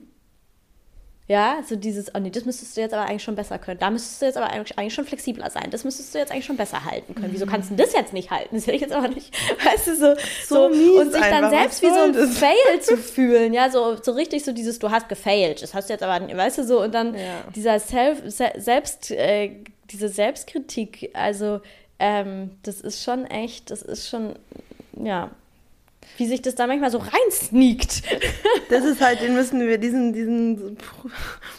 Ja, 1.28 1.62
so 1.66 1.76
dieses, 1.76 2.14
oh 2.14 2.18
nee, 2.18 2.30
das 2.30 2.44
müsstest 2.44 2.76
du 2.76 2.80
jetzt 2.80 2.92
aber 2.92 3.08
eigentlich 3.08 3.22
schon 3.22 3.36
besser 3.36 3.56
können. 3.58 3.78
Da 3.78 3.90
müsstest 3.90 4.20
du 4.20 4.26
jetzt 4.26 4.36
aber 4.36 4.50
eigentlich 4.50 4.76
eigentlich 4.76 4.92
schon 4.92 5.04
flexibler 5.04 5.48
sein. 5.50 5.68
Das 5.70 5.84
müsstest 5.84 6.12
du 6.12 6.18
jetzt 6.18 6.32
eigentlich 6.32 6.44
schon 6.44 6.56
besser 6.56 6.84
halten 6.84 7.14
können. 7.14 7.32
Wieso 7.32 7.46
kannst 7.46 7.70
du 7.70 7.76
das 7.76 7.92
jetzt 7.92 8.12
nicht 8.12 8.30
halten? 8.32 8.56
Das 8.56 8.66
hätte 8.66 8.74
ich 8.74 8.82
jetzt 8.82 8.92
aber 8.92 9.06
nicht, 9.08 9.32
weißt 9.64 9.86
du, 9.86 9.96
so, 9.96 10.14
So 10.46 10.68
mies 10.68 11.00
und 11.00 11.12
sich 11.12 11.20
dann 11.22 11.48
selbst 11.48 11.80
wie 11.80 11.88
so 11.88 11.94
ein 12.00 12.12
das? 12.12 12.36
Fail 12.38 12.80
zu 12.80 12.96
fühlen. 12.98 13.54
Ja, 13.54 13.70
so, 13.70 13.96
so 14.02 14.12
richtig 14.12 14.44
so 14.44 14.52
dieses, 14.52 14.80
du 14.80 14.90
hast 14.90 15.08
gefailt. 15.08 15.62
Das 15.62 15.74
hast 15.74 15.88
du 15.88 15.92
jetzt 15.94 16.02
aber, 16.02 16.26
weißt 16.36 16.58
du, 16.58 16.64
so, 16.64 16.82
und 16.82 16.92
dann 16.92 17.14
Ja. 17.14 17.44
dieser 17.54 17.78
Self, 17.78 18.20
se, 18.26 18.50
Selbst, 18.56 19.10
äh, 19.12 19.52
diese 19.90 20.08
Selbstkritik, 20.08 21.10
also, 21.14 21.60
ähm, 22.00 22.50
das 22.64 22.80
ist 22.80 23.02
schon 23.04 23.26
echt, 23.26 23.70
das 23.70 23.82
ist 23.82 24.08
schon, 24.08 24.34
ja, 25.00 25.30
wie 26.18 26.26
sich 26.26 26.42
das 26.42 26.54
da 26.54 26.66
manchmal 26.66 26.90
so 26.90 26.98
reinsneakt. 26.98 28.02
Das 28.68 28.86
ist 28.86 29.02
halt, 29.02 29.20
den 29.20 29.34
müssen 29.34 29.60
wir, 29.60 29.76
diesen, 29.76 30.14
diesen 30.14 30.78
Prü- 30.78 31.10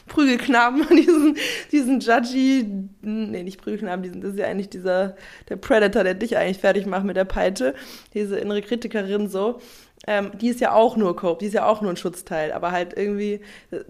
Prügelknaben, 0.07 0.83
diesen, 0.95 1.37
diesen 1.71 1.99
Judgy, 1.99 2.65
nee, 3.01 3.43
nicht 3.43 3.61
Prügelknaben, 3.61 4.01
diesen, 4.01 4.21
das 4.21 4.31
ist 4.31 4.39
ja 4.39 4.47
eigentlich 4.47 4.69
dieser, 4.69 5.15
der 5.47 5.57
Predator, 5.57 6.03
der 6.03 6.15
dich 6.15 6.37
eigentlich 6.37 6.57
fertig 6.57 6.87
macht 6.87 7.03
mit 7.05 7.15
der 7.15 7.25
Peitsche, 7.25 7.75
diese 8.15 8.39
innere 8.39 8.63
Kritikerin 8.63 9.29
so, 9.29 9.61
ähm, 10.05 10.31
die 10.39 10.49
ist 10.49 10.59
ja 10.59 10.73
auch 10.73 10.97
nur 10.97 11.15
Cope, 11.15 11.39
die 11.39 11.45
ist 11.47 11.53
ja 11.53 11.65
auch 11.65 11.81
nur 11.81 11.89
ein 11.91 11.97
Schutzteil, 11.97 12.51
aber 12.51 12.71
halt 12.71 12.93
irgendwie, 12.97 13.39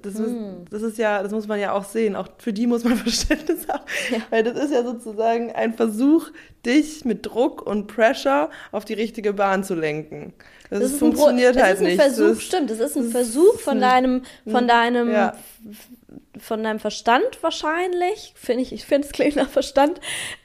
das, 0.01 0.15
ist, 0.15 0.35
das 0.69 0.81
ist 0.83 0.97
ja, 0.99 1.23
das 1.23 1.31
muss 1.31 1.47
man 1.47 1.59
ja 1.59 1.71
auch 1.73 1.83
sehen, 1.85 2.15
auch 2.15 2.27
für 2.37 2.53
die 2.53 2.67
muss 2.67 2.83
man 2.83 2.95
Verständnis 2.97 3.67
haben, 3.67 3.83
weil 4.29 4.43
das 4.43 4.57
ist 4.57 4.71
ja 4.71 4.83
sozusagen 4.83 5.51
ein 5.51 5.73
Versuch, 5.73 6.29
dich 6.65 7.03
mit 7.05 7.25
Druck 7.25 7.61
und 7.65 7.87
Pressure 7.87 8.49
auf 8.71 8.85
die 8.85 8.93
richtige 8.93 9.33
Bahn 9.33 9.63
zu 9.63 9.73
lenken. 9.75 10.33
Das, 10.69 10.79
Das 10.81 10.91
ist 10.93 10.99
funktioniert 10.99 11.57
ein, 11.57 11.63
halt 11.63 11.73
das 11.73 11.79
ist 11.81 11.85
ein 11.85 11.91
nicht. 11.91 12.01
Versuch, 12.01 12.27
Das- 12.35 12.41
stimmt, 12.43 12.69
das 12.69 12.79
ist 12.79 12.95
ein 12.95 13.03
das 13.03 13.11
Versuch 13.11 13.59
von 13.59 13.75
ein- 13.77 13.81
deinem, 13.81 14.21
von 14.49 14.67
deinem, 14.67 15.11
Ja. 15.11 15.33
von 16.39 16.63
deinem 16.63 16.79
Verstand 16.79 17.41
wahrscheinlich, 17.41 18.33
finde 18.35 18.61
ich, 18.63 18.73
ich 18.73 18.85
finde 18.85 19.07
es 19.07 19.13
klingt 19.13 19.35
nach 19.35 19.49
Verstand, 19.49 19.99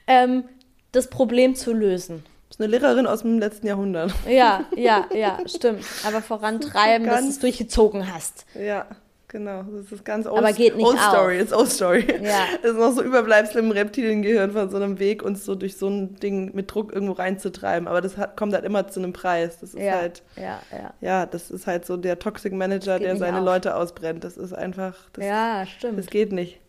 ähm, 0.07 0.43
das 0.91 1.09
Problem 1.09 1.55
zu 1.55 1.73
lösen. 1.73 2.23
Das 2.59 2.67
ist 2.67 2.73
eine 2.73 2.77
Lehrerin 2.85 3.07
aus 3.07 3.21
dem 3.21 3.39
letzten 3.39 3.67
Jahrhundert. 3.67 4.13
Ja, 4.27 4.65
ja, 4.75 5.05
ja, 5.15 5.37
stimmt. 5.47 5.83
Aber 6.05 6.21
vorantreiben, 6.21 7.07
dass 7.07 7.21
du 7.21 7.29
es 7.29 7.39
durchgezogen 7.39 8.13
hast. 8.13 8.45
Ja, 8.53 8.85
genau. 9.29 9.63
Das 9.63 9.89
ist 9.93 10.03
ganz 10.03 10.27
old, 10.27 10.39
Aber 10.39 10.51
geht 10.51 10.75
nicht 10.75 10.85
old 10.85 10.97
auf. 10.97 11.03
Story. 11.09 11.39
It's 11.39 11.53
old 11.53 11.69
Story. 11.71 12.05
Ja. 12.21 12.43
Das 12.61 12.71
ist 12.71 12.77
noch 12.77 12.91
so 12.91 13.01
Überbleibsel 13.01 13.59
im 13.63 13.71
Reptiliengehirn 13.71 14.51
von 14.51 14.69
so 14.69 14.75
einem 14.75 14.99
Weg, 14.99 15.23
uns 15.23 15.45
so 15.45 15.55
durch 15.55 15.77
so 15.77 15.87
ein 15.87 16.15
Ding 16.17 16.53
mit 16.53 16.73
Druck 16.73 16.91
irgendwo 16.91 17.13
reinzutreiben. 17.13 17.87
Aber 17.87 18.01
das 18.01 18.17
hat, 18.17 18.35
kommt 18.35 18.53
halt 18.53 18.65
immer 18.65 18.89
zu 18.89 18.99
einem 18.99 19.13
Preis. 19.13 19.59
Das 19.61 19.73
ist 19.73 19.81
Ja, 19.81 19.93
halt, 19.93 20.21
ja, 20.35 20.59
ja. 20.71 20.93
ja, 20.99 21.25
das 21.25 21.49
ist 21.51 21.65
halt 21.65 21.85
so 21.85 21.95
der 21.95 22.19
Toxic 22.19 22.51
Manager, 22.51 22.99
der 22.99 23.15
seine 23.15 23.39
auf. 23.39 23.45
Leute 23.45 23.75
ausbrennt. 23.77 24.25
Das 24.25 24.35
ist 24.35 24.51
einfach, 24.51 24.95
das, 25.13 25.23
Ja, 25.23 25.65
stimmt. 25.65 25.97
das 25.97 26.07
geht 26.07 26.33
nicht. 26.33 26.59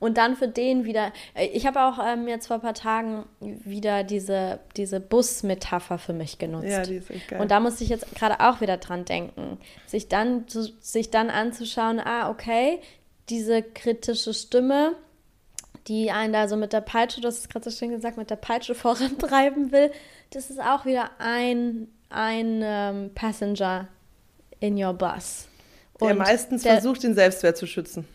Und 0.00 0.16
dann 0.16 0.34
für 0.34 0.48
den 0.48 0.84
wieder, 0.84 1.12
äh, 1.34 1.46
ich 1.48 1.66
habe 1.66 1.82
auch 1.82 1.98
ähm, 2.04 2.26
jetzt 2.26 2.46
vor 2.48 2.56
ein 2.56 2.62
paar 2.62 2.74
Tagen 2.74 3.26
wieder 3.40 4.02
diese, 4.02 4.58
diese 4.76 4.98
Bus-Metapher 4.98 5.98
für 5.98 6.14
mich 6.14 6.38
genutzt. 6.38 6.68
Ja, 6.68 6.82
die 6.82 6.96
ist 6.96 7.10
echt 7.10 7.28
geil. 7.28 7.40
Und 7.40 7.50
da 7.50 7.60
musste 7.60 7.84
ich 7.84 7.90
jetzt 7.90 8.12
gerade 8.16 8.40
auch 8.40 8.60
wieder 8.62 8.78
dran 8.78 9.04
denken, 9.04 9.58
sich 9.86 10.08
dann, 10.08 10.48
zu, 10.48 10.62
sich 10.80 11.10
dann 11.10 11.28
anzuschauen, 11.30 12.00
ah, 12.00 12.30
okay, 12.30 12.80
diese 13.28 13.62
kritische 13.62 14.32
Stimme, 14.34 14.92
die 15.86 16.10
einen 16.10 16.32
da 16.32 16.48
so 16.48 16.56
mit 16.56 16.72
der 16.72 16.80
Peitsche, 16.80 17.20
du 17.20 17.28
hast 17.28 17.38
es 17.38 17.48
gerade 17.50 17.70
so 17.70 17.76
schön 17.76 17.90
gesagt, 17.90 18.16
mit 18.16 18.30
der 18.30 18.36
Peitsche 18.36 18.74
vorantreiben 18.74 19.70
will, 19.70 19.92
das 20.30 20.48
ist 20.48 20.60
auch 20.60 20.86
wieder 20.86 21.10
ein, 21.18 21.88
ein 22.08 22.60
ähm, 22.64 23.10
Passenger 23.14 23.86
in 24.60 24.82
your 24.82 24.94
bus. 24.94 25.46
der 26.00 26.08
Und 26.12 26.18
meistens 26.18 26.62
der- 26.62 26.72
versucht, 26.74 27.02
den 27.02 27.14
Selbstwert 27.14 27.58
zu 27.58 27.66
schützen. 27.66 28.06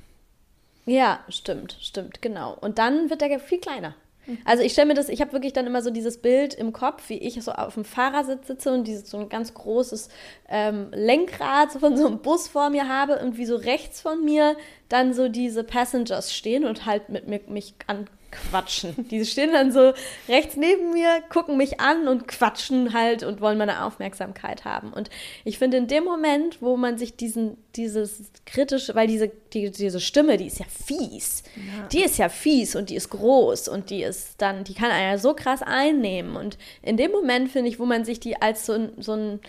Ja, 0.86 1.20
stimmt, 1.30 1.78
stimmt, 1.82 2.22
genau. 2.22 2.58
Und 2.60 2.78
dann 2.78 3.10
wird 3.10 3.22
der 3.22 3.40
viel 3.40 3.60
kleiner. 3.60 3.96
Also 4.44 4.64
ich 4.64 4.72
stelle 4.72 4.88
mir 4.88 4.94
das, 4.96 5.10
ich 5.10 5.22
habe 5.22 5.34
wirklich 5.34 5.54
dann 5.54 5.68
immer 5.68 5.82
so 5.82 5.92
dieses 5.92 6.20
Bild 6.20 6.54
im 6.56 6.74
Kopf, 6.74 7.10
wie 7.10 7.18
ich 7.18 7.42
so 7.44 7.52
auf 7.52 7.76
dem 7.76 7.86
Fahrersitz 7.86 8.48
sitze 8.48 8.74
und 8.74 8.86
dieses 8.88 9.10
so 9.10 9.18
ein 9.18 9.30
ganz 9.30 9.54
großes 9.54 10.10
ähm, 10.50 10.88
Lenkrad 10.92 11.74
von 11.74 11.96
so 11.96 12.08
einem 12.08 12.20
Bus 12.20 12.48
vor 12.48 12.70
mir 12.70 12.88
habe 12.88 13.20
und 13.20 13.38
wie 13.38 13.46
so 13.46 13.56
rechts 13.56 14.02
von 14.02 14.24
mir 14.24 14.56
dann 14.90 15.14
so 15.14 15.30
diese 15.30 15.64
Passengers 15.64 16.34
stehen 16.34 16.66
und 16.66 16.86
halt 16.86 17.10
mit 17.10 17.28
mir 17.28 17.42
mich 17.48 17.76
anquatschen. 18.36 19.08
Die 19.10 19.26
stehen 19.26 19.52
dann 19.52 19.72
so 19.72 19.94
rechts 20.28 20.56
neben 20.56 20.92
mir, 20.92 21.22
gucken 21.30 21.58
mich 21.58 21.80
an 21.80 22.08
und 22.08 22.28
quatschen 22.28 22.94
halt 22.94 23.24
und 23.24 23.42
wollen 23.42 23.58
meine 23.58 23.84
Aufmerksamkeit 23.84 24.66
haben. 24.66 24.92
Und 24.94 25.10
ich 25.44 25.58
finde 25.58 25.78
in 25.78 25.88
dem 25.88 26.04
Moment, 26.04 26.62
wo 26.62 26.78
man 26.78 26.98
sich 26.98 27.16
diesen, 27.16 27.58
dieses 27.76 28.32
kritische, 28.46 28.96
weil 28.96 29.08
diese, 29.08 29.32
die, 29.54 29.72
diese 29.72 30.00
Stimme, 30.00 30.38
die 30.38 30.48
ist 30.48 30.60
ja 30.60 30.66
fies. 30.70 31.44
Die 31.92 32.04
ist 32.04 32.18
ja 32.18 32.30
fies 32.30 32.76
und 32.76 32.90
die 32.90 32.96
ist 32.96 33.10
groß 33.10 33.68
und 33.68 33.90
die 33.90 34.04
ist 34.04 34.42
dann, 34.42 34.64
die 34.64 34.74
kann 34.74 34.92
einen 34.92 35.12
ja 35.12 35.18
so 35.18 35.34
krass 35.34 35.62
einnehmen. 35.62 36.36
Und 36.36 36.58
in 36.82 36.98
dem 36.98 37.12
Moment 37.12 37.50
finde 37.52 37.70
ich, 37.70 37.80
wo 37.80 37.86
man 37.86 38.06
sich 38.06 38.20
die 38.20 38.42
als 38.42 38.66
so 38.66 38.90
so 38.98 39.14
ein 39.14 39.40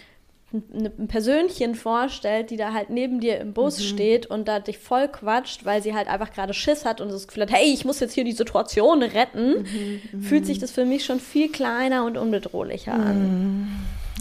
ein 0.53 1.09
Persönchen 1.09 1.75
vorstellt, 1.75 2.51
die 2.51 2.57
da 2.57 2.73
halt 2.73 2.89
neben 2.89 3.21
dir 3.21 3.41
im 3.41 3.53
Bus 3.53 3.79
mhm. 3.79 3.85
steht 3.85 4.27
und 4.27 4.47
da 4.47 4.61
dich 4.61 4.79
voll 4.79 5.09
quatscht, 5.09 5.65
weil 5.65 5.83
sie 5.83 5.95
halt 5.95 6.09
einfach 6.09 6.33
gerade 6.33 6.55
Schiss 6.55 6.85
hat 6.85 7.01
und 7.01 7.11
das 7.11 7.27
Gefühl 7.27 7.43
hat, 7.43 7.53
hey, 7.53 7.73
ich 7.73 7.85
muss 7.85 7.99
jetzt 8.01 8.13
hier 8.13 8.25
die 8.25 8.33
Situation 8.33 9.03
retten, 9.03 9.63
mhm. 9.63 10.01
mhm. 10.13 10.23
fühlt 10.23 10.47
sich 10.47 10.59
das 10.59 10.71
für 10.71 10.85
mich 10.85 11.05
schon 11.05 11.19
viel 11.19 11.51
kleiner 11.51 12.05
und 12.05 12.17
unbedrohlicher 12.17 12.95
an. 12.95 13.69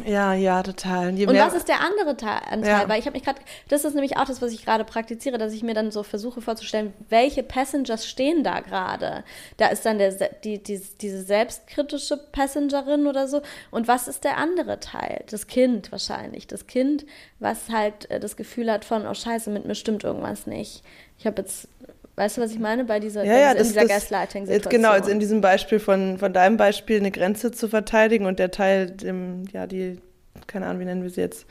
Ja, 0.03 0.33
ja, 0.33 0.61
total. 0.61 1.09
und 1.09 1.27
was 1.27 1.53
ist 1.53 1.69
der 1.69 1.79
andere 1.79 2.17
Teil? 2.17 2.65
Ja. 2.65 2.87
Weil 2.89 2.99
ich 2.99 3.05
habe 3.05 3.15
mich 3.15 3.23
gerade, 3.23 3.39
das 3.69 3.85
ist 3.85 3.93
nämlich 3.93 4.17
auch 4.17 4.25
das, 4.25 4.41
was 4.41 4.51
ich 4.51 4.65
gerade 4.65 4.83
praktiziere, 4.83 5.37
dass 5.37 5.53
ich 5.53 5.63
mir 5.63 5.73
dann 5.73 5.91
so 5.91 6.03
versuche 6.03 6.41
vorzustellen, 6.41 6.93
welche 7.09 7.43
Passengers 7.43 8.05
stehen 8.05 8.43
da 8.43 8.59
gerade. 8.59 9.23
Da 9.57 9.67
ist 9.67 9.85
dann 9.85 9.97
der, 9.97 10.11
die, 10.43 10.61
die, 10.61 10.81
diese 10.99 11.21
selbstkritische 11.21 12.17
Passengerin 12.17 13.07
oder 13.07 13.27
so. 13.27 13.41
Und 13.71 13.87
was 13.87 14.07
ist 14.07 14.25
der 14.25 14.37
andere 14.37 14.79
Teil? 14.81 15.23
Das 15.29 15.47
Kind 15.47 15.91
wahrscheinlich. 15.91 16.47
Das 16.47 16.67
Kind, 16.67 17.05
was 17.39 17.69
halt 17.69 18.09
äh, 18.11 18.19
das 18.19 18.35
Gefühl 18.35 18.71
hat 18.71 18.83
von, 18.83 19.07
oh 19.07 19.13
scheiße, 19.13 19.49
mit 19.49 19.65
mir 19.65 19.75
stimmt 19.75 20.03
irgendwas 20.03 20.45
nicht. 20.45 20.83
Ich 21.17 21.25
habe 21.25 21.41
jetzt 21.41 21.69
Weißt 22.15 22.37
du, 22.37 22.41
was 22.41 22.51
ich 22.51 22.59
meine 22.59 22.85
bei 22.85 22.99
dieser, 22.99 23.25
ja, 23.25 23.37
ja, 23.37 23.51
in 23.51 23.63
dieser 23.63 23.85
Gaslighting-Situation? 23.85 24.71
Genau, 24.71 24.95
jetzt 24.95 25.09
in 25.09 25.19
diesem 25.19 25.41
Beispiel 25.41 25.79
von, 25.79 26.17
von 26.17 26.31
deinem 26.31 26.55
Beispiel 26.55 26.97
eine 26.97 27.11
Grenze 27.11 27.51
zu 27.51 27.67
verteidigen 27.67 28.25
und 28.25 28.39
der 28.39 28.51
Teil, 28.51 28.89
dem, 28.91 29.43
ja, 29.51 29.67
die, 29.67 29.99
keine 30.47 30.67
Ahnung, 30.67 30.79
wie 30.79 30.85
nennen 30.85 31.03
wir 31.03 31.09
sie 31.09 31.21
jetzt, 31.21 31.45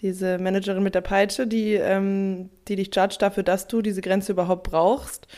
diese 0.00 0.38
Managerin 0.38 0.82
mit 0.82 0.94
der 0.94 1.00
Peitsche, 1.00 1.46
die, 1.46 1.74
ähm, 1.74 2.50
die 2.68 2.76
dich 2.76 2.94
judge 2.94 3.16
dafür, 3.18 3.42
dass 3.42 3.68
du 3.68 3.80
diese 3.80 4.02
Grenze 4.02 4.32
überhaupt 4.32 4.64
brauchst. 4.64 5.28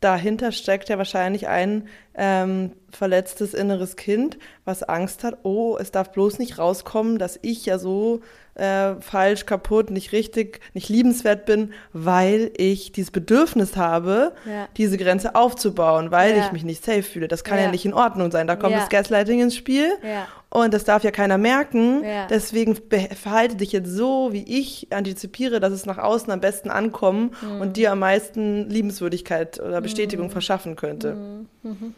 Dahinter 0.00 0.52
steckt 0.52 0.88
ja 0.88 0.98
wahrscheinlich 0.98 1.48
ein 1.48 1.88
ähm, 2.14 2.72
verletztes 2.90 3.54
inneres 3.54 3.96
Kind, 3.96 4.38
was 4.64 4.82
Angst 4.82 5.24
hat, 5.24 5.38
oh, 5.44 5.78
es 5.80 5.90
darf 5.90 6.12
bloß 6.12 6.38
nicht 6.38 6.58
rauskommen, 6.58 7.18
dass 7.18 7.38
ich 7.42 7.64
ja 7.64 7.78
so 7.78 8.20
äh, 8.56 8.94
falsch, 9.00 9.46
kaputt, 9.46 9.90
nicht 9.90 10.12
richtig, 10.12 10.60
nicht 10.74 10.88
liebenswert 10.88 11.46
bin, 11.46 11.72
weil 11.92 12.50
ich 12.56 12.92
dieses 12.92 13.10
Bedürfnis 13.10 13.76
habe, 13.76 14.32
ja. 14.44 14.68
diese 14.76 14.96
Grenze 14.96 15.34
aufzubauen, 15.34 16.10
weil 16.10 16.36
ja. 16.36 16.44
ich 16.44 16.52
mich 16.52 16.64
nicht 16.64 16.84
safe 16.84 17.02
fühle. 17.02 17.28
Das 17.28 17.44
kann 17.44 17.58
ja, 17.58 17.64
ja 17.64 17.70
nicht 17.70 17.84
in 17.84 17.94
Ordnung 17.94 18.30
sein. 18.30 18.46
Da 18.46 18.56
kommt 18.56 18.74
das 18.74 18.88
Gaslighting 18.88 19.40
ins 19.40 19.54
Spiel 19.54 19.90
und 20.48 20.72
das 20.72 20.84
darf 20.84 21.04
ja 21.04 21.10
keiner 21.10 21.38
merken. 21.38 22.02
Deswegen 22.30 22.76
verhalte 23.20 23.56
dich 23.56 23.72
jetzt 23.72 23.90
so, 23.90 24.32
wie 24.32 24.42
ich 24.42 24.88
antizipiere, 24.90 25.60
dass 25.60 25.72
es 25.72 25.86
nach 25.86 25.98
außen 25.98 26.32
am 26.32 26.40
besten 26.40 26.70
ankommen 26.70 27.34
mhm. 27.42 27.60
und 27.60 27.76
dir 27.76 27.92
am 27.92 27.98
meisten 27.98 28.68
Liebenswürdigkeit 28.70 29.60
oder 29.60 29.80
Bestätigung 29.80 30.26
mhm. 30.26 30.32
verschaffen 30.32 30.76
könnte. 30.76 31.14
Mhm. 31.14 31.46
mhm. 31.62 31.94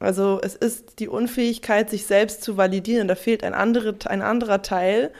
Also 0.00 0.38
es 0.42 0.54
ist 0.54 0.98
die 0.98 1.08
Unfähigkeit, 1.08 1.88
sich 1.88 2.04
selbst 2.06 2.42
zu 2.42 2.56
validieren. 2.56 3.08
Da 3.08 3.14
fehlt 3.14 3.42
ein, 3.42 3.54
andere, 3.54 3.94
ein 4.06 4.20
anderer 4.22 4.60
Teil, 4.60 5.12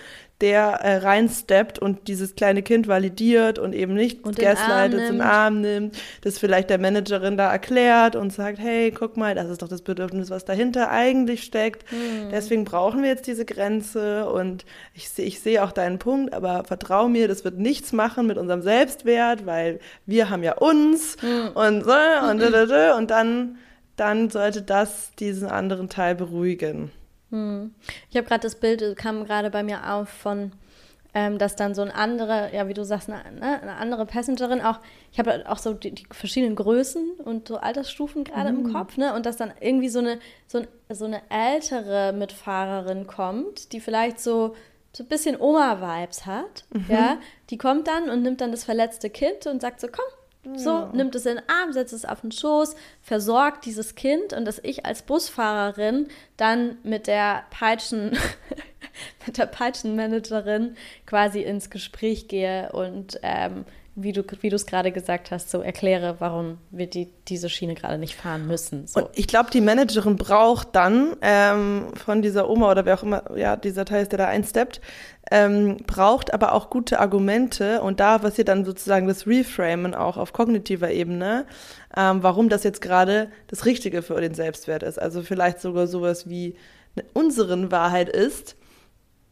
der 0.45 0.81
äh, 0.83 0.99
reinsteppt 0.99 1.79
und 1.79 2.07
dieses 2.07 2.35
kleine 2.35 2.63
Kind 2.63 2.87
validiert 2.87 3.59
und 3.59 3.75
eben 3.75 3.95
nicht 3.95 4.25
und 4.25 4.37
gaslightet, 4.39 5.09
in 5.09 5.23
Arm 5.23 5.63
nimmt, 5.63 5.97
das 6.21 6.39
vielleicht 6.39 6.69
der 6.69 6.77
Managerin 6.77 7.39
da 7.39 7.51
erklärt 7.51 8.15
und 8.15 8.31
sagt, 8.31 8.59
hey, 8.59 8.91
guck 8.91 9.17
mal, 9.17 9.35
das 9.35 9.49
ist 9.49 9.63
doch 9.63 9.69
das 9.69 9.81
Bedürfnis, 9.81 10.29
was 10.29 10.45
dahinter 10.45 10.91
eigentlich 10.91 11.45
steckt. 11.45 11.91
Hm. 11.91 12.29
Deswegen 12.31 12.67
brauchen 12.67 13.01
wir 13.01 13.09
jetzt 13.09 13.27
diese 13.27 13.47
Grenze 13.47 14.29
und 14.29 14.67
ich, 14.93 15.09
ich 15.17 15.41
sehe 15.41 15.65
auch 15.65 15.73
deinen 15.73 15.99
Punkt, 15.99 16.35
aber 16.35 16.65
vertrau 16.65 17.09
mir, 17.09 17.27
das 17.27 17.43
wird 17.47 17.59
nichts 17.59 17.95
machen 17.95 18.27
mit 18.27 18.37
unserem 18.37 18.61
Selbstwert, 18.61 19.47
weil 19.47 19.81
wir 20.05 20.29
haben 20.29 20.43
ja 20.43 20.59
uns 20.59 21.17
hm. 21.21 21.53
und 21.55 21.85
so 21.85 21.93
und, 22.31 22.43
und 22.99 23.11
dann, 23.11 23.57
dann 23.97 24.29
sollte 24.29 24.61
das 24.61 25.13
diesen 25.19 25.49
anderen 25.49 25.89
Teil 25.89 26.15
beruhigen. 26.15 26.91
Hm. 27.35 27.75
Ich 28.11 28.17
habe 28.17 28.27
gerade 28.27 28.43
das 28.43 28.55
Bild, 28.55 28.97
kam 28.97 29.25
gerade 29.25 29.51
bei 29.51 29.65
mir 29.65 29.93
auf 29.93 30.09
von, 30.09 30.53
ähm, 31.15 31.39
dass 31.39 31.57
dann 31.57 31.75
so 31.75 31.83
ein 31.83 31.91
andere, 31.91 32.51
ja, 32.55 32.69
wie 32.69 32.75
du 32.75 32.85
sagst, 32.85 33.11
eine, 33.11 33.23
ne, 33.33 33.61
eine 33.61 33.75
andere 33.75 34.07
Passengerin 34.07 34.61
auch, 34.61 34.79
ich 35.11 35.19
habe 35.19 35.45
auch 35.49 35.59
so 35.59 35.75
die, 35.75 35.91
die, 35.91 36.07
verschiedenen 36.13 36.55
Größen 36.55 37.11
und 37.25 37.49
so 37.49 37.57
Altersstufen 37.57 38.23
gerade 38.23 38.53
mhm. 38.53 38.67
im 38.67 38.73
Kopf, 38.73 38.97
ne? 38.97 39.15
Und 39.15 39.27
dass 39.27 39.37
dann 39.37 39.53
irgendwie 39.61 39.89
so 39.89 39.99
eine, 39.99 40.21
so, 40.47 40.59
ein, 40.59 40.69
so 40.91 41.07
eine 41.07 41.23
ältere 41.29 42.13
Mitfahrerin 42.13 43.09
kommt, 43.09 43.73
die 43.73 43.81
vielleicht 43.81 44.21
so 44.21 44.55
so 44.97 45.03
ein 45.03 45.09
bisschen 45.09 45.41
Oma-Vibes 45.41 46.25
hat, 46.25 46.67
mhm. 46.73 46.85
ja, 46.89 47.19
die 47.51 47.59
kommt 47.59 47.89
dann 47.89 48.11
und 48.11 48.23
nimmt 48.23 48.41
dann 48.41 48.53
das 48.53 48.63
verletzte 48.63 49.11
Kind 49.11 49.49
und 49.49 49.61
sagt 49.61 49.81
so, 49.81 49.89
komm, 49.89 50.05
so, 50.57 50.87
nimmt 50.93 51.15
es 51.15 51.27
in 51.27 51.37
den 51.37 51.49
Arm, 51.49 51.73
setzt 51.73 51.93
es 51.93 52.05
auf 52.05 52.21
den 52.21 52.33
Schoß, 52.33 52.77
versorgt 53.03 53.65
dieses 53.65 53.95
Kind 53.95 54.33
und 54.33 54.45
dass 54.45 54.59
ich 54.63 54.85
als 54.85 55.03
Busfahrerin 55.03 56.09
dann 56.37 56.79
mit 56.83 57.07
der 57.07 57.45
Peitschen, 57.51 58.17
mit 59.27 59.39
der 59.39 59.47
Peitschenmanagerin 59.47 60.77
quasi 61.07 61.43
ins 61.43 61.71
Gespräch 61.71 62.29
gehe 62.29 62.71
und 62.73 63.19
ähm, 63.23 63.65
wie 63.97 64.13
du 64.13 64.57
es 64.57 64.67
gerade 64.67 64.91
gesagt 64.91 65.31
hast, 65.31 65.51
so 65.51 65.61
erkläre, 65.61 66.17
warum 66.19 66.59
wir 66.71 66.89
die, 66.89 67.09
diese 67.29 67.49
Schiene 67.49 67.75
gerade 67.75 67.97
nicht 67.97 68.17
fahren 68.17 68.47
müssen. 68.49 68.89
So. 68.89 69.01
Und 69.01 69.11
ich 69.15 69.29
glaube, 69.29 69.51
die 69.53 69.61
Managerin 69.61 70.17
braucht 70.17 70.75
dann 70.75 71.15
ähm, 71.23 71.87
von 71.95 72.21
dieser 72.21 72.51
Oma 72.51 72.73
oder 72.73 72.85
wer 72.87 72.99
auch 72.99 73.05
immer, 73.05 73.37
ja, 73.37 73.57
dieser 73.57 73.85
Teil 73.85 74.03
ist, 74.03 74.11
der 74.11 74.19
da 74.19 74.27
einsteppt, 74.27 74.81
ähm, 75.31 75.77
braucht 75.87 76.35
aber 76.35 76.53
auch 76.53 76.71
gute 76.71 76.99
Argumente 76.99 77.81
und 77.83 78.01
da 78.01 78.19
passiert 78.19 78.49
dann 78.49 78.65
sozusagen 78.65 79.07
das 79.07 79.29
Reframen 79.29 79.95
auch 79.95 80.17
auf 80.17 80.33
kognitiver 80.33 80.91
Ebene, 80.91 81.47
ähm, 81.97 82.23
warum 82.23 82.49
das 82.49 82.65
jetzt 82.65 82.81
gerade 82.81 83.31
das 83.47 83.65
Richtige 83.65 84.03
für 84.03 84.21
den 84.21 84.35
Selbstwert 84.35 84.83
ist. 84.83 85.01
Also 85.01 85.23
vielleicht 85.23 85.61
sogar 85.61 85.87
sowas 85.87 86.29
wie 86.29 86.57
unseren 87.13 87.71
Wahrheit 87.71 88.09
ist, 88.09 88.57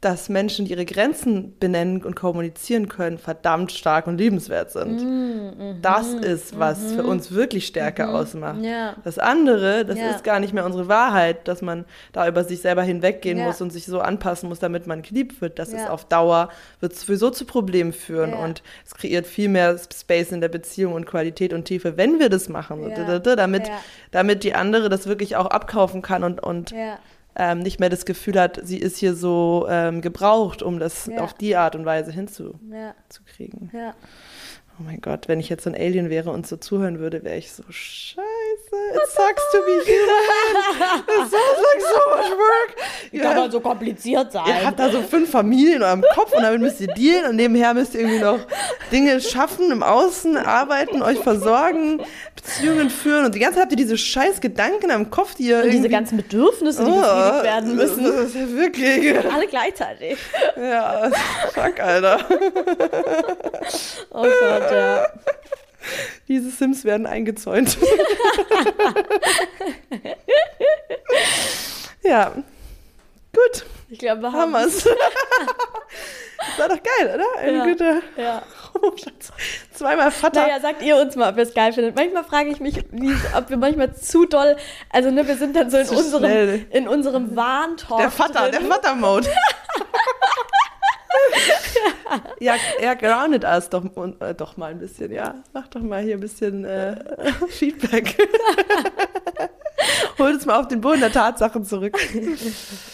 dass 0.03 0.29
Menschen, 0.29 0.65
die 0.65 0.73
ihre 0.73 0.85
Grenzen 0.85 1.57
benennen 1.61 2.03
und 2.03 2.17
kommunizieren 2.17 2.89
können, 2.89 3.19
verdammt 3.19 3.71
stark 3.71 4.09
und 4.09 4.19
liebenswert 4.19 4.73
sind. 4.73 5.01
Mm, 5.01 5.77
mm, 5.77 5.79
das 5.81 6.13
ist, 6.13 6.59
was 6.59 6.81
mm, 6.81 6.97
für 6.97 7.05
uns 7.05 7.31
wirklich 7.31 7.69
Stärke 7.69 8.09
mhm. 8.09 8.15
ausmacht. 8.17 8.63
Ja. 8.63 8.97
Das 9.05 9.21
andere, 9.21 9.85
das 9.85 9.97
ja. 9.97 10.11
ist 10.11 10.25
gar 10.25 10.41
nicht 10.41 10.53
mehr 10.53 10.67
unsere 10.67 10.89
Wahrheit, 10.89 11.47
dass 11.47 11.63
man 11.63 11.85
da 12.13 12.27
über 12.27 12.43
sich 12.43 12.61
selber 12.61 12.83
hinweggehen 12.83 13.39
ja. 13.39 13.45
muss 13.45 13.61
und 13.61 13.73
sich 13.73 13.87
so 13.87 14.01
anpassen 14.01 14.49
muss, 14.49 14.59
damit 14.59 14.89
man 14.89 15.03
geliebt 15.03 15.41
wird. 15.41 15.61
Das 15.61 15.73
ist 15.73 15.89
auf 15.89 16.05
Dauer, 16.05 16.49
wird 16.81 16.97
sowieso 16.97 17.31
zu 17.31 17.45
Problemen 17.45 17.93
führen 17.93 18.35
und 18.35 18.65
es 18.85 18.95
kreiert 18.97 19.29
viel 19.29 19.49
mehr 19.49 19.79
Space 19.79 20.33
in 20.33 20.41
der 20.41 20.49
Beziehung 20.49 20.95
und 20.95 21.07
Qualität 21.07 21.53
und 21.53 21.65
Tiefe, 21.65 21.97
wenn 21.97 22.19
wir 22.19 22.29
das 22.29 22.49
machen, 22.49 22.93
damit, 23.37 23.71
damit 24.11 24.43
die 24.43 24.55
andere 24.55 24.89
das 24.89 25.07
wirklich 25.07 25.37
auch 25.37 25.47
abkaufen 25.47 26.03
kann 26.03 26.25
und, 26.25 26.43
und 26.43 26.75
ähm, 27.37 27.61
nicht 27.61 27.81
mehr 27.81 27.89
das 27.89 28.05
Gefühl 28.05 28.39
hat, 28.39 28.61
sie 28.63 28.79
ist 28.79 28.99
hier 28.99 29.15
so 29.15 29.67
ähm, 29.69 30.01
gebraucht, 30.01 30.63
um 30.63 30.79
das 30.79 31.07
ja. 31.07 31.21
auf 31.21 31.33
die 31.35 31.57
Art 31.57 31.75
und 31.75 31.85
Weise 31.85 32.13
hinzukriegen. 32.13 33.71
Ja. 33.73 33.79
ja. 33.79 33.95
Oh 34.79 34.85
mein 34.85 35.03
Gott, 35.03 35.29
wenn 35.29 35.39
ich 35.39 35.51
jetzt 35.51 35.65
so 35.65 35.71
ein 35.71 35.77
Alien 35.77 36.09
wäre 36.09 36.31
und 36.31 36.47
so 36.47 36.57
zuhören 36.57 36.99
würde, 36.99 37.23
wäre 37.25 37.37
ich 37.37 37.53
so 37.53 37.63
scheiße. 37.69 38.23
It 38.95 39.07
sucks 39.11 39.43
to 39.53 39.59
be 39.59 39.81
human. 39.85 41.03
It 41.09 41.31
sounds 41.31 41.33
like 41.33 41.83
so 41.83 42.17
much 42.17 42.39
work. 42.39 42.77
Wie 43.11 43.19
kann 43.19 43.37
man 43.37 43.51
so 43.51 43.61
kompliziert 43.61 44.33
sein? 44.33 44.45
Ihr 44.47 44.65
habt 44.65 44.79
da 44.81 44.89
so 44.89 45.03
fünf 45.03 45.31
Familien 45.31 45.77
in 45.77 45.83
eurem 45.83 46.05
Kopf 46.15 46.33
und 46.33 46.43
damit 46.43 46.63
müsst 46.63 46.81
ihr 46.81 46.87
dealen 46.87 47.31
und 47.31 47.37
nebenher 47.37 47.75
müsst 47.75 47.95
ihr 47.95 48.01
irgendwie 48.01 48.21
noch 48.21 48.39
Dinge 48.91 49.21
schaffen, 49.21 49.71
im 49.71 49.83
Außen 49.83 50.39
arbeiten, 50.39 51.03
euch 51.03 51.19
versorgen, 51.19 52.03
Beziehungen 52.35 52.89
führen 52.89 53.27
und 53.27 53.35
die 53.35 53.41
ganze 53.41 53.57
Zeit 53.57 53.65
habt 53.65 53.73
ihr 53.73 53.77
diese 53.77 53.99
scheiß 53.99 54.41
Gedanken 54.41 54.91
am 54.91 55.11
Kopf, 55.11 55.35
die 55.35 55.49
ihr 55.49 55.65
Und 55.65 55.71
diese 55.71 55.91
ganzen 55.91 56.17
Bedürfnisse, 56.17 56.83
die 56.83 56.91
oh, 56.91 56.95
befriedigt 56.95 57.43
werden 57.43 57.77
müssen. 57.77 58.05
Das 58.05 58.15
ist 58.27 58.35
ja 58.37 58.49
wirklich. 58.51 59.19
Alle 59.33 59.47
gleichzeitig. 59.47 60.17
Ja, 60.57 61.11
fuck, 61.53 61.79
Alter. 61.79 62.19
Oh 64.11 64.23
Gott, 64.23 64.62
ja. 64.71 65.09
Diese 66.29 66.51
Sims 66.51 66.85
werden 66.85 67.07
eingezäunt. 67.07 67.77
ja. 72.03 72.33
Gut. 73.35 73.65
Ich 73.89 73.99
glaube, 73.99 74.23
wir 74.23 74.33
haben 74.33 74.55
es. 74.55 74.85
das 74.85 74.87
war 76.59 76.69
doch 76.69 76.79
geil, 76.83 77.15
oder? 77.15 77.27
Eine 77.39 77.59
ja. 77.59 77.65
gute. 77.65 78.03
Ja. 78.17 78.43
Zweimal 79.75 80.11
Vater. 80.11 80.43
Naja, 80.47 80.61
sagt 80.61 80.83
ihr 80.83 80.97
uns 80.97 81.15
mal, 81.17 81.31
ob 81.31 81.37
ihr 81.37 81.43
es 81.43 81.53
geil 81.53 81.73
findet. 81.73 81.95
Manchmal 81.95 82.25
frage 82.25 82.51
ich 82.51 82.61
mich, 82.61 82.85
wie, 82.91 83.15
ob 83.37 83.51
wir 83.51 83.59
manchmal 83.59 83.95
zu 83.95 84.25
doll, 84.25 84.57
also 84.91 85.11
ne, 85.11 85.27
wir 85.29 85.37
sind 85.37 85.55
dann 85.57 85.71
so 85.71 85.77
in 85.77 85.89
unserem, 85.89 86.67
in 86.71 86.89
unserem 86.89 87.37
Warntalk. 87.37 88.01
Der 88.01 88.11
Vater, 88.11 88.49
drin. 88.49 88.53
der 88.53 88.61
Vater-Mode. 88.63 89.29
ja, 92.41 92.55
er 92.81 92.97
grounded 92.97 93.45
us 93.45 93.69
doch, 93.69 93.85
äh, 94.21 94.35
doch 94.35 94.57
mal 94.57 94.71
ein 94.71 94.79
bisschen, 94.79 95.13
ja. 95.13 95.35
Mach 95.53 95.69
doch 95.69 95.81
mal 95.81 96.03
hier 96.03 96.15
ein 96.15 96.21
bisschen 96.21 96.65
äh, 96.65 96.97
Feedback. 97.49 98.17
Holt 100.19 100.35
uns 100.35 100.47
mal 100.47 100.61
auf 100.61 100.69
den 100.69 100.81
Boden 100.81 101.01
der 101.01 101.11
Tatsachen 101.11 101.65
zurück. 101.65 101.97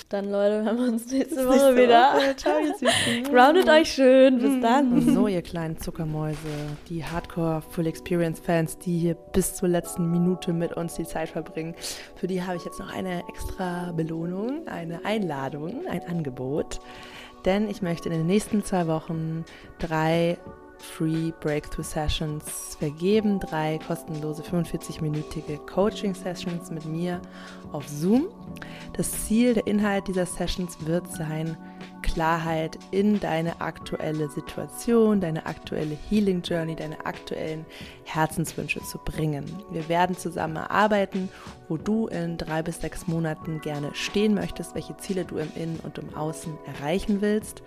Dann, 0.09 0.31
Leute, 0.31 0.65
hören 0.65 0.79
wir 0.79 0.93
uns 0.93 1.11
nächste 1.11 1.47
Woche 1.47 1.57
nächste 1.57 1.77
wieder. 1.77 2.15
Ciao, 2.37 2.55
Groundet 3.31 3.69
euch 3.69 3.93
schön. 3.93 4.39
Bis 4.39 4.61
dann. 4.63 5.15
So, 5.15 5.27
ihr 5.27 5.43
kleinen 5.43 5.79
Zuckermäuse, 5.79 6.39
die 6.89 7.05
Hardcore 7.05 7.63
Full 7.71 7.87
Experience 7.87 8.41
Fans, 8.41 8.79
die 8.79 8.99
hier 8.99 9.15
bis 9.15 9.55
zur 9.55 9.69
letzten 9.69 10.11
Minute 10.11 10.53
mit 10.53 10.75
uns 10.75 10.95
die 10.95 11.05
Zeit 11.05 11.29
verbringen. 11.29 11.75
Für 12.17 12.27
die 12.27 12.43
habe 12.43 12.57
ich 12.57 12.65
jetzt 12.65 12.79
noch 12.79 12.93
eine 12.93 13.23
extra 13.29 13.93
Belohnung, 13.93 14.67
eine 14.67 15.05
Einladung, 15.05 15.87
ein 15.89 16.03
Angebot. 16.09 16.81
Denn 17.45 17.69
ich 17.69 17.83
möchte 17.83 18.09
in 18.09 18.15
den 18.15 18.27
nächsten 18.27 18.65
zwei 18.65 18.87
Wochen 18.87 19.45
drei 19.79 20.39
Free 20.79 21.33
Breakthrough 21.41 21.87
Sessions 21.87 22.77
vergeben, 22.79 23.41
drei 23.41 23.79
kostenlose 23.87 24.43
45-minütige 24.43 25.59
Coaching 25.67 26.15
Sessions 26.15 26.71
mit 26.71 26.85
mir 26.85 27.21
auf 27.73 27.89
Zoom. 27.89 28.29
Das 28.93 29.27
Ziel, 29.27 29.55
der 29.55 29.67
Inhalt 29.67 30.09
dieser 30.09 30.27
Sessions 30.27 30.87
wird 30.87 31.11
sein, 31.11 31.57
Klarheit 32.03 32.79
in 32.91 33.21
deine 33.21 33.61
aktuelle 33.61 34.29
Situation, 34.29 35.21
deine 35.21 35.47
aktuelle 35.47 35.97
Healing 36.09 36.43
Journey, 36.43 36.75
deine 36.75 37.05
aktuellen 37.07 37.65
Herzenswünsche 38.05 38.83
zu 38.83 38.99
bringen. 38.99 39.45
Wir 39.71 39.89
werden 39.89 40.17
zusammen 40.17 40.57
erarbeiten, 40.57 41.29
wo 41.69 41.77
du 41.77 42.07
in 42.09 42.39
drei 42.39 42.63
bis 42.63 42.81
sechs 42.81 43.07
Monaten 43.07 43.61
gerne 43.61 43.91
stehen 43.95 44.35
möchtest, 44.35 44.75
welche 44.75 44.97
Ziele 44.97 45.25
du 45.25 45.39
im 45.39 45.51
Innen 45.55 45.81
und 45.83 45.99
im 45.99 46.15
Außen 46.15 46.57
erreichen 46.67 47.21
willst 47.21 47.63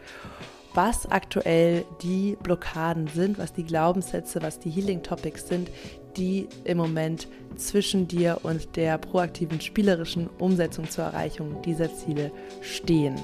was 0.74 1.10
aktuell 1.12 1.86
die 2.02 2.38
Blockaden 2.42 3.08
sind, 3.08 3.38
was 3.38 3.54
die 3.54 3.66
Glaubenssätze, 3.66 4.42
was 4.42 4.60
die 4.60 4.70
Healing 4.70 5.04
Topics 5.04 5.48
sind, 5.48 5.70
die 6.18 6.48
im 6.64 6.78
Moment 6.78 7.28
zwischen 7.58 8.08
dir 8.08 8.40
und 8.44 8.76
der 8.76 8.98
proaktiven 8.98 9.62
spielerischen 9.62 10.30
Umsetzung 10.40 10.90
zur 10.90 11.06
Erreichung 11.06 11.62
dieser 11.64 11.94
Ziele 11.94 12.32
stehen. 12.62 13.16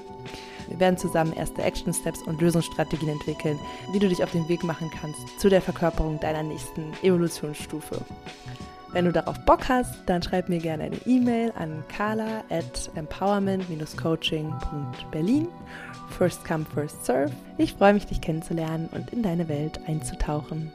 Wir 0.67 0.79
werden 0.79 0.97
zusammen 0.97 1.33
erste 1.33 1.63
Action 1.63 1.93
Steps 1.93 2.21
und 2.23 2.41
Lösungsstrategien 2.41 3.09
entwickeln, 3.09 3.59
wie 3.91 3.99
du 3.99 4.09
dich 4.09 4.23
auf 4.23 4.31
den 4.31 4.49
Weg 4.49 4.63
machen 4.63 4.89
kannst 5.01 5.39
zu 5.39 5.49
der 5.49 5.61
Verkörperung 5.61 6.19
deiner 6.19 6.43
nächsten 6.43 6.93
Evolutionsstufe. 7.01 8.01
Wenn 8.93 9.05
du 9.05 9.11
darauf 9.11 9.37
Bock 9.45 9.67
hast, 9.69 9.95
dann 10.05 10.21
schreib 10.23 10.49
mir 10.49 10.59
gerne 10.59 10.83
eine 10.85 10.97
E-Mail 11.05 11.53
an 11.57 11.83
carla 11.89 12.43
at 12.49 12.89
empowerment-coaching.berlin. 12.95 15.47
First 16.09 16.45
come, 16.45 16.65
first 16.73 17.05
serve. 17.05 17.31
Ich 17.57 17.73
freue 17.73 17.93
mich, 17.93 18.05
dich 18.05 18.21
kennenzulernen 18.21 18.87
und 18.93 19.11
in 19.11 19.23
deine 19.23 19.49
Welt 19.49 19.81
einzutauchen. 19.87 20.71